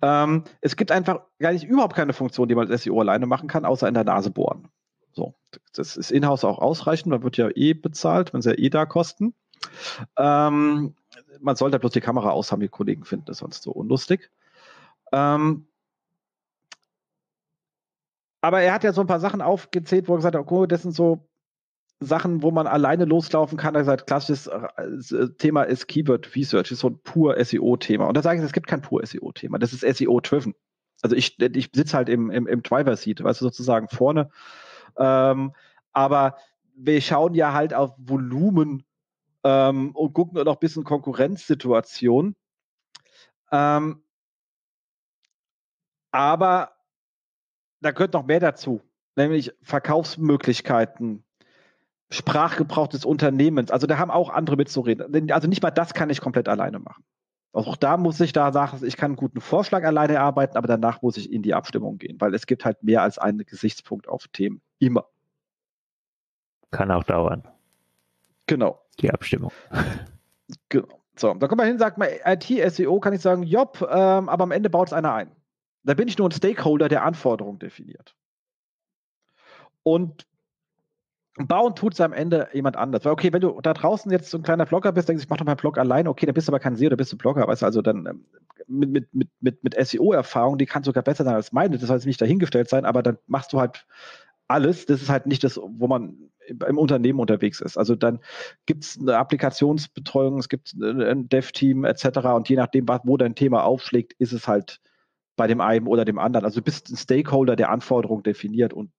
Ähm, 0.03 0.45
es 0.61 0.77
gibt 0.77 0.93
einfach 0.93 1.27
gar 1.39 1.53
nicht 1.53 1.65
überhaupt 1.65 1.97
keine 1.97 2.13
Funktion, 2.13 2.49
die 2.49 2.55
man 2.55 2.71
als 2.71 2.83
SEO 2.83 3.01
alleine 3.01 3.27
machen 3.27 3.49
kann, 3.49 3.65
außer 3.65 3.89
in 3.89 3.95
der 3.95 4.05
Nase 4.05 4.31
bohren. 4.31 4.69
So, 5.13 5.35
das 5.75 5.97
ist 5.97 6.13
in-house 6.13 6.45
auch 6.45 6.59
ausreichend, 6.59 7.09
man 7.09 7.23
wird 7.23 7.37
ja 7.37 7.49
eh 7.55 7.75
bezahlt, 7.75 8.33
wenn 8.33 8.43
sie 8.43 8.51
ja 8.51 8.59
eh 8.59 8.71
da 8.71 8.87
kosten. 8.87 9.35
Ähm, 10.17 10.95
man 11.41 11.57
sollte 11.57 11.79
bloß 11.79 11.93
die 11.93 12.01
Kamera 12.01 12.31
aus 12.31 12.53
haben, 12.53 12.61
die 12.61 12.69
Kollegen 12.69 13.05
finden 13.05 13.27
das 13.27 13.39
sonst 13.39 13.63
so 13.63 13.73
unlustig. 13.73 14.31
Ähm, 15.13 15.67
aber 18.41 18.61
er 18.63 18.73
hat 18.73 18.85
ja 18.85 18.93
so 18.93 19.01
ein 19.01 19.07
paar 19.07 19.21
Sachen 19.21 19.43
aufgezählt, 19.43 20.09
wo 20.09 20.15
er 20.15 20.17
gesagt 20.17 20.35
hat, 20.35 20.43
okay, 20.43 20.67
das 20.67 20.83
sind 20.83 20.93
so 20.93 21.29
Sachen, 22.01 22.43
wo 22.43 22.51
man 22.51 22.67
alleine 22.67 23.05
loslaufen 23.05 23.59
kann. 23.59 23.75
Er 23.75 23.85
sagt, 23.85 24.07
klassisches 24.07 24.47
äh, 24.47 25.29
Thema 25.37 25.65
ist 25.65 25.87
Keyword 25.87 26.35
Research, 26.35 26.71
ist 26.71 26.81
so 26.81 26.89
ein 26.89 26.99
pur 27.03 27.37
SEO-Thema. 27.45 28.07
Und 28.07 28.17
da 28.17 28.23
sage 28.23 28.39
ich, 28.39 28.45
es 28.45 28.53
gibt 28.53 28.67
kein 28.67 28.81
pur 28.81 29.05
SEO-Thema. 29.05 29.59
Das 29.59 29.75
ist 29.75 29.83
SEO-driven. 29.83 30.55
Also 31.03 31.15
ich, 31.15 31.39
ich 31.39 31.71
sitze 31.75 31.97
halt 31.97 32.09
im, 32.09 32.31
im, 32.31 32.47
im 32.47 32.63
Driver-Seat, 32.63 33.23
weißt 33.23 33.43
du, 33.43 33.45
sozusagen 33.47 33.89
vorne. 33.89 34.31
Ähm, 35.01 35.53
aber 35.93 36.37
wir 36.75 37.01
schauen 37.01 37.35
ja 37.35 37.53
halt 37.53 37.75
auf 37.75 37.95
Volumen 37.99 38.85
ähm, 39.45 39.95
und 39.97 40.13
gucken 40.13 40.43
noch 40.45 40.57
ein 40.57 40.61
bisschen 40.61 40.85
Konkurrenzsituation. 40.85 42.37
Ähm, 43.51 44.03
aber 46.13 46.73
da 47.81 47.91
gehört 47.93 48.13
noch 48.13 48.27
mehr 48.27 48.41
dazu, 48.41 48.83
nämlich 49.17 49.53
Verkaufsmöglichkeiten, 49.63 51.25
Sprachgebrauch 52.11 52.89
des 52.89 53.05
Unternehmens. 53.05 53.71
Also 53.71 53.87
da 53.87 53.99
haben 53.99 54.11
auch 54.11 54.31
andere 54.31 54.57
mitzureden. 54.57 55.31
Also 55.31 55.49
nicht 55.49 55.63
mal 55.63 55.71
das 55.71 55.95
kann 55.95 56.11
ich 56.11 56.21
komplett 56.21 56.49
alleine 56.49 56.79
machen. 56.79 57.05
Auch 57.53 57.77
da 57.77 57.97
muss 57.97 58.21
ich 58.21 58.33
da 58.33 58.53
sagen, 58.53 58.85
ich 58.85 58.97
kann 58.97 59.11
einen 59.11 59.17
guten 59.17 59.41
Vorschlag 59.41 59.85
alleine 59.85 60.15
erarbeiten, 60.15 60.57
aber 60.57 60.69
danach 60.69 61.03
muss 61.03 61.17
ich 61.17 61.33
in 61.33 61.43
die 61.43 61.55
Abstimmung 61.55 61.99
gehen, 61.99 62.21
weil 62.21 62.35
es 62.35 62.47
gibt 62.47 62.65
halt 62.65 62.83
mehr 62.83 63.03
als 63.03 63.19
einen 63.19 63.45
Gesichtspunkt 63.45 64.09
auf 64.09 64.29
Themen. 64.29 64.61
Immer. 64.81 65.07
Kann 66.73 66.91
auch 66.91 67.05
dauern. 67.05 67.47
Genau. 68.47 68.81
Die 69.01 69.11
Abstimmung. 69.11 69.53
Genau. 70.69 71.01
So, 71.15 71.33
da 71.35 71.47
kommt 71.47 71.59
man 71.59 71.69
hin, 71.69 71.79
sagt 71.79 71.97
man, 71.97 72.09
IT-SEO 72.25 72.99
kann 72.99 73.13
ich 73.13 73.21
sagen, 73.21 73.45
jopp, 73.45 73.83
ähm, 73.83 74.29
aber 74.29 74.43
am 74.43 74.51
Ende 74.51 74.69
baut 74.69 74.89
es 74.89 74.93
einer 74.93 75.15
ein. 75.15 75.31
Da 75.85 75.95
bin 75.95 76.09
ich 76.09 76.19
nur 76.19 76.29
ein 76.29 76.33
Stakeholder, 76.33 76.89
der 76.89 77.05
Anforderungen 77.05 77.61
definiert. 77.61 78.17
Und 79.85 80.27
bauen 81.37 81.75
tut 81.75 81.95
es 81.95 82.01
am 82.01 82.13
Ende 82.13 82.49
jemand 82.53 82.77
anders. 82.77 83.05
Weil, 83.05 83.13
okay, 83.13 83.33
wenn 83.33 83.41
du 83.41 83.61
da 83.61 83.75
draußen 83.75 84.11
jetzt 84.11 84.31
so 84.31 84.39
ein 84.39 84.43
kleiner 84.43 84.67
Blogger 84.67 84.93
bist, 84.93 85.09
denkst 85.09 85.23
du, 85.23 85.27
ich 85.27 85.31
mach 85.31 85.37
doch 85.37 85.47
meinen 85.47 85.57
Blog 85.57 85.79
alleine, 85.79 86.11
okay, 86.11 86.27
dann 86.27 86.35
bist 86.35 86.49
du 86.49 86.53
aber 86.53 86.61
kein 86.61 86.75
SEO, 86.75 86.89
da 86.89 86.97
bist 86.97 87.13
du 87.13 87.17
Blogger, 87.17 87.47
weißt 87.47 87.63
du, 87.63 87.67
also 87.67 87.83
dann 87.83 88.07
ähm, 88.07 88.25
mit, 88.67 88.91
mit, 88.91 89.15
mit, 89.15 89.29
mit, 89.41 89.65
mit 89.65 89.87
SEO-Erfahrung, 89.87 90.59
die 90.59 90.67
kann 90.67 90.83
sogar 90.83 91.03
besser 91.03 91.25
sein 91.25 91.35
als 91.35 91.53
meine, 91.53 91.79
das 91.79 91.87
soll 91.87 91.97
jetzt 91.97 92.07
nicht 92.07 92.21
dahingestellt 92.21 92.69
sein, 92.69 92.85
aber 92.85 93.03
dann 93.03 93.19
machst 93.27 93.53
du 93.53 93.61
halt 93.61 93.87
alles, 94.51 94.87
das 94.87 95.03
ist 95.03 95.09
halt 95.09 95.27
nicht 95.27 95.45
das, 95.45 95.59
wo 95.63 95.87
man 95.87 96.31
im 96.49 96.79
Unternehmen 96.79 97.21
unterwegs 97.21 97.61
ist. 97.61 97.77
Also 97.77 97.95
dann 97.95 98.19
gibt 98.67 98.85
es 98.85 98.99
eine 98.99 99.17
Applikationsbetreuung, 99.17 100.39
es 100.39 100.49
gibt 100.49 100.75
ein 100.75 101.29
Dev-Team 101.29 101.85
etc. 101.85 102.05
Und 102.35 102.49
je 102.49 102.57
nachdem, 102.57 102.89
wo 103.05 103.17
dein 103.17 103.35
Thema 103.35 103.65
aufschlägt, 103.65 104.15
ist 104.15 104.33
es 104.33 104.49
halt 104.49 104.81
bei 105.37 105.47
dem 105.47 105.61
einen 105.61 105.87
oder 105.87 106.05
dem 106.05 106.19
anderen. 106.19 106.45
Also 106.45 106.61
du 106.61 106.65
bist 106.65 106.91
ein 106.91 106.97
Stakeholder, 106.97 107.57
der 107.57 107.71
Anforderungen 107.71 108.23
definiert 108.23 108.73
und 108.73 108.91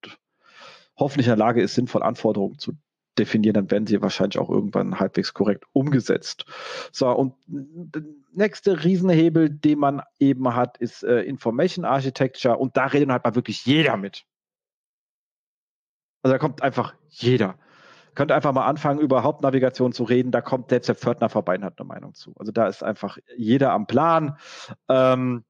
hoffentlich 0.97 1.27
in 1.27 1.31
der 1.31 1.37
Lage 1.37 1.61
ist, 1.61 1.75
sinnvoll 1.75 2.03
Anforderungen 2.03 2.57
zu 2.57 2.73
definieren, 3.19 3.53
dann 3.53 3.71
werden 3.71 3.87
sie 3.87 4.01
wahrscheinlich 4.01 4.39
auch 4.39 4.49
irgendwann 4.49 4.99
halbwegs 4.99 5.33
korrekt 5.33 5.65
umgesetzt. 5.73 6.45
So, 6.93 7.09
und 7.09 7.33
der 7.45 8.03
nächste 8.31 8.83
Riesenhebel, 8.83 9.49
den 9.49 9.79
man 9.79 10.01
eben 10.17 10.55
hat, 10.55 10.77
ist 10.77 11.03
äh, 11.03 11.21
Information 11.23 11.83
Architecture 11.83 12.57
und 12.57 12.77
da 12.77 12.85
redet 12.85 13.09
halt 13.09 13.25
mal 13.25 13.35
wirklich 13.35 13.65
jeder 13.65 13.97
mit. 13.97 14.25
Also 16.23 16.33
da 16.33 16.37
kommt 16.37 16.61
einfach 16.61 16.93
jeder. 17.09 17.57
Könnt 18.13 18.31
einfach 18.31 18.51
mal 18.51 18.65
anfangen, 18.65 18.99
über 18.99 19.23
Hauptnavigation 19.23 19.93
zu 19.93 20.03
reden. 20.03 20.31
Da 20.31 20.41
kommt 20.41 20.69
der 20.69 20.81
Pförtner 20.81 21.29
vorbei 21.29 21.55
und 21.55 21.63
hat 21.63 21.79
eine 21.79 21.87
Meinung 21.87 22.13
zu. 22.13 22.33
Also 22.37 22.51
da 22.51 22.67
ist 22.67 22.83
einfach 22.83 23.17
jeder 23.37 23.71
am 23.71 23.87
Plan. 23.87 24.37
Ähm, 24.89 25.45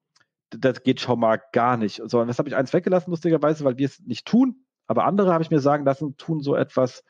das 0.51 0.83
geht 0.83 0.99
schon 0.99 1.19
mal 1.19 1.41
gar 1.53 1.77
nicht. 1.77 2.01
So, 2.05 2.19
und 2.19 2.27
das 2.27 2.37
habe 2.37 2.49
ich 2.49 2.55
eins 2.55 2.73
weggelassen, 2.73 3.09
lustigerweise, 3.09 3.63
weil 3.63 3.77
wir 3.77 3.87
es 3.87 3.99
nicht 4.01 4.27
tun. 4.27 4.65
Aber 4.85 5.05
andere 5.05 5.33
habe 5.33 5.43
ich 5.43 5.49
mir 5.49 5.59
sagen 5.59 5.85
lassen, 5.85 6.17
tun 6.17 6.41
so 6.41 6.55
etwas. 6.55 7.03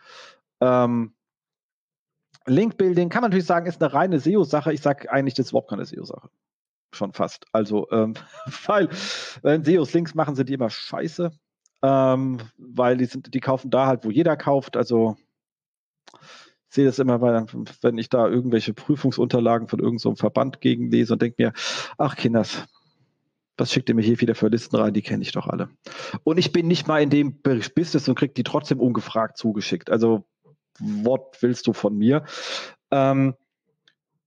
Ähm, 0.62 1.16
Link-Building 2.46 3.10
kann 3.10 3.22
man 3.22 3.32
natürlich 3.32 3.48
sagen, 3.48 3.66
ist 3.66 3.82
eine 3.82 3.94
reine 3.94 4.20
SEO-Sache. 4.20 4.72
Ich 4.72 4.82
sage 4.82 5.12
eigentlich, 5.12 5.34
das 5.34 5.48
ist 5.48 5.52
überhaupt 5.52 5.70
keine 5.70 5.86
SEO-Sache. 5.86 6.30
Schon 6.94 7.14
fast. 7.14 7.46
Also, 7.52 7.90
ähm, 7.92 8.14
weil, 8.68 8.90
wenn 9.42 9.64
SEOs 9.66 9.94
Links 9.94 10.16
machen, 10.16 10.36
sind 10.36 10.48
die 10.48 10.54
immer 10.54 10.70
scheiße 10.70 11.32
ähm, 11.82 12.38
weil 12.58 12.98
die 12.98 13.06
sind, 13.06 13.34
die 13.34 13.40
kaufen 13.40 13.72
da 13.72 13.88
halt, 13.88 14.06
wo 14.06 14.12
jeder 14.12 14.38
kauft. 14.38 14.78
Also 14.78 15.18
ich 16.70 16.76
sehe 16.76 16.86
das 16.86 17.00
immer, 17.00 17.20
weil, 17.22 17.46
wenn 17.82 17.98
ich 17.98 18.10
da 18.10 18.28
irgendwelche 18.28 18.74
Prüfungsunterlagen 18.74 19.68
von 19.68 19.80
irgendeinem 19.80 20.16
so 20.16 20.16
Verband 20.16 20.62
gegenlese 20.62 21.14
und 21.14 21.22
denke 21.22 21.44
mir, 21.44 21.54
ach 21.98 22.16
Kinders, 22.16 22.66
was 23.58 23.72
schickt 23.72 23.90
ihr 23.90 23.96
mir 23.96 24.04
hier 24.04 24.22
wieder 24.22 24.36
für 24.36 24.48
Listen 24.48 24.78
rein? 24.78 24.94
Die 24.94 25.02
kenne 25.02 25.22
ich 25.22 25.32
doch 25.32 25.48
alle. 25.48 25.70
Und 26.24 26.38
ich 26.38 26.52
bin 26.52 26.68
nicht 26.68 26.88
mal 26.88 27.02
in 27.02 27.10
dem 27.10 27.42
Business 27.42 28.08
und 28.08 28.16
kriege 28.16 28.34
die 28.34 28.44
trotzdem 28.44 28.80
ungefragt 28.80 29.38
zugeschickt. 29.38 29.90
Also, 29.90 30.26
what 30.80 31.38
willst 31.42 31.68
du 31.68 31.74
von 31.74 31.98
mir? 31.98 32.24
Ähm, 32.90 33.36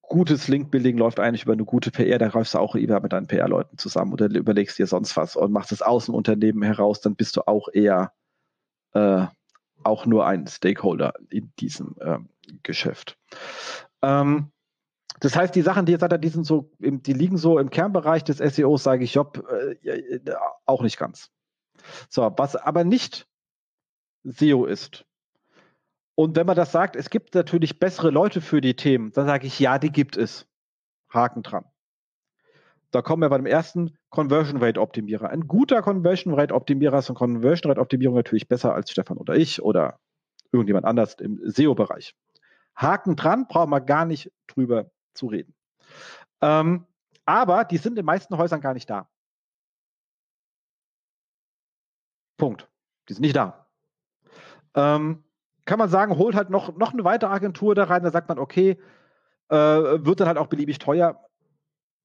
gutes 0.09 0.49
Link-Building 0.49 0.97
läuft 0.99 1.21
eigentlich 1.21 1.45
über 1.45 1.53
eine 1.53 1.65
gute 1.65 1.91
PR, 1.91 2.19
da 2.19 2.29
greifst 2.29 2.55
du 2.55 2.59
auch 2.59 2.75
lieber 2.75 3.01
mit 3.01 3.13
deinen 3.13 3.27
PR-Leuten 3.27 3.79
zusammen 3.79 4.13
oder 4.13 4.27
überlegst 4.27 4.79
dir 4.79 4.87
sonst 4.87 5.17
was 5.17 5.37
und 5.37 5.53
machst 5.53 5.73
es 5.73 5.83
aus 5.83 6.07
dem 6.07 6.15
Unternehmen 6.15 6.63
heraus, 6.63 7.01
dann 7.01 7.17
bist 7.17 7.37
du 7.37 7.47
auch 7.47 7.69
eher 7.73 8.13
äh, 8.93 9.27
auch 9.83 10.07
nur 10.07 10.27
ein 10.27 10.47
Stakeholder 10.47 11.15
in 11.31 11.53
diesem 11.59 11.97
ähm, 12.01 12.29
Geschäft. 12.63 13.19
Ähm, 14.03 14.51
das 15.21 15.37
heißt, 15.37 15.55
die 15.55 15.63
Sachen, 15.63 15.87
die 15.87 15.93
jetzt 15.93 16.03
hat, 16.03 16.25
die 16.25 16.29
sind 16.29 16.45
so, 16.45 16.71
die 16.79 17.13
liegen 17.13 17.37
so 17.37 17.59
im 17.59 17.71
Kernbereich 17.71 18.25
des 18.25 18.39
SEOs, 18.39 18.83
sage 18.83 19.05
ich, 19.05 19.15
Job, 19.15 19.45
äh, 19.51 20.19
auch 20.67 20.83
nicht 20.83 20.99
ganz. 20.99 21.31
So, 22.09 22.23
was 22.37 22.57
aber 22.57 22.85
nicht 22.85 23.27
SEO 24.25 24.65
ist, 24.67 25.07
und 26.15 26.37
wenn 26.37 26.47
man 26.47 26.57
das 26.57 26.73
sagt, 26.73 26.97
es 26.97 27.11
gibt 27.11 27.35
natürlich 27.35 27.79
bessere 27.79 28.11
Leute 28.11 28.41
für 28.41 28.61
die 28.61 28.77
Themen, 28.77 29.13
dann 29.13 29.27
sage 29.27 29.47
ich, 29.47 29.59
ja, 29.59 29.79
die 29.79 29.91
gibt 29.91 30.17
es. 30.17 30.47
Haken 31.13 31.43
dran. 31.43 31.65
Da 32.91 33.03
kommen 33.03 33.23
wir 33.23 33.29
bei 33.29 33.37
dem 33.37 33.47
ersten 33.47 33.97
Conversion 34.11 34.63
Rate 34.63 34.81
Optimierer. 34.81 35.31
Ein 35.31 35.49
guter 35.49 35.83
Conversion 35.83 36.35
Rate 36.35 36.55
Optimierer 36.55 36.99
ist 36.99 37.11
eine 37.11 37.17
Conversion 37.17 37.71
Rate 37.71 37.81
Optimierung 37.81 38.17
natürlich 38.17 38.49
besser 38.49 38.75
als 38.75 38.91
Stefan 38.91 39.17
oder 39.17 39.35
ich 39.35 39.63
oder 39.63 39.99
irgendjemand 40.53 40.87
anders 40.87 41.15
im 41.15 41.41
SEO-Bereich. 41.43 42.15
Haken 42.77 43.17
dran, 43.17 43.47
brauchen 43.49 43.71
wir 43.71 43.81
gar 43.81 44.05
nicht 44.05 44.33
drüber 44.47 44.91
zu 45.15 45.27
reden. 45.27 45.55
Ähm, 46.41 46.87
aber 47.25 47.65
die 47.65 47.79
sind 47.79 47.93
in 47.93 47.97
den 47.97 48.05
meisten 48.05 48.37
Häusern 48.37 48.61
gar 48.61 48.75
nicht 48.75 48.89
da. 48.89 49.09
Punkt. 52.37 52.69
Die 53.09 53.15
sind 53.15 53.23
nicht 53.23 53.37
da. 53.37 53.67
Ähm, 54.75 55.25
kann 55.65 55.79
man 55.79 55.89
sagen, 55.89 56.17
holt 56.17 56.35
halt 56.35 56.51
noch, 56.51 56.77
noch 56.77 56.93
eine 56.93 57.05
weitere 57.05 57.31
Agentur 57.31 57.75
da 57.75 57.85
rein, 57.85 58.03
da 58.03 58.11
sagt 58.11 58.29
man, 58.29 58.39
okay, 58.39 58.79
äh, 59.49 59.57
wird 59.57 60.21
dann 60.21 60.29
halt 60.29 60.39
auch 60.39 60.49
beliebig 60.49 60.79
teuer, 60.79 61.25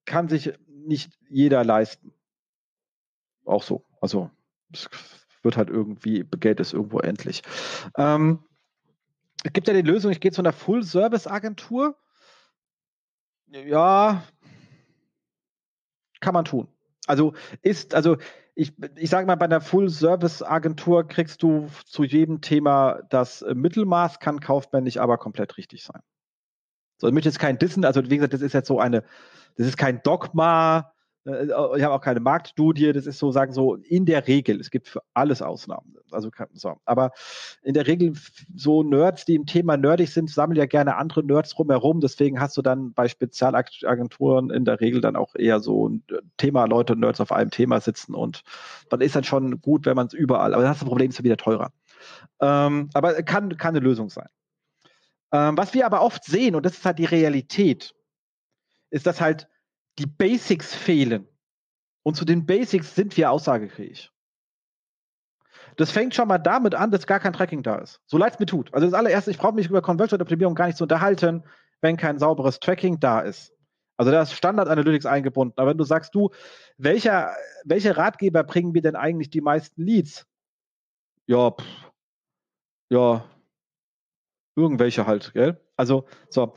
kann 0.05 0.30
sich 0.30 0.53
nicht 0.68 1.12
jeder 1.30 1.64
leisten. 1.64 2.14
auch 3.45 3.64
so. 3.64 3.86
Also 4.01 4.30
es 4.72 4.89
wird 5.41 5.57
halt 5.57 5.70
irgendwie, 5.70 6.24
Geld 6.39 6.60
ist 6.60 6.74
irgendwo 6.74 6.99
endlich. 6.99 7.41
Ähm, 7.97 8.43
es 9.43 9.53
gibt 9.53 9.68
ja 9.68 9.74
die 9.74 9.82
Lösung, 9.82 10.12
ich 10.12 10.20
gehe 10.20 10.32
zu 10.32 10.41
einer 10.41 10.53
Full-Service-Agentur. 10.53 11.97
Ja, 13.47 14.24
kann 16.20 16.34
man 16.34 16.45
tun. 16.45 16.68
Also 17.07 17.34
ist, 17.62 17.95
also 17.95 18.18
ich, 18.60 18.74
ich 18.97 19.10
sage 19.10 19.26
mal, 19.26 19.36
bei 19.36 19.45
einer 19.45 19.62
Full-Service-Agentur 19.62 21.07
kriegst 21.07 21.41
du 21.41 21.70
zu 21.86 22.03
jedem 22.03 22.41
Thema 22.41 23.01
das 23.10 23.45
Mittelmaß, 23.53 24.20
kann 24.20 24.41
kaufmännisch 24.41 24.97
aber 24.97 25.18
komplett 25.18 25.57
richtig 25.57 25.84
sein. 25.84 26.01
So, 26.97 27.07
ich 27.07 27.14
möchte 27.14 27.30
jetzt 27.30 27.39
kein 27.39 27.57
Dissen, 27.57 27.86
also 27.86 28.03
wie 28.10 28.18
gesagt, 28.18 28.34
das 28.34 28.41
ist 28.41 28.53
jetzt 28.53 28.68
so 28.68 28.80
eine, 28.80 29.05
das 29.55 29.66
ist 29.66 29.78
kein 29.78 30.03
Dogma, 30.03 30.91
äh, 31.26 31.45
ich 31.45 31.53
habe 31.53 31.91
auch 31.91 32.01
keine 32.01 32.20
Marktstudie, 32.20 32.93
das 32.93 33.05
ist 33.05 33.20
so, 33.20 33.32
sagen 33.32 33.53
so, 33.53 33.76
in 33.76 34.05
der 34.05 34.28
Regel, 34.28 34.59
es 34.59 34.72
gibt 34.72 34.88
für 34.88 35.01
alles 35.13 35.41
Ausnahmen. 35.41 35.95
Also, 36.11 36.30
so. 36.53 36.78
Aber 36.86 37.11
in 37.61 37.74
der 37.74 37.88
Regel, 37.88 38.13
so 38.55 38.84
Nerds, 38.84 39.26
die 39.26 39.36
im 39.36 39.45
Thema 39.45 39.78
nerdig 39.78 40.11
sind, 40.11 40.30
sammeln 40.30 40.57
ja 40.57 40.65
gerne 40.65 40.95
andere 40.95 41.24
Nerds 41.24 41.51
drumherum. 41.51 41.99
Deswegen 42.01 42.39
hast 42.39 42.57
du 42.57 42.61
dann 42.61 42.93
bei 42.93 43.07
Spezialagenturen 43.07 44.49
in 44.49 44.65
der 44.65 44.80
Regel 44.80 45.01
dann 45.01 45.15
auch 45.15 45.36
eher 45.36 45.59
so 45.59 45.89
ein 45.89 46.03
Thema, 46.38 46.65
Leute, 46.65 46.95
Nerds 46.95 47.22
auf 47.22 47.32
einem 47.32 47.51
Thema 47.51 47.80
sitzen 47.80 48.15
und 48.15 48.43
dann 48.89 49.01
ist 49.01 49.15
dann 49.15 49.24
schon 49.24 49.61
gut, 49.61 49.86
wenn 49.86 49.95
man 49.95 50.07
es 50.07 50.13
überall, 50.13 50.53
aber 50.53 50.63
dann 50.63 50.72
hast 50.72 50.82
du 50.82 50.86
Problem, 50.86 51.09
ist 51.09 51.20
ja 51.20 51.24
wieder 51.24 51.38
teurer. 51.38 51.72
Ähm, 52.41 52.89
aber 52.93 53.22
kann, 53.24 53.57
kann 53.57 53.76
eine 53.76 53.84
Lösung 53.84 54.09
sein. 54.09 54.30
Ähm, 55.32 55.57
was 55.57 55.74
wir 55.74 55.86
aber 55.86 56.01
oft 56.01 56.24
sehen, 56.24 56.55
und 56.55 56.65
das 56.65 56.74
ist 56.74 56.86
halt 56.86 56.99
die 56.99 57.05
Realität, 57.05 57.93
ist, 58.89 59.05
dass 59.05 59.22
halt 59.22 59.47
die 60.00 60.08
Basics 60.08 60.74
fehlen. 60.74 61.28
Und 62.04 62.16
zu 62.16 62.26
den 62.26 62.45
Basics 62.45 62.95
sind 62.95 63.16
wir 63.18 63.30
aussagefähig. 63.32 64.12
Das 65.76 65.91
fängt 65.91 66.16
schon 66.16 66.28
mal 66.28 66.38
damit 66.38 66.74
an, 66.74 66.91
dass 66.91 67.06
gar 67.06 67.20
kein 67.20 67.34
Tracking 67.34 67.64
da 67.64 67.76
ist. 67.76 68.02
So 68.06 68.18
leid 68.18 68.34
es 68.34 68.39
mir 68.39 68.45
tut. 68.45 68.74
Also 68.74 68.88
das 68.88 68.93
allererste, 68.93 69.32
ich 69.32 69.38
brauche 69.38 69.54
mich 69.54 69.70
über 69.70 69.82
Conversion-Optimierung 69.82 70.56
gar 70.56 70.68
nicht 70.68 70.78
zu 70.78 70.86
unterhalten, 70.86 71.43
wenn 71.82 71.97
kein 71.97 72.20
sauberes 72.20 72.60
Tracking 72.60 73.00
da 73.00 73.22
ist. 73.22 73.54
Also 73.97 74.12
da 74.12 74.22
ist 74.22 74.34
Standard 74.34 74.70
Analytics 74.70 75.06
eingebunden. 75.06 75.54
Aber 75.58 75.72
wenn 75.72 75.78
du 75.78 75.84
sagst, 75.84 76.16
du, 76.16 76.30
welcher, 76.78 77.36
welche 77.66 77.97
Ratgeber 77.97 78.43
bringen 78.43 78.72
mir 78.72 78.82
denn 78.82 78.95
eigentlich 78.95 79.30
die 79.30 79.41
meisten 79.41 79.84
Leads? 79.84 80.26
Ja, 81.28 81.52
pff, 81.52 81.91
ja, 82.89 83.26
irgendwelche 84.56 85.06
halt, 85.06 85.34
gell? 85.34 85.60
Also, 85.76 86.06
so 86.30 86.54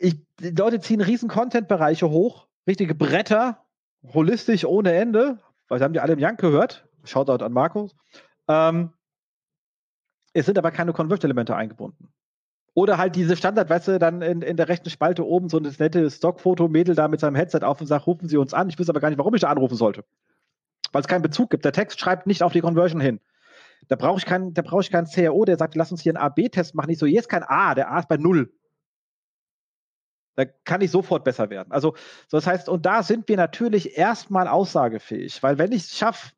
ich, 0.00 0.16
die 0.40 0.50
Leute 0.50 0.80
ziehen 0.80 1.00
riesen 1.00 1.28
Content-Bereiche 1.28 2.08
hoch, 2.08 2.46
richtige 2.66 2.94
Bretter, 2.94 3.64
holistisch 4.14 4.64
ohne 4.64 4.92
Ende, 4.94 5.38
weil 5.68 5.78
sie 5.78 5.84
haben 5.84 5.92
die 5.92 6.00
alle 6.00 6.14
im 6.14 6.18
Jank 6.18 6.40
gehört. 6.40 6.88
Shoutout 7.04 7.44
an 7.44 7.52
Markus. 7.52 7.94
Ähm, 8.48 8.92
es 10.32 10.46
sind 10.46 10.58
aber 10.58 10.70
keine 10.70 10.92
Convert-Elemente 10.92 11.54
eingebunden. 11.54 12.08
Oder 12.72 12.98
halt 12.98 13.16
diese 13.16 13.36
Standard, 13.36 13.68
weißt 13.68 13.88
du, 13.88 13.98
dann 13.98 14.22
in, 14.22 14.42
in 14.42 14.56
der 14.56 14.68
rechten 14.68 14.90
Spalte 14.90 15.26
oben 15.26 15.48
so 15.48 15.58
ein 15.58 15.74
nette 15.78 16.10
Stockfoto, 16.10 16.68
Mädel 16.68 16.94
da 16.94 17.08
mit 17.08 17.20
seinem 17.20 17.34
Headset 17.34 17.60
auf 17.62 17.80
und 17.80 17.86
sagt, 17.86 18.06
rufen 18.06 18.28
Sie 18.28 18.36
uns 18.36 18.54
an. 18.54 18.68
Ich 18.68 18.78
wüsste 18.78 18.92
aber 18.92 19.00
gar 19.00 19.10
nicht, 19.10 19.18
warum 19.18 19.34
ich 19.34 19.40
da 19.40 19.50
anrufen 19.50 19.76
sollte. 19.76 20.04
Weil 20.92 21.02
es 21.02 21.08
keinen 21.08 21.22
Bezug 21.22 21.50
gibt. 21.50 21.64
Der 21.64 21.72
Text 21.72 22.00
schreibt 22.00 22.26
nicht 22.26 22.42
auf 22.42 22.52
die 22.52 22.60
Conversion 22.60 23.00
hin. 23.00 23.20
Da 23.88 23.96
brauche 23.96 24.18
ich 24.18 24.24
keinen, 24.24 24.54
da 24.54 24.62
brauche 24.62 24.82
ich 24.82 24.90
CRO, 24.90 25.44
der 25.44 25.58
sagt, 25.58 25.74
lass 25.74 25.90
uns 25.90 26.00
hier 26.00 26.16
einen 26.16 26.24
AB-Test 26.24 26.74
machen. 26.74 26.88
Nicht 26.88 27.00
so, 27.00 27.06
hier 27.06 27.20
ist 27.20 27.28
kein 27.28 27.42
A, 27.42 27.74
der 27.74 27.90
A 27.90 27.98
ist 27.98 28.08
bei 28.08 28.16
null. 28.16 28.52
Da 30.40 30.52
kann 30.64 30.80
ich 30.80 30.90
sofort 30.90 31.24
besser 31.24 31.50
werden. 31.50 31.70
Also, 31.70 31.94
das 32.30 32.46
heißt, 32.46 32.68
und 32.68 32.86
da 32.86 33.02
sind 33.02 33.28
wir 33.28 33.36
natürlich 33.36 33.96
erstmal 33.98 34.48
aussagefähig, 34.48 35.42
weil 35.42 35.58
wenn 35.58 35.72
ich 35.72 35.82
es 35.82 35.96
schaffe, 35.96 36.32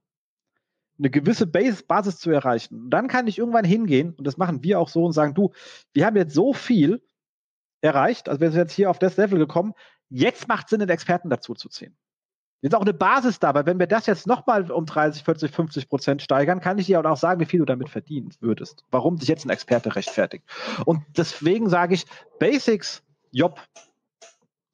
eine 0.99 1.11
gewisse 1.11 1.47
Base, 1.47 1.83
Basis 1.85 2.19
zu 2.19 2.31
erreichen, 2.31 2.91
dann 2.91 3.09
kann 3.09 3.27
ich 3.27 3.39
irgendwann 3.39 3.65
hingehen, 3.65 4.15
und 4.15 4.27
das 4.27 4.37
machen 4.37 4.63
wir 4.63 4.79
auch 4.79 4.89
so 4.89 5.05
und 5.05 5.13
sagen, 5.13 5.35
du, 5.35 5.53
wir 5.93 6.07
haben 6.07 6.17
jetzt 6.17 6.35
so 6.35 6.53
viel 6.53 7.03
erreicht, 7.81 8.29
also 8.29 8.41
wir 8.41 8.51
sind 8.51 8.61
jetzt 8.61 8.75
hier 8.75 8.91
auf 8.91 8.99
das 8.99 9.17
Level 9.17 9.39
gekommen, 9.39 9.73
jetzt 10.09 10.49
macht 10.49 10.69
Sinn, 10.69 10.81
den 10.81 10.89
Experten 10.89 11.31
dazu 11.31 11.55
zu 11.55 11.69
ziehen. 11.69 11.97
Jetzt 12.61 12.77
auch 12.77 12.83
eine 12.83 12.95
Basis 12.95 13.41
da, 13.41 13.55
weil 13.55 13.67
wenn 13.67 13.81
wir 13.81 13.89
das 13.89 14.07
jetzt 14.07 14.29
nochmal 14.29 14.71
um 14.71 14.87
30, 14.87 15.25
40, 15.25 15.51
50 15.51 15.89
Prozent 15.89 16.23
steigern, 16.23 16.61
kann 16.61 16.79
ich 16.79 16.87
dir 16.87 17.05
auch 17.05 17.17
sagen, 17.17 17.41
wie 17.41 17.45
viel 17.45 17.59
du 17.59 17.67
damit 17.67 17.89
verdienen 17.89 18.31
würdest. 18.39 18.85
Warum 18.93 19.17
sich 19.17 19.29
jetzt 19.29 19.45
ein 19.45 19.51
Experte 19.51 19.97
rechtfertigt. 19.97 20.45
Und 20.87 21.03
deswegen 21.17 21.69
sage 21.69 21.95
ich, 21.95 22.05
Basics 22.39 23.03
Job. 23.33 23.61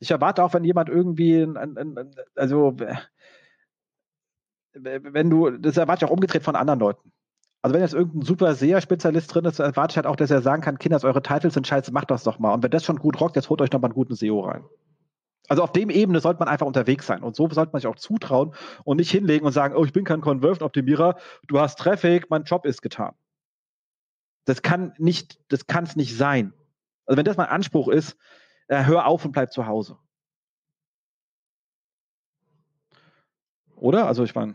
Ich 0.01 0.11
erwarte 0.11 0.45
auch, 0.45 0.55
wenn 0.55 0.65
jemand 0.65 0.89
irgendwie, 0.89 1.43
ein, 1.43 1.57
ein, 1.57 1.77
ein, 1.77 2.11
also 2.37 2.77
wenn 4.75 5.31
du, 5.31 5.51
das 5.51 5.77
erwarte 5.77 6.05
ich 6.05 6.11
auch 6.11 6.15
umgedreht 6.15 6.43
von 6.43 6.57
anderen 6.57 6.81
Leuten. 6.81 7.13
Also 7.63 7.75
wenn 7.75 7.83
jetzt 7.83 7.95
irgendein 7.95 8.23
super 8.23 8.55
SEA-Spezialist 8.55 9.35
drin 9.35 9.45
ist, 9.45 9.59
erwarte 9.59 9.93
ich 9.93 9.97
halt 9.97 10.07
auch, 10.07 10.17
dass 10.17 10.31
er 10.31 10.43
sagen 10.43 10.63
kann, 10.63 10.79
Kinders, 10.79 11.05
eure 11.05 11.23
Titles 11.23 11.55
sind 11.55 11.67
scheiße, 11.67 11.93
macht 11.93 12.11
das 12.11 12.23
doch 12.23 12.39
mal. 12.39 12.55
Und 12.55 12.63
wenn 12.63 12.71
das 12.71 12.85
schon 12.85 12.99
gut 12.99 13.21
rockt, 13.21 13.37
jetzt 13.37 13.51
holt 13.51 13.61
euch 13.61 13.73
noch 13.73 13.81
mal 13.81 13.89
einen 13.89 13.95
guten 13.95 14.15
SEO 14.15 14.41
rein. 14.41 14.65
Also 15.49 15.63
auf 15.63 15.73
dem 15.73 15.91
Ebene 15.91 16.21
sollte 16.21 16.39
man 16.39 16.49
einfach 16.49 16.67
unterwegs 16.67 17.07
sein. 17.07 17.23
Und 17.23 17.35
so 17.35 17.49
sollte 17.51 17.73
man 17.73 17.81
sich 17.81 17.89
auch 17.89 17.97
zutrauen 17.97 18.55
und 18.85 18.99
nicht 18.99 19.11
hinlegen 19.11 19.47
und 19.47 19.53
sagen, 19.53 19.75
oh, 19.75 19.85
ich 19.85 19.93
bin 19.93 20.05
kein 20.05 20.21
Conversion-Optimierer, 20.21 21.17
du 21.47 21.59
hast 21.59 21.79
Traffic, 21.79 22.31
mein 22.31 22.45
Job 22.45 22.65
ist 22.65 22.83
getan. 22.83 23.15
Das 24.45 24.63
kann 24.63 24.93
nicht, 24.99 25.41
das 25.49 25.67
kann 25.67 25.85
es 25.85 25.97
nicht 25.97 26.17
sein. 26.17 26.53
Also 27.07 27.17
wenn 27.17 27.25
das 27.25 27.39
mein 27.39 27.49
Anspruch 27.49 27.89
ist, 27.89 28.17
äh, 28.69 28.85
hör 28.85 29.07
auf 29.07 29.25
und 29.25 29.33
bleib 29.33 29.53
zu 29.53 29.67
Hause. 29.67 29.99
Oder? 33.77 34.07
Also 34.07 34.25
ich 34.25 34.35
meine. 34.35 34.55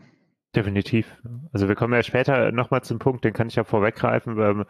Definitiv. 0.54 1.12
Also 1.52 1.66
wir 1.68 1.74
kommen 1.74 1.94
ja 1.94 2.02
später 2.02 2.52
nochmal 2.52 2.82
zum 2.82 3.00
Punkt, 3.00 3.24
den 3.24 3.32
kann 3.32 3.48
ich 3.48 3.56
ja 3.56 3.64
vorweggreifen, 3.64 4.38
ähm, 4.38 4.64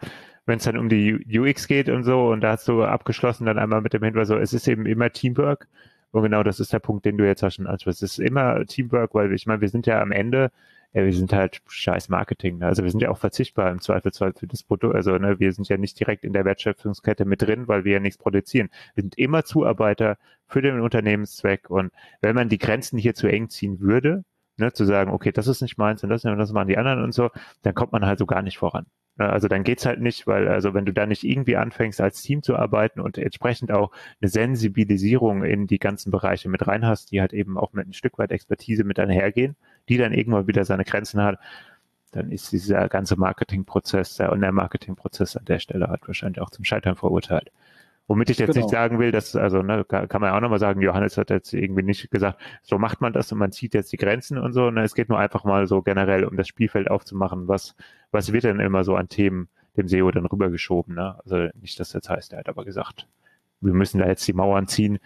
wenn 0.47 0.57
es 0.57 0.63
dann 0.63 0.77
um 0.77 0.89
die 0.89 1.39
UX 1.39 1.67
geht 1.67 1.89
und 1.89 2.03
so, 2.03 2.29
und 2.29 2.41
da 2.41 2.53
hast 2.53 2.67
du 2.67 2.83
abgeschlossen 2.83 3.45
dann 3.45 3.59
einmal 3.59 3.81
mit 3.81 3.93
dem 3.93 4.03
Hinweis, 4.03 4.27
so, 4.27 4.37
es 4.37 4.53
ist 4.53 4.67
eben 4.67 4.85
immer 4.85 5.11
Teamwork. 5.11 5.67
Und 6.11 6.23
genau 6.23 6.43
das 6.43 6.59
ist 6.59 6.71
der 6.71 6.79
Punkt, 6.79 7.05
den 7.05 7.17
du 7.17 7.25
jetzt 7.25 7.43
hast 7.43 7.55
schon 7.55 7.67
ansprichst. 7.67 8.01
Es 8.01 8.13
ist 8.13 8.25
immer 8.25 8.65
Teamwork, 8.65 9.13
weil 9.13 9.33
ich 9.33 9.45
meine, 9.47 9.61
wir 9.61 9.69
sind 9.69 9.85
ja 9.85 10.01
am 10.01 10.11
Ende 10.11 10.51
ja, 10.95 11.03
wir 11.03 11.13
sind 11.13 11.33
halt 11.33 11.61
scheiß 11.67 12.07
Marketing. 12.07 12.59
Ne? 12.59 12.67
Also 12.67 12.83
wir 12.83 12.89
sind 12.89 13.01
ja 13.01 13.09
auch 13.09 13.17
verzichtbar 13.17 13.69
im 13.69 13.81
Zweifelsfall 13.81 14.31
für 14.33 14.47
das 14.47 14.63
Produkt. 14.63 14.95
Also 14.95 15.17
ne, 15.17 15.41
wir 15.41 15.51
sind 15.51 15.67
ja 15.67 15.75
nicht 15.75 15.99
direkt 15.99 16.23
in 16.23 16.31
der 16.31 16.45
Wertschöpfungskette 16.45 17.25
mit 17.25 17.41
drin, 17.41 17.67
weil 17.67 17.83
wir 17.83 17.93
ja 17.93 17.99
nichts 17.99 18.17
produzieren. 18.17 18.69
Wir 18.95 19.03
sind 19.03 19.17
immer 19.17 19.43
Zuarbeiter 19.43 20.17
für 20.47 20.61
den 20.61 20.79
Unternehmenszweck. 20.79 21.69
Und 21.69 21.91
wenn 22.21 22.33
man 22.33 22.47
die 22.47 22.59
Grenzen 22.59 22.97
hier 22.97 23.13
zu 23.13 23.27
eng 23.27 23.49
ziehen 23.49 23.81
würde, 23.81 24.23
ne, 24.55 24.71
zu 24.71 24.85
sagen, 24.85 25.11
okay, 25.11 25.33
das 25.33 25.47
ist 25.47 25.61
nicht 25.61 25.77
meins 25.77 26.01
und 26.01 26.09
das, 26.09 26.23
und 26.23 26.37
das 26.37 26.53
machen 26.53 26.69
die 26.69 26.77
anderen 26.77 27.03
und 27.03 27.13
so, 27.13 27.29
dann 27.61 27.75
kommt 27.75 27.91
man 27.91 28.05
halt 28.05 28.17
so 28.17 28.25
gar 28.25 28.41
nicht 28.41 28.57
voran. 28.57 28.85
Also 29.17 29.47
dann 29.47 29.63
geht's 29.63 29.85
halt 29.85 30.01
nicht, 30.01 30.27
weil 30.27 30.47
also 30.49 30.73
wenn 30.73 30.85
du 30.85 30.91
da 30.91 31.05
nicht 31.05 31.23
irgendwie 31.23 31.55
anfängst, 31.55 32.01
als 32.01 32.21
Team 32.21 32.43
zu 32.43 32.55
arbeiten 32.57 32.99
und 32.99 33.17
entsprechend 33.17 33.71
auch 33.71 33.91
eine 34.21 34.29
Sensibilisierung 34.29 35.43
in 35.43 35.67
die 35.67 35.79
ganzen 35.79 36.11
Bereiche 36.11 36.49
mit 36.49 36.67
rein 36.67 36.85
hast, 36.85 37.11
die 37.11 37.21
halt 37.21 37.31
eben 37.31 37.57
auch 37.57 37.71
mit 37.71 37.87
ein 37.87 37.93
Stück 37.93 38.17
weit 38.17 38.31
Expertise 38.31 38.83
mit 38.83 38.99
einhergehen, 38.99 39.55
die 39.89 39.97
dann 39.97 40.13
irgendwann 40.13 40.47
wieder 40.47 40.65
seine 40.65 40.85
Grenzen 40.85 41.21
hat, 41.21 41.39
dann 42.11 42.31
ist 42.31 42.51
dieser 42.51 42.87
ganze 42.87 43.17
Marketingprozess, 43.17 44.15
der 44.15 44.31
Online-Marketingprozess 44.31 45.35
an 45.35 45.45
der 45.45 45.59
Stelle 45.59 45.87
halt 45.87 46.07
wahrscheinlich 46.07 46.41
auch 46.41 46.49
zum 46.49 46.63
Scheitern 46.63 46.95
verurteilt. 46.95 47.51
Womit 48.07 48.29
ich 48.29 48.37
jetzt 48.37 48.53
genau. 48.53 48.65
nicht 48.65 48.71
sagen 48.71 48.99
will, 48.99 49.11
dass, 49.11 49.35
also, 49.35 49.63
ne, 49.63 49.83
kann, 49.83 50.07
man 50.11 50.29
ja 50.29 50.37
auch 50.37 50.41
nochmal 50.41 50.59
sagen, 50.59 50.81
Johannes 50.81 51.17
hat 51.17 51.31
jetzt 51.31 51.53
irgendwie 51.53 51.81
nicht 51.81 52.11
gesagt, 52.11 52.39
so 52.61 52.77
macht 52.77 53.01
man 53.01 53.13
das 53.13 53.31
und 53.31 53.39
man 53.39 53.51
zieht 53.51 53.73
jetzt 53.73 53.91
die 53.91 53.97
Grenzen 53.97 54.37
und 54.37 54.53
so. 54.53 54.69
Ne, 54.69 54.83
es 54.83 54.93
geht 54.93 55.09
nur 55.09 55.17
einfach 55.17 55.43
mal 55.43 55.65
so 55.65 55.81
generell, 55.81 56.23
um 56.23 56.37
das 56.37 56.47
Spielfeld 56.47 56.89
aufzumachen, 56.89 57.47
was, 57.47 57.75
was 58.11 58.31
wird 58.31 58.43
denn 58.43 58.59
immer 58.59 58.83
so 58.83 58.95
an 58.95 59.09
Themen 59.09 59.49
dem 59.75 59.87
SEO 59.87 60.11
dann 60.11 60.25
rübergeschoben, 60.25 60.95
ne? 60.95 61.17
Also 61.23 61.49
nicht, 61.59 61.79
dass 61.79 61.89
das 61.89 62.07
heißt, 62.07 62.33
er 62.33 62.39
hat 62.39 62.49
aber 62.49 62.63
gesagt, 62.63 63.07
wir 63.61 63.73
müssen 63.73 63.99
da 63.99 64.07
jetzt 64.07 64.27
die 64.27 64.33
Mauern 64.33 64.67
ziehen, 64.67 64.99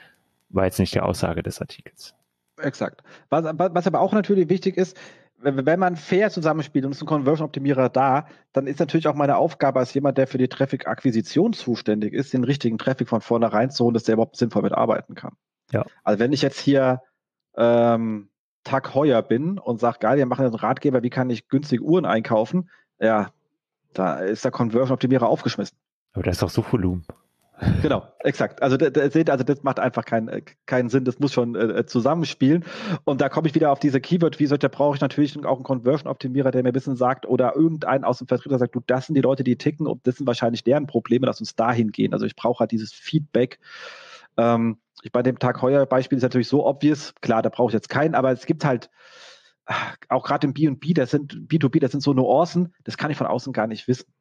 war 0.49 0.65
jetzt 0.65 0.79
nicht 0.79 0.93
die 0.93 0.99
Aussage 0.99 1.41
des 1.41 1.61
Artikels. 1.61 2.15
Exakt. 2.61 3.01
Was, 3.29 3.45
was 3.57 3.87
aber 3.87 3.99
auch 3.99 4.13
natürlich 4.13 4.49
wichtig 4.49 4.77
ist, 4.77 4.97
wenn 5.41 5.79
man 5.79 5.95
fair 5.95 6.29
zusammenspielt 6.29 6.85
und 6.85 6.91
es 6.91 6.97
ist 6.97 7.03
ein 7.03 7.07
Conversion-Optimierer 7.07 7.89
da, 7.89 8.27
dann 8.51 8.67
ist 8.67 8.79
natürlich 8.79 9.07
auch 9.07 9.15
meine 9.15 9.37
Aufgabe 9.37 9.79
als 9.79 9.93
jemand, 9.93 10.17
der 10.17 10.27
für 10.27 10.37
die 10.37 10.49
Traffic-Akquisition 10.49 11.53
zuständig 11.53 12.13
ist, 12.13 12.33
den 12.33 12.43
richtigen 12.43 12.77
Traffic 12.77 13.07
von 13.07 13.21
vornherein 13.21 13.69
zu 13.71 13.85
holen, 13.85 13.93
dass 13.93 14.03
der 14.03 14.13
überhaupt 14.13 14.35
sinnvoll 14.35 14.63
mitarbeiten 14.63 15.15
kann. 15.15 15.33
Ja. 15.71 15.85
Also 16.03 16.19
wenn 16.19 16.33
ich 16.33 16.41
jetzt 16.41 16.59
hier 16.59 17.01
ähm, 17.55 18.29
Tag 18.65 18.93
Heuer 18.93 19.21
bin 19.21 19.57
und 19.57 19.79
sage, 19.79 19.99
geil, 19.99 20.17
wir 20.17 20.25
machen 20.25 20.45
einen 20.45 20.55
Ratgeber, 20.55 21.03
wie 21.03 21.09
kann 21.09 21.29
ich 21.29 21.47
günstige 21.47 21.83
Uhren 21.83 22.05
einkaufen, 22.05 22.69
ja, 22.99 23.31
da 23.93 24.19
ist 24.19 24.43
der 24.43 24.51
Conversion-Optimierer 24.51 25.27
aufgeschmissen. 25.27 25.77
Aber 26.13 26.23
da 26.23 26.31
ist 26.31 26.41
doch 26.41 26.49
so 26.49 26.63
Volumen. 26.69 27.05
Genau, 27.81 28.07
exakt. 28.19 28.61
Also, 28.61 28.77
seht, 28.77 29.29
also 29.29 29.43
das 29.43 29.63
macht 29.63 29.79
einfach 29.79 30.05
keinen 30.05 30.27
äh, 30.27 30.41
keinen 30.65 30.89
Sinn. 30.89 31.05
Das 31.05 31.19
muss 31.19 31.33
schon 31.33 31.55
äh, 31.55 31.85
zusammenspielen. 31.85 32.65
Und 33.03 33.21
da 33.21 33.29
komme 33.29 33.47
ich 33.47 33.55
wieder 33.55 33.71
auf 33.71 33.79
diese 33.79 33.99
Keyword 33.99 34.39
Research. 34.39 34.59
Da 34.59 34.67
brauche 34.67 34.95
ich 34.95 35.01
natürlich 35.01 35.37
auch 35.45 35.55
einen 35.55 35.63
Conversion 35.63 36.09
Optimierer, 36.09 36.51
der 36.51 36.63
mir 36.63 36.69
ein 36.69 36.73
bisschen 36.73 36.95
sagt 36.95 37.25
oder 37.25 37.55
irgendeinen 37.55 38.03
aus 38.03 38.19
dem 38.19 38.27
Vertrieb, 38.27 38.49
der 38.49 38.59
sagt, 38.59 38.75
du, 38.75 38.81
das 38.85 39.07
sind 39.07 39.15
die 39.15 39.21
Leute, 39.21 39.43
die 39.43 39.57
ticken 39.57 39.87
und 39.87 40.05
das 40.07 40.17
sind 40.17 40.27
wahrscheinlich 40.27 40.63
deren 40.63 40.87
Probleme. 40.87 41.25
Lass 41.25 41.39
uns 41.39 41.55
dahin 41.55 41.91
gehen. 41.91 42.13
Also 42.13 42.25
ich 42.25 42.35
brauche 42.35 42.61
halt 42.61 42.71
dieses 42.71 42.93
Feedback. 42.93 43.59
Ähm, 44.37 44.77
ich 45.01 45.11
bei 45.11 45.23
dem 45.23 45.39
Tag 45.39 45.61
heuer 45.61 45.85
Beispiel 45.85 46.17
ist 46.17 46.23
natürlich 46.23 46.47
so 46.47 46.65
obvious. 46.65 47.13
Klar, 47.21 47.41
da 47.41 47.49
brauche 47.49 47.69
ich 47.69 47.73
jetzt 47.73 47.89
keinen, 47.89 48.15
aber 48.15 48.31
es 48.31 48.45
gibt 48.45 48.65
halt 48.65 48.89
auch 50.07 50.25
gerade 50.25 50.47
im 50.47 50.53
B&B, 50.53 50.93
das 50.93 51.11
sind 51.11 51.33
B2B, 51.47 51.79
das 51.79 51.91
sind 51.91 52.01
so 52.01 52.13
Nuancen, 52.13 52.73
das 52.85 52.97
kann 52.97 53.11
ich 53.11 53.17
von 53.17 53.27
außen 53.27 53.53
gar 53.53 53.67
nicht 53.67 53.87
wissen. 53.87 54.11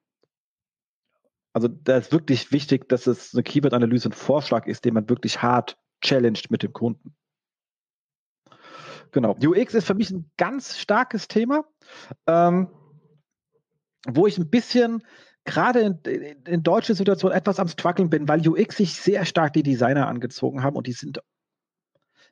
Also 1.52 1.68
da 1.68 1.96
ist 1.96 2.12
wirklich 2.12 2.52
wichtig, 2.52 2.88
dass 2.88 3.06
es 3.06 3.34
eine 3.34 3.42
Keyword-Analyse 3.42 4.10
ein 4.10 4.12
Vorschlag 4.12 4.66
ist, 4.66 4.84
den 4.84 4.94
man 4.94 5.08
wirklich 5.08 5.42
hart 5.42 5.76
challenged 6.02 6.50
mit 6.50 6.62
dem 6.62 6.72
Kunden. 6.72 7.16
Genau. 9.12 9.36
UX 9.42 9.74
ist 9.74 9.86
für 9.86 9.94
mich 9.94 10.10
ein 10.10 10.30
ganz 10.36 10.78
starkes 10.78 11.28
Thema, 11.28 11.64
ähm, 12.26 12.68
wo 14.06 14.26
ich 14.26 14.38
ein 14.38 14.50
bisschen 14.50 15.02
gerade 15.44 15.80
in, 15.80 15.98
in, 16.04 16.42
in 16.42 16.62
deutscher 16.62 16.94
Situation 16.94 17.32
etwas 17.32 17.58
am 17.58 17.68
struggeln 17.68 18.10
bin, 18.10 18.28
weil 18.28 18.46
UX 18.46 18.76
sich 18.76 18.94
sehr 18.94 19.24
stark 19.24 19.54
die 19.54 19.62
Designer 19.62 20.06
angezogen 20.06 20.62
haben 20.62 20.76
und 20.76 20.86
die 20.86 20.92
sind 20.92 21.20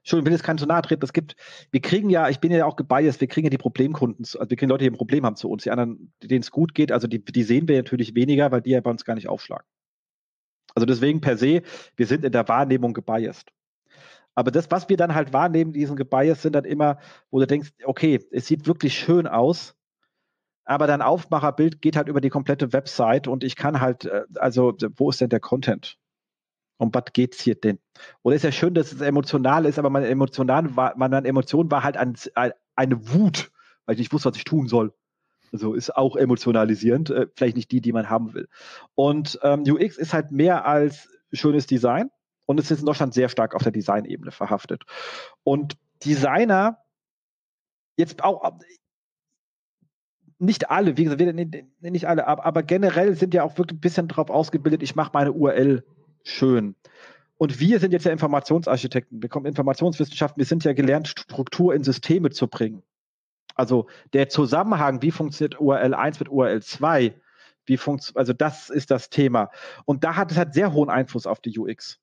Ich 0.06 0.12
will 0.12 0.32
jetzt 0.32 0.44
keinen 0.44 0.58
so 0.58 0.66
nahe 0.66 0.82
treten. 0.82 1.04
Es 1.04 1.12
gibt, 1.12 1.34
wir 1.72 1.80
kriegen 1.80 2.10
ja, 2.10 2.28
ich 2.28 2.38
bin 2.38 2.52
ja 2.52 2.64
auch 2.64 2.76
gebiased, 2.76 3.20
wir 3.20 3.28
kriegen 3.28 3.46
ja 3.46 3.50
die 3.50 3.58
Problemkunden, 3.58 4.24
also 4.24 4.48
wir 4.48 4.56
kriegen 4.56 4.70
Leute, 4.70 4.84
die 4.84 4.90
ein 4.90 4.96
Problem 4.96 5.26
haben 5.26 5.36
zu 5.36 5.50
uns. 5.50 5.64
Die 5.64 5.70
anderen, 5.70 6.12
denen 6.22 6.42
es 6.42 6.52
gut 6.52 6.74
geht, 6.74 6.92
also 6.92 7.08
die, 7.08 7.24
die 7.24 7.42
sehen 7.42 7.66
wir 7.66 7.76
natürlich 7.76 8.14
weniger, 8.14 8.52
weil 8.52 8.62
die 8.62 8.70
ja 8.70 8.80
bei 8.80 8.90
uns 8.90 9.04
gar 9.04 9.14
nicht 9.14 9.28
aufschlagen. 9.28 9.66
Also 10.74 10.86
deswegen 10.86 11.20
per 11.20 11.36
se, 11.36 11.62
wir 11.96 12.06
sind 12.06 12.24
in 12.24 12.32
der 12.32 12.46
Wahrnehmung 12.48 12.92
gebiased. 12.92 13.50
Aber 14.36 14.50
das, 14.50 14.70
was 14.70 14.88
wir 14.88 14.98
dann 14.98 15.14
halt 15.14 15.32
wahrnehmen, 15.32 15.72
diesen 15.72 15.96
Gebias, 15.96 16.42
sind 16.42 16.52
dann 16.52 16.66
immer, 16.66 16.98
wo 17.30 17.40
du 17.40 17.46
denkst, 17.46 17.72
okay, 17.84 18.20
es 18.30 18.46
sieht 18.46 18.66
wirklich 18.66 18.96
schön 18.96 19.26
aus, 19.26 19.74
aber 20.66 20.86
dein 20.86 21.00
Aufmacherbild 21.00 21.80
geht 21.80 21.96
halt 21.96 22.08
über 22.08 22.20
die 22.20 22.28
komplette 22.28 22.72
Website 22.74 23.28
und 23.28 23.42
ich 23.42 23.56
kann 23.56 23.80
halt, 23.80 24.04
äh, 24.04 24.24
also 24.34 24.76
wo 24.96 25.08
ist 25.08 25.20
denn 25.20 25.30
der 25.30 25.40
Content? 25.40 25.96
Um 26.78 26.92
was 26.92 27.04
geht's 27.12 27.40
hier 27.40 27.54
denn? 27.54 27.78
Oder 28.22 28.36
ist 28.36 28.42
ja 28.42 28.52
schön, 28.52 28.74
dass 28.74 28.92
es 28.92 29.00
emotional 29.00 29.64
ist, 29.64 29.78
aber 29.78 29.90
meine 29.90 30.08
Emotion 30.08 30.48
war, 30.48 30.94
meine 30.96 31.26
Emotion 31.26 31.70
war 31.70 31.82
halt 31.82 31.96
ein, 31.96 32.16
eine 32.74 33.12
Wut, 33.12 33.50
weil 33.86 33.94
ich 33.94 34.00
nicht 34.00 34.12
wusste, 34.12 34.28
was 34.28 34.36
ich 34.36 34.44
tun 34.44 34.68
soll. 34.68 34.92
Also 35.52 35.74
ist 35.74 35.96
auch 35.96 36.16
emotionalisierend, 36.16 37.10
äh, 37.10 37.26
vielleicht 37.34 37.56
nicht 37.56 37.70
die, 37.70 37.80
die 37.80 37.92
man 37.92 38.10
haben 38.10 38.34
will. 38.34 38.48
Und 38.94 39.38
ähm, 39.42 39.62
UX 39.66 39.96
ist 39.96 40.12
halt 40.12 40.32
mehr 40.32 40.66
als 40.66 41.08
schönes 41.32 41.66
Design 41.66 42.10
und 42.46 42.60
es 42.60 42.70
ist 42.70 42.80
in 42.80 42.86
Deutschland 42.86 43.14
sehr 43.14 43.28
stark 43.28 43.54
auf 43.54 43.62
der 43.62 43.72
Designebene 43.72 44.32
verhaftet. 44.32 44.84
Und 45.44 45.76
Designer, 46.04 46.78
jetzt 47.96 48.22
auch, 48.22 48.58
nicht 50.38 50.70
alle, 50.70 50.96
wie 50.96 51.04
gesagt, 51.04 51.22
nicht 51.80 52.08
alle, 52.08 52.26
aber, 52.26 52.62
generell 52.62 53.14
sind 53.14 53.32
ja 53.32 53.42
auch 53.42 53.56
wirklich 53.56 53.78
ein 53.78 53.80
bisschen 53.80 54.08
darauf 54.08 54.30
ausgebildet, 54.30 54.82
ich 54.82 54.94
mache 54.94 55.12
meine 55.14 55.32
URL 55.32 55.84
schön. 56.28 56.74
Und 57.38 57.60
wir 57.60 57.80
sind 57.80 57.92
jetzt 57.92 58.04
ja 58.04 58.12
Informationsarchitekten, 58.12 59.22
wir 59.22 59.28
kommen 59.28 59.46
Informationswissenschaften, 59.46 60.38
wir 60.38 60.46
sind 60.46 60.64
ja 60.64 60.72
gelernt, 60.72 61.08
Struktur 61.08 61.74
in 61.74 61.84
Systeme 61.84 62.30
zu 62.30 62.48
bringen. 62.48 62.82
Also 63.54 63.88
der 64.12 64.28
Zusammenhang, 64.28 65.02
wie 65.02 65.10
funktioniert 65.10 65.60
URL 65.60 65.94
1 65.94 66.20
mit 66.20 66.28
URL 66.28 66.62
2, 66.62 67.14
wie 67.66 67.76
funktioniert, 67.76 68.18
also 68.18 68.32
das 68.32 68.70
ist 68.70 68.90
das 68.90 69.10
Thema. 69.10 69.50
Und 69.84 70.04
da 70.04 70.16
hat 70.16 70.30
es 70.30 70.38
halt 70.38 70.54
sehr 70.54 70.72
hohen 70.72 70.90
Einfluss 70.90 71.26
auf 71.26 71.40
die 71.40 71.58
UX. 71.58 71.98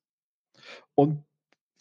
Und 0.94 1.24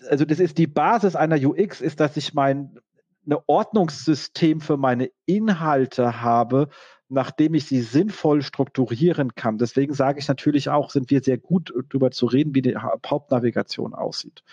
also 0.07 0.25
das 0.25 0.39
ist 0.39 0.57
die 0.57 0.67
Basis 0.67 1.15
einer 1.15 1.37
UX, 1.37 1.81
ist, 1.81 1.99
dass 1.99 2.17
ich 2.17 2.33
mein 2.33 2.79
eine 3.25 3.47
Ordnungssystem 3.47 4.61
für 4.61 4.77
meine 4.77 5.09
Inhalte 5.25 6.21
habe, 6.21 6.69
nachdem 7.13 7.53
ich 7.53 7.65
sie 7.65 7.81
sinnvoll 7.81 8.41
strukturieren 8.41 9.35
kann. 9.35 9.57
Deswegen 9.57 9.93
sage 9.93 10.19
ich 10.19 10.27
natürlich 10.27 10.69
auch, 10.69 10.89
sind 10.89 11.09
wir 11.11 11.21
sehr 11.21 11.37
gut 11.37 11.71
darüber 11.89 12.11
zu 12.11 12.25
reden, 12.25 12.55
wie 12.55 12.61
die 12.61 12.75
Hauptnavigation 12.75 13.93
aussieht, 13.93 14.43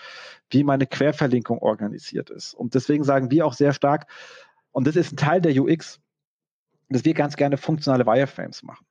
wie 0.51 0.63
meine 0.63 0.87
Querverlinkung 0.87 1.59
organisiert 1.59 2.31
ist. 2.31 2.55
Und 2.55 2.75
deswegen 2.75 3.05
sagen 3.05 3.31
wir 3.31 3.47
auch 3.47 3.55
sehr 3.55 3.73
stark, 3.73 4.07
und 4.73 4.87
das 4.87 4.95
ist 4.95 5.13
ein 5.13 5.17
Teil 5.17 5.41
der 5.41 5.61
UX, 5.61 6.01
dass 6.89 7.05
wir 7.05 7.15
ganz 7.15 7.37
gerne 7.37 7.57
funktionale 7.57 8.07
Wireframes 8.07 8.63
machen. 8.63 8.87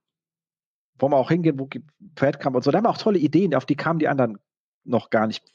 Wo 0.97 1.07
wir 1.07 1.15
auch 1.15 1.29
hingehen, 1.29 1.59
wo 1.59 1.69
Threadcam 2.15 2.55
und 2.55 2.63
so. 2.63 2.71
Da 2.71 2.77
haben 2.77 2.85
wir 2.85 2.89
auch 2.89 2.97
tolle 2.97 3.19
Ideen, 3.19 3.55
auf 3.55 3.65
die 3.65 3.75
kamen 3.75 3.99
die 3.99 4.07
anderen 4.07 4.39
noch 4.83 5.09
gar 5.09 5.27
nicht. 5.27 5.45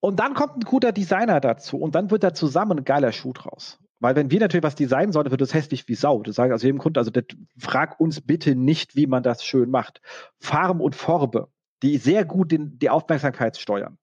Und 0.00 0.18
dann 0.18 0.34
kommt 0.34 0.56
ein 0.56 0.60
guter 0.60 0.92
Designer 0.92 1.40
dazu 1.40 1.78
und 1.78 1.94
dann 1.94 2.10
wird 2.10 2.24
da 2.24 2.34
zusammen 2.34 2.78
ein 2.78 2.84
geiler 2.84 3.12
Schuh 3.12 3.32
draus. 3.32 3.78
Weil 3.98 4.14
wenn 4.14 4.30
wir 4.30 4.40
natürlich 4.40 4.62
was 4.62 4.74
designen 4.74 5.12
sollten, 5.12 5.30
wird 5.30 5.40
das 5.40 5.54
hässlich 5.54 5.88
wie 5.88 5.94
Sau. 5.94 6.22
Das 6.22 6.36
sage 6.36 6.48
ich 6.48 6.52
also 6.52 6.66
jedem 6.66 6.78
Kunden, 6.78 6.98
also 6.98 7.10
das, 7.10 7.24
frag 7.56 7.98
uns 7.98 8.20
bitte 8.20 8.54
nicht, 8.54 8.94
wie 8.94 9.06
man 9.06 9.22
das 9.22 9.44
schön 9.44 9.70
macht. 9.70 10.00
Farben 10.38 10.80
und 10.80 10.94
Farbe, 10.94 11.50
die 11.82 11.96
sehr 11.96 12.24
gut 12.24 12.52
den, 12.52 12.78
die 12.78 12.90
Aufmerksamkeit 12.90 13.56
steuern. 13.56 13.98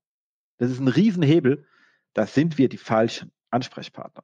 Das 0.58 0.72
ist 0.72 0.80
ein 0.80 0.88
Riesenhebel. 0.88 1.66
Da 2.14 2.26
sind 2.26 2.58
wir 2.58 2.70
die 2.70 2.78
falschen 2.78 3.32
Ansprechpartner. 3.50 4.24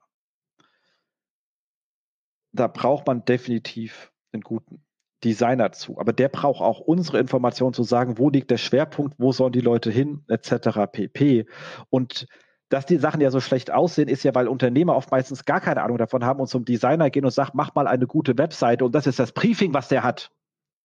Da 2.52 2.66
braucht 2.66 3.06
man 3.06 3.24
definitiv 3.24 4.12
einen 4.32 4.42
guten. 4.42 4.84
Designer 5.24 5.72
zu. 5.72 5.98
Aber 5.98 6.12
der 6.12 6.28
braucht 6.28 6.60
auch 6.60 6.80
unsere 6.80 7.18
Informationen 7.18 7.74
zu 7.74 7.82
sagen, 7.82 8.18
wo 8.18 8.30
liegt 8.30 8.50
der 8.50 8.56
Schwerpunkt, 8.56 9.14
wo 9.18 9.32
sollen 9.32 9.52
die 9.52 9.60
Leute 9.60 9.90
hin, 9.90 10.24
etc. 10.28 10.90
pp. 10.90 11.46
Und 11.90 12.26
dass 12.70 12.86
die 12.86 12.98
Sachen 12.98 13.20
ja 13.20 13.30
so 13.30 13.40
schlecht 13.40 13.70
aussehen, 13.72 14.08
ist 14.08 14.22
ja, 14.22 14.34
weil 14.34 14.48
Unternehmer 14.48 14.96
oft 14.96 15.10
meistens 15.10 15.44
gar 15.44 15.60
keine 15.60 15.82
Ahnung 15.82 15.98
davon 15.98 16.24
haben 16.24 16.40
und 16.40 16.46
zum 16.46 16.64
Designer 16.64 17.10
gehen 17.10 17.24
und 17.24 17.32
sagen, 17.32 17.50
mach 17.54 17.74
mal 17.74 17.88
eine 17.88 18.06
gute 18.06 18.38
Webseite 18.38 18.84
und 18.84 18.94
das 18.94 19.08
ist 19.08 19.18
das 19.18 19.32
Briefing, 19.32 19.74
was 19.74 19.88
der 19.88 20.04
hat. 20.04 20.30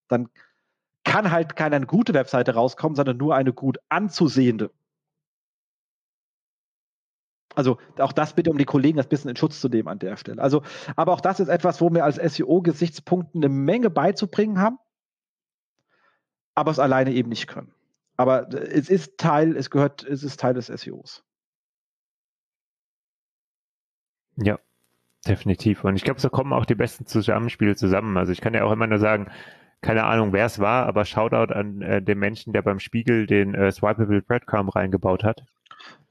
Dann 0.07 0.29
kann 1.03 1.29
halt 1.29 1.55
keine 1.55 1.79
gute 1.81 2.15
Webseite 2.15 2.55
rauskommen, 2.55 2.95
sondern 2.95 3.17
nur 3.17 3.35
eine 3.35 3.53
gut 3.53 3.77
anzusehende. 3.87 4.71
Also 7.53 7.77
auch 7.99 8.11
das 8.11 8.33
bitte, 8.33 8.49
um 8.49 8.57
die 8.57 8.65
Kollegen 8.65 8.97
das 8.97 9.07
bisschen 9.07 9.29
in 9.29 9.37
Schutz 9.37 9.61
zu 9.61 9.69
nehmen 9.69 9.87
an 9.87 9.99
der 9.99 10.17
Stelle. 10.17 10.41
Also, 10.41 10.63
aber 10.95 11.13
auch 11.13 11.21
das 11.21 11.39
ist 11.39 11.47
etwas, 11.49 11.79
wo 11.81 11.91
wir 11.91 12.03
als 12.03 12.15
SEO-Gesichtspunkten 12.15 13.43
eine 13.43 13.53
Menge 13.53 13.91
beizubringen 13.91 14.59
haben, 14.59 14.79
aber 16.55 16.71
es 16.71 16.79
alleine 16.79 17.13
eben 17.13 17.29
nicht 17.29 17.45
können. 17.45 17.71
Aber 18.17 18.51
es 18.51 18.89
ist 18.89 19.19
Teil, 19.19 19.55
es 19.55 19.69
gehört, 19.69 20.03
es 20.03 20.23
ist 20.23 20.39
Teil 20.39 20.55
des 20.55 20.65
SEOs. 20.65 21.23
Ja, 24.37 24.59
definitiv. 25.27 25.83
Und 25.83 25.95
ich 25.95 26.03
glaube, 26.03 26.19
so 26.19 26.29
kommen 26.29 26.53
auch 26.53 26.65
die 26.65 26.75
besten 26.75 27.05
Zusammenspiele 27.05 27.75
zusammen. 27.75 28.17
Also 28.17 28.31
ich 28.31 28.41
kann 28.41 28.53
ja 28.53 28.63
auch 28.63 28.71
immer 28.71 28.87
nur 28.87 28.99
sagen, 28.99 29.27
keine 29.81 30.05
Ahnung, 30.05 30.33
wer 30.33 30.45
es 30.45 30.59
war, 30.59 30.85
aber 30.87 31.05
Shoutout 31.05 31.53
an 31.53 31.81
äh, 31.81 32.01
den 32.01 32.17
Menschen, 32.17 32.53
der 32.53 32.61
beim 32.63 32.79
Spiegel 32.79 33.27
den 33.27 33.53
äh, 33.53 33.71
Swipeable 33.71 34.21
Breadcrumb 34.21 34.75
reingebaut 34.75 35.23
hat. 35.23 35.43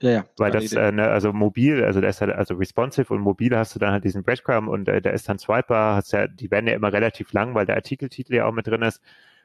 Ja, 0.01 0.11
ja. 0.11 0.25
Weil 0.37 0.53
das, 0.53 0.73
äh, 0.73 0.93
ne, 0.93 1.09
also 1.09 1.33
mobil, 1.33 1.83
also 1.83 2.01
der 2.01 2.11
ist 2.11 2.21
halt, 2.21 2.33
also 2.33 2.55
responsive 2.55 3.13
und 3.13 3.21
mobil 3.21 3.57
hast 3.57 3.75
du 3.75 3.79
dann 3.79 3.93
halt 3.93 4.05
diesen 4.05 4.23
Breadcrumb 4.23 4.69
und 4.69 4.89
äh, 4.89 5.01
der 5.01 5.13
ist 5.13 5.29
dann 5.29 5.39
swipebar, 5.39 5.97
hast 5.97 6.13
ja, 6.13 6.29
die 6.29 6.51
werden 6.51 6.67
ja 6.67 6.75
immer 6.75 6.93
relativ 6.93 7.33
lang, 7.33 7.55
weil 7.55 7.67
der 7.67 7.77
Artikeltitel 7.77 8.35
ja 8.35 8.47
auch 8.47 8.53
mit 8.53 8.67
drin 8.67 8.83
ist. 8.83 9.03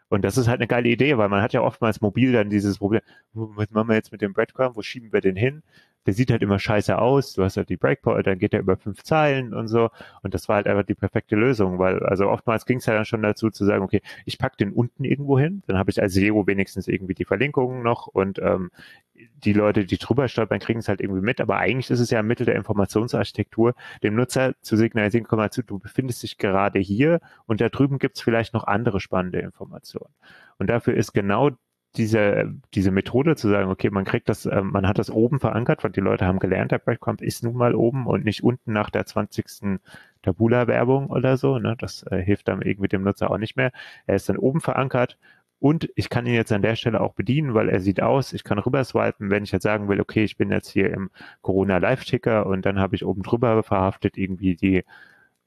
Und 0.09 0.23
das 0.23 0.37
ist 0.37 0.47
halt 0.47 0.59
eine 0.59 0.67
geile 0.67 0.89
Idee, 0.89 1.17
weil 1.17 1.29
man 1.29 1.41
hat 1.41 1.53
ja 1.53 1.61
oftmals 1.61 2.01
mobil 2.01 2.31
dann 2.31 2.49
dieses 2.49 2.79
Problem, 2.79 3.01
was 3.33 3.69
machen 3.71 3.89
wir 3.89 3.95
jetzt 3.95 4.11
mit 4.11 4.21
dem 4.21 4.33
Breadcrumb, 4.33 4.75
wo 4.75 4.81
schieben 4.81 5.13
wir 5.13 5.21
den 5.21 5.35
hin? 5.35 5.61
Der 6.09 6.15
sieht 6.15 6.31
halt 6.31 6.41
immer 6.41 6.57
scheiße 6.57 6.97
aus. 6.97 7.33
Du 7.33 7.43
hast 7.43 7.55
halt 7.55 7.69
die 7.69 7.77
Breakpoint, 7.77 8.25
dann 8.25 8.39
geht 8.39 8.55
er 8.55 8.61
über 8.61 8.77
fünf 8.77 9.03
Zeilen 9.03 9.53
und 9.53 9.67
so. 9.67 9.91
Und 10.23 10.33
das 10.33 10.49
war 10.49 10.55
halt 10.55 10.65
einfach 10.65 10.83
die 10.83 10.95
perfekte 10.95 11.35
Lösung, 11.35 11.77
weil 11.77 11.99
also 11.99 12.27
oftmals 12.29 12.65
ging 12.65 12.79
es 12.79 12.87
ja 12.87 12.95
dann 12.95 13.05
schon 13.05 13.21
dazu 13.21 13.51
zu 13.51 13.63
sagen, 13.63 13.83
okay, 13.83 14.01
ich 14.25 14.39
pack 14.39 14.57
den 14.57 14.73
unten 14.73 15.03
irgendwo 15.03 15.37
hin, 15.37 15.61
dann 15.67 15.77
habe 15.77 15.91
ich 15.91 16.01
als 16.01 16.15
SEO 16.15 16.47
wenigstens 16.47 16.87
irgendwie 16.87 17.13
die 17.13 17.25
Verlinkungen 17.25 17.83
noch 17.83 18.07
und 18.07 18.39
ähm, 18.39 18.71
die 19.13 19.53
Leute, 19.53 19.85
die 19.85 19.99
drüber 19.99 20.27
stolpern, 20.27 20.57
kriegen 20.57 20.79
es 20.79 20.87
halt 20.87 20.99
irgendwie 20.99 21.21
mit. 21.21 21.41
Aber 21.41 21.57
eigentlich 21.57 21.91
ist 21.91 21.99
es 21.99 22.09
ja 22.09 22.17
ein 22.17 22.25
Mittel 22.25 22.47
der 22.47 22.55
Informationsarchitektur, 22.55 23.75
dem 24.01 24.15
Nutzer 24.15 24.55
zu 24.61 24.77
signalisieren, 24.77 25.27
komm 25.27 25.37
mal 25.37 25.51
zu, 25.51 25.61
du 25.61 25.77
befindest 25.77 26.23
dich 26.23 26.39
gerade 26.39 26.79
hier 26.79 27.19
und 27.45 27.61
da 27.61 27.69
drüben 27.69 27.99
gibt's 27.99 28.21
vielleicht 28.21 28.55
noch 28.55 28.63
andere 28.63 28.99
spannende 28.99 29.41
Informationen. 29.41 30.11
Und 30.57 30.71
dafür 30.71 30.95
ist 30.95 31.13
genau 31.13 31.51
diese, 31.99 32.55
diese 32.73 32.91
Methode 32.91 33.35
zu 33.35 33.49
sagen, 33.49 33.69
okay, 33.69 33.89
man 33.89 34.05
kriegt 34.05 34.29
das, 34.29 34.45
äh, 34.45 34.61
man 34.61 34.87
hat 34.87 34.97
das 34.97 35.11
oben 35.11 35.39
verankert, 35.39 35.83
weil 35.83 35.91
die 35.91 35.99
Leute 35.99 36.25
haben 36.25 36.39
gelernt, 36.39 36.71
der 36.71 36.79
Breadcrumb 36.79 37.21
ist 37.21 37.43
nun 37.43 37.55
mal 37.55 37.75
oben 37.75 38.07
und 38.07 38.25
nicht 38.25 38.43
unten 38.43 38.73
nach 38.73 38.89
der 38.89 39.05
20. 39.05 39.79
Tabula-Werbung 40.23 41.07
oder 41.09 41.37
so. 41.37 41.59
Ne? 41.59 41.75
Das 41.77 42.03
äh, 42.09 42.21
hilft 42.21 42.47
dann 42.47 42.61
irgendwie 42.61 42.87
dem 42.87 43.03
Nutzer 43.03 43.29
auch 43.29 43.37
nicht 43.37 43.57
mehr. 43.57 43.71
Er 44.07 44.15
ist 44.15 44.29
dann 44.29 44.37
oben 44.37 44.61
verankert 44.61 45.17
und 45.59 45.89
ich 45.95 46.09
kann 46.09 46.25
ihn 46.25 46.33
jetzt 46.33 46.53
an 46.53 46.61
der 46.61 46.75
Stelle 46.77 47.01
auch 47.01 47.13
bedienen, 47.13 47.53
weil 47.53 47.69
er 47.69 47.81
sieht 47.81 48.01
aus, 48.01 48.31
ich 48.33 48.45
kann 48.45 48.59
rüber 48.59 48.83
swipen, 48.85 49.29
wenn 49.29 49.43
ich 49.43 49.51
jetzt 49.51 49.63
sagen 49.63 49.89
will, 49.89 49.99
okay, 49.99 50.23
ich 50.23 50.37
bin 50.37 50.51
jetzt 50.51 50.69
hier 50.69 50.91
im 50.91 51.09
Corona 51.41 51.77
Live-Ticker 51.79 52.45
und 52.45 52.65
dann 52.65 52.79
habe 52.79 52.95
ich 52.95 53.05
oben 53.05 53.23
drüber 53.23 53.61
verhaftet 53.63 54.17
irgendwie 54.17 54.55
die 54.55 54.85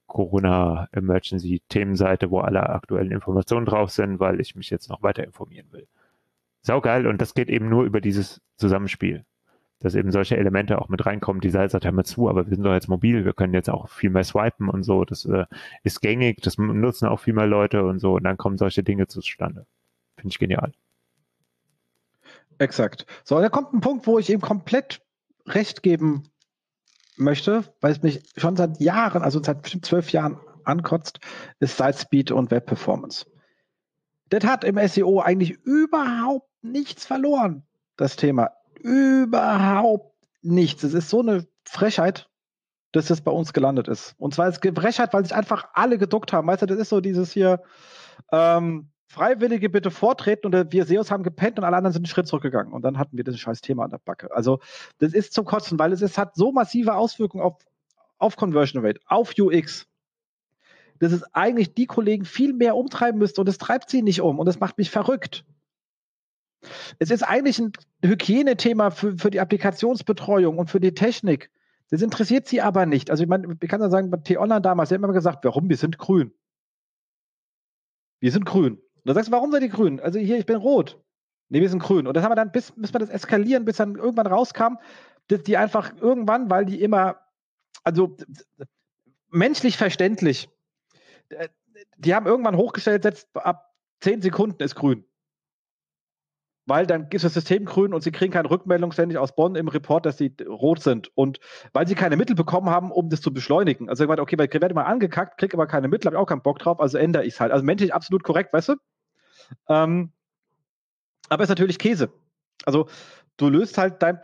Corona 0.07 0.89
Emergency 0.93 1.63
Themenseite, 1.71 2.31
wo 2.31 2.41
alle 2.41 2.69
aktuellen 2.69 3.11
Informationen 3.11 3.65
drauf 3.67 3.91
sind, 3.91 4.21
weil 4.21 4.41
ich 4.41 4.55
mich 4.55 4.69
jetzt 4.71 4.91
noch 4.91 5.03
weiter 5.03 5.25
informieren 5.25 5.69
will 5.73 5.89
saugeil 6.63 7.07
und 7.07 7.21
das 7.21 7.35
geht 7.35 7.49
eben 7.49 7.69
nur 7.69 7.85
über 7.85 8.01
dieses 8.01 8.41
Zusammenspiel. 8.57 9.25
Dass 9.81 9.97
eben 9.97 10.13
solche 10.13 10.37
Elemente 10.37 10.81
auch 10.81 10.89
mit 10.89 11.05
reinkommen. 11.05 11.41
Die 11.41 11.51
Seite 11.51 11.73
sagt, 11.73 11.85
hör 11.85 11.93
mal 11.93 12.05
zu, 12.05 12.29
aber 12.29 12.47
wir 12.47 12.55
sind 12.55 12.65
doch 12.65 12.73
jetzt 12.73 12.89
mobil, 12.89 13.25
wir 13.25 13.33
können 13.33 13.53
jetzt 13.53 13.69
auch 13.69 13.89
viel 13.89 14.11
mehr 14.11 14.23
swipen 14.23 14.69
und 14.69 14.85
so. 14.85 15.05
Das 15.05 15.25
äh, 15.25 15.45
ist 15.83 16.01
gängig, 16.01 16.41
das 16.41 16.57
nutzen 16.57 17.09
auch 17.09 17.19
viel 17.19 17.35
mehr 17.35 17.49
Leute 17.49 17.85
und 17.85 17.99
so. 17.99 18.15
Und 18.15 18.23
dann 18.23 18.37
kommen 18.37 18.59
solche 18.59 18.85
Dinge 18.85 19.09
zustande. 19.09 19.67
Finde 20.17 20.29
ich 20.29 20.39
genial. 20.39 20.73
Exakt. 22.59 23.07
So, 23.25 23.41
da 23.41 23.49
kommt 23.49 23.73
ein 23.73 23.81
Punkt, 23.81 24.07
wo 24.07 24.21
ich 24.21 24.31
eben 24.31 24.41
komplett 24.41 25.03
recht 25.47 25.83
geben 25.83 26.29
möchte, 27.17 27.65
weil 27.81 27.91
es 27.93 28.03
mich 28.03 28.23
schon 28.37 28.57
seit 28.57 28.81
Jahren, 28.81 29.23
also 29.23 29.43
seit 29.43 29.67
zwölf 29.67 30.13
Jahren 30.13 30.39
ankotzt, 30.65 31.19
ist 31.59 31.83
Speed 32.01 32.31
und 32.31 32.53
Web 32.53 32.67
Performance. 32.67 33.27
Das 34.29 34.45
hat 34.45 34.65
im 34.65 34.79
SEO 34.87 35.21
eigentlich 35.21 35.59
überhaupt 35.65 36.49
nichts 36.63 37.05
verloren, 37.05 37.65
das 37.97 38.17
Thema. 38.17 38.53
Überhaupt 38.81 40.15
nichts. 40.43 40.83
Es 40.83 40.95
ist 40.95 41.11
so 41.11 41.21
eine 41.21 41.47
Frechheit, 41.65 42.29
dass 42.93 43.07
das 43.07 43.21
bei 43.21 43.31
uns 43.31 43.53
gelandet 43.53 43.89
ist. 43.89 44.15
Und 44.19 44.35
zwar 44.35 44.49
ist 44.49 44.65
es 44.65 44.73
Frechheit, 44.75 45.13
weil 45.13 45.25
sich 45.25 45.35
einfach 45.35 45.69
alle 45.75 45.99
geduckt 45.99 46.33
haben. 46.33 46.47
Weißt 46.47 46.63
du, 46.63 46.67
das 46.67 46.79
ist 46.79 46.89
so 46.89 47.01
dieses 47.01 47.33
hier, 47.33 47.63
ähm, 48.31 48.93
Freiwillige 49.13 49.69
bitte 49.69 49.91
vortreten 49.91 50.47
und 50.47 50.73
wir 50.73 50.87
SEOs 50.87 51.11
haben 51.11 51.23
gepennt 51.23 51.59
und 51.59 51.67
alle 51.67 51.77
anderen 51.77 51.93
sind 51.93 52.01
einen 52.01 52.11
Schritt 52.11 52.27
zurückgegangen. 52.27 52.73
Und 52.73 52.81
dann 52.81 52.97
hatten 52.97 53.15
wir 53.15 53.25
das 53.25 53.39
scheiß 53.39 53.61
Thema 53.61 53.85
an 53.85 53.91
der 53.91 53.99
Backe. 53.99 54.35
Also 54.35 54.61
das 55.01 55.13
ist 55.13 55.35
zum 55.35 55.45
Kotzen, 55.45 55.79
weil 55.79 55.93
es, 55.93 56.01
es 56.01 56.17
hat 56.17 56.35
so 56.35 56.51
massive 56.51 56.95
Auswirkungen 56.95 57.45
auf, 57.45 57.59
auf 58.17 58.37
Conversion 58.37 58.83
Rate, 58.83 59.01
auf 59.05 59.35
UX, 59.39 59.87
dass 60.99 61.13
es 61.13 61.25
eigentlich 61.35 61.75
die 61.75 61.85
Kollegen 61.85 62.25
viel 62.25 62.55
mehr 62.55 62.75
umtreiben 62.75 63.19
müsste 63.19 63.43
und 63.43 63.51
es 63.51 63.59
treibt 63.59 63.91
sie 63.91 64.01
nicht 64.01 64.23
um 64.23 64.39
und 64.39 64.47
das 64.47 64.61
macht 64.61 64.79
mich 64.79 64.91
verrückt. 64.91 65.45
Es 66.99 67.11
ist 67.11 67.23
eigentlich 67.23 67.59
ein 67.59 67.73
Hygienethema 68.05 68.91
für, 68.91 69.17
für 69.17 69.31
die 69.31 69.41
Applikationsbetreuung 69.41 70.59
und 70.59 70.71
für 70.71 70.81
die 70.81 70.95
Technik. 70.95 71.51
Das 71.91 72.03
interessiert 72.03 72.49
sie 72.49 72.61
aber 72.61 72.87
nicht. 72.87 73.11
Also 73.11 73.23
ich 73.23 73.29
meine, 73.29 73.57
ich 73.61 73.69
kann 73.69 73.91
sagen, 73.91 74.11
bei 74.11 74.19
T-Online 74.19 74.63
damals, 74.63 74.89
sie 74.89 74.95
haben 74.95 75.05
immer 75.05 75.13
gesagt, 75.13 75.45
warum? 75.45 75.69
Wir 75.69 75.77
sind 75.77 75.99
grün. 75.99 76.33
Wir 78.21 78.33
sind 78.33 78.47
grün. 78.47 78.75
Und 78.75 78.83
dann 79.05 79.15
sagst 79.15 79.29
du, 79.29 79.33
warum 79.33 79.51
seid 79.51 79.63
ihr 79.63 79.69
grün? 79.69 80.01
Also 80.01 80.19
hier, 80.19 80.39
ich 80.39 80.47
bin 80.47 80.57
rot. 80.57 81.03
Nee, 81.49 81.61
wir 81.61 81.69
sind 81.69 81.83
grün. 81.83 82.07
Und 82.07 82.17
das 82.17 82.25
haben 82.25 82.31
wir 82.31 82.37
dann, 82.37 82.53
bis, 82.53 82.73
bis 82.73 82.95
wir 82.95 83.01
das 83.01 83.11
eskalieren, 83.11 83.65
bis 83.65 83.77
dann 83.77 83.97
irgendwann 83.97 84.27
rauskam, 84.27 84.79
dass 85.29 85.43
die 85.43 85.57
einfach 85.57 85.95
irgendwann, 86.01 86.49
weil 86.49 86.65
die 86.65 86.81
immer, 86.81 87.19
also 87.85 88.17
menschlich 89.29 89.77
verständlich, 89.77 90.49
die 91.99 92.15
haben 92.15 92.27
irgendwann 92.27 92.57
hochgestellt, 92.57 93.03
setzt 93.03 93.37
ab 93.37 93.75
10 94.01 94.23
Sekunden 94.23 94.63
ist 94.63 94.75
grün. 94.75 95.05
Weil 96.65 96.87
dann 96.87 97.09
ist 97.11 97.25
das 97.25 97.35
System 97.35 97.65
grün 97.65 97.93
und 97.93 98.03
sie 98.03 98.13
kriegen 98.13 98.33
keine 98.33 98.49
Rückmeldung 98.49 98.93
ständig 98.93 99.19
aus 99.19 99.35
Bonn 99.35 99.57
im 99.57 99.67
Report, 99.67 100.07
dass 100.07 100.17
sie 100.17 100.35
rot 100.47 100.81
sind. 100.81 101.11
Und 101.17 101.41
weil 101.73 101.89
sie 101.89 101.97
keine 101.97 102.17
Mittel 102.17 102.37
bekommen 102.37 102.71
haben, 102.71 102.93
um 102.93 103.09
das 103.09 103.21
zu 103.21 103.33
beschleunigen. 103.33 103.89
Also 103.89 104.05
ich 104.05 104.09
meine, 104.09 104.23
okay, 104.23 104.37
ich 104.41 104.61
werde 104.61 104.75
mal 104.75 104.85
angekackt, 104.85 105.39
kriege 105.39 105.57
aber 105.57 105.67
keine 105.67 105.89
Mittel, 105.89 106.07
habe 106.07 106.17
ich 106.17 106.21
auch 106.21 106.27
keinen 106.27 106.43
Bock 106.43 106.61
drauf, 106.61 106.81
also 106.81 106.99
ändere 106.99 107.25
ich 107.25 107.35
es 107.35 107.41
halt. 107.41 107.51
Also 107.51 107.65
menschlich 107.65 107.93
absolut 107.93 108.23
korrekt, 108.23 108.53
weißt 108.53 108.69
du? 108.71 108.75
Ähm, 109.69 110.13
aber 111.29 111.43
ist 111.43 111.49
natürlich 111.49 111.79
Käse. 111.79 112.13
Also 112.65 112.89
du 113.37 113.49
löst 113.49 113.79
halt 113.79 114.03
dein 114.03 114.21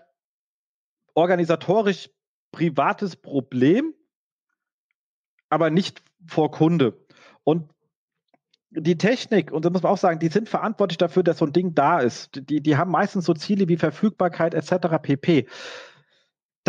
organisatorisch 1.14 2.11
privates 2.53 3.16
Problem, 3.16 3.95
aber 5.49 5.70
nicht 5.70 6.03
vor 6.26 6.51
Kunde. 6.51 7.05
Und 7.43 7.70
die 8.70 8.98
Technik, 8.98 9.50
und 9.50 9.64
da 9.64 9.70
muss 9.70 9.82
man 9.82 9.92
auch 9.92 9.98
sagen, 9.98 10.18
die 10.18 10.28
sind 10.28 10.48
verantwortlich 10.48 10.98
dafür, 10.98 11.22
dass 11.22 11.38
so 11.38 11.46
ein 11.46 11.52
Ding 11.52 11.74
da 11.74 12.00
ist. 12.00 12.48
Die, 12.50 12.60
die 12.60 12.76
haben 12.76 12.90
meistens 12.90 13.24
so 13.24 13.34
Ziele 13.34 13.68
wie 13.68 13.76
Verfügbarkeit 13.76 14.54
etc. 14.54 14.98
pp 15.00 15.46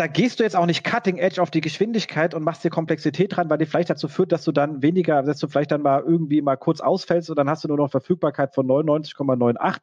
da 0.00 0.06
gehst 0.06 0.40
du 0.40 0.44
jetzt 0.44 0.56
auch 0.56 0.64
nicht 0.64 0.82
cutting 0.82 1.18
edge 1.18 1.42
auf 1.42 1.50
die 1.50 1.60
Geschwindigkeit 1.60 2.32
und 2.32 2.42
machst 2.42 2.64
dir 2.64 2.70
Komplexität 2.70 3.36
dran, 3.36 3.50
weil 3.50 3.58
die 3.58 3.66
vielleicht 3.66 3.90
dazu 3.90 4.08
führt, 4.08 4.32
dass 4.32 4.44
du 4.44 4.50
dann 4.50 4.80
weniger, 4.80 5.22
dass 5.22 5.38
du 5.40 5.46
vielleicht 5.46 5.72
dann 5.72 5.82
mal 5.82 6.00
irgendwie 6.00 6.40
mal 6.40 6.56
kurz 6.56 6.80
ausfällst 6.80 7.28
und 7.28 7.36
dann 7.36 7.50
hast 7.50 7.64
du 7.64 7.68
nur 7.68 7.76
noch 7.76 7.90
Verfügbarkeit 7.90 8.54
von 8.54 8.66
99,98, 8.66 9.80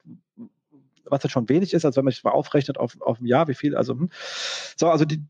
was 1.06 1.22
jetzt 1.22 1.32
schon 1.32 1.48
wenig 1.50 1.72
ist, 1.72 1.86
also 1.86 1.98
wenn 1.98 2.06
man 2.06 2.14
sich 2.14 2.24
mal 2.24 2.32
aufrechnet 2.32 2.80
auf, 2.80 3.00
auf 3.00 3.20
ein 3.20 3.28
Jahr, 3.28 3.48
wie 3.48 3.54
viel, 3.54 3.76
also, 3.76 3.94
hm. 3.94 4.10
so, 4.76 4.90
also 4.90 5.06
die, 5.06 5.22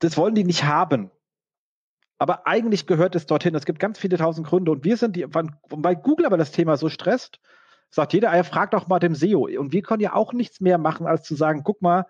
das 0.00 0.16
wollen 0.16 0.34
die 0.34 0.42
nicht 0.42 0.64
haben. 0.64 1.12
Aber 2.24 2.46
eigentlich 2.46 2.86
gehört 2.86 3.14
es 3.16 3.26
dorthin. 3.26 3.54
Es 3.54 3.66
gibt 3.66 3.78
ganz 3.78 3.98
viele 3.98 4.16
tausend 4.16 4.46
Gründe 4.46 4.70
und 4.70 4.82
wir 4.82 4.96
sind 4.96 5.14
die, 5.14 5.26
weil 5.28 5.96
Google 5.96 6.24
aber 6.24 6.38
das 6.38 6.52
Thema 6.52 6.78
so 6.78 6.88
stresst, 6.88 7.38
sagt 7.90 8.14
jeder, 8.14 8.30
er 8.30 8.44
fragt 8.44 8.72
doch 8.72 8.88
mal 8.88 8.98
dem 8.98 9.14
SEO. 9.14 9.46
Und 9.58 9.74
wir 9.74 9.82
können 9.82 10.00
ja 10.00 10.14
auch 10.14 10.32
nichts 10.32 10.62
mehr 10.62 10.78
machen, 10.78 11.06
als 11.06 11.24
zu 11.24 11.34
sagen, 11.34 11.64
guck 11.64 11.82
mal, 11.82 12.06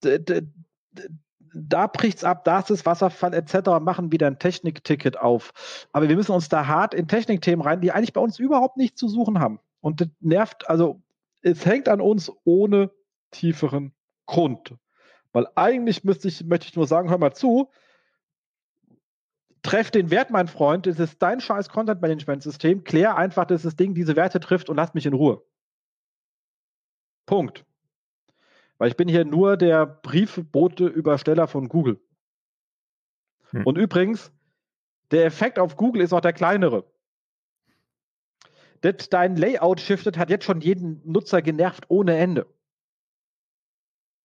da 0.00 1.86
bricht's 1.86 2.24
ab, 2.24 2.42
da 2.42 2.58
ist 2.58 2.72
es 2.72 2.86
Wasserfall 2.86 3.34
etc., 3.34 3.78
machen 3.80 4.10
wieder 4.10 4.26
ein 4.26 4.40
Technikticket 4.40 5.16
auf. 5.16 5.52
Aber 5.92 6.08
wir 6.08 6.16
müssen 6.16 6.32
uns 6.32 6.48
da 6.48 6.66
hart 6.66 6.92
in 6.92 7.06
Technikthemen 7.06 7.64
rein, 7.64 7.80
die 7.80 7.92
eigentlich 7.92 8.14
bei 8.14 8.20
uns 8.20 8.40
überhaupt 8.40 8.76
nichts 8.78 8.98
zu 8.98 9.06
suchen 9.06 9.38
haben. 9.38 9.60
Und 9.80 10.00
das 10.00 10.08
nervt, 10.18 10.68
also 10.68 11.00
es 11.42 11.64
hängt 11.64 11.88
an 11.88 12.00
uns 12.00 12.32
ohne 12.42 12.90
tieferen 13.30 13.92
Grund. 14.26 14.74
Weil 15.32 15.46
eigentlich 15.54 16.02
müsste 16.02 16.26
ich, 16.26 16.44
möchte 16.44 16.66
ich 16.66 16.74
nur 16.74 16.88
sagen, 16.88 17.10
hör 17.10 17.18
mal 17.18 17.32
zu, 17.32 17.70
treff 19.64 19.90
den 19.90 20.10
Wert, 20.10 20.30
mein 20.30 20.46
Freund, 20.46 20.86
es 20.86 21.00
ist 21.00 21.20
dein 21.20 21.40
scheiß 21.40 21.68
Content-Management-System, 21.68 22.84
klär 22.84 23.16
einfach, 23.16 23.46
dass 23.46 23.62
das 23.62 23.74
Ding 23.74 23.94
diese 23.94 24.14
Werte 24.14 24.38
trifft 24.38 24.68
und 24.68 24.76
lass 24.76 24.94
mich 24.94 25.06
in 25.06 25.14
Ruhe. 25.14 25.42
Punkt. 27.26 27.64
Weil 28.78 28.88
ich 28.88 28.96
bin 28.96 29.08
hier 29.08 29.24
nur 29.24 29.56
der 29.56 29.86
Briefbote-Übersteller 29.86 31.48
von 31.48 31.68
Google. 31.68 31.98
Hm. 33.50 33.64
Und 33.64 33.78
übrigens, 33.78 34.32
der 35.10 35.24
Effekt 35.24 35.58
auf 35.58 35.76
Google 35.76 36.02
ist 36.02 36.12
auch 36.12 36.20
der 36.20 36.32
kleinere. 36.32 36.84
Das 38.82 39.08
dein 39.08 39.36
Layout 39.36 39.80
shiftet 39.80 40.18
hat 40.18 40.28
jetzt 40.28 40.44
schon 40.44 40.60
jeden 40.60 41.00
Nutzer 41.10 41.40
genervt 41.40 41.86
ohne 41.88 42.16
Ende. 42.18 42.46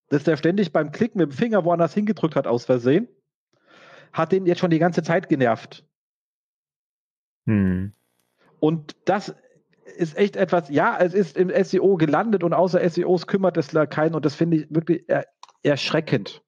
Dass 0.09 0.25
der 0.25 0.35
ständig 0.35 0.73
beim 0.73 0.91
Klicken 0.91 1.19
mit 1.19 1.31
dem 1.31 1.37
Finger 1.37 1.63
woanders 1.63 1.93
hingedrückt 1.93 2.35
hat 2.35 2.47
aus 2.47 2.65
Versehen, 2.65 3.07
hat 4.13 4.31
den 4.31 4.45
jetzt 4.45 4.59
schon 4.59 4.71
die 4.71 4.79
ganze 4.79 5.03
Zeit 5.03 5.29
genervt. 5.29 5.85
Hm. 7.45 7.93
Und 8.59 8.95
das 9.05 9.35
ist 9.97 10.17
echt 10.17 10.35
etwas, 10.35 10.69
ja, 10.69 10.97
es 10.99 11.13
ist 11.13 11.37
im 11.37 11.51
SEO 11.63 11.97
gelandet 11.97 12.43
und 12.43 12.53
außer 12.53 12.87
SEOs 12.87 13.27
kümmert 13.27 13.57
es 13.57 13.75
keinen 13.89 14.15
und 14.15 14.25
das 14.25 14.35
finde 14.35 14.57
ich 14.57 14.67
wirklich 14.69 15.03
er, 15.07 15.25
erschreckend. 15.63 16.43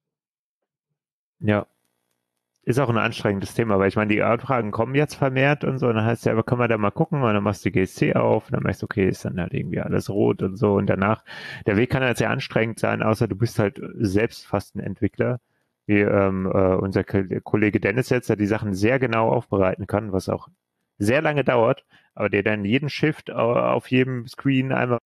Ja. 1.40 1.66
Ist 2.64 2.78
auch 2.78 2.88
ein 2.88 2.96
anstrengendes 2.96 3.54
Thema, 3.54 3.80
weil 3.80 3.88
ich 3.88 3.96
meine, 3.96 4.14
die 4.14 4.22
Anfragen 4.22 4.70
kommen 4.70 4.94
jetzt 4.94 5.16
vermehrt 5.16 5.64
und 5.64 5.78
so, 5.78 5.88
und 5.88 5.96
dann 5.96 6.04
heißt 6.04 6.26
ja, 6.26 6.32
aber 6.32 6.44
können 6.44 6.60
wir 6.60 6.68
da 6.68 6.78
mal 6.78 6.92
gucken 6.92 7.20
und 7.20 7.34
dann 7.34 7.42
machst 7.42 7.64
du 7.64 7.70
die 7.70 7.80
GSC 7.80 8.14
auf 8.14 8.46
und 8.46 8.52
dann 8.52 8.62
merkst 8.62 8.82
du, 8.82 8.84
okay, 8.84 9.08
ist 9.08 9.24
dann 9.24 9.40
halt 9.40 9.52
irgendwie 9.52 9.80
alles 9.80 10.08
rot 10.08 10.42
und 10.42 10.56
so 10.56 10.74
und 10.74 10.86
danach, 10.86 11.24
der 11.66 11.76
Weg 11.76 11.90
kann 11.90 12.04
halt 12.04 12.18
sehr 12.18 12.30
anstrengend 12.30 12.78
sein, 12.78 13.02
außer 13.02 13.26
du 13.26 13.34
bist 13.34 13.58
halt 13.58 13.80
selbst 13.94 14.46
fast 14.46 14.76
ein 14.76 14.80
Entwickler, 14.80 15.40
wie 15.86 16.00
ähm, 16.00 16.46
äh, 16.46 16.74
unser 16.76 17.04
Kollege 17.04 17.80
Dennis 17.80 18.08
jetzt, 18.10 18.28
der 18.28 18.36
die 18.36 18.46
Sachen 18.46 18.74
sehr 18.74 18.98
genau 18.98 19.30
aufbereiten 19.30 19.86
kann, 19.86 20.12
was 20.12 20.28
auch 20.28 20.48
sehr 20.98 21.22
lange 21.22 21.44
dauert, 21.44 21.84
aber 22.14 22.28
der 22.28 22.42
dann 22.42 22.64
jeden 22.64 22.88
Shift 22.88 23.30
auf 23.30 23.90
jedem 23.90 24.26
Screen 24.28 24.72
einmal. 24.72 24.98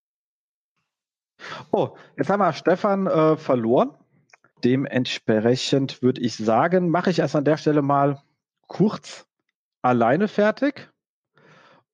Oh, 1.71 1.97
jetzt 2.17 2.31
haben 2.31 2.41
wir 2.41 2.53
Stefan 2.53 3.07
äh, 3.07 3.37
verloren. 3.37 3.91
Dementsprechend 4.65 6.03
würde 6.03 6.21
ich 6.21 6.37
sagen, 6.37 6.89
mache 6.89 7.11
ich 7.11 7.19
erst 7.19 7.37
an 7.37 7.45
der 7.45 7.57
Stelle 7.57 7.83
mal 7.83 8.23
kurz 8.67 9.27
alleine 9.83 10.29
fertig 10.29 10.91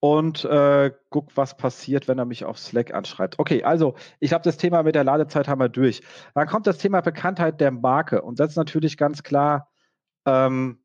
und 0.05 0.45
äh, 0.45 0.91
guck, 1.11 1.37
was 1.37 1.57
passiert, 1.57 2.09
wenn 2.09 2.19
er 2.19 2.25
mich 2.25 2.45
auf 2.45 2.59
Slack 2.59 2.93
anschreibt. 2.93 3.39
Okay, 3.39 3.63
also 3.63 3.95
ich 4.19 4.31
glaube, 4.31 4.43
das 4.43 4.57
Thema 4.57 4.83
mit 4.83 4.97
der 4.97 5.05
Ladezeit 5.05 5.47
haben 5.47 5.61
wir 5.61 5.69
durch. 5.69 6.03
Dann 6.35 6.49
kommt 6.49 6.67
das 6.67 6.79
Thema 6.79 7.03
Bekanntheit 7.03 7.61
der 7.61 7.71
Marke 7.71 8.21
und 8.21 8.41
das 8.41 8.51
ist 8.51 8.57
natürlich 8.57 8.97
ganz 8.97 9.23
klar 9.23 9.71
ähm, 10.27 10.81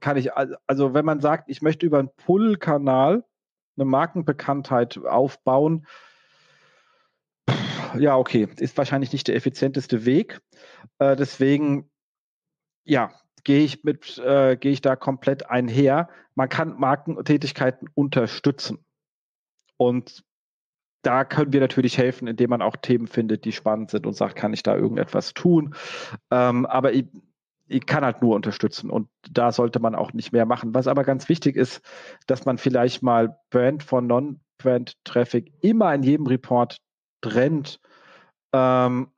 kann 0.00 0.18
ich, 0.18 0.30
also 0.34 0.92
wenn 0.92 1.06
man 1.06 1.20
sagt, 1.20 1.48
ich 1.48 1.62
möchte 1.62 1.86
über 1.86 2.00
einen 2.00 2.10
Pull-Kanal 2.16 3.24
eine 3.76 3.84
Markenbekanntheit 3.86 4.98
aufbauen, 5.06 5.86
ja, 7.98 8.18
okay, 8.18 8.46
ist 8.58 8.76
wahrscheinlich 8.76 9.12
nicht 9.14 9.26
der 9.26 9.36
effizienteste 9.36 10.04
Weg. 10.04 10.42
Äh, 10.98 11.16
deswegen, 11.16 11.90
ja, 12.84 13.10
gehe 13.44 13.64
ich 13.64 13.84
mit, 13.84 14.18
äh, 14.18 14.56
gehe 14.56 14.72
ich 14.72 14.80
da 14.80 14.96
komplett 14.96 15.50
einher. 15.50 16.08
Man 16.34 16.48
kann 16.48 16.78
Markentätigkeiten 16.78 17.88
unterstützen. 17.94 18.84
Und 19.76 20.24
da 21.02 21.24
können 21.24 21.52
wir 21.52 21.60
natürlich 21.60 21.96
helfen, 21.96 22.28
indem 22.28 22.50
man 22.50 22.62
auch 22.62 22.76
Themen 22.76 23.06
findet, 23.06 23.44
die 23.44 23.52
spannend 23.52 23.90
sind 23.90 24.06
und 24.06 24.14
sagt, 24.14 24.36
kann 24.36 24.52
ich 24.52 24.62
da 24.62 24.76
irgendetwas 24.76 25.32
tun? 25.32 25.74
Ähm, 26.30 26.66
aber 26.66 26.92
ich, 26.92 27.06
ich 27.66 27.86
kann 27.86 28.04
halt 28.04 28.20
nur 28.20 28.34
unterstützen 28.34 28.90
und 28.90 29.08
da 29.30 29.52
sollte 29.52 29.80
man 29.80 29.94
auch 29.94 30.12
nicht 30.12 30.32
mehr 30.32 30.44
machen. 30.44 30.74
Was 30.74 30.86
aber 30.86 31.04
ganz 31.04 31.28
wichtig 31.28 31.56
ist, 31.56 31.80
dass 32.26 32.44
man 32.44 32.58
vielleicht 32.58 33.02
mal 33.02 33.38
Brand 33.50 33.82
von 33.82 34.06
Non-Brand-Traffic 34.06 35.52
immer 35.60 35.94
in 35.94 36.02
jedem 36.02 36.26
Report 36.26 36.78
trennt. 37.22 37.80
Ähm, 38.52 39.08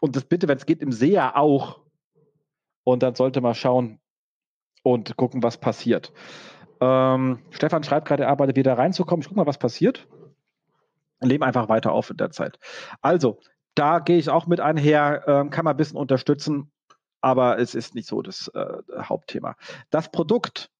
und 0.00 0.16
das 0.16 0.24
bitte, 0.24 0.48
wenn 0.48 0.58
es 0.58 0.66
geht, 0.66 0.80
im 0.80 0.92
SEA 0.92 1.34
auch. 1.36 1.83
Und 2.84 3.02
dann 3.02 3.14
sollte 3.14 3.40
man 3.40 3.54
schauen 3.54 3.98
und 4.82 5.16
gucken, 5.16 5.42
was 5.42 5.58
passiert. 5.58 6.12
Ähm, 6.80 7.40
Stefan 7.50 7.82
schreibt 7.82 8.06
gerade, 8.06 8.24
er 8.24 8.28
arbeitet 8.28 8.56
wieder 8.56 8.76
reinzukommen. 8.76 9.22
Ich 9.22 9.28
gucke 9.28 9.40
mal, 9.40 9.46
was 9.46 9.58
passiert. 9.58 10.06
Leben 11.20 11.42
einfach 11.42 11.68
weiter 11.68 11.92
auf 11.92 12.10
in 12.10 12.18
der 12.18 12.30
Zeit. 12.30 12.58
Also, 13.00 13.38
da 13.74 13.98
gehe 13.98 14.18
ich 14.18 14.28
auch 14.28 14.46
mit 14.46 14.60
einher, 14.60 15.24
ähm, 15.26 15.50
kann 15.50 15.64
man 15.64 15.74
ein 15.74 15.78
bisschen 15.78 15.96
unterstützen 15.96 16.70
aber 17.24 17.58
es 17.58 17.74
ist 17.74 17.94
nicht 17.94 18.06
so 18.06 18.20
das 18.20 18.48
äh, 18.48 18.82
Hauptthema. 18.98 19.56
Das 19.88 20.12
Produkt, 20.12 20.70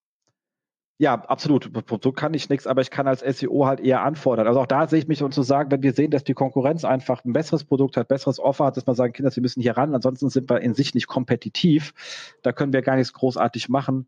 ja, 0.99 1.15
absolut. 1.15 1.73
Produkt 1.87 2.19
kann 2.19 2.35
ich 2.35 2.49
nichts, 2.49 2.69
aber 2.69 2.81
ich 2.81 2.91
kann 2.91 3.09
als 3.09 3.21
SEO 3.21 3.67
halt 3.67 3.81
eher 3.81 4.03
anfordern. 4.03 4.47
Also 4.47 4.61
auch 4.61 4.67
da 4.67 4.87
sehe 4.87 5.01
ich 5.01 5.09
mich 5.09 5.23
und 5.25 5.35
zu 5.35 5.43
sagen, 5.43 5.73
wenn 5.73 5.83
wir 5.83 5.93
sehen, 5.93 6.13
dass 6.13 6.23
die 6.23 6.35
Konkurrenz 6.35 6.85
einfach 6.85 7.25
ein 7.25 7.33
besseres 7.33 7.65
Produkt 7.65 7.97
hat, 7.97 8.07
besseres 8.07 8.39
Offer 8.39 8.67
hat, 8.67 8.77
dass 8.77 8.87
man 8.87 8.95
sagen, 8.95 9.13
Kinder, 9.13 9.33
Sie 9.33 9.41
müssen 9.41 9.61
hier 9.61 9.77
ran, 9.77 9.95
ansonsten 9.95 10.31
sind 10.31 10.49
wir 10.49 10.61
in 10.61 10.75
sich 10.75 10.95
nicht 10.95 11.09
kompetitiv. 11.09 11.95
Da 12.43 12.53
können 12.53 12.73
wir 12.73 12.83
gar 12.83 12.95
nichts 12.95 13.13
großartig 13.13 13.69
machen. 13.69 14.07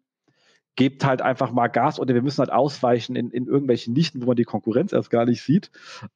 Gebt 0.77 1.05
halt 1.05 1.23
einfach 1.23 1.51
mal 1.51 1.67
Gas 1.69 1.99
oder 1.99 2.15
wir 2.15 2.23
müssen 2.23 2.39
halt 2.39 2.53
ausweichen 2.53 3.17
in, 3.17 3.31
in 3.31 3.47
irgendwelchen 3.47 3.93
Nichten, 3.93 4.23
wo 4.23 4.27
man 4.27 4.37
die 4.37 4.45
Konkurrenz 4.45 4.93
erst 4.93 5.11
gar 5.11 5.25
nicht 5.25 5.43
sieht, 5.43 5.73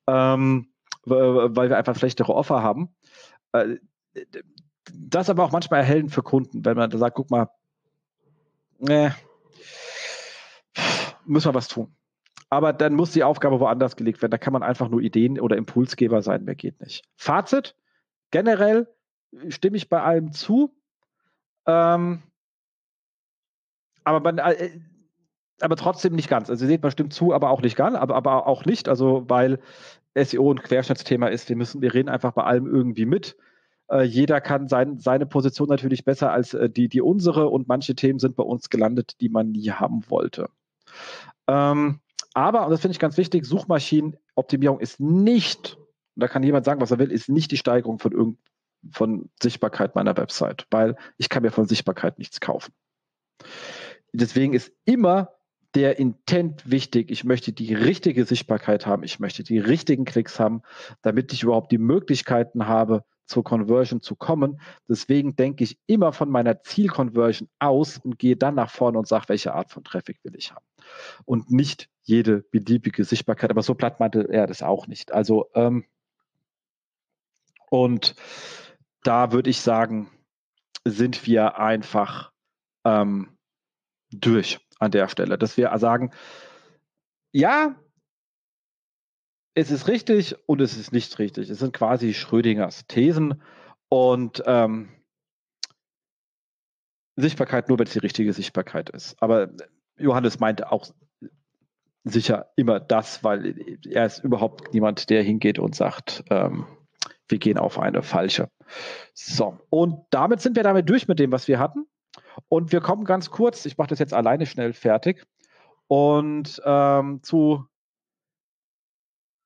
ähm, 0.06 0.68
weil 1.04 1.70
wir 1.70 1.78
einfach 1.78 1.96
schlechtere 1.96 2.32
Offer 2.32 2.62
haben. 2.62 2.90
Äh, 3.52 3.76
das 4.92 5.30
aber 5.30 5.44
auch 5.44 5.52
manchmal 5.52 5.80
erhellend 5.80 6.12
für 6.12 6.22
Kunden, 6.22 6.64
wenn 6.64 6.76
man 6.76 6.90
da 6.90 6.98
sagt, 6.98 7.16
guck 7.16 7.30
mal, 7.30 7.48
ne, 8.78 9.14
müssen 11.26 11.48
wir 11.48 11.54
was 11.54 11.68
tun. 11.68 11.94
Aber 12.48 12.72
dann 12.72 12.94
muss 12.94 13.12
die 13.12 13.22
Aufgabe 13.22 13.60
woanders 13.60 13.96
gelegt 13.96 14.22
werden. 14.22 14.32
Da 14.32 14.38
kann 14.38 14.52
man 14.52 14.62
einfach 14.62 14.88
nur 14.88 15.00
Ideen 15.00 15.38
oder 15.38 15.56
Impulsgeber 15.56 16.20
sein, 16.22 16.44
mehr 16.44 16.56
geht 16.56 16.80
nicht. 16.80 17.04
Fazit, 17.16 17.76
generell 18.30 18.88
stimme 19.48 19.76
ich 19.76 19.88
bei 19.88 20.02
allem 20.02 20.32
zu. 20.32 20.74
Ähm, 21.66 22.22
aber 24.02 24.20
man, 24.20 24.38
äh, 24.38 24.70
aber 25.60 25.76
trotzdem 25.76 26.14
nicht 26.14 26.28
ganz. 26.28 26.50
Also 26.50 26.64
ihr 26.64 26.68
seht, 26.68 26.82
man 26.82 26.90
stimmt 26.90 27.12
zu, 27.12 27.32
aber 27.32 27.50
auch 27.50 27.62
nicht 27.62 27.76
ganz, 27.76 27.96
aber, 27.96 28.16
aber 28.16 28.46
auch 28.46 28.64
nicht. 28.64 28.88
Also 28.88 29.24
weil 29.28 29.60
SEO 30.16 30.52
ein 30.52 30.62
Querschnittsthema 30.62 31.28
ist, 31.28 31.48
wir 31.48 31.56
müssen, 31.56 31.82
wir 31.82 31.94
reden 31.94 32.08
einfach 32.08 32.32
bei 32.32 32.44
allem 32.44 32.66
irgendwie 32.66 33.06
mit. 33.06 33.36
Äh, 33.88 34.02
jeder 34.02 34.40
kann 34.40 34.68
sein, 34.68 34.98
seine 34.98 35.26
Position 35.26 35.68
natürlich 35.68 36.04
besser 36.04 36.32
als 36.32 36.54
äh, 36.54 36.70
die, 36.70 36.88
die 36.88 37.00
unsere 37.00 37.48
und 37.48 37.68
manche 37.68 37.94
Themen 37.94 38.18
sind 38.18 38.36
bei 38.36 38.42
uns 38.42 38.70
gelandet, 38.70 39.20
die 39.20 39.28
man 39.28 39.50
nie 39.52 39.70
haben 39.70 40.08
wollte. 40.08 40.48
Ähm, 41.46 42.00
aber, 42.34 42.64
und 42.64 42.70
das 42.70 42.80
finde 42.80 42.92
ich 42.92 43.00
ganz 43.00 43.16
wichtig, 43.16 43.44
Suchmaschinenoptimierung 43.44 44.80
ist 44.80 45.00
nicht, 45.00 45.78
da 46.16 46.28
kann 46.28 46.42
jemand 46.42 46.64
sagen, 46.64 46.80
was 46.80 46.90
er 46.90 46.98
will, 46.98 47.10
ist 47.10 47.28
nicht 47.28 47.50
die 47.50 47.56
Steigerung 47.56 47.98
von, 47.98 48.12
irgend, 48.12 48.38
von 48.92 49.30
Sichtbarkeit 49.42 49.94
meiner 49.94 50.16
Website, 50.16 50.66
weil 50.70 50.96
ich 51.18 51.28
kann 51.28 51.42
mir 51.42 51.50
von 51.50 51.66
Sichtbarkeit 51.66 52.18
nichts 52.18 52.40
kaufen. 52.40 52.72
Deswegen 54.12 54.54
ist 54.54 54.72
immer 54.84 55.32
der 55.74 55.98
Intent 55.98 56.68
wichtig. 56.68 57.10
Ich 57.10 57.24
möchte 57.24 57.52
die 57.52 57.74
richtige 57.74 58.24
Sichtbarkeit 58.24 58.86
haben. 58.86 59.04
Ich 59.04 59.20
möchte 59.20 59.44
die 59.44 59.58
richtigen 59.58 60.04
Klicks 60.04 60.40
haben, 60.40 60.62
damit 61.02 61.32
ich 61.32 61.44
überhaupt 61.44 61.70
die 61.70 61.78
Möglichkeiten 61.78 62.66
habe, 62.66 63.04
zur 63.30 63.44
Conversion 63.44 64.02
zu 64.02 64.16
kommen. 64.16 64.60
Deswegen 64.88 65.36
denke 65.36 65.64
ich 65.64 65.78
immer 65.86 66.12
von 66.12 66.28
meiner 66.28 66.62
Zielconversion 66.62 67.48
aus 67.60 67.98
und 67.98 68.18
gehe 68.18 68.36
dann 68.36 68.56
nach 68.56 68.70
vorne 68.70 68.98
und 68.98 69.06
sage, 69.06 69.28
welche 69.28 69.54
Art 69.54 69.70
von 69.70 69.84
Traffic 69.84 70.18
will 70.24 70.34
ich 70.36 70.50
haben. 70.52 70.64
Und 71.24 71.50
nicht 71.50 71.88
jede 72.02 72.42
beliebige 72.50 73.04
Sichtbarkeit. 73.04 73.50
Aber 73.50 73.62
so 73.62 73.74
platt 73.74 74.00
meinte 74.00 74.28
er 74.28 74.46
das 74.46 74.62
auch 74.62 74.88
nicht. 74.88 75.12
Also, 75.12 75.48
ähm, 75.54 75.84
und 77.70 78.16
da 79.04 79.30
würde 79.30 79.48
ich 79.48 79.60
sagen, 79.60 80.10
sind 80.84 81.24
wir 81.26 81.58
einfach 81.58 82.32
ähm, 82.84 83.38
durch 84.10 84.58
an 84.80 84.90
der 84.90 85.08
Stelle, 85.08 85.38
dass 85.38 85.56
wir 85.56 85.76
sagen, 85.78 86.10
ja, 87.30 87.76
es 89.54 89.70
ist 89.70 89.88
richtig 89.88 90.36
und 90.46 90.60
es 90.60 90.76
ist 90.76 90.92
nicht 90.92 91.18
richtig. 91.18 91.50
Es 91.50 91.58
sind 91.58 91.72
quasi 91.72 92.14
Schrödingers 92.14 92.86
Thesen 92.86 93.42
und 93.88 94.42
ähm, 94.46 94.88
Sichtbarkeit 97.16 97.68
nur, 97.68 97.78
wenn 97.78 97.86
es 97.86 97.92
die 97.92 97.98
richtige 97.98 98.32
Sichtbarkeit 98.32 98.90
ist. 98.90 99.20
Aber 99.22 99.50
Johannes 99.96 100.40
meinte 100.40 100.70
auch 100.70 100.86
sicher 102.04 102.50
immer 102.56 102.80
das, 102.80 103.22
weil 103.24 103.54
er 103.86 104.06
ist 104.06 104.24
überhaupt 104.24 104.72
niemand, 104.72 105.10
der 105.10 105.22
hingeht 105.22 105.58
und 105.58 105.74
sagt, 105.74 106.24
ähm, 106.30 106.66
wir 107.28 107.38
gehen 107.38 107.58
auf 107.58 107.78
eine 107.78 108.02
falsche. 108.02 108.48
So, 109.12 109.58
und 109.68 110.06
damit 110.10 110.40
sind 110.40 110.56
wir 110.56 110.62
damit 110.62 110.88
durch 110.88 111.08
mit 111.08 111.18
dem, 111.18 111.32
was 111.32 111.48
wir 111.48 111.58
hatten. 111.58 111.86
Und 112.48 112.72
wir 112.72 112.80
kommen 112.80 113.04
ganz 113.04 113.30
kurz, 113.30 113.66
ich 113.66 113.76
mache 113.76 113.88
das 113.88 113.98
jetzt 113.98 114.14
alleine 114.14 114.46
schnell 114.46 114.72
fertig, 114.72 115.26
und 115.90 116.62
ähm, 116.64 117.20
zu 117.24 117.66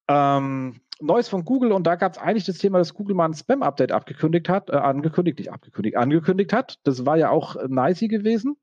ähm, 0.09 0.81
Neues 1.01 1.29
von 1.29 1.45
Google 1.45 1.73
und 1.73 1.87
da 1.87 1.97
gab 1.97 2.13
es 2.13 2.19
eigentlich 2.19 2.45
das 2.45 2.59
Thema, 2.59 2.79
dass 2.79 2.95
Google 2.95 3.17
mal 3.17 3.27
ein 3.27 3.35
Spam-Update 3.35 3.93
abgekündigt 3.93 4.49
hat, 4.49 4.71
äh, 4.71 4.77
angekündigt, 4.77 5.39
nicht 5.39 5.53
abgekündigt, 5.53 5.97
angekündigt 5.97 6.53
hat. 6.53 6.79
Das 6.85 7.05
war 7.05 7.17
ja 7.17 7.31
auch 7.31 7.57
äh, 7.57 7.67
nice 7.69 8.01
gewesen. 8.01 8.57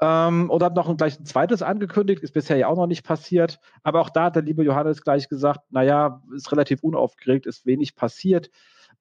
Ähm, 0.00 0.50
und 0.50 0.62
hat 0.62 0.74
noch 0.74 0.88
ein, 0.88 0.96
gleich 0.96 1.20
ein 1.20 1.26
zweites 1.26 1.62
angekündigt, 1.62 2.22
ist 2.22 2.32
bisher 2.32 2.56
ja 2.56 2.66
auch 2.66 2.76
noch 2.76 2.88
nicht 2.88 3.04
passiert. 3.04 3.60
Aber 3.84 4.00
auch 4.00 4.10
da 4.10 4.24
hat 4.24 4.34
der 4.36 4.42
liebe 4.42 4.64
Johannes 4.64 5.02
gleich 5.02 5.28
gesagt, 5.28 5.60
naja, 5.70 6.22
ist 6.34 6.50
relativ 6.50 6.82
unaufgeregt, 6.82 7.46
ist 7.46 7.66
wenig 7.66 7.94
passiert. 7.94 8.50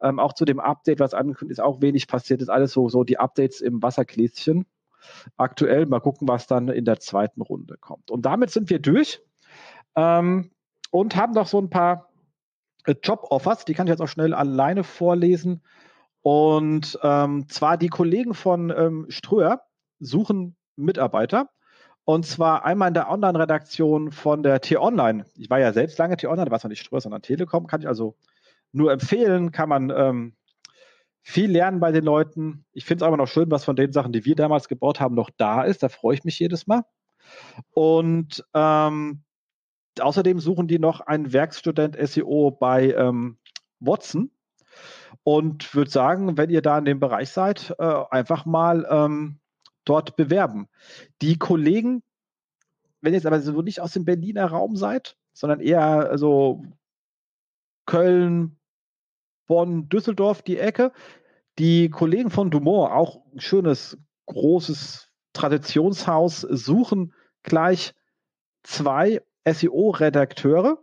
Ähm, 0.01 0.19
auch 0.19 0.33
zu 0.33 0.45
dem 0.45 0.59
Update, 0.59 0.99
was 0.99 1.15
angekündigt 1.15 1.59
ist, 1.59 1.63
auch 1.63 1.81
wenig 1.81 2.07
passiert. 2.07 2.41
Ist 2.41 2.49
alles 2.49 2.73
so, 2.73 2.89
so 2.89 3.03
die 3.03 3.17
Updates 3.17 3.61
im 3.61 3.81
Wassergläschen. 3.81 4.67
Aktuell 5.38 5.88
mal 5.88 6.01
gucken, 6.01 6.27
was 6.27 6.45
dann 6.45 6.67
in 6.67 6.85
der 6.85 6.99
zweiten 6.99 7.41
Runde 7.41 7.77
kommt. 7.79 8.11
Und 8.11 8.23
damit 8.25 8.51
sind 8.51 8.69
wir 8.69 8.79
durch. 8.79 9.21
Ähm, 9.95 10.51
und 10.91 11.15
haben 11.15 11.34
noch 11.34 11.47
so 11.47 11.59
ein 11.59 11.69
paar 11.69 12.09
äh, 12.85 12.95
Job-Offers, 13.01 13.65
die 13.65 13.73
kann 13.73 13.88
ich 13.88 13.91
jetzt 13.91 14.01
auch 14.01 14.07
schnell 14.07 14.34
alleine 14.34 14.84
vorlesen. 14.84 15.63
Und 16.22 16.99
ähm, 17.01 17.47
zwar 17.49 17.77
die 17.77 17.89
Kollegen 17.89 18.35
von 18.35 18.69
ähm, 18.69 19.05
Ströer 19.09 19.63
suchen 19.99 20.55
Mitarbeiter. 20.76 21.49
Und 22.03 22.26
zwar 22.26 22.65
einmal 22.65 22.89
in 22.89 22.93
der 22.93 23.09
Online-Redaktion 23.09 24.11
von 24.11 24.43
der 24.43 24.61
T-Online. 24.61 25.26
Ich 25.35 25.49
war 25.49 25.59
ja 25.59 25.72
selbst 25.73 25.97
lange 25.97 26.18
T-Online, 26.18 26.45
da 26.45 26.51
war 26.51 26.57
es 26.57 26.63
noch 26.63 26.69
nicht 26.69 26.81
Ströer, 26.81 27.01
sondern 27.01 27.22
Telekom. 27.22 27.68
Kann 27.68 27.81
ich 27.81 27.88
also 27.88 28.15
nur 28.72 28.91
empfehlen, 28.91 29.51
kann 29.51 29.69
man 29.69 29.91
ähm, 29.95 30.35
viel 31.22 31.51
lernen 31.51 31.80
bei 31.80 31.91
den 31.91 32.03
Leuten. 32.03 32.65
Ich 32.72 32.85
finde 32.85 33.03
es 33.03 33.07
aber 33.07 33.18
noch 33.18 33.27
schön, 33.27 33.51
was 33.51 33.63
von 33.65 33.76
den 33.76 33.91
Sachen, 33.91 34.11
die 34.11 34.26
wir 34.26 34.35
damals 34.35 34.68
gebaut 34.68 34.99
haben, 34.99 35.15
noch 35.15 35.30
da 35.38 35.63
ist. 35.63 35.84
Da 35.84 35.89
freue 35.89 36.15
ich 36.15 36.23
mich 36.23 36.39
jedes 36.39 36.68
Mal. 36.68 36.84
Und 37.73 38.43
ähm, 38.53 39.23
außerdem 39.99 40.39
suchen 40.39 40.68
die 40.68 40.80
noch 40.80 41.01
einen 41.01 41.34
Werkstudent 41.34 41.97
SEO 41.99 42.51
bei 42.51 42.93
ähm, 42.93 43.38
Watson 43.80 44.31
und 45.23 45.73
würde 45.76 45.91
sagen, 45.91 46.38
wenn 46.38 46.49
ihr 46.49 46.61
da 46.61 46.77
in 46.77 46.85
dem 46.85 46.99
Bereich 46.99 47.30
seid, 47.30 47.76
äh, 47.80 48.03
einfach 48.09 48.45
mal 48.45 48.88
ähm, 48.89 49.39
dort 49.84 50.15
bewerben. 50.15 50.68
Die 51.22 51.38
Kollegen, 51.38 52.03
wenn 53.01 53.13
ihr 53.13 53.18
jetzt 53.18 53.26
aber 53.26 53.41
so 53.41 53.61
nicht 53.61 53.81
aus 53.81 53.93
dem 53.93 54.05
Berliner 54.05 54.45
Raum 54.45 54.76
seid, 54.76 55.18
sondern 55.34 55.59
eher 55.59 55.81
also 55.81 56.63
Köln, 57.85 58.57
Bonn, 59.47 59.89
Düsseldorf, 59.89 60.41
die 60.43 60.57
Ecke, 60.57 60.93
die 61.59 61.89
Kollegen 61.89 62.30
von 62.30 62.51
Dumont, 62.51 62.91
auch 62.91 63.26
ein 63.34 63.41
schönes, 63.41 63.97
großes 64.27 65.09
Traditionshaus, 65.34 66.41
suchen 66.41 67.13
gleich 67.43 67.93
zwei 68.63 69.22
SEO-Redakteure. 69.45 70.77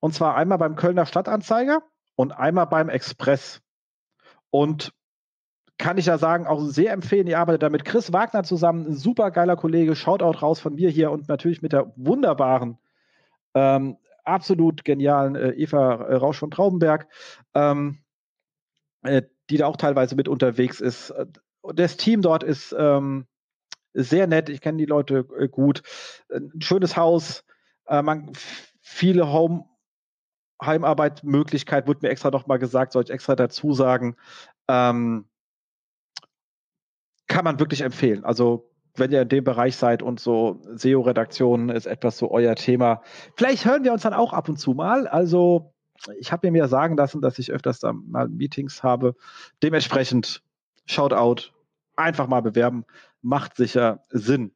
Und 0.00 0.14
zwar 0.14 0.36
einmal 0.36 0.58
beim 0.58 0.76
Kölner 0.76 1.06
Stadtanzeiger 1.06 1.82
und 2.14 2.32
einmal 2.32 2.66
beim 2.66 2.88
Express. 2.88 3.60
Und 4.50 4.92
kann 5.78 5.98
ich 5.98 6.06
ja 6.06 6.18
sagen, 6.18 6.46
auch 6.46 6.60
sehr 6.64 6.92
empfehlen. 6.92 7.26
Ich 7.26 7.36
arbeite 7.36 7.58
da 7.58 7.68
mit 7.68 7.84
Chris 7.84 8.12
Wagner 8.12 8.44
zusammen, 8.44 8.86
ein 8.86 8.94
super 8.94 9.30
geiler 9.30 9.56
Kollege. 9.56 9.94
Shoutout 9.94 10.38
raus 10.38 10.60
von 10.60 10.74
mir 10.74 10.90
hier 10.90 11.10
und 11.10 11.28
natürlich 11.28 11.60
mit 11.60 11.72
der 11.72 11.92
wunderbaren, 11.96 12.78
ähm, 13.54 13.98
absolut 14.24 14.84
genialen 14.84 15.36
äh, 15.36 15.50
Eva 15.50 15.94
äh, 15.94 16.14
Rausch 16.14 16.38
von 16.38 16.50
Traubenberg, 16.50 17.08
ähm, 17.54 17.98
äh, 19.02 19.22
die 19.50 19.58
da 19.58 19.66
auch 19.66 19.76
teilweise 19.76 20.16
mit 20.16 20.28
unterwegs 20.28 20.80
ist. 20.80 21.12
Das 21.74 21.96
Team 21.96 22.22
dort 22.22 22.42
ist 22.42 22.74
ähm, 22.78 23.26
sehr 23.92 24.26
nett. 24.26 24.48
Ich 24.48 24.60
kenne 24.60 24.78
die 24.78 24.86
Leute 24.86 25.26
äh, 25.38 25.48
gut. 25.48 25.82
Ein 26.30 26.60
schönes 26.60 26.96
Haus, 26.96 27.44
äh, 27.88 28.02
man, 28.02 28.32
viele 28.80 29.32
Home 29.32 29.64
Heimarbeitmöglichkeit 30.62 31.86
wurde 31.86 32.00
mir 32.02 32.08
extra 32.08 32.30
noch 32.30 32.46
mal 32.46 32.58
gesagt, 32.58 32.92
soll 32.92 33.04
ich 33.04 33.10
extra 33.10 33.36
dazu 33.36 33.74
sagen. 33.74 34.16
Ähm, 34.68 35.28
kann 37.26 37.44
man 37.44 37.60
wirklich 37.60 37.82
empfehlen. 37.82 38.24
Also 38.24 38.70
wenn 38.94 39.12
ihr 39.12 39.22
in 39.22 39.28
dem 39.28 39.44
Bereich 39.44 39.76
seid 39.76 40.02
und 40.02 40.20
so 40.20 40.62
SEO-Redaktion 40.74 41.68
ist 41.68 41.86
etwas 41.86 42.16
so 42.16 42.30
euer 42.30 42.54
Thema. 42.54 43.02
Vielleicht 43.36 43.66
hören 43.66 43.84
wir 43.84 43.92
uns 43.92 44.02
dann 44.02 44.14
auch 44.14 44.32
ab 44.32 44.48
und 44.48 44.56
zu 44.58 44.72
mal. 44.72 45.06
Also 45.06 45.74
ich 46.18 46.32
habe 46.32 46.50
mir 46.50 46.68
sagen 46.68 46.96
lassen, 46.96 47.20
dass 47.20 47.38
ich 47.38 47.52
öfters 47.52 47.80
da 47.80 47.92
mal 47.92 48.28
Meetings 48.28 48.82
habe. 48.82 49.14
Dementsprechend 49.62 50.42
Shoutout, 50.86 51.50
einfach 51.96 52.28
mal 52.28 52.40
bewerben, 52.40 52.84
macht 53.20 53.56
sicher 53.56 54.04
Sinn. 54.08 54.55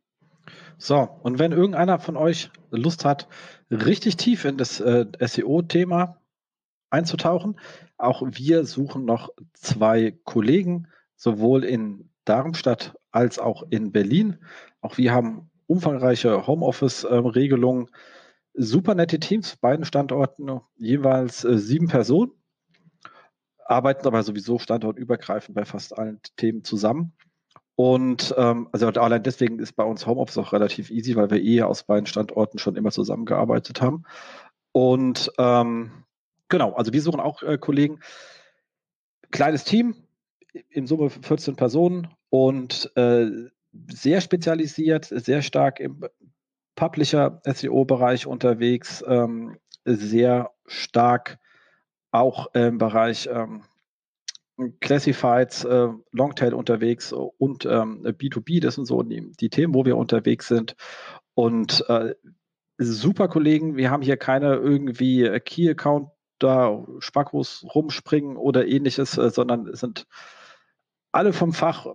So, 0.82 0.96
und 1.22 1.38
wenn 1.38 1.52
irgendeiner 1.52 1.98
von 1.98 2.16
euch 2.16 2.50
Lust 2.70 3.04
hat, 3.04 3.28
richtig 3.70 4.16
tief 4.16 4.46
in 4.46 4.56
das 4.56 4.80
äh, 4.80 5.04
SEO-Thema 5.20 6.16
einzutauchen, 6.88 7.60
auch 7.98 8.22
wir 8.24 8.64
suchen 8.64 9.04
noch 9.04 9.28
zwei 9.52 10.18
Kollegen, 10.24 10.88
sowohl 11.16 11.64
in 11.64 12.08
Darmstadt 12.24 12.96
als 13.10 13.38
auch 13.38 13.64
in 13.68 13.92
Berlin. 13.92 14.38
Auch 14.80 14.96
wir 14.96 15.12
haben 15.12 15.50
umfangreiche 15.66 16.46
Homeoffice-Regelungen. 16.46 17.90
Super 18.54 18.94
nette 18.94 19.20
Teams, 19.20 19.56
beiden 19.56 19.84
Standorten, 19.84 20.60
jeweils 20.78 21.44
äh, 21.44 21.58
sieben 21.58 21.88
Personen, 21.88 22.32
arbeiten 23.66 24.06
aber 24.06 24.22
sowieso 24.22 24.58
standortübergreifend 24.58 25.54
bei 25.54 25.66
fast 25.66 25.98
allen 25.98 26.20
Themen 26.36 26.64
zusammen. 26.64 27.12
Und 27.82 28.34
ähm, 28.36 28.68
also 28.72 28.88
allein 28.88 29.22
deswegen 29.22 29.58
ist 29.58 29.72
bei 29.72 29.84
uns 29.84 30.06
Homeoffice 30.06 30.36
auch 30.36 30.52
relativ 30.52 30.90
easy, 30.90 31.16
weil 31.16 31.30
wir 31.30 31.40
eh 31.40 31.62
aus 31.62 31.84
beiden 31.84 32.04
Standorten 32.04 32.58
schon 32.58 32.76
immer 32.76 32.90
zusammengearbeitet 32.90 33.80
haben. 33.80 34.04
Und 34.72 35.32
ähm, 35.38 35.90
genau, 36.50 36.74
also 36.74 36.92
wir 36.92 37.00
suchen 37.00 37.20
auch 37.20 37.42
äh, 37.42 37.56
Kollegen. 37.56 38.00
Kleines 39.30 39.64
Team, 39.64 39.94
in 40.68 40.86
Summe 40.86 41.08
14 41.08 41.56
Personen 41.56 42.08
und 42.28 42.94
äh, 42.96 43.30
sehr 43.90 44.20
spezialisiert, 44.20 45.06
sehr 45.06 45.40
stark 45.40 45.80
im 45.80 46.04
Publisher 46.74 47.40
SEO-Bereich 47.46 48.26
unterwegs, 48.26 49.02
ähm, 49.06 49.56
sehr 49.86 50.50
stark 50.66 51.38
auch 52.10 52.52
im 52.52 52.76
Bereich 52.76 53.26
ähm, 53.32 53.62
Classifieds, 54.80 55.64
äh, 55.64 55.88
Longtail 56.12 56.54
unterwegs 56.54 57.12
und 57.12 57.64
ähm, 57.64 58.02
B2B, 58.02 58.60
das 58.60 58.74
sind 58.74 58.86
so 58.86 59.02
die, 59.02 59.32
die, 59.40 59.50
Themen, 59.50 59.74
wo 59.74 59.84
wir 59.84 59.96
unterwegs 59.96 60.48
sind. 60.48 60.76
Und 61.34 61.84
äh, 61.88 62.14
super 62.78 63.28
Kollegen, 63.28 63.76
wir 63.76 63.90
haben 63.90 64.02
hier 64.02 64.16
keine 64.16 64.54
irgendwie 64.56 65.28
Key-Account 65.44 66.10
da 66.38 66.84
Spackos 66.98 67.64
rumspringen 67.74 68.36
oder 68.36 68.66
ähnliches, 68.66 69.16
äh, 69.18 69.30
sondern 69.30 69.72
sind 69.74 70.06
alle 71.12 71.32
vom 71.32 71.52
Fach, 71.52 71.86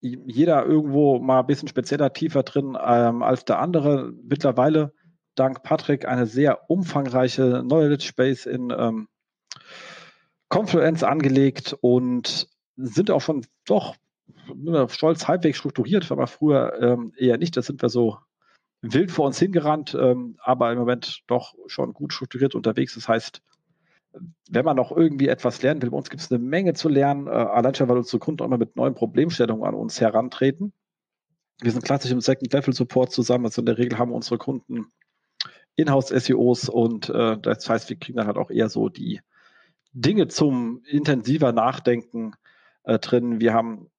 jeder 0.00 0.66
irgendwo 0.66 1.20
mal 1.20 1.40
ein 1.40 1.46
bisschen 1.46 1.68
spezieller, 1.68 2.12
tiefer 2.12 2.42
drin 2.42 2.76
ähm, 2.82 3.22
als 3.22 3.44
der 3.44 3.60
andere. 3.60 4.12
Mittlerweile 4.24 4.92
dank 5.36 5.62
Patrick 5.62 6.06
eine 6.06 6.26
sehr 6.26 6.68
umfangreiche 6.68 7.62
Knowledge 7.62 8.12
Base 8.16 8.50
in 8.50 8.72
ähm, 8.76 9.08
Confluence 10.52 11.02
angelegt 11.02 11.74
und 11.80 12.46
sind 12.76 13.10
auch 13.10 13.22
schon 13.22 13.46
doch 13.64 13.96
stolz 14.88 15.26
halbwegs 15.26 15.56
strukturiert, 15.56 16.10
war 16.10 16.26
früher 16.26 16.74
ähm, 16.78 17.14
eher 17.16 17.38
nicht. 17.38 17.56
Da 17.56 17.62
sind 17.62 17.80
wir 17.80 17.88
so 17.88 18.18
wild 18.82 19.10
vor 19.10 19.26
uns 19.26 19.38
hingerannt, 19.38 19.96
ähm, 19.98 20.36
aber 20.42 20.70
im 20.70 20.78
Moment 20.78 21.22
doch 21.26 21.54
schon 21.68 21.94
gut 21.94 22.12
strukturiert 22.12 22.54
unterwegs. 22.54 22.94
Das 22.94 23.08
heißt, 23.08 23.40
wenn 24.50 24.64
man 24.66 24.76
noch 24.76 24.94
irgendwie 24.94 25.28
etwas 25.28 25.62
lernen 25.62 25.80
will, 25.80 25.90
bei 25.90 25.96
uns 25.96 26.10
gibt 26.10 26.20
es 26.20 26.30
eine 26.30 26.38
Menge 26.38 26.74
zu 26.74 26.90
lernen, 26.90 27.28
äh, 27.28 27.30
allein 27.30 27.74
schon, 27.74 27.88
weil 27.88 27.96
unsere 27.96 28.18
Kunden 28.18 28.42
auch 28.42 28.46
immer 28.46 28.58
mit 28.58 28.76
neuen 28.76 28.94
Problemstellungen 28.94 29.64
an 29.64 29.74
uns 29.74 30.02
herantreten. 30.02 30.74
Wir 31.62 31.70
sind 31.70 31.82
klassisch 31.82 32.10
im 32.10 32.20
Second-Level-Support 32.20 33.10
zusammen, 33.10 33.46
also 33.46 33.62
in 33.62 33.66
der 33.66 33.78
Regel 33.78 33.98
haben 33.98 34.12
unsere 34.12 34.36
Kunden 34.36 34.92
Inhouse-SEOs 35.76 36.68
und 36.68 37.08
äh, 37.08 37.38
das 37.38 37.70
heißt, 37.70 37.88
wir 37.88 37.96
kriegen 37.96 38.18
dann 38.18 38.26
halt 38.26 38.36
auch 38.36 38.50
eher 38.50 38.68
so 38.68 38.90
die 38.90 39.22
Dinge 39.92 40.28
zum 40.28 40.82
intensiver 40.84 41.52
Nachdenken 41.52 42.34
äh, 42.84 42.98
drin. 42.98 43.40
Wir 43.40 43.54
haben 43.54 43.90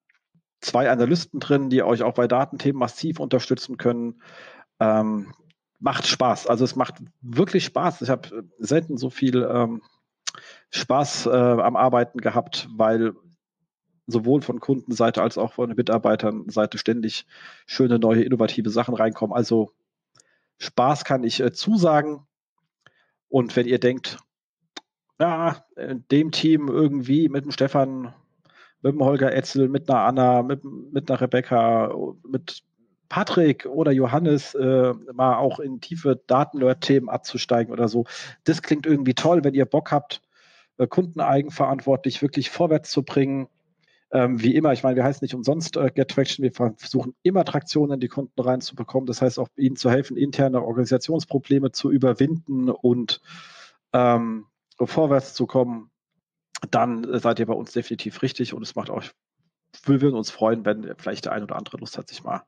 zwei 0.60 0.90
Analysten 0.90 1.40
drin, 1.40 1.70
die 1.70 1.82
euch 1.82 2.02
auch 2.02 2.14
bei 2.14 2.26
Datenthemen 2.26 2.78
massiv 2.78 3.20
unterstützen 3.20 3.76
können. 3.76 4.22
Ähm, 4.80 5.32
macht 5.78 6.06
Spaß. 6.06 6.46
Also 6.46 6.64
es 6.64 6.76
macht 6.76 6.96
wirklich 7.20 7.64
Spaß. 7.64 8.02
Ich 8.02 8.08
habe 8.08 8.44
selten 8.58 8.96
so 8.96 9.10
viel 9.10 9.42
ähm, 9.42 9.82
Spaß 10.70 11.26
äh, 11.26 11.30
am 11.30 11.76
Arbeiten 11.76 12.18
gehabt, 12.18 12.68
weil 12.74 13.12
sowohl 14.06 14.42
von 14.42 14.60
Kundenseite 14.60 15.22
als 15.22 15.38
auch 15.38 15.52
von 15.52 15.74
Mitarbeiternseite 15.74 16.78
ständig 16.78 17.26
schöne 17.66 17.98
neue 17.98 18.22
innovative 18.22 18.70
Sachen 18.70 18.94
reinkommen. 18.94 19.34
Also 19.34 19.72
Spaß 20.58 21.04
kann 21.04 21.24
ich 21.24 21.40
äh, 21.40 21.52
zusagen. 21.52 22.26
Und 23.28 23.54
wenn 23.56 23.66
ihr 23.66 23.78
denkt, 23.78 24.18
ja, 25.20 25.64
in 25.76 26.04
dem 26.10 26.30
Team 26.30 26.68
irgendwie 26.68 27.28
mit 27.28 27.44
dem 27.44 27.52
Stefan, 27.52 28.14
mit 28.82 28.92
dem 28.92 29.02
Holger 29.02 29.32
Etzel, 29.32 29.68
mit 29.68 29.88
einer 29.88 30.00
Anna, 30.00 30.42
mit, 30.42 30.62
mit 30.64 31.10
einer 31.10 31.20
Rebecca, 31.20 31.94
mit 32.28 32.62
Patrick 33.08 33.66
oder 33.66 33.92
Johannes 33.92 34.54
äh, 34.54 34.92
mal 35.12 35.36
auch 35.36 35.60
in 35.60 35.80
tiefe 35.80 36.20
Datenlert-Themen 36.26 37.08
abzusteigen 37.08 37.72
oder 37.72 37.88
so. 37.88 38.06
Das 38.44 38.62
klingt 38.62 38.86
irgendwie 38.86 39.14
toll, 39.14 39.44
wenn 39.44 39.54
ihr 39.54 39.66
Bock 39.66 39.92
habt, 39.92 40.20
äh, 40.78 40.86
kundeneigenverantwortlich 40.86 42.22
wirklich 42.22 42.50
vorwärts 42.50 42.90
zu 42.90 43.04
bringen. 43.04 43.48
Ähm, 44.10 44.42
wie 44.42 44.54
immer, 44.54 44.72
ich 44.72 44.82
meine, 44.82 44.96
wir 44.96 45.04
heißen 45.04 45.24
nicht 45.24 45.34
umsonst 45.34 45.76
äh, 45.76 45.90
Get 45.94 46.10
Traction, 46.10 46.42
wir 46.42 46.52
versuchen 46.52 47.14
immer 47.22 47.44
Traktion 47.44 47.92
in 47.92 48.00
die 48.00 48.08
Kunden 48.08 48.40
reinzubekommen. 48.40 49.06
Das 49.06 49.22
heißt 49.22 49.38
auch 49.38 49.48
ihnen 49.56 49.76
zu 49.76 49.90
helfen, 49.90 50.16
interne 50.16 50.62
Organisationsprobleme 50.62 51.70
zu 51.70 51.90
überwinden 51.92 52.68
und 52.68 53.20
ähm, 53.92 54.46
vorwärts 54.78 55.34
zu 55.34 55.46
kommen. 55.46 55.90
Dann 56.70 57.04
äh, 57.04 57.18
seid 57.18 57.38
ihr 57.38 57.46
bei 57.46 57.54
uns 57.54 57.72
definitiv 57.72 58.22
richtig 58.22 58.54
und 58.54 58.62
es 58.62 58.74
macht 58.74 58.90
auch, 58.90 59.02
wir 59.84 60.00
würden 60.00 60.16
uns 60.16 60.30
freuen, 60.30 60.64
wenn 60.64 60.94
vielleicht 60.96 61.24
der 61.24 61.32
ein 61.32 61.42
oder 61.42 61.56
andere 61.56 61.78
Lust 61.78 61.98
hat, 61.98 62.08
sich 62.08 62.22
mal 62.22 62.42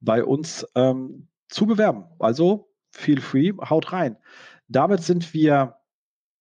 bei 0.00 0.24
uns 0.24 0.66
ähm, 0.74 1.28
zu 1.48 1.66
bewerben. 1.66 2.04
Also 2.18 2.70
feel 2.90 3.20
free, 3.20 3.52
haut 3.68 3.92
rein. 3.92 4.16
Damit 4.68 5.02
sind 5.02 5.34
wir 5.34 5.76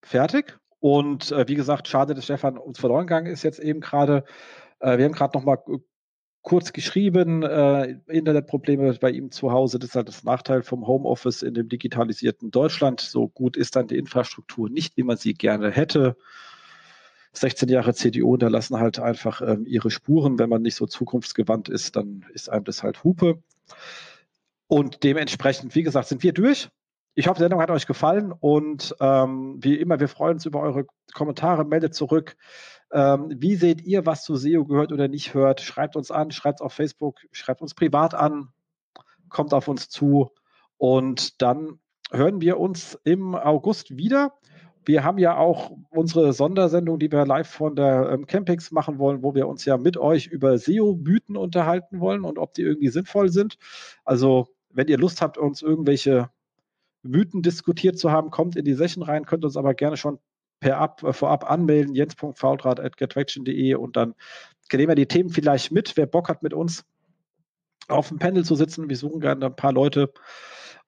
fertig. 0.02 0.58
Und 0.80 1.32
äh, 1.32 1.48
wie 1.48 1.56
gesagt, 1.56 1.88
schade, 1.88 2.14
dass 2.14 2.26
Stefan 2.26 2.58
uns 2.58 2.80
verloren 2.80 3.08
gegangen 3.08 3.32
ist 3.32 3.44
jetzt 3.44 3.60
eben 3.60 3.80
gerade. 3.80 4.26
Äh, 4.80 4.98
wir 4.98 5.06
haben 5.06 5.14
gerade 5.14 5.38
noch 5.38 5.46
mal 5.46 5.64
kurz 6.44 6.74
geschrieben, 6.74 7.42
äh, 7.42 7.98
Internetprobleme 8.08 8.94
bei 9.00 9.10
ihm 9.10 9.32
zu 9.32 9.52
Hause. 9.52 9.80
Das 9.80 9.90
ist 9.90 9.96
halt 9.96 10.10
das 10.10 10.24
Nachteil 10.24 10.62
vom 10.62 10.86
Homeoffice 10.86 11.42
in 11.42 11.54
dem 11.54 11.70
digitalisierten 11.70 12.52
Deutschland. 12.52 13.02
So 13.02 13.30
gut 13.30 13.58
ist 13.58 13.76
dann 13.76 13.88
die 13.88 13.98
Infrastruktur 13.98 14.70
nicht, 14.70 14.96
wie 14.98 15.04
man 15.04 15.18
sie 15.18 15.34
gerne 15.34 15.72
hätte. 15.72 16.18
16 17.32 17.70
Jahre 17.70 17.94
CDU 17.94 18.32
hinterlassen 18.32 18.78
halt 18.78 19.00
einfach 19.00 19.42
ähm, 19.42 19.66
ihre 19.66 19.90
Spuren. 19.90 20.38
Wenn 20.38 20.50
man 20.50 20.62
nicht 20.62 20.76
so 20.76 20.86
zukunftsgewandt 20.86 21.70
ist, 21.70 21.96
dann 21.96 22.26
ist 22.34 22.50
einem 22.50 22.66
das 22.66 22.84
halt 22.84 23.04
Hupe. 23.04 23.42
Und 24.68 25.04
dementsprechend, 25.04 25.74
wie 25.76 25.84
gesagt, 25.84 26.10
sind 26.10 26.24
wir 26.24 26.34
durch. 26.34 26.70
Ich 27.16 27.28
hoffe, 27.28 27.38
die 27.38 27.44
Sendung 27.44 27.62
hat 27.62 27.70
euch 27.70 27.88
gefallen 27.88 28.32
und 28.32 28.96
ähm, 29.00 29.58
wie 29.62 29.76
immer, 29.76 30.00
wir 30.00 30.08
freuen 30.08 30.36
uns 30.36 30.46
über 30.46 30.62
eure 30.62 30.88
Kommentare, 31.14 31.64
meldet 31.64 31.94
zurück. 31.94 32.36
Ähm, 32.94 33.34
wie 33.38 33.56
seht 33.56 33.82
ihr, 33.82 34.06
was 34.06 34.24
zu 34.24 34.36
SEO 34.36 34.66
gehört 34.66 34.92
oder 34.92 35.08
nicht 35.08 35.34
hört? 35.34 35.62
Schreibt 35.62 35.96
uns 35.96 36.12
an, 36.12 36.32
schreibt 36.32 36.62
auf 36.62 36.74
Facebook, 36.74 37.20
schreibt 37.32 37.62
uns 37.62 37.74
privat 37.74 38.14
an, 38.14 38.50
kommt 39.30 39.54
auf 39.54 39.68
uns 39.68 39.90
zu 39.90 40.30
und 40.78 41.42
dann 41.42 41.80
hören 42.12 42.40
wir 42.40 42.60
uns 42.60 42.98
im 43.04 43.36
August 43.36 43.98
wieder 43.98 44.34
wir 44.86 45.04
haben 45.04 45.18
ja 45.18 45.38
auch 45.38 45.72
unsere 45.90 46.34
Sondersendung, 46.34 47.00
die 47.00 47.12
wir 47.12 47.26
live 47.26 47.50
von 47.50 47.76
der 47.76 48.10
ähm, 48.12 48.26
Campings 48.26 48.72
machen 48.72 49.00
wollen, 49.00 49.24
wo 49.24 49.34
wir 49.36 49.48
uns 49.48 49.66
ja 49.66 49.78
mit 49.78 49.98
euch 49.98 50.28
über 50.28 50.58
SEO-Mythen 50.58 51.38
unterhalten 51.38 52.00
wollen 52.00 52.24
und 52.24 52.38
ob 52.38 52.54
die 52.54 52.64
irgendwie 52.64 52.90
sinnvoll 52.90 53.30
sind. 53.30 53.58
Also, 54.04 54.48
wenn 54.70 54.88
ihr 54.88 54.98
Lust 54.98 55.22
habt, 55.22 55.38
uns 55.38 55.62
irgendwelche 55.62 56.30
Mythen 57.02 57.42
diskutiert 57.42 57.98
zu 57.98 58.12
haben, 58.12 58.30
kommt 58.30 58.56
in 58.56 58.66
die 58.66 58.74
Session 58.74 59.04
rein, 59.04 59.26
könnt 59.26 59.46
uns 59.46 59.58
aber 59.58 59.74
gerne 59.74 59.98
schon 59.98 60.20
per 60.64 60.78
Ab, 60.78 61.04
äh, 61.04 61.14
vorab 61.14 61.50
anmelden, 61.50 61.94
jens.faultrat.gettraction.de 61.94 63.76
und 63.76 63.96
dann 63.96 64.16
nehmen 64.72 64.90
wir 64.90 64.96
die 64.96 65.06
Themen 65.06 65.30
vielleicht 65.30 65.72
mit. 65.72 65.96
Wer 65.96 66.08
Bock 66.08 66.30
hat, 66.30 66.42
mit 66.42 66.54
uns 66.54 66.84
auf 67.88 68.08
dem 68.10 68.18
Panel 68.18 68.44
zu 68.44 68.56
sitzen, 68.56 68.90
wir 68.90 68.98
suchen 68.98 69.20
gerne 69.22 69.46
ein 69.46 69.56
paar 69.56 69.74
Leute, 69.74 70.12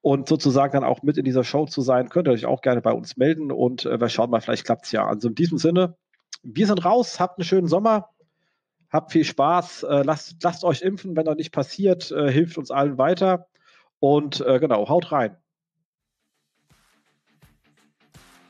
und 0.06 0.30
sozusagen 0.30 0.74
dann 0.74 0.84
auch 0.84 1.02
mit 1.02 1.18
in 1.18 1.26
dieser 1.26 1.44
Show 1.44 1.66
zu 1.66 1.82
sein, 1.82 2.10
könnt 2.10 2.28
ihr 2.28 2.32
euch 2.32 2.46
auch 2.46 2.62
gerne 2.62 2.80
bei 2.80 2.92
uns 2.92 3.18
melden 3.18 3.52
und 3.52 3.88
äh, 3.88 4.00
wir 4.00 4.08
schauen 4.08 4.30
mal, 4.30 4.40
vielleicht 4.40 4.64
klappt 4.64 4.86
es 4.86 4.92
ja. 4.92 5.08
Also 5.08 5.30
in 5.30 5.34
diesem 5.34 5.58
Sinne, 5.58 5.98
wir 6.44 6.68
sind 6.68 6.86
raus, 6.86 7.20
habt 7.20 7.40
einen 7.40 7.46
schönen 7.46 7.66
Sommer, 7.68 8.12
habt 8.92 9.12
viel 9.12 9.24
Spaß, 9.24 9.82
äh, 9.82 10.04
lasst, 10.04 10.44
lasst 10.44 10.64
euch 10.64 10.84
impfen, 10.84 11.16
wenn 11.16 11.26
das 11.26 11.38
nicht 11.38 11.52
passiert, 11.52 12.12
äh, 12.12 12.32
hilft 12.32 12.60
uns 12.60 12.70
allen 12.70 13.00
weiter 13.00 13.48
und 14.00 14.42
äh, 14.42 14.60
genau, 14.60 14.88
haut 14.90 15.12
rein. 15.12 15.38